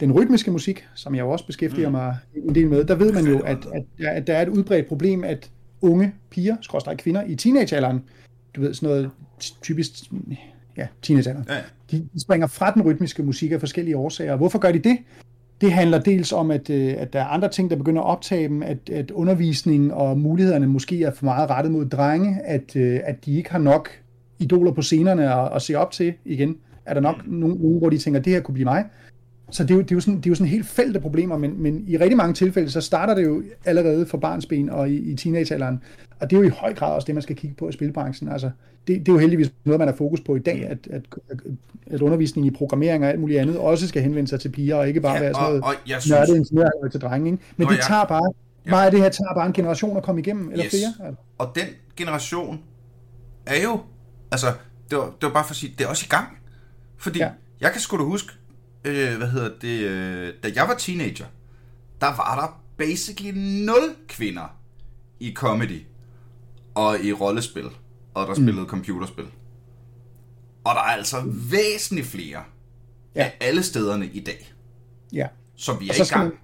den 0.00 0.12
rytmiske 0.12 0.50
musik, 0.50 0.86
som 0.94 1.14
jeg 1.14 1.22
jo 1.22 1.30
også 1.30 1.46
beskæftiger 1.46 1.88
mm. 1.88 1.92
mig 1.92 2.16
en 2.34 2.54
del 2.54 2.68
med, 2.68 2.84
der 2.84 2.94
ved 2.94 3.12
man 3.12 3.26
jo, 3.26 3.38
at, 3.38 3.66
at, 3.74 3.84
at 3.98 4.26
der 4.26 4.34
er 4.34 4.42
et 4.42 4.48
udbredt 4.48 4.86
problem, 4.86 5.24
at 5.24 5.50
unge 5.80 6.14
piger, 6.30 6.56
skråstrej 6.60 6.96
kvinder, 6.96 7.24
i 7.24 7.34
teenagealderen, 7.34 8.04
du 8.56 8.60
ved, 8.60 8.74
sådan 8.74 8.88
noget 8.88 9.10
typisk 9.62 9.92
ja, 10.76 10.86
teenagealderen. 11.02 11.46
Ja. 11.48 11.60
De 11.90 12.08
springer 12.20 12.46
fra 12.46 12.70
den 12.70 12.82
rytmiske 12.82 13.22
musik 13.22 13.52
af 13.52 13.60
forskellige 13.60 13.96
årsager. 13.96 14.36
Hvorfor 14.36 14.58
gør 14.58 14.72
de 14.72 14.78
det? 14.78 14.98
Det 15.60 15.72
handler 15.72 15.98
dels 15.98 16.32
om, 16.32 16.50
at, 16.50 16.70
øh, 16.70 16.94
at 16.98 17.12
der 17.12 17.20
er 17.20 17.24
andre 17.24 17.48
ting, 17.48 17.70
der 17.70 17.76
begynder 17.76 18.02
at 18.02 18.06
optage 18.06 18.48
dem, 18.48 18.62
at, 18.62 18.90
at 18.90 19.10
undervisningen 19.10 19.90
og 19.90 20.18
mulighederne 20.18 20.66
måske 20.66 21.02
er 21.02 21.10
for 21.10 21.24
meget 21.24 21.50
rettet 21.50 21.72
mod 21.72 21.86
drenge, 21.86 22.40
at, 22.44 22.76
øh, 22.76 23.00
at 23.04 23.24
de 23.24 23.36
ikke 23.36 23.50
har 23.50 23.58
nok 23.58 23.90
idoler 24.38 24.72
på 24.72 24.82
scenerne 24.82 25.34
at, 25.34 25.52
at 25.54 25.62
se 25.62 25.74
op 25.74 25.90
til 25.90 26.14
igen. 26.24 26.56
Er 26.86 26.94
der 26.94 27.00
nok 27.00 27.16
nogen, 27.26 27.78
hvor 27.78 27.90
de 27.90 27.98
tænker, 27.98 28.20
at 28.20 28.24
det 28.24 28.32
her 28.32 28.40
kunne 28.40 28.54
blive 28.54 28.64
mig? 28.64 28.84
Så 29.50 29.62
det 29.62 29.70
er, 29.70 29.74
jo, 29.74 29.80
det, 29.80 29.90
er 29.90 29.96
jo 29.96 30.00
sådan, 30.00 30.16
det 30.16 30.26
er 30.26 30.30
jo 30.30 30.34
sådan 30.34 30.50
helt 30.50 30.66
felt 30.66 30.96
af 30.96 31.02
problemer, 31.02 31.36
men, 31.36 31.62
men 31.62 31.84
i 31.86 31.96
rigtig 31.96 32.16
mange 32.16 32.34
tilfælde, 32.34 32.70
så 32.70 32.80
starter 32.80 33.14
det 33.14 33.24
jo 33.24 33.42
allerede 33.64 34.06
fra 34.06 34.18
barnsben 34.18 34.70
og 34.70 34.90
i, 34.90 34.96
i 34.96 35.16
teenagealderen. 35.16 35.82
Og 36.20 36.30
det 36.30 36.36
er 36.36 36.40
jo 36.40 36.46
i 36.46 36.50
høj 36.50 36.74
grad 36.74 36.94
også 36.94 37.06
det, 37.06 37.14
man 37.14 37.22
skal 37.22 37.36
kigge 37.36 37.56
på 37.56 37.68
i 37.68 37.72
spilbranchen. 37.72 38.28
Altså, 38.28 38.50
det, 38.86 39.00
det 39.00 39.08
er 39.08 39.12
jo 39.12 39.18
heldigvis 39.18 39.52
noget, 39.64 39.78
man 39.78 39.88
har 39.88 39.94
fokus 39.94 40.20
på 40.20 40.36
i 40.36 40.38
dag, 40.38 40.66
at, 40.66 40.78
at, 40.90 41.02
at 41.86 42.02
undervisning 42.02 42.46
i 42.46 42.50
programmering 42.50 43.04
og 43.04 43.10
alt 43.10 43.20
muligt 43.20 43.40
andet 43.40 43.58
også 43.58 43.88
skal 43.88 44.02
henvende 44.02 44.28
sig 44.28 44.40
til 44.40 44.48
piger, 44.48 44.76
og 44.76 44.88
ikke 44.88 45.00
bare 45.00 45.14
ja, 45.14 45.20
være 45.20 45.34
sådan 45.34 45.46
noget 45.48 45.62
og, 45.62 45.68
og 45.68 46.02
synes... 46.02 46.10
nørdet 46.10 46.36
ingeniør 46.36 46.88
til 46.90 47.00
drenge. 47.00 47.30
Ikke? 47.30 47.42
Men 47.56 47.66
Nå, 47.66 47.72
det 47.72 47.80
tager 47.82 48.04
bare, 48.04 48.32
ja. 48.66 48.70
meget 48.70 48.84
af 48.84 48.90
det 48.90 49.00
her 49.00 49.08
tager 49.08 49.34
bare 49.34 49.46
en 49.46 49.52
generation 49.52 49.96
at 49.96 50.02
komme 50.02 50.20
igennem, 50.20 50.50
eller 50.50 50.64
yes. 50.64 50.70
flere. 50.70 51.06
Altså. 51.06 51.22
Og 51.38 51.52
den 51.54 51.66
generation 51.96 52.60
er 53.46 53.62
jo, 53.62 53.80
altså, 54.30 54.46
det 54.90 54.98
var, 54.98 55.04
det 55.04 55.22
var 55.22 55.32
bare 55.32 55.44
for 55.44 55.50
at 55.50 55.56
sige, 55.56 55.74
det 55.78 55.84
er 55.84 55.88
også 55.88 56.04
i 56.06 56.10
gang. 56.10 56.26
Fordi 56.96 57.18
ja. 57.18 57.30
jeg 57.60 57.72
kan 57.72 57.80
sgu 57.80 57.96
da 57.96 58.02
huske, 58.02 58.32
øh, 58.88 59.16
hvad 59.16 59.28
hedder 59.28 59.50
det, 59.60 59.80
øh, 59.80 60.34
da 60.42 60.52
jeg 60.54 60.68
var 60.68 60.74
teenager, 60.74 61.26
der 62.00 62.06
var 62.06 62.40
der 62.40 62.62
basically 62.76 63.38
nul 63.38 63.96
kvinder 64.08 64.56
i 65.20 65.32
comedy 65.34 65.82
og 66.74 67.00
i 67.00 67.12
rollespil, 67.12 67.68
og 68.14 68.26
der 68.26 68.34
mm. 68.34 68.44
spillede 68.44 68.66
computerspil. 68.66 69.26
Og 70.64 70.74
der 70.74 70.80
er 70.80 70.96
altså 70.96 71.22
væsentligt 71.50 72.06
flere 72.06 72.42
ja. 73.14 73.22
af 73.22 73.36
alle 73.40 73.62
stederne 73.62 74.06
i 74.06 74.20
dag. 74.20 74.52
Ja. 75.12 75.26
Så 75.56 75.74
vi 75.74 75.88
er 75.88 75.92
så 75.92 76.02
i 76.02 76.18
gang. 76.18 76.34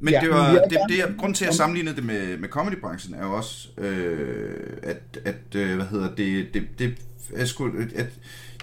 Men 0.00 0.14
ja, 0.14 0.20
det 0.20 0.30
var 0.30 0.52
det, 0.52 0.62
det, 0.70 0.78
det, 0.88 1.16
grund 1.18 1.34
til 1.34 1.44
at 1.44 1.54
sammenligne 1.54 1.96
det 1.96 2.04
med, 2.04 2.38
med 2.38 2.48
comedybranchen 2.48 3.14
er 3.14 3.26
jo 3.26 3.32
også, 3.32 3.68
øh, 3.78 4.76
at, 4.82 5.18
at 5.24 5.54
øh, 5.54 5.76
hvad 5.76 5.86
hedder 5.86 6.14
det, 6.14 6.54
det, 6.54 6.68
det 6.78 6.98
er 7.34 7.44
sgu, 7.44 7.70
at 7.96 8.08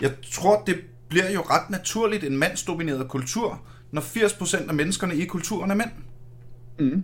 jeg 0.02 0.12
tror, 0.32 0.64
det 0.68 0.76
bliver 1.14 1.32
jo 1.32 1.42
ret 1.42 1.70
naturligt 1.70 2.24
en 2.24 2.38
mandsdomineret 2.38 3.08
kultur, 3.08 3.62
når 3.92 4.02
80% 4.02 4.70
af 4.70 4.76
menneskerne 4.76 5.16
i 5.16 5.26
kulturen 5.26 5.72
er 5.72 5.76
mænd. 5.76 5.90
Mm. 6.80 7.04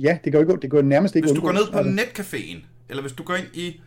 Ja, 0.00 0.18
det 0.24 0.32
går, 0.32 0.40
ikke, 0.40 0.56
det 0.62 0.70
går 0.70 0.82
nærmest 0.82 1.16
ikke 1.16 1.28
Hvis 1.28 1.36
du 1.36 1.40
går 1.40 1.52
ned 1.52 1.72
på 1.72 1.78
netcaféen, 1.78 2.64
eller 2.88 3.02
hvis 3.02 3.12
du 3.12 3.22
går 3.22 3.34
ind 3.34 3.46
i 3.54 3.80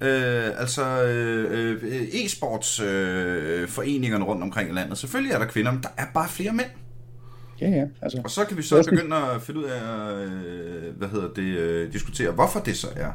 øh, 0.00 0.60
altså 0.60 1.04
øh, 1.04 1.82
øh, 1.82 2.02
e-sports 2.02 2.84
øh, 2.84 3.68
foreningerne 3.68 4.24
rundt 4.24 4.42
omkring 4.42 4.70
i 4.70 4.72
landet, 4.72 4.98
selvfølgelig 4.98 5.32
er 5.32 5.38
der 5.38 5.46
kvinder, 5.46 5.72
men 5.72 5.82
der 5.82 5.88
er 5.96 6.06
bare 6.14 6.28
flere 6.28 6.52
mænd. 6.52 6.70
Ja, 7.60 7.68
ja. 7.68 7.84
Altså, 8.02 8.20
og 8.24 8.30
så 8.30 8.44
kan 8.44 8.56
vi 8.56 8.62
så 8.62 8.88
begynde 8.90 9.16
at 9.16 9.42
finde 9.42 9.60
ud 9.60 9.64
af, 9.64 10.12
øh, 10.14 10.96
hvad 10.96 11.08
hedder 11.08 11.28
det, 11.28 11.42
øh, 11.42 11.92
diskutere, 11.92 12.30
hvorfor 12.30 12.60
det 12.60 12.76
så 12.76 12.88
er. 12.96 13.12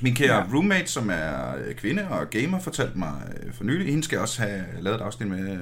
Min 0.00 0.14
kære 0.14 0.36
ja. 0.36 0.44
roommate, 0.54 0.86
som 0.86 1.10
er 1.10 1.56
øh, 1.66 1.74
kvinde 1.74 2.08
og 2.08 2.30
gamer, 2.30 2.60
fortalte 2.60 2.98
mig 2.98 3.12
øh, 3.42 3.52
for 3.54 3.64
nylig, 3.64 3.86
hende 3.86 4.04
skal 4.04 4.18
også 4.18 4.42
have 4.42 4.64
lavet 4.80 4.96
et 4.96 5.02
afsnit 5.02 5.28
med 5.28 5.52
øh, 5.52 5.58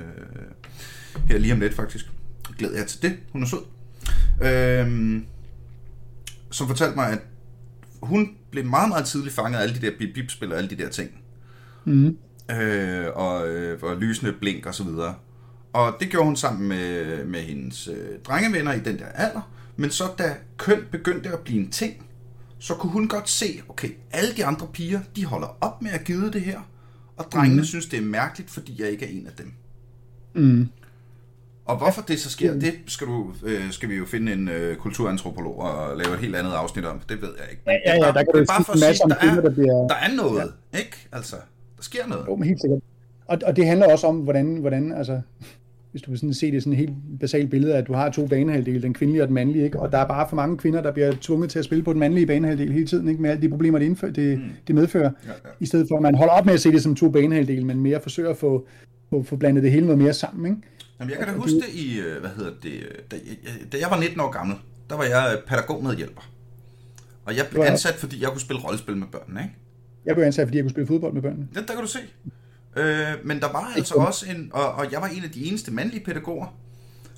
her 1.29 1.39
lige 1.39 1.53
om 1.53 1.61
lidt 1.61 1.75
faktisk. 1.75 2.07
Glæder 2.59 2.79
jeg 2.79 2.87
til 2.87 3.03
det. 3.03 3.17
Hun 3.33 3.43
er 3.43 3.47
sød. 3.47 3.63
Øh, 4.43 5.23
som 6.51 6.67
fortalte 6.67 6.97
mig, 6.97 7.11
at 7.11 7.19
hun 8.03 8.37
blev 8.51 8.65
meget, 8.65 8.89
meget 8.89 9.07
tidligt 9.07 9.35
fanget 9.35 9.59
af 9.59 9.63
alle 9.63 9.75
de 9.75 9.87
der 9.87 9.93
bip-bip-spil 9.99 10.53
og 10.53 10.59
alle 10.59 10.71
de 10.71 10.77
der 10.77 10.89
ting. 10.89 11.11
Mm. 11.85 12.19
Øh, 12.51 13.07
og, 13.15 13.49
øh, 13.49 13.83
og 13.83 13.97
lysende 13.97 14.33
blink 14.33 14.67
og 14.67 14.75
så 14.75 14.85
videre. 14.85 15.15
Og 15.73 15.97
det 16.01 16.09
gjorde 16.09 16.27
hun 16.27 16.37
sammen 16.37 16.69
med, 16.69 17.25
med 17.25 17.41
hendes 17.41 17.89
øh, 17.89 18.19
drengevenner 18.25 18.73
i 18.73 18.81
den 18.81 18.99
der 18.99 19.07
alder. 19.07 19.51
Men 19.77 19.91
så 19.91 20.05
da 20.19 20.37
køn 20.57 20.87
begyndte 20.91 21.29
at 21.29 21.39
blive 21.39 21.61
en 21.61 21.71
ting, 21.71 22.07
så 22.59 22.75
kunne 22.75 22.93
hun 22.93 23.09
godt 23.09 23.29
se, 23.29 23.63
okay, 23.69 23.89
alle 24.13 24.37
de 24.37 24.45
andre 24.45 24.67
piger, 24.73 25.01
de 25.17 25.25
holder 25.25 25.57
op 25.61 25.83
med 25.83 25.91
at 25.91 26.05
give 26.05 26.31
det 26.31 26.41
her, 26.41 26.61
og 27.17 27.25
drengene 27.33 27.61
mm. 27.61 27.65
synes, 27.65 27.87
det 27.87 27.99
er 27.99 28.03
mærkeligt, 28.03 28.51
fordi 28.51 28.83
jeg 28.83 28.91
ikke 28.91 29.07
er 29.07 29.11
en 29.21 29.27
af 29.27 29.33
dem. 29.33 29.53
Mm. 30.35 30.69
Og 31.65 31.77
hvorfor 31.77 32.03
det 32.03 32.21
så 32.21 32.31
sker, 32.31 32.55
det 32.55 32.75
skal, 32.87 33.07
du, 33.07 33.33
øh, 33.43 33.71
skal 33.71 33.89
vi 33.89 33.95
jo 33.95 34.05
finde 34.07 34.33
en 34.33 34.49
øh, 34.49 34.77
kulturantropolog 34.77 35.59
og 35.59 35.97
lave 35.97 36.15
et 36.15 36.21
helt 36.21 36.37
andet 36.37 36.53
afsnit 36.53 36.85
om. 36.85 37.01
Det 37.09 37.23
ved 37.23 37.29
jeg 37.39 37.51
ikke. 37.51 37.63
Ja, 37.67 37.73
ja, 37.73 38.07
ja, 38.07 38.13
der 38.13 38.25
kan 38.25 38.41
det 38.41 38.49
bare 38.49 38.65
for 38.65 38.73
at 38.73 38.79
sige, 38.97 39.09
der 39.09 39.17
er, 39.17 39.41
der, 39.41 39.51
bliver... 39.51 39.89
der 39.89 39.95
er 39.95 40.15
noget, 40.15 40.53
ja. 40.73 40.79
ikke? 40.79 41.09
Altså, 41.13 41.37
der 41.77 41.83
sker 41.83 42.07
noget. 42.07 42.27
Jo, 42.27 42.37
men 42.37 42.49
helt 42.49 42.61
sikkert. 42.61 42.81
Og, 43.27 43.39
og 43.47 43.57
det 43.57 43.67
handler 43.67 43.93
også 43.93 44.07
om, 44.07 44.17
hvordan, 44.17 44.57
hvordan 44.57 44.93
altså, 44.93 45.21
hvis 45.97 46.03
du 46.03 46.11
vil 46.11 46.19
sådan 46.19 46.35
se 46.35 46.53
det 46.53 46.63
sådan 46.63 46.73
et 46.73 46.79
helt 46.79 46.93
basalt 47.21 47.51
billede, 47.51 47.75
at 47.75 47.87
du 47.87 47.93
har 47.93 48.11
to 48.11 48.27
banehalvdele, 48.27 48.83
den 48.83 48.95
kvindelige 48.95 49.23
og 49.23 49.29
den 49.29 49.35
mandlige, 49.35 49.65
ikke? 49.65 49.81
og 49.81 49.93
der 49.93 49.99
er 49.99 50.07
bare 50.07 50.29
for 50.29 50.37
mange 50.37 50.59
kvinder, 50.59 50.83
der 50.83 50.93
bliver 50.93 51.13
tvunget 51.21 51.51
til 51.51 51.59
at 51.59 51.65
spille 51.65 51.85
på 51.85 51.93
den 51.93 52.01
mandlige 52.01 52.27
banehalvdel 52.27 52.73
hele 52.73 52.87
tiden, 52.87 53.09
ikke? 53.09 53.23
med 53.23 53.31
alle 53.31 53.43
de 53.43 53.49
problemer, 53.49 53.79
det, 53.79 53.87
indfører, 53.87 54.13
det, 54.13 54.39
mm. 54.39 54.45
det 54.67 54.75
medfører, 54.75 55.11
ja, 55.25 55.31
ja. 55.31 55.51
i 55.61 55.67
stedet 55.67 55.87
for 55.89 55.97
at 55.97 56.03
man 56.03 56.15
holder 56.15 56.33
op 56.33 56.47
med 56.47 56.55
at 56.55 56.61
se 56.61 56.73
det 56.73 56.83
som 56.83 56.95
to 56.95 57.11
banehalvdele, 57.11 57.65
men 57.65 57.81
mere 57.81 58.01
forsøger 58.01 58.31
at 58.31 58.37
få, 58.37 58.67
få, 59.11 59.23
få 59.23 59.37
blandet 59.37 59.63
det 59.63 59.73
hele 59.73 59.87
noget 59.87 60.03
mere 60.03 60.13
sammen. 60.13 60.47
Ikke? 60.47 60.69
Jamen, 61.01 61.11
jeg 61.11 61.19
kan 61.19 61.29
da 61.29 61.41
huske 61.41 61.57
det 61.57 61.75
i, 61.75 61.99
øh, 61.99 62.21
hvad 62.21 62.31
hedder 62.37 62.53
det, 62.63 62.73
da, 63.11 63.17
da 63.73 63.77
jeg 63.81 63.89
var 63.91 64.01
19 64.01 64.21
år 64.21 64.31
gammel, 64.31 64.57
der 64.91 64.97
var 64.97 65.05
jeg 65.05 65.39
pædagogmedhjælper. 65.47 66.31
Og 67.25 67.37
jeg 67.37 67.47
blev 67.51 67.63
ansat, 67.63 67.95
fordi 67.95 68.23
jeg 68.23 68.29
kunne 68.31 68.41
spille 68.41 68.63
rollespil 68.63 68.97
med 68.97 69.07
børnene, 69.13 69.41
ikke? 69.41 69.55
Jeg 70.07 70.15
blev 70.15 70.27
ansat, 70.27 70.47
fordi 70.47 70.57
jeg 70.57 70.65
kunne 70.65 70.71
spille 70.71 70.87
fodbold 70.87 71.13
med 71.13 71.23
børnene. 71.23 71.49
Det, 71.55 71.69
der 71.69 71.75
kan 71.75 71.83
du 71.83 71.89
se. 71.89 71.99
Øh, 72.77 73.07
men 73.25 73.41
der 73.41 73.53
var 73.53 73.73
altså 73.77 73.95
også 73.95 74.27
en, 74.31 74.51
og, 74.53 74.73
og 74.73 74.93
jeg 74.93 75.01
var 75.01 75.07
en 75.07 75.25
af 75.25 75.31
de 75.31 75.47
eneste 75.47 75.71
mandlige 75.73 76.05
pædagoger, 76.05 76.47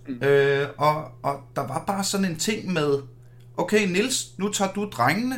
mm. 0.09 0.27
øh, 0.27 0.67
og, 0.77 1.05
og 1.23 1.41
der 1.57 1.67
var 1.67 1.85
bare 1.87 2.05
sådan 2.05 2.27
en 2.27 2.37
ting 2.37 2.73
med, 2.73 2.95
okay 3.57 3.87
Nils, 3.87 4.39
nu 4.39 4.49
tager 4.49 4.73
du 4.73 4.89
drengene 4.93 5.37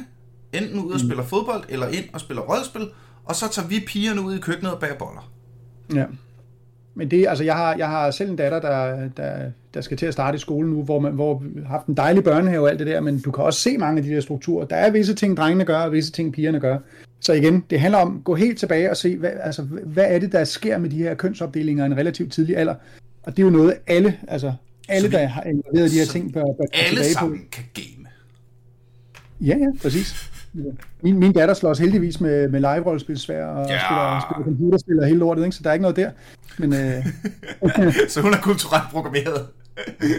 enten 0.53 0.79
ud 0.81 0.93
og 0.93 1.01
mm. 1.03 1.09
spiller 1.09 1.25
fodbold, 1.25 1.64
eller 1.68 1.89
ind 1.89 2.05
og 2.12 2.21
spiller 2.21 2.43
rollespil, 2.43 2.89
og 3.25 3.35
så 3.35 3.49
tager 3.53 3.68
vi 3.68 3.81
pigerne 3.87 4.21
ud 4.21 4.37
i 4.37 4.41
køkkenet 4.41 4.73
og 4.73 4.81
bager 4.81 4.99
boller. 4.99 5.33
Ja. 5.95 6.05
Men 6.95 7.11
det, 7.11 7.27
altså 7.29 7.45
jeg 7.45 7.57
har, 7.57 7.75
jeg 7.77 7.89
har 7.89 8.11
selv 8.11 8.31
en 8.31 8.37
datter, 8.37 8.61
der, 8.61 9.09
der, 9.16 9.51
der 9.75 9.81
skal 9.81 9.97
til 9.97 10.07
at 10.07 10.12
starte 10.12 10.37
i 10.37 10.39
skole 10.39 10.71
nu, 10.71 10.83
hvor 10.83 11.01
man 11.01 11.12
hvor 11.12 11.43
har 11.66 11.68
haft 11.68 11.87
en 11.87 11.95
dejlig 11.95 12.25
børnehave 12.25 12.62
og 12.62 12.71
alt 12.71 12.79
det 12.79 12.87
der, 12.87 13.01
men 13.01 13.21
du 13.21 13.31
kan 13.31 13.45
også 13.45 13.61
se 13.61 13.79
mange 13.79 13.99
af 13.99 14.05
de 14.05 14.11
der 14.11 14.21
strukturer. 14.21 14.66
Der 14.66 14.77
er 14.77 14.91
visse 14.91 15.14
ting, 15.14 15.37
drengene 15.37 15.64
gør, 15.64 15.79
og 15.79 15.93
visse 15.93 16.12
ting, 16.12 16.33
pigerne 16.33 16.61
gør. 16.61 16.79
Så 17.21 17.33
igen, 17.33 17.64
det 17.71 17.81
handler 17.81 17.99
om 17.99 18.16
at 18.16 18.25
gå 18.25 18.35
helt 18.35 18.59
tilbage 18.59 18.91
og 18.91 18.97
se, 18.97 19.16
hvad, 19.16 19.31
altså, 19.43 19.62
hvad 19.62 20.05
er 20.09 20.18
det, 20.18 20.33
der 20.33 20.45
sker 20.45 20.79
med 20.79 20.91
de 20.91 20.97
her 20.97 21.14
kønsopdelinger 21.14 21.85
i 21.85 21.87
en 21.87 21.97
relativt 21.97 22.33
tidlig 22.33 22.57
alder. 22.57 22.75
Og 23.23 23.37
det 23.37 23.43
er 23.43 23.47
jo 23.47 23.51
noget, 23.51 23.75
alle, 23.87 24.18
altså 24.29 24.53
alle, 24.89 25.09
vi, 25.09 25.16
der 25.16 25.27
har 25.27 25.43
involveret 25.43 25.91
de 25.91 25.99
her 25.99 26.05
ting, 26.05 26.33
bør, 26.33 26.43
bør 26.43 26.64
alle 26.73 27.05
sammen 27.05 27.39
på. 27.39 27.45
kan 27.53 27.64
game. 27.75 28.09
Ja, 29.41 29.57
ja, 29.59 29.66
præcis. 29.83 30.31
Min, 31.03 31.18
min 31.18 31.33
datter 31.33 31.55
slås 31.55 31.79
heldigvis 31.79 32.21
med, 32.21 32.49
med 32.49 32.61
live-rollespilsvær 32.61 33.45
og 33.45 33.68
ja. 33.68 33.79
spiller, 33.79 34.21
spiller 34.21 34.45
computerspil 34.45 34.99
og 35.01 35.07
hele 35.07 35.18
lortet, 35.18 35.45
ikke? 35.45 35.57
så 35.57 35.62
der 35.62 35.68
er 35.68 35.75
ikke 35.75 35.83
noget 35.83 35.97
der. 35.97 36.11
Men, 36.59 36.75
øh... 36.75 37.07
så 38.12 38.21
hun 38.21 38.35
er 38.35 38.41
kulturelt 38.43 38.91
programmeret? 38.93 39.47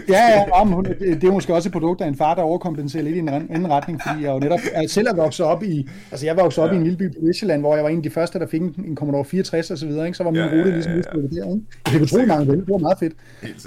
Ja, 0.08 0.28
ja, 0.30 0.50
om, 0.50 0.68
hun, 0.68 0.84
det 0.84 1.24
er 1.24 1.32
måske 1.32 1.54
også 1.54 1.68
et 1.68 1.72
produkt 1.72 2.00
af 2.00 2.08
en 2.08 2.16
far, 2.16 2.34
der 2.34 2.42
overkompenserer 2.42 3.02
lidt 3.02 3.16
i 3.16 3.18
en 3.18 3.28
anden 3.28 3.70
retning, 3.70 4.00
fordi 4.06 4.24
jeg 4.24 4.32
jo 4.32 4.38
netop 4.38 4.58
jeg 4.80 4.90
selv 4.90 5.06
er 5.06 5.14
vokset 5.14 5.46
op 5.46 5.62
i, 5.62 5.88
altså 6.10 6.26
jeg 6.26 6.36
voksede 6.36 6.64
op 6.64 6.70
ja. 6.70 6.74
i 6.74 6.76
en 6.76 6.84
lille 6.84 6.98
by 6.98 7.08
på 7.08 7.18
Midtjylland, 7.22 7.60
hvor 7.60 7.74
jeg 7.74 7.84
var 7.84 7.90
en 7.90 7.96
af 7.96 8.02
de 8.02 8.10
første, 8.10 8.38
der 8.38 8.46
fik 8.46 8.60
en, 8.60 8.74
en 8.86 8.96
Commodore 8.96 9.24
64 9.24 9.70
og 9.70 9.78
så 9.78 9.86
videre, 9.86 10.06
ikke? 10.06 10.16
så 10.16 10.24
var 10.24 10.30
min 10.30 10.40
ja, 10.40 10.46
rute 10.46 10.70
ligesom 10.70 10.92
ja, 10.92 10.98
ja, 10.98 11.20
ja. 11.20 11.40
der. 11.40 11.54
Ikke? 11.54 11.66
Det 11.84 11.92
kunne 11.92 12.02
utrolig 12.02 12.28
mange 12.28 12.46
vel, 12.46 12.58
det 12.58 12.68
var 12.68 12.78
meget 12.78 12.98
fedt. 12.98 13.12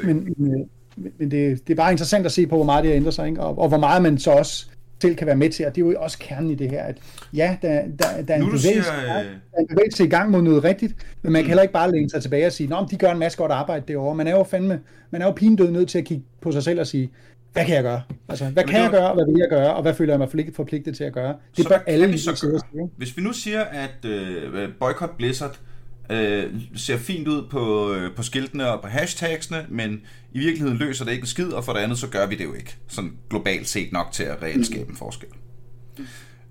Men, 0.03 0.33
men, 0.37 0.69
men 1.19 1.31
det, 1.31 1.67
det 1.67 1.73
er 1.73 1.75
bare 1.75 1.91
interessant 1.91 2.25
at 2.25 2.31
se 2.31 2.47
på, 2.47 2.55
hvor 2.55 2.65
meget 2.65 2.83
det 2.83 2.91
har 2.91 2.95
ændret 2.95 3.13
sig, 3.13 3.27
ikke? 3.27 3.41
Og, 3.41 3.59
og 3.59 3.67
hvor 3.67 3.77
meget 3.77 4.01
man 4.01 4.17
så 4.17 4.31
også 4.31 4.67
selv 5.01 5.15
kan 5.15 5.27
være 5.27 5.35
med 5.35 5.49
til, 5.49 5.65
og 5.65 5.75
det 5.75 5.81
er 5.81 5.85
jo 5.85 5.95
også 5.97 6.17
kernen 6.19 6.51
i 6.51 6.55
det 6.55 6.69
her, 6.69 6.83
at 6.83 6.97
ja, 7.33 7.57
der, 7.61 7.81
der, 7.81 8.21
der, 8.27 8.33
er, 8.33 8.37
en 8.37 8.45
bevægelse, 8.45 8.83
siger, 8.83 9.19
øh... 9.19 9.25
der 9.25 9.57
er 9.57 9.59
en 9.59 9.67
bevægelse 9.67 10.05
i 10.05 10.09
gang 10.09 10.31
mod 10.31 10.41
noget 10.41 10.63
rigtigt, 10.63 10.93
men 11.21 11.33
man 11.33 11.41
kan 11.41 11.47
heller 11.47 11.61
ikke 11.61 11.73
bare 11.73 11.91
læne 11.91 12.09
sig 12.09 12.21
tilbage 12.21 12.45
og 12.45 12.51
sige, 12.51 12.75
at 12.75 12.91
de 12.91 12.97
gør 12.97 13.11
en 13.11 13.19
masse 13.19 13.37
godt 13.37 13.51
arbejde 13.51 13.83
derovre. 13.87 14.15
Man 14.15 14.27
er 14.27 14.31
jo 14.31 14.43
fandme, 14.43 14.79
man 15.11 15.21
er 15.21 15.25
jo 15.25 15.31
pinedød 15.31 15.71
nødt 15.71 15.89
til 15.89 15.97
at 15.97 16.05
kigge 16.05 16.23
på 16.41 16.51
sig 16.51 16.63
selv 16.63 16.79
og 16.79 16.87
sige, 16.87 17.11
hvad 17.53 17.65
kan 17.65 17.75
jeg 17.75 17.83
gøre? 17.83 18.01
Altså, 18.29 18.45
hvad 18.45 18.63
Jamen, 18.63 18.73
kan 18.73 18.81
jeg 18.81 18.91
gøre, 18.91 19.13
hvad 19.13 19.25
vil 19.25 19.39
jeg 19.39 19.49
gøre, 19.49 19.73
og 19.73 19.81
hvad 19.81 19.93
føler 19.93 20.13
jeg 20.13 20.19
mig 20.19 20.53
forpligtet 20.53 20.97
til 20.97 21.03
at 21.03 21.13
gøre? 21.13 21.35
Det 21.57 21.63
så 21.63 21.69
bør 21.69 21.77
alle 21.87 22.07
vi 22.07 22.17
så 22.17 22.61
gøre? 22.73 22.89
Hvis 22.97 23.17
vi 23.17 23.21
nu 23.21 23.33
siger, 23.33 23.61
at 23.61 24.05
øh, 24.05 24.69
Boycott 24.79 25.17
Blizzard 25.17 25.59
øh, 26.09 26.53
ser 26.75 26.97
fint 26.97 27.27
ud 27.27 27.47
på, 27.49 27.93
øh, 27.93 28.15
på 28.15 28.23
skiltene 28.23 28.71
og 28.71 28.81
på 28.81 28.87
hashtagsene, 28.87 29.65
men 29.69 30.01
i 30.31 30.39
virkeligheden 30.39 30.77
løser 30.77 31.05
det 31.05 31.11
ikke 31.11 31.21
en 31.21 31.27
skid, 31.27 31.51
og 31.51 31.65
for 31.65 31.73
det 31.73 31.79
andet, 31.79 31.97
så 31.97 32.07
gør 32.07 32.25
vi 32.25 32.35
det 32.35 32.43
jo 32.43 32.53
ikke. 32.53 32.77
Sådan 32.87 33.17
globalt 33.29 33.67
set 33.67 33.91
nok 33.91 34.11
til 34.11 34.23
at 34.23 34.41
reelt 34.41 34.65
skabe 34.65 34.89
en 34.89 34.97
forskel. 34.97 35.29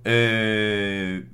Øh, 0.06 1.24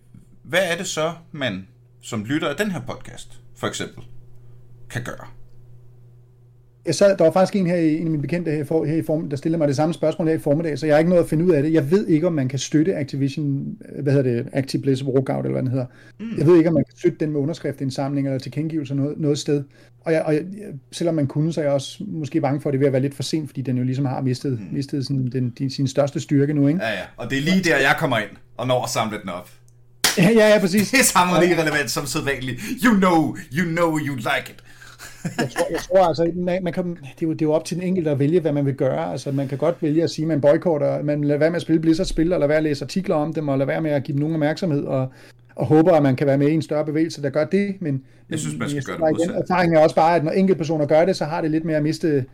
hvad 0.42 0.72
er 0.72 0.76
det 0.76 0.86
så, 0.86 1.12
man 1.32 1.68
som 2.02 2.24
lytter 2.24 2.48
af 2.48 2.56
den 2.56 2.70
her 2.70 2.80
podcast, 2.80 3.40
for 3.56 3.66
eksempel, 3.66 4.04
kan 4.90 5.04
gøre? 5.04 5.26
Jeg 6.86 6.94
sad, 6.94 7.16
der 7.16 7.24
var 7.24 7.30
faktisk 7.30 7.56
en 7.56 7.66
her, 7.66 7.76
en 7.76 8.04
af 8.04 8.10
mine 8.10 8.22
bekendte 8.22 8.50
her, 8.50 8.64
for, 8.64 8.84
her 8.84 8.96
i 8.96 9.02
form, 9.02 9.30
der 9.30 9.36
stillede 9.36 9.58
mig 9.58 9.68
det 9.68 9.76
samme 9.76 9.94
spørgsmål 9.94 10.28
her 10.28 10.34
i 10.34 10.38
formiddag, 10.38 10.78
så 10.78 10.86
jeg 10.86 10.94
har 10.94 10.98
ikke 10.98 11.10
noget 11.10 11.22
at 11.22 11.28
finde 11.28 11.44
ud 11.44 11.50
af 11.50 11.62
det. 11.62 11.72
Jeg 11.72 11.90
ved 11.90 12.06
ikke, 12.06 12.26
om 12.26 12.32
man 12.32 12.48
kan 12.48 12.58
støtte 12.58 12.96
Activision, 12.96 13.76
hvad 14.02 14.12
hedder 14.12 14.30
det, 14.30 14.48
Active 14.52 14.82
Blizzard 14.82 15.08
Workout, 15.08 15.44
eller 15.44 15.52
hvad 15.52 15.62
den 15.62 15.70
hedder. 15.70 15.86
Mm. 16.20 16.38
Jeg 16.38 16.46
ved 16.46 16.56
ikke, 16.56 16.68
om 16.68 16.74
man 16.74 16.84
kan 16.84 16.98
støtte 16.98 17.18
den 17.20 17.30
med 17.30 17.40
underskriftindsamling 17.40 18.26
eller 18.26 18.38
tilkendegivelser 18.38 18.94
noget, 18.94 19.18
noget 19.18 19.38
sted. 19.38 19.64
Og, 20.00 20.12
jeg, 20.12 20.22
og 20.22 20.34
jeg, 20.34 20.44
selvom 20.92 21.14
man 21.14 21.26
kunne, 21.26 21.52
så 21.52 21.60
er 21.60 21.64
jeg 21.64 21.72
også 21.72 22.04
måske 22.08 22.40
bange 22.40 22.60
for, 22.60 22.68
at 22.68 22.72
det 22.72 22.80
vil 22.80 22.92
være 22.92 23.02
lidt 23.02 23.14
for 23.14 23.22
sent, 23.22 23.48
fordi 23.48 23.62
den 23.62 23.78
jo 23.78 23.84
ligesom 23.84 24.04
har 24.04 24.20
mistet, 24.20 24.60
mm. 24.60 24.66
mistet 24.72 25.06
sådan, 25.06 25.30
den, 25.32 25.50
din, 25.50 25.70
sin 25.70 25.88
største 25.88 26.20
styrke 26.20 26.54
nu. 26.54 26.68
Ikke? 26.68 26.80
Ja, 26.82 26.90
ja, 26.90 27.04
og 27.16 27.30
det 27.30 27.38
er 27.38 27.42
lige 27.42 27.62
der, 27.62 27.76
jeg 27.76 27.94
kommer 27.98 28.18
ind 28.18 28.30
og 28.56 28.66
når 28.66 28.84
at 28.84 28.90
samle 28.90 29.20
den 29.20 29.28
op. 29.28 29.50
Ja, 30.18 30.30
ja, 30.40 30.48
ja, 30.48 30.58
præcis. 30.60 30.90
Det 30.90 31.00
er 31.00 31.04
samme 31.04 31.40
lige 31.40 31.62
relevant 31.62 31.90
som 31.90 32.06
sædvanligt. 32.06 32.60
You 32.84 32.94
know, 32.94 33.36
you 33.58 33.64
know 33.64 33.98
you 33.98 34.14
like 34.14 34.46
it 34.50 34.64
jeg, 35.24 35.50
tror, 35.50 35.66
jeg 35.70 35.80
tror 35.80 36.04
altså, 36.04 36.32
man, 36.34 36.72
kan, 36.72 36.84
det, 36.84 36.98
er 37.02 37.12
jo, 37.22 37.32
det 37.32 37.42
er 37.42 37.46
jo 37.46 37.52
op 37.52 37.64
til 37.64 37.76
den 37.76 37.84
enkelte 37.84 38.10
at 38.10 38.18
vælge, 38.18 38.40
hvad 38.40 38.52
man 38.52 38.66
vil 38.66 38.74
gøre. 38.74 39.12
Altså, 39.12 39.32
man 39.32 39.48
kan 39.48 39.58
godt 39.58 39.82
vælge 39.82 40.02
at 40.02 40.10
sige, 40.10 40.24
at 40.24 40.28
man 40.28 40.40
boykotter, 40.40 41.02
man 41.02 41.24
lader 41.24 41.38
være 41.38 41.50
med 41.50 41.56
at 41.56 41.62
spille 41.62 41.80
Blizzard-spil, 41.80 42.32
og 42.32 42.40
lade 42.40 42.48
være 42.48 42.58
at 42.58 42.64
læse 42.64 42.84
artikler 42.84 43.14
om 43.14 43.32
dem, 43.34 43.48
og 43.48 43.58
lade 43.58 43.68
være 43.68 43.80
med 43.80 43.90
at 43.90 44.02
give 44.02 44.12
dem 44.12 44.20
nogen 44.20 44.34
opmærksomhed, 44.34 44.84
og, 44.84 45.12
og 45.54 45.66
håber, 45.66 45.92
at 45.92 46.02
man 46.02 46.16
kan 46.16 46.26
være 46.26 46.38
med 46.38 46.48
i 46.48 46.54
en 46.54 46.62
større 46.62 46.84
bevægelse, 46.84 47.22
der 47.22 47.30
gør 47.30 47.44
det. 47.44 47.76
Men, 47.80 48.04
jeg 48.30 48.38
synes, 48.38 48.58
man 48.58 48.70
skal 48.70 48.82
gøre 48.82 49.08
det 49.08 49.20
igen, 49.20 49.30
Erfaringen 49.30 49.76
er 49.76 49.80
også 49.80 49.96
bare, 49.96 50.16
at 50.16 50.24
når 50.24 50.30
enkelte 50.30 50.58
personer 50.58 50.86
gør 50.86 51.04
det, 51.04 51.16
så 51.16 51.24
har 51.24 51.40
det 51.40 51.50
lidt 51.50 51.64
mere 51.64 51.76
at 51.76 51.82
miste 51.82 52.24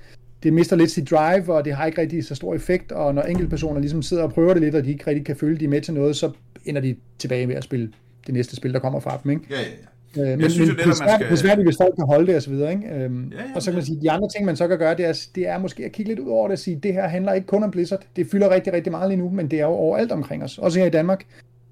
det 0.42 0.52
mister 0.52 0.76
lidt 0.76 0.90
sit 0.90 1.10
drive, 1.10 1.54
og 1.54 1.64
det 1.64 1.74
har 1.74 1.86
ikke 1.86 2.00
rigtig 2.00 2.24
så 2.24 2.34
stor 2.34 2.54
effekt, 2.54 2.92
og 2.92 3.14
når 3.14 3.22
enkelte 3.22 3.50
personer 3.50 3.80
ligesom 3.80 4.02
sidder 4.02 4.22
og 4.22 4.32
prøver 4.32 4.52
det 4.52 4.62
lidt, 4.62 4.74
og 4.74 4.84
de 4.84 4.90
ikke 4.90 5.06
rigtig 5.06 5.26
kan 5.26 5.36
føle, 5.36 5.54
at 5.54 5.60
de 5.60 5.68
med 5.68 5.80
til 5.80 5.94
noget, 5.94 6.16
så 6.16 6.30
ender 6.64 6.80
de 6.80 6.96
tilbage 7.18 7.46
med 7.46 7.54
at 7.54 7.64
spille 7.64 7.92
det 8.26 8.34
næste 8.34 8.56
spil, 8.56 8.72
der 8.72 8.78
kommer 8.78 9.00
fra 9.00 9.20
dem. 9.22 9.30
Ikke? 9.30 9.42
Ja, 9.50 9.56
ja, 9.56 9.62
ja. 9.62 9.86
Øh, 10.18 10.38
men, 10.38 10.50
synes 10.50 10.58
men 10.58 10.68
det, 10.68 10.78
det, 10.78 10.86
man 10.86 10.96
skal... 10.96 11.18
det 11.18 11.32
er 11.32 11.36
svært, 11.36 11.58
hvis 11.58 11.76
folk 11.80 11.94
kan 11.94 12.06
holde 12.06 12.26
det 12.26 12.36
og 12.36 12.42
så 12.42 12.50
videre. 12.50 12.72
Ikke? 12.72 12.88
Øhm, 12.88 13.32
ja, 13.32 13.36
ja, 13.36 13.42
og 13.54 13.62
så 13.62 13.70
kan 13.70 13.74
man 13.74 13.84
sige, 13.84 13.98
de 14.02 14.10
andre 14.10 14.28
ting, 14.28 14.46
man 14.46 14.56
så 14.56 14.68
kan 14.68 14.78
gøre, 14.78 14.94
det 14.96 15.04
er, 15.04 15.26
det 15.34 15.48
er 15.48 15.58
måske 15.58 15.84
at 15.84 15.92
kigge 15.92 16.10
lidt 16.10 16.20
ud 16.20 16.30
over 16.30 16.48
det 16.48 16.52
og 16.52 16.58
sige, 16.58 16.80
det 16.82 16.92
her 16.92 17.08
handler 17.08 17.32
ikke 17.32 17.46
kun 17.46 17.62
om 17.62 17.70
Blizzard. 17.70 18.02
Det 18.16 18.26
fylder 18.30 18.50
rigtig, 18.50 18.72
rigtig 18.72 18.90
meget 18.90 19.10
lige 19.10 19.18
nu, 19.18 19.30
men 19.30 19.50
det 19.50 19.60
er 19.60 19.64
jo 19.64 19.72
overalt 19.72 20.12
omkring 20.12 20.44
os. 20.44 20.58
Også 20.58 20.78
her 20.78 20.86
i 20.86 20.90
Danmark. 20.90 21.24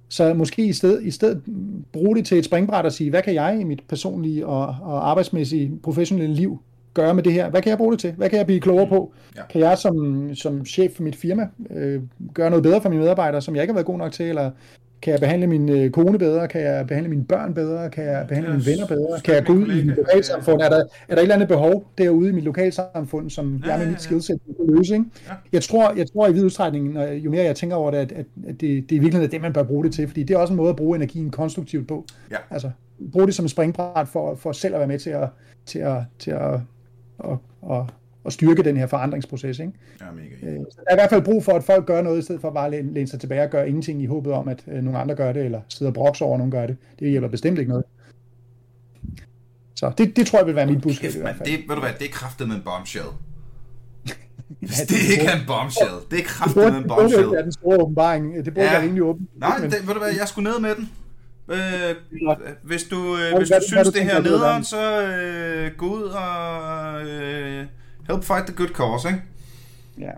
Så 0.08 0.34
måske 0.34 0.64
i 0.64 0.72
stedet, 0.72 1.02
i 1.02 1.10
stedet 1.10 1.42
bruge 1.92 2.16
det 2.16 2.26
til 2.26 2.38
et 2.38 2.44
springbræt 2.44 2.84
og 2.84 2.92
sige, 2.92 3.10
hvad 3.10 3.22
kan 3.22 3.34
jeg 3.34 3.58
i 3.60 3.64
mit 3.64 3.82
personlige 3.88 4.46
og, 4.46 4.76
og 4.82 5.10
arbejdsmæssige, 5.10 5.72
professionelle 5.82 6.34
liv 6.34 6.60
gøre 6.94 7.14
med 7.14 7.22
det 7.22 7.32
her? 7.32 7.50
Hvad 7.50 7.62
kan 7.62 7.70
jeg 7.70 7.78
bruge 7.78 7.92
det 7.92 8.00
til? 8.00 8.12
Hvad 8.12 8.28
kan 8.28 8.38
jeg 8.38 8.46
blive 8.46 8.60
klogere 8.60 8.86
på? 8.86 9.12
Ja. 9.36 9.42
Kan 9.50 9.60
jeg 9.60 9.78
som, 9.78 10.28
som 10.34 10.66
chef 10.66 10.92
for 10.92 11.02
mit 11.02 11.16
firma 11.16 11.48
øh, 11.70 12.02
gøre 12.34 12.50
noget 12.50 12.62
bedre 12.62 12.80
for 12.80 12.88
mine 12.88 13.00
medarbejdere, 13.02 13.42
som 13.42 13.54
jeg 13.54 13.62
ikke 13.62 13.72
har 13.72 13.76
været 13.76 13.86
god 13.86 13.98
nok 13.98 14.12
til, 14.12 14.28
eller 14.28 14.50
kan 15.04 15.12
jeg 15.12 15.20
behandle 15.20 15.46
min 15.46 15.68
øh, 15.68 15.90
kone 15.90 16.18
bedre? 16.18 16.48
Kan 16.48 16.60
jeg 16.60 16.86
behandle 16.86 17.10
mine 17.10 17.24
børn 17.24 17.54
bedre? 17.54 17.90
Kan 17.90 18.04
jeg 18.04 18.26
behandle 18.28 18.52
mine 18.52 18.66
venner 18.66 18.86
bedre? 18.86 19.20
Kan 19.20 19.34
jeg 19.34 19.44
gå 19.44 19.52
ud 19.52 19.66
i 19.66 19.84
mit 19.84 19.96
lokalsamfund? 19.96 20.62
Er 20.62 20.68
der, 20.68 20.84
er 21.08 21.14
der 21.14 21.16
et 21.16 21.22
eller 21.22 21.34
andet 21.34 21.48
behov 21.48 21.84
derude 21.98 22.28
i 22.28 22.32
mit 22.32 22.44
lokalsamfund, 22.44 23.30
som 23.30 23.62
ja, 23.64 23.70
jeg 23.70 23.78
med 23.78 23.88
mit 23.88 24.02
skillset 24.02 24.40
kan 24.46 24.76
løse? 24.76 24.94
Ikke? 24.94 25.06
Jeg, 25.52 25.62
tror, 25.62 25.94
jeg 25.96 26.06
tror 26.12 26.28
i 26.28 26.32
vid 26.32 26.44
udstrækning, 26.44 26.98
jo 26.98 27.30
mere 27.30 27.44
jeg 27.44 27.56
tænker 27.56 27.76
over 27.76 27.90
det, 27.90 27.98
at, 27.98 28.12
at, 28.12 28.26
det, 28.46 28.60
det 28.60 28.68
er 28.68 28.76
i 28.76 28.98
virkeligheden 28.98 29.30
det, 29.30 29.40
man 29.40 29.52
bør 29.52 29.62
bruge 29.62 29.84
det 29.84 29.92
til, 29.92 30.08
fordi 30.08 30.22
det 30.22 30.34
er 30.34 30.38
også 30.38 30.52
en 30.52 30.56
måde 30.56 30.70
at 30.70 30.76
bruge 30.76 30.96
energien 30.96 31.30
konstruktivt 31.30 31.88
på. 31.88 32.06
Ja. 32.30 32.36
Altså, 32.50 32.70
bruge 33.12 33.26
det 33.26 33.34
som 33.34 33.48
springbræt 33.48 34.08
for, 34.08 34.34
for 34.34 34.52
selv 34.52 34.74
at 34.74 34.78
være 34.78 34.88
med 34.88 34.98
til 34.98 35.10
at, 35.10 35.28
til 35.66 35.78
at, 35.78 35.96
til 36.18 36.30
at, 36.30 36.54
at, 37.24 37.36
at, 37.70 37.78
at 37.78 37.82
at 38.26 38.32
styrke 38.32 38.62
den 38.62 38.76
her 38.76 38.86
forandringsproces. 38.86 39.58
Ikke? 39.58 39.72
Ja, 40.00 40.06
mega. 40.14 40.52
Øh, 40.52 40.58
der 40.58 40.60
er 40.86 40.94
i 40.94 40.96
hvert 40.96 41.10
fald 41.10 41.22
brug 41.22 41.44
for, 41.44 41.52
at 41.52 41.64
folk 41.64 41.86
gør 41.86 42.02
noget, 42.02 42.18
i 42.18 42.22
stedet 42.22 42.40
for 42.40 42.48
at 42.48 42.54
bare 42.54 42.70
læne, 42.70 42.94
læne 42.94 43.08
sig 43.08 43.20
tilbage 43.20 43.42
og 43.42 43.50
gøre 43.50 43.68
ingenting 43.68 44.02
i 44.02 44.06
håbet 44.06 44.32
om, 44.32 44.48
at 44.48 44.64
øh, 44.68 44.82
nogle 44.82 44.98
andre 44.98 45.14
gør 45.14 45.32
det, 45.32 45.44
eller 45.44 45.60
sidder 45.68 45.90
og 45.90 45.94
brokser 45.94 46.24
over, 46.24 46.34
at 46.34 46.38
nogen 46.38 46.50
gør 46.50 46.66
det. 46.66 46.76
Det 46.98 47.10
hjælper 47.10 47.28
bestemt 47.28 47.58
ikke 47.58 47.68
noget. 47.68 47.84
Så 49.74 49.92
det, 49.98 50.16
det 50.16 50.26
tror 50.26 50.38
jeg 50.38 50.46
vil 50.46 50.56
være 50.56 50.66
mit 50.66 50.82
budskab 50.82 51.10
i 51.14 51.18
hvert 51.18 51.36
fald. 51.36 51.48
Det, 51.48 51.60
ved 51.68 51.74
du 51.74 51.80
hvad, 51.80 51.92
det 51.98 52.06
er 52.06 52.12
kraftet 52.12 52.48
med 52.48 52.56
en 52.56 52.62
bombshell. 52.62 53.06
Ja, 54.62 54.66
det, 54.66 54.88
det 54.88 55.10
ikke 55.12 55.26
er 55.26 55.40
en 55.40 55.46
bombshell, 55.46 55.96
det 56.10 56.18
er 56.18 56.24
kraftet 56.24 56.72
med 56.72 56.82
en 56.82 56.88
bombshell. 56.88 57.18
Det 57.18 57.24
burde 57.24 57.32
være 57.32 57.42
den 57.42 57.52
store 57.52 57.78
åbenbaring. 57.82 58.44
Det 58.44 58.54
burde 58.54 58.66
ja. 58.66 58.72
være 58.72 58.82
rimelig 58.82 59.02
åben. 59.02 59.28
Nej, 59.36 59.58
men... 59.58 59.70
det, 59.70 59.86
ved 59.86 59.94
du 59.94 60.00
hvad, 60.00 60.12
jeg 60.18 60.28
skulle 60.28 60.50
ned 60.50 60.60
med 60.60 60.74
den. 60.74 60.90
Øh, 61.48 61.94
hvis 62.62 62.84
du, 62.84 63.16
øh, 63.16 63.36
hvis 63.36 63.48
du 63.48 63.60
synes, 63.68 63.88
det 63.88 64.04
her 64.04 64.16
er 64.16 64.22
nederen, 64.22 64.64
så 64.64 65.02
øh, 65.02 65.70
gå 65.76 65.86
ud 65.86 66.02
og 66.02 67.02
øh, 67.06 67.66
help 68.10 68.24
fight 68.24 68.46
the 68.46 68.54
good 68.56 68.68
cause, 68.68 69.08
ikke? 69.08 69.22
Ja. 69.98 70.10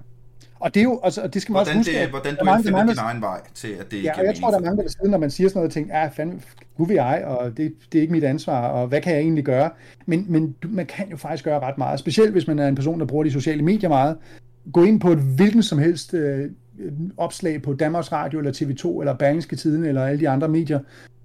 Og 0.61 0.74
det 0.74 0.80
er 0.80 0.84
jo, 0.84 1.01
altså, 1.05 1.26
det 1.26 1.43
skal 1.43 1.53
man 1.53 1.59
hvordan 1.59 1.78
også 1.78 1.91
huske, 1.91 2.03
det, 2.03 2.11
hvordan 2.11 2.37
du 2.37 2.45
mange, 2.45 2.64
finder 2.64 2.78
mange, 2.78 2.93
din 2.93 2.99
egen 2.99 3.20
vej 3.20 3.41
til, 3.55 3.68
at 3.68 3.91
det 3.91 4.05
ja, 4.05 4.18
og 4.18 4.24
jeg 4.24 4.34
tror, 4.41 4.51
der 4.51 4.59
er 4.59 4.62
mange, 4.62 4.82
der 4.82 4.89
sidder, 4.89 5.11
når 5.11 5.18
man 5.18 5.30
siger 5.30 5.49
sådan 5.49 5.59
noget, 5.59 5.68
og 5.68 5.72
tænker, 5.72 5.99
ja, 5.99 6.07
fandme, 6.07 6.41
gud 6.76 6.87
vil 6.87 6.95
jeg, 6.95 7.24
og 7.26 7.57
det, 7.57 7.74
det 7.93 7.99
er 7.99 8.03
ikke 8.03 8.12
mit 8.12 8.24
ansvar, 8.24 8.68
og 8.68 8.89
hvad 8.89 9.01
kan 9.01 9.12
jeg 9.12 9.20
egentlig 9.20 9.45
gøre? 9.45 9.70
Men, 10.07 10.26
men 10.28 10.53
du, 10.62 10.68
man 10.70 10.87
kan 10.87 11.09
jo 11.11 11.16
faktisk 11.16 11.45
gøre 11.45 11.61
ret 11.61 11.78
meget, 11.78 11.99
specielt 11.99 12.32
hvis 12.32 12.47
man 12.47 12.59
er 12.59 12.68
en 12.68 12.74
person, 12.74 13.01
der 13.01 13.07
bruger 13.07 13.24
de 13.24 13.30
sociale 13.30 13.62
medier 13.62 13.89
meget. 13.89 14.16
Gå 14.72 14.82
ind 14.82 15.01
på 15.01 15.12
et 15.12 15.18
hvilken 15.18 15.62
som 15.62 15.78
helst 15.78 16.14
øh, 16.14 16.51
opslag 17.16 17.62
på 17.62 17.74
Danmarks 17.74 18.12
Radio, 18.12 18.39
eller 18.39 18.53
TV2, 18.53 19.01
eller 19.01 19.14
Berlingske 19.14 19.57
Tiden, 19.57 19.84
eller 19.84 20.05
alle 20.05 20.20
de 20.20 20.28
andre 20.28 20.49
medier, 20.49 20.80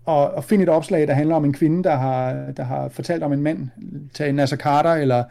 og, 0.05 0.31
og 0.31 0.43
finde 0.43 0.63
et 0.63 0.69
opslag, 0.69 1.07
der 1.07 1.13
handler 1.13 1.35
om 1.35 1.45
en 1.45 1.53
kvinde, 1.53 1.83
der 1.83 1.95
har, 1.95 2.51
der 2.57 2.63
har 2.63 2.89
fortalt 2.89 3.23
om 3.23 3.33
en 3.33 3.41
mand, 3.41 3.69
tag 4.13 4.33
Nasser 4.33 4.57
Carter, 4.57 4.93
eller 4.93 5.23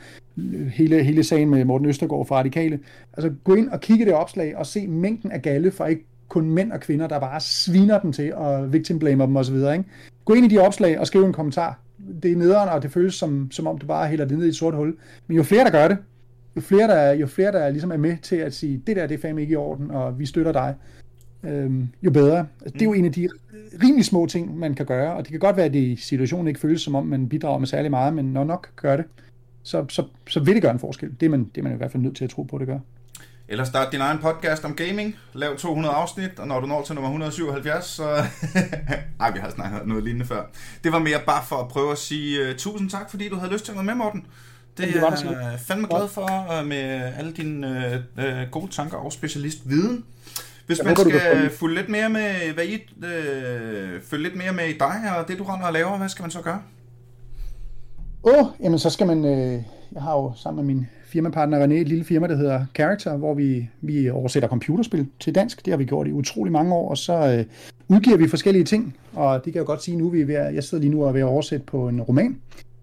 hele, 0.72 1.02
hele 1.02 1.24
sagen 1.24 1.50
med 1.50 1.64
Morten 1.64 1.88
Østergaard 1.88 2.26
fra 2.26 2.36
Radikale. 2.36 2.78
Altså 3.16 3.32
gå 3.44 3.54
ind 3.54 3.68
og 3.68 3.80
kigge 3.80 4.04
det 4.04 4.14
opslag, 4.14 4.56
og 4.56 4.66
se 4.66 4.86
mængden 4.86 5.30
af 5.32 5.42
galle 5.42 5.70
fra 5.70 5.86
ikke 5.86 6.04
kun 6.28 6.50
mænd 6.50 6.72
og 6.72 6.80
kvinder, 6.80 7.06
der 7.06 7.18
bare 7.18 7.40
sviner 7.40 8.00
dem 8.00 8.12
til, 8.12 8.34
og 8.34 8.72
victimblamer 8.72 9.26
dem 9.26 9.36
osv. 9.36 9.54
Ikke? 9.54 9.84
Gå 10.24 10.34
ind 10.34 10.46
i 10.46 10.48
de 10.48 10.58
opslag 10.58 10.98
og 10.98 11.06
skriv 11.06 11.24
en 11.24 11.32
kommentar. 11.32 11.80
Det 12.22 12.32
er 12.32 12.36
nederen, 12.36 12.68
og 12.68 12.82
det 12.82 12.92
føles 12.92 13.14
som, 13.14 13.50
som 13.50 13.66
om 13.66 13.78
du 13.78 13.86
bare 13.86 14.08
hælder 14.08 14.24
det 14.24 14.38
ned 14.38 14.46
i 14.46 14.48
et 14.48 14.56
sort 14.56 14.74
hul. 14.74 14.96
Men 15.26 15.36
jo 15.36 15.42
flere, 15.42 15.64
der 15.64 15.70
gør 15.70 15.88
det, 15.88 15.96
jo 16.56 16.60
flere, 16.60 16.88
der, 16.88 17.12
jo 17.12 17.26
flere, 17.26 17.52
der 17.52 17.70
ligesom 17.70 17.92
er 17.92 17.96
med 17.96 18.16
til 18.22 18.36
at 18.36 18.54
sige, 18.54 18.82
det 18.86 18.96
der, 18.96 19.06
det 19.06 19.14
er 19.14 19.18
fandme 19.18 19.40
ikke 19.40 19.52
i 19.52 19.56
orden, 19.56 19.90
og 19.90 20.18
vi 20.18 20.26
støtter 20.26 20.52
dig, 20.52 20.74
øhm, 21.44 21.88
jo 22.02 22.10
bedre. 22.10 22.38
Altså, 22.60 22.72
det 22.72 22.82
er 22.82 22.86
jo 22.86 22.92
en 22.92 23.04
af 23.04 23.12
de 23.12 23.28
rimelig 23.82 24.04
små 24.04 24.26
ting, 24.26 24.58
man 24.58 24.74
kan 24.74 24.86
gøre, 24.86 25.14
og 25.14 25.22
det 25.22 25.30
kan 25.30 25.40
godt 25.40 25.56
være, 25.56 25.66
at 25.66 25.72
det 25.72 25.80
i 25.80 25.96
situationen 25.96 26.48
ikke 26.48 26.60
føles 26.60 26.82
som 26.82 26.94
om, 26.94 27.06
man 27.06 27.28
bidrager 27.28 27.58
med 27.58 27.66
særlig 27.66 27.90
meget, 27.90 28.14
men 28.14 28.24
når 28.24 28.44
nok 28.44 28.68
gør 28.76 28.96
det, 28.96 29.04
så, 29.62 29.84
så, 29.88 30.04
så 30.28 30.40
vil 30.40 30.54
det 30.54 30.62
gøre 30.62 30.72
en 30.72 30.78
forskel. 30.78 31.10
Det 31.20 31.26
er, 31.26 31.30
man, 31.30 31.44
det 31.44 31.58
er 31.58 31.62
man 31.62 31.72
i 31.72 31.76
hvert 31.76 31.92
fald 31.92 32.02
nødt 32.02 32.16
til 32.16 32.24
at 32.24 32.30
tro 32.30 32.42
på, 32.42 32.56
at 32.56 32.60
det 32.60 32.68
gør. 32.68 32.78
Eller 33.50 33.64
start 33.64 33.92
din 33.92 34.00
egen 34.00 34.18
podcast 34.18 34.64
om 34.64 34.74
gaming, 34.74 35.16
lav 35.32 35.56
200 35.56 35.94
afsnit, 35.94 36.38
og 36.38 36.46
når 36.46 36.60
du 36.60 36.66
når 36.66 36.82
til 36.82 36.94
nummer 36.94 37.08
177, 37.08 37.84
så... 37.84 38.24
Ej, 39.20 39.30
vi 39.30 39.38
har 39.38 39.50
snakket 39.50 39.86
noget 39.86 40.04
lignende 40.04 40.26
før. 40.26 40.42
Det 40.84 40.92
var 40.92 40.98
mere 40.98 41.18
bare 41.26 41.44
for 41.48 41.56
at 41.56 41.68
prøve 41.68 41.92
at 41.92 41.98
sige 41.98 42.50
uh, 42.50 42.56
tusind 42.56 42.90
tak, 42.90 43.10
fordi 43.10 43.28
du 43.28 43.36
havde 43.36 43.52
lyst 43.52 43.64
til 43.64 43.72
at 43.72 43.76
være 43.76 43.84
med, 43.84 43.94
Morten. 43.94 44.26
Det, 44.76 44.94
det 44.94 45.02
var 45.02 45.22
jeg 45.24 45.60
fandme 45.60 45.86
glad 45.90 46.08
for 46.08 46.60
uh, 46.60 46.66
med 46.66 47.12
alle 47.18 47.32
dine 47.32 48.02
uh, 48.18 48.24
uh, 48.24 48.50
gode 48.50 48.70
tanker 48.70 48.96
og 48.96 49.12
specialistviden. 49.12 50.04
Hvis 50.66 50.78
jeg 50.78 50.86
man 50.86 50.96
håber, 50.96 51.10
skal 51.10 51.50
følge 51.50 51.74
lidt 51.74 51.88
mere 51.88 52.08
med, 52.08 52.52
hvad 52.52 52.64
I, 52.64 52.74
uh, 52.96 54.02
følge 54.02 54.22
lidt 54.22 54.36
mere 54.36 54.52
med 54.52 54.68
i 54.68 54.78
dig 54.78 55.16
og 55.18 55.28
det, 55.28 55.38
du 55.38 55.44
render 55.44 55.66
og 55.66 55.72
laver, 55.72 55.98
hvad 55.98 56.08
skal 56.08 56.22
man 56.22 56.30
så 56.30 56.40
gøre? 56.40 56.62
Åh, 58.24 58.32
oh, 58.38 58.46
jamen 58.60 58.78
så 58.78 58.90
skal 58.90 59.06
man... 59.06 59.24
Øh, 59.24 59.62
jeg 59.92 60.02
har 60.02 60.12
jo 60.16 60.32
sammen 60.36 60.66
med 60.66 60.74
min 60.74 60.86
firmapartner 61.04 61.66
René 61.66 61.72
et 61.72 61.88
lille 61.88 62.04
firma, 62.04 62.28
der 62.28 62.36
hedder 62.36 62.66
Character, 62.74 63.16
hvor 63.16 63.34
vi, 63.34 63.68
vi 63.80 64.10
oversætter 64.10 64.48
computerspil 64.48 65.06
til 65.20 65.34
dansk. 65.34 65.64
Det 65.64 65.72
har 65.72 65.78
vi 65.78 65.84
gjort 65.84 66.06
i 66.06 66.12
utrolig 66.12 66.52
mange 66.52 66.74
år, 66.74 66.90
og 66.90 66.98
så 66.98 67.12
øh, 67.12 67.44
udgiver 67.88 68.16
vi 68.16 68.28
forskellige 68.28 68.64
ting. 68.64 68.96
Og 69.12 69.44
det 69.44 69.52
kan 69.52 69.58
jeg 69.58 69.66
godt 69.66 69.82
sige 69.82 69.96
nu, 69.96 70.08
vi 70.08 70.20
er 70.20 70.26
ved 70.26 70.34
at, 70.34 70.54
jeg 70.54 70.64
sidder 70.64 70.82
lige 70.82 70.90
nu 70.90 71.02
og 71.02 71.08
er 71.08 71.12
ved 71.12 71.20
at 71.20 71.26
oversætte 71.26 71.66
på 71.66 71.88
en 71.88 72.02
roman. 72.02 72.40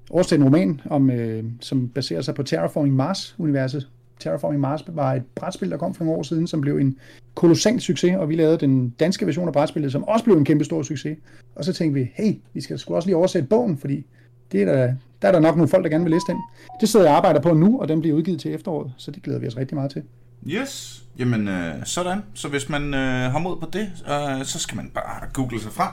Oversætte 0.09 0.41
en 0.41 0.45
roman, 0.45 0.81
om, 0.89 1.09
øh, 1.09 1.43
som 1.59 1.89
baserer 1.89 2.21
sig 2.21 2.35
på 2.35 2.43
Terraforming 2.43 2.95
Mars-universet. 2.95 3.88
Terraforming 4.19 4.61
Mars 4.61 4.83
var 4.88 5.13
et 5.13 5.23
brætspil, 5.35 5.71
der 5.71 5.77
kom 5.77 5.93
for 5.93 6.03
nogle 6.03 6.19
år 6.19 6.23
siden, 6.23 6.47
som 6.47 6.61
blev 6.61 6.77
en 6.77 6.97
kolossal 7.35 7.79
succes, 7.79 8.15
og 8.15 8.29
vi 8.29 8.35
lavede 8.35 8.57
den 8.57 8.89
danske 8.89 9.25
version 9.25 9.47
af 9.47 9.53
brætspillet, 9.53 9.91
som 9.91 10.03
også 10.03 10.25
blev 10.25 10.38
en 10.38 10.45
kæmpe 10.45 10.63
stor 10.63 10.83
succes. 10.83 11.17
Og 11.55 11.65
så 11.65 11.73
tænkte 11.73 11.99
vi, 11.99 12.09
hey, 12.13 12.33
vi 12.53 12.61
skal 12.61 12.79
sgu 12.79 12.95
også 12.95 13.07
lige 13.07 13.15
oversætte 13.15 13.47
bogen, 13.47 13.77
fordi 13.77 14.05
det 14.51 14.61
er 14.61 14.65
da 14.65 14.95
der 15.22 15.28
er 15.28 15.32
der 15.32 15.39
nok 15.39 15.55
nogle 15.55 15.70
folk, 15.70 15.84
der 15.84 15.89
gerne 15.89 16.03
vil 16.03 16.11
læse 16.11 16.26
den. 16.28 16.38
Det 16.82 16.89
sidder 16.89 17.05
jeg 17.05 17.11
og 17.11 17.18
arbejder 17.18 17.41
på 17.41 17.53
nu, 17.53 17.82
og 17.82 17.88
den 17.88 18.01
bliver 18.01 18.18
udgivet 18.18 18.39
til 18.41 18.53
efteråret, 18.53 18.93
så 18.97 19.11
det 19.11 19.24
glæder 19.24 19.39
vi 19.39 19.47
os 19.47 19.57
rigtig 19.57 19.76
meget 19.76 19.91
til. 19.91 20.03
Yes, 20.47 21.03
jamen 21.20 21.47
øh, 21.47 21.86
sådan. 21.86 22.24
Så 22.34 22.47
hvis 22.47 22.70
man 22.70 22.93
øh, 22.93 23.32
har 23.32 23.39
mod 23.39 23.57
på 23.59 23.70
det, 23.74 23.91
øh, 24.09 24.45
så 24.45 24.59
skal 24.59 24.76
man 24.76 24.91
bare 24.93 25.30
google 25.34 25.61
sig 25.61 25.72
frem. 25.72 25.91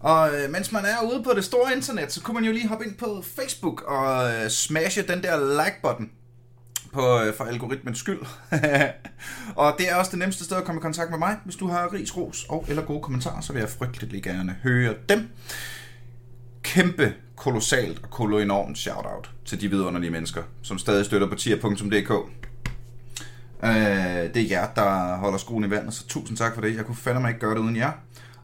Og 0.00 0.28
øh, 0.28 0.52
mens 0.52 0.72
man 0.72 0.84
er 0.84 1.12
ude 1.12 1.22
på 1.22 1.30
det 1.36 1.44
store 1.44 1.76
internet, 1.76 2.12
så 2.12 2.22
kunne 2.22 2.34
man 2.34 2.44
jo 2.44 2.52
lige 2.52 2.68
hoppe 2.68 2.84
ind 2.84 2.94
på 2.94 3.24
Facebook 3.36 3.82
og 3.82 4.32
øh, 4.32 4.50
smashe 4.50 5.02
den 5.02 5.22
der 5.22 5.36
like-button 5.36 6.10
på, 6.92 7.20
øh, 7.20 7.34
for 7.34 7.44
algoritmens 7.44 7.98
skyld. 7.98 8.20
og 9.62 9.74
det 9.78 9.90
er 9.90 9.94
også 9.94 10.10
det 10.10 10.18
nemmeste 10.18 10.44
sted 10.44 10.56
at 10.56 10.64
komme 10.64 10.78
i 10.78 10.82
kontakt 10.82 11.10
med 11.10 11.18
mig. 11.18 11.36
Hvis 11.44 11.56
du 11.56 11.66
har 11.66 11.92
ris, 11.92 12.16
ros 12.16 12.44
og 12.48 12.64
eller 12.68 12.82
gode 12.82 13.00
kommentarer, 13.02 13.40
så 13.40 13.52
vil 13.52 13.60
jeg 13.60 13.68
frygteligt 13.68 14.24
gerne 14.24 14.56
høre 14.62 14.94
dem. 15.08 15.28
Kæmpe 16.62 17.14
kolossalt 17.36 18.00
og 18.02 18.10
kolo 18.10 18.38
enormt 18.38 18.78
shout-out 18.78 19.30
til 19.44 19.60
de 19.60 19.68
vidunderlige 19.68 20.10
mennesker, 20.10 20.42
som 20.62 20.78
stadig 20.78 21.04
støtter 21.04 21.28
på 21.28 21.34
tier.dk. 21.34 22.10
Øh, 23.64 24.34
det 24.34 24.36
er 24.36 24.48
jer, 24.50 24.68
der 24.76 25.16
holder 25.16 25.38
skruen 25.38 25.64
i 25.64 25.70
vandet, 25.70 25.94
så 25.94 26.06
tusind 26.06 26.38
tak 26.38 26.54
for 26.54 26.60
det. 26.60 26.76
Jeg 26.76 26.84
kunne 26.84 26.96
fandme 26.96 27.28
ikke 27.28 27.40
gøre 27.40 27.54
det 27.54 27.60
uden 27.60 27.76
jer. 27.76 27.92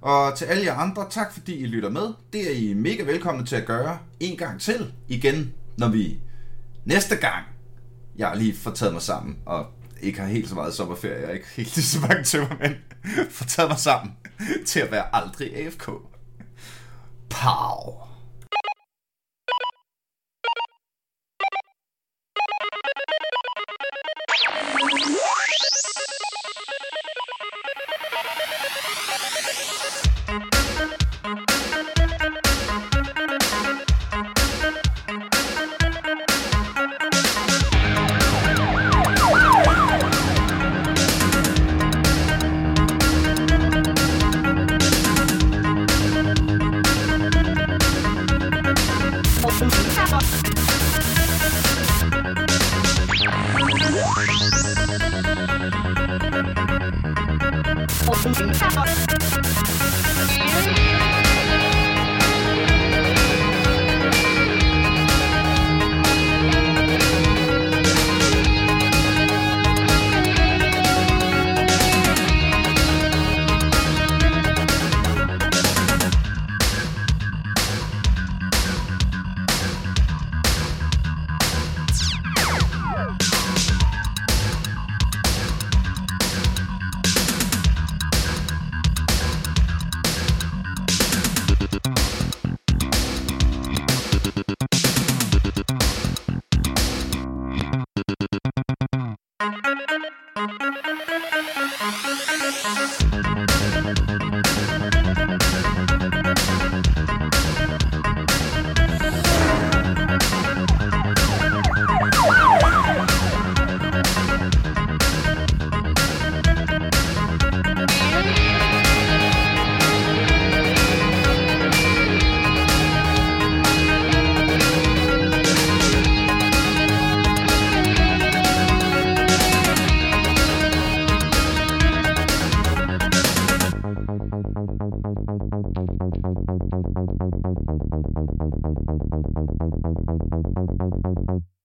Og 0.01 0.38
til 0.38 0.45
alle 0.45 0.64
jer 0.64 0.74
andre, 0.74 1.07
tak 1.11 1.32
fordi 1.32 1.57
I 1.57 1.66
lytter 1.66 1.91
med. 1.91 2.14
Det 2.32 2.51
er 2.51 2.55
I 2.55 2.74
mega 2.74 3.03
velkomne 3.03 3.47
til 3.47 3.57
at 3.57 3.66
gøre 3.66 3.99
en 4.20 4.36
gang 4.36 4.61
til 4.61 4.93
igen, 5.09 5.53
når 5.76 5.88
vi 5.88 6.20
næste 6.84 7.16
gang, 7.16 7.45
jeg 8.16 8.28
har 8.28 8.34
lige 8.34 8.55
fået 8.57 8.76
taget 8.76 8.93
mig 8.93 9.03
sammen, 9.03 9.38
og 9.47 9.66
ikke 10.03 10.20
har 10.20 10.26
helt 10.26 10.49
så 10.49 10.55
meget 10.55 10.74
sommerferie, 10.74 11.20
jeg 11.20 11.28
er 11.28 11.32
ikke 11.32 11.47
helt 11.57 11.70
så 11.70 12.01
mange 12.01 12.24
tømmermænd, 12.24 12.74
får 13.30 13.45
taget 13.45 13.70
mig 13.70 13.78
sammen 13.78 14.12
til 14.66 14.80
at 14.80 14.91
være 14.91 15.14
aldrig 15.14 15.57
AFK. 15.57 15.91
Pow! 17.28 18.09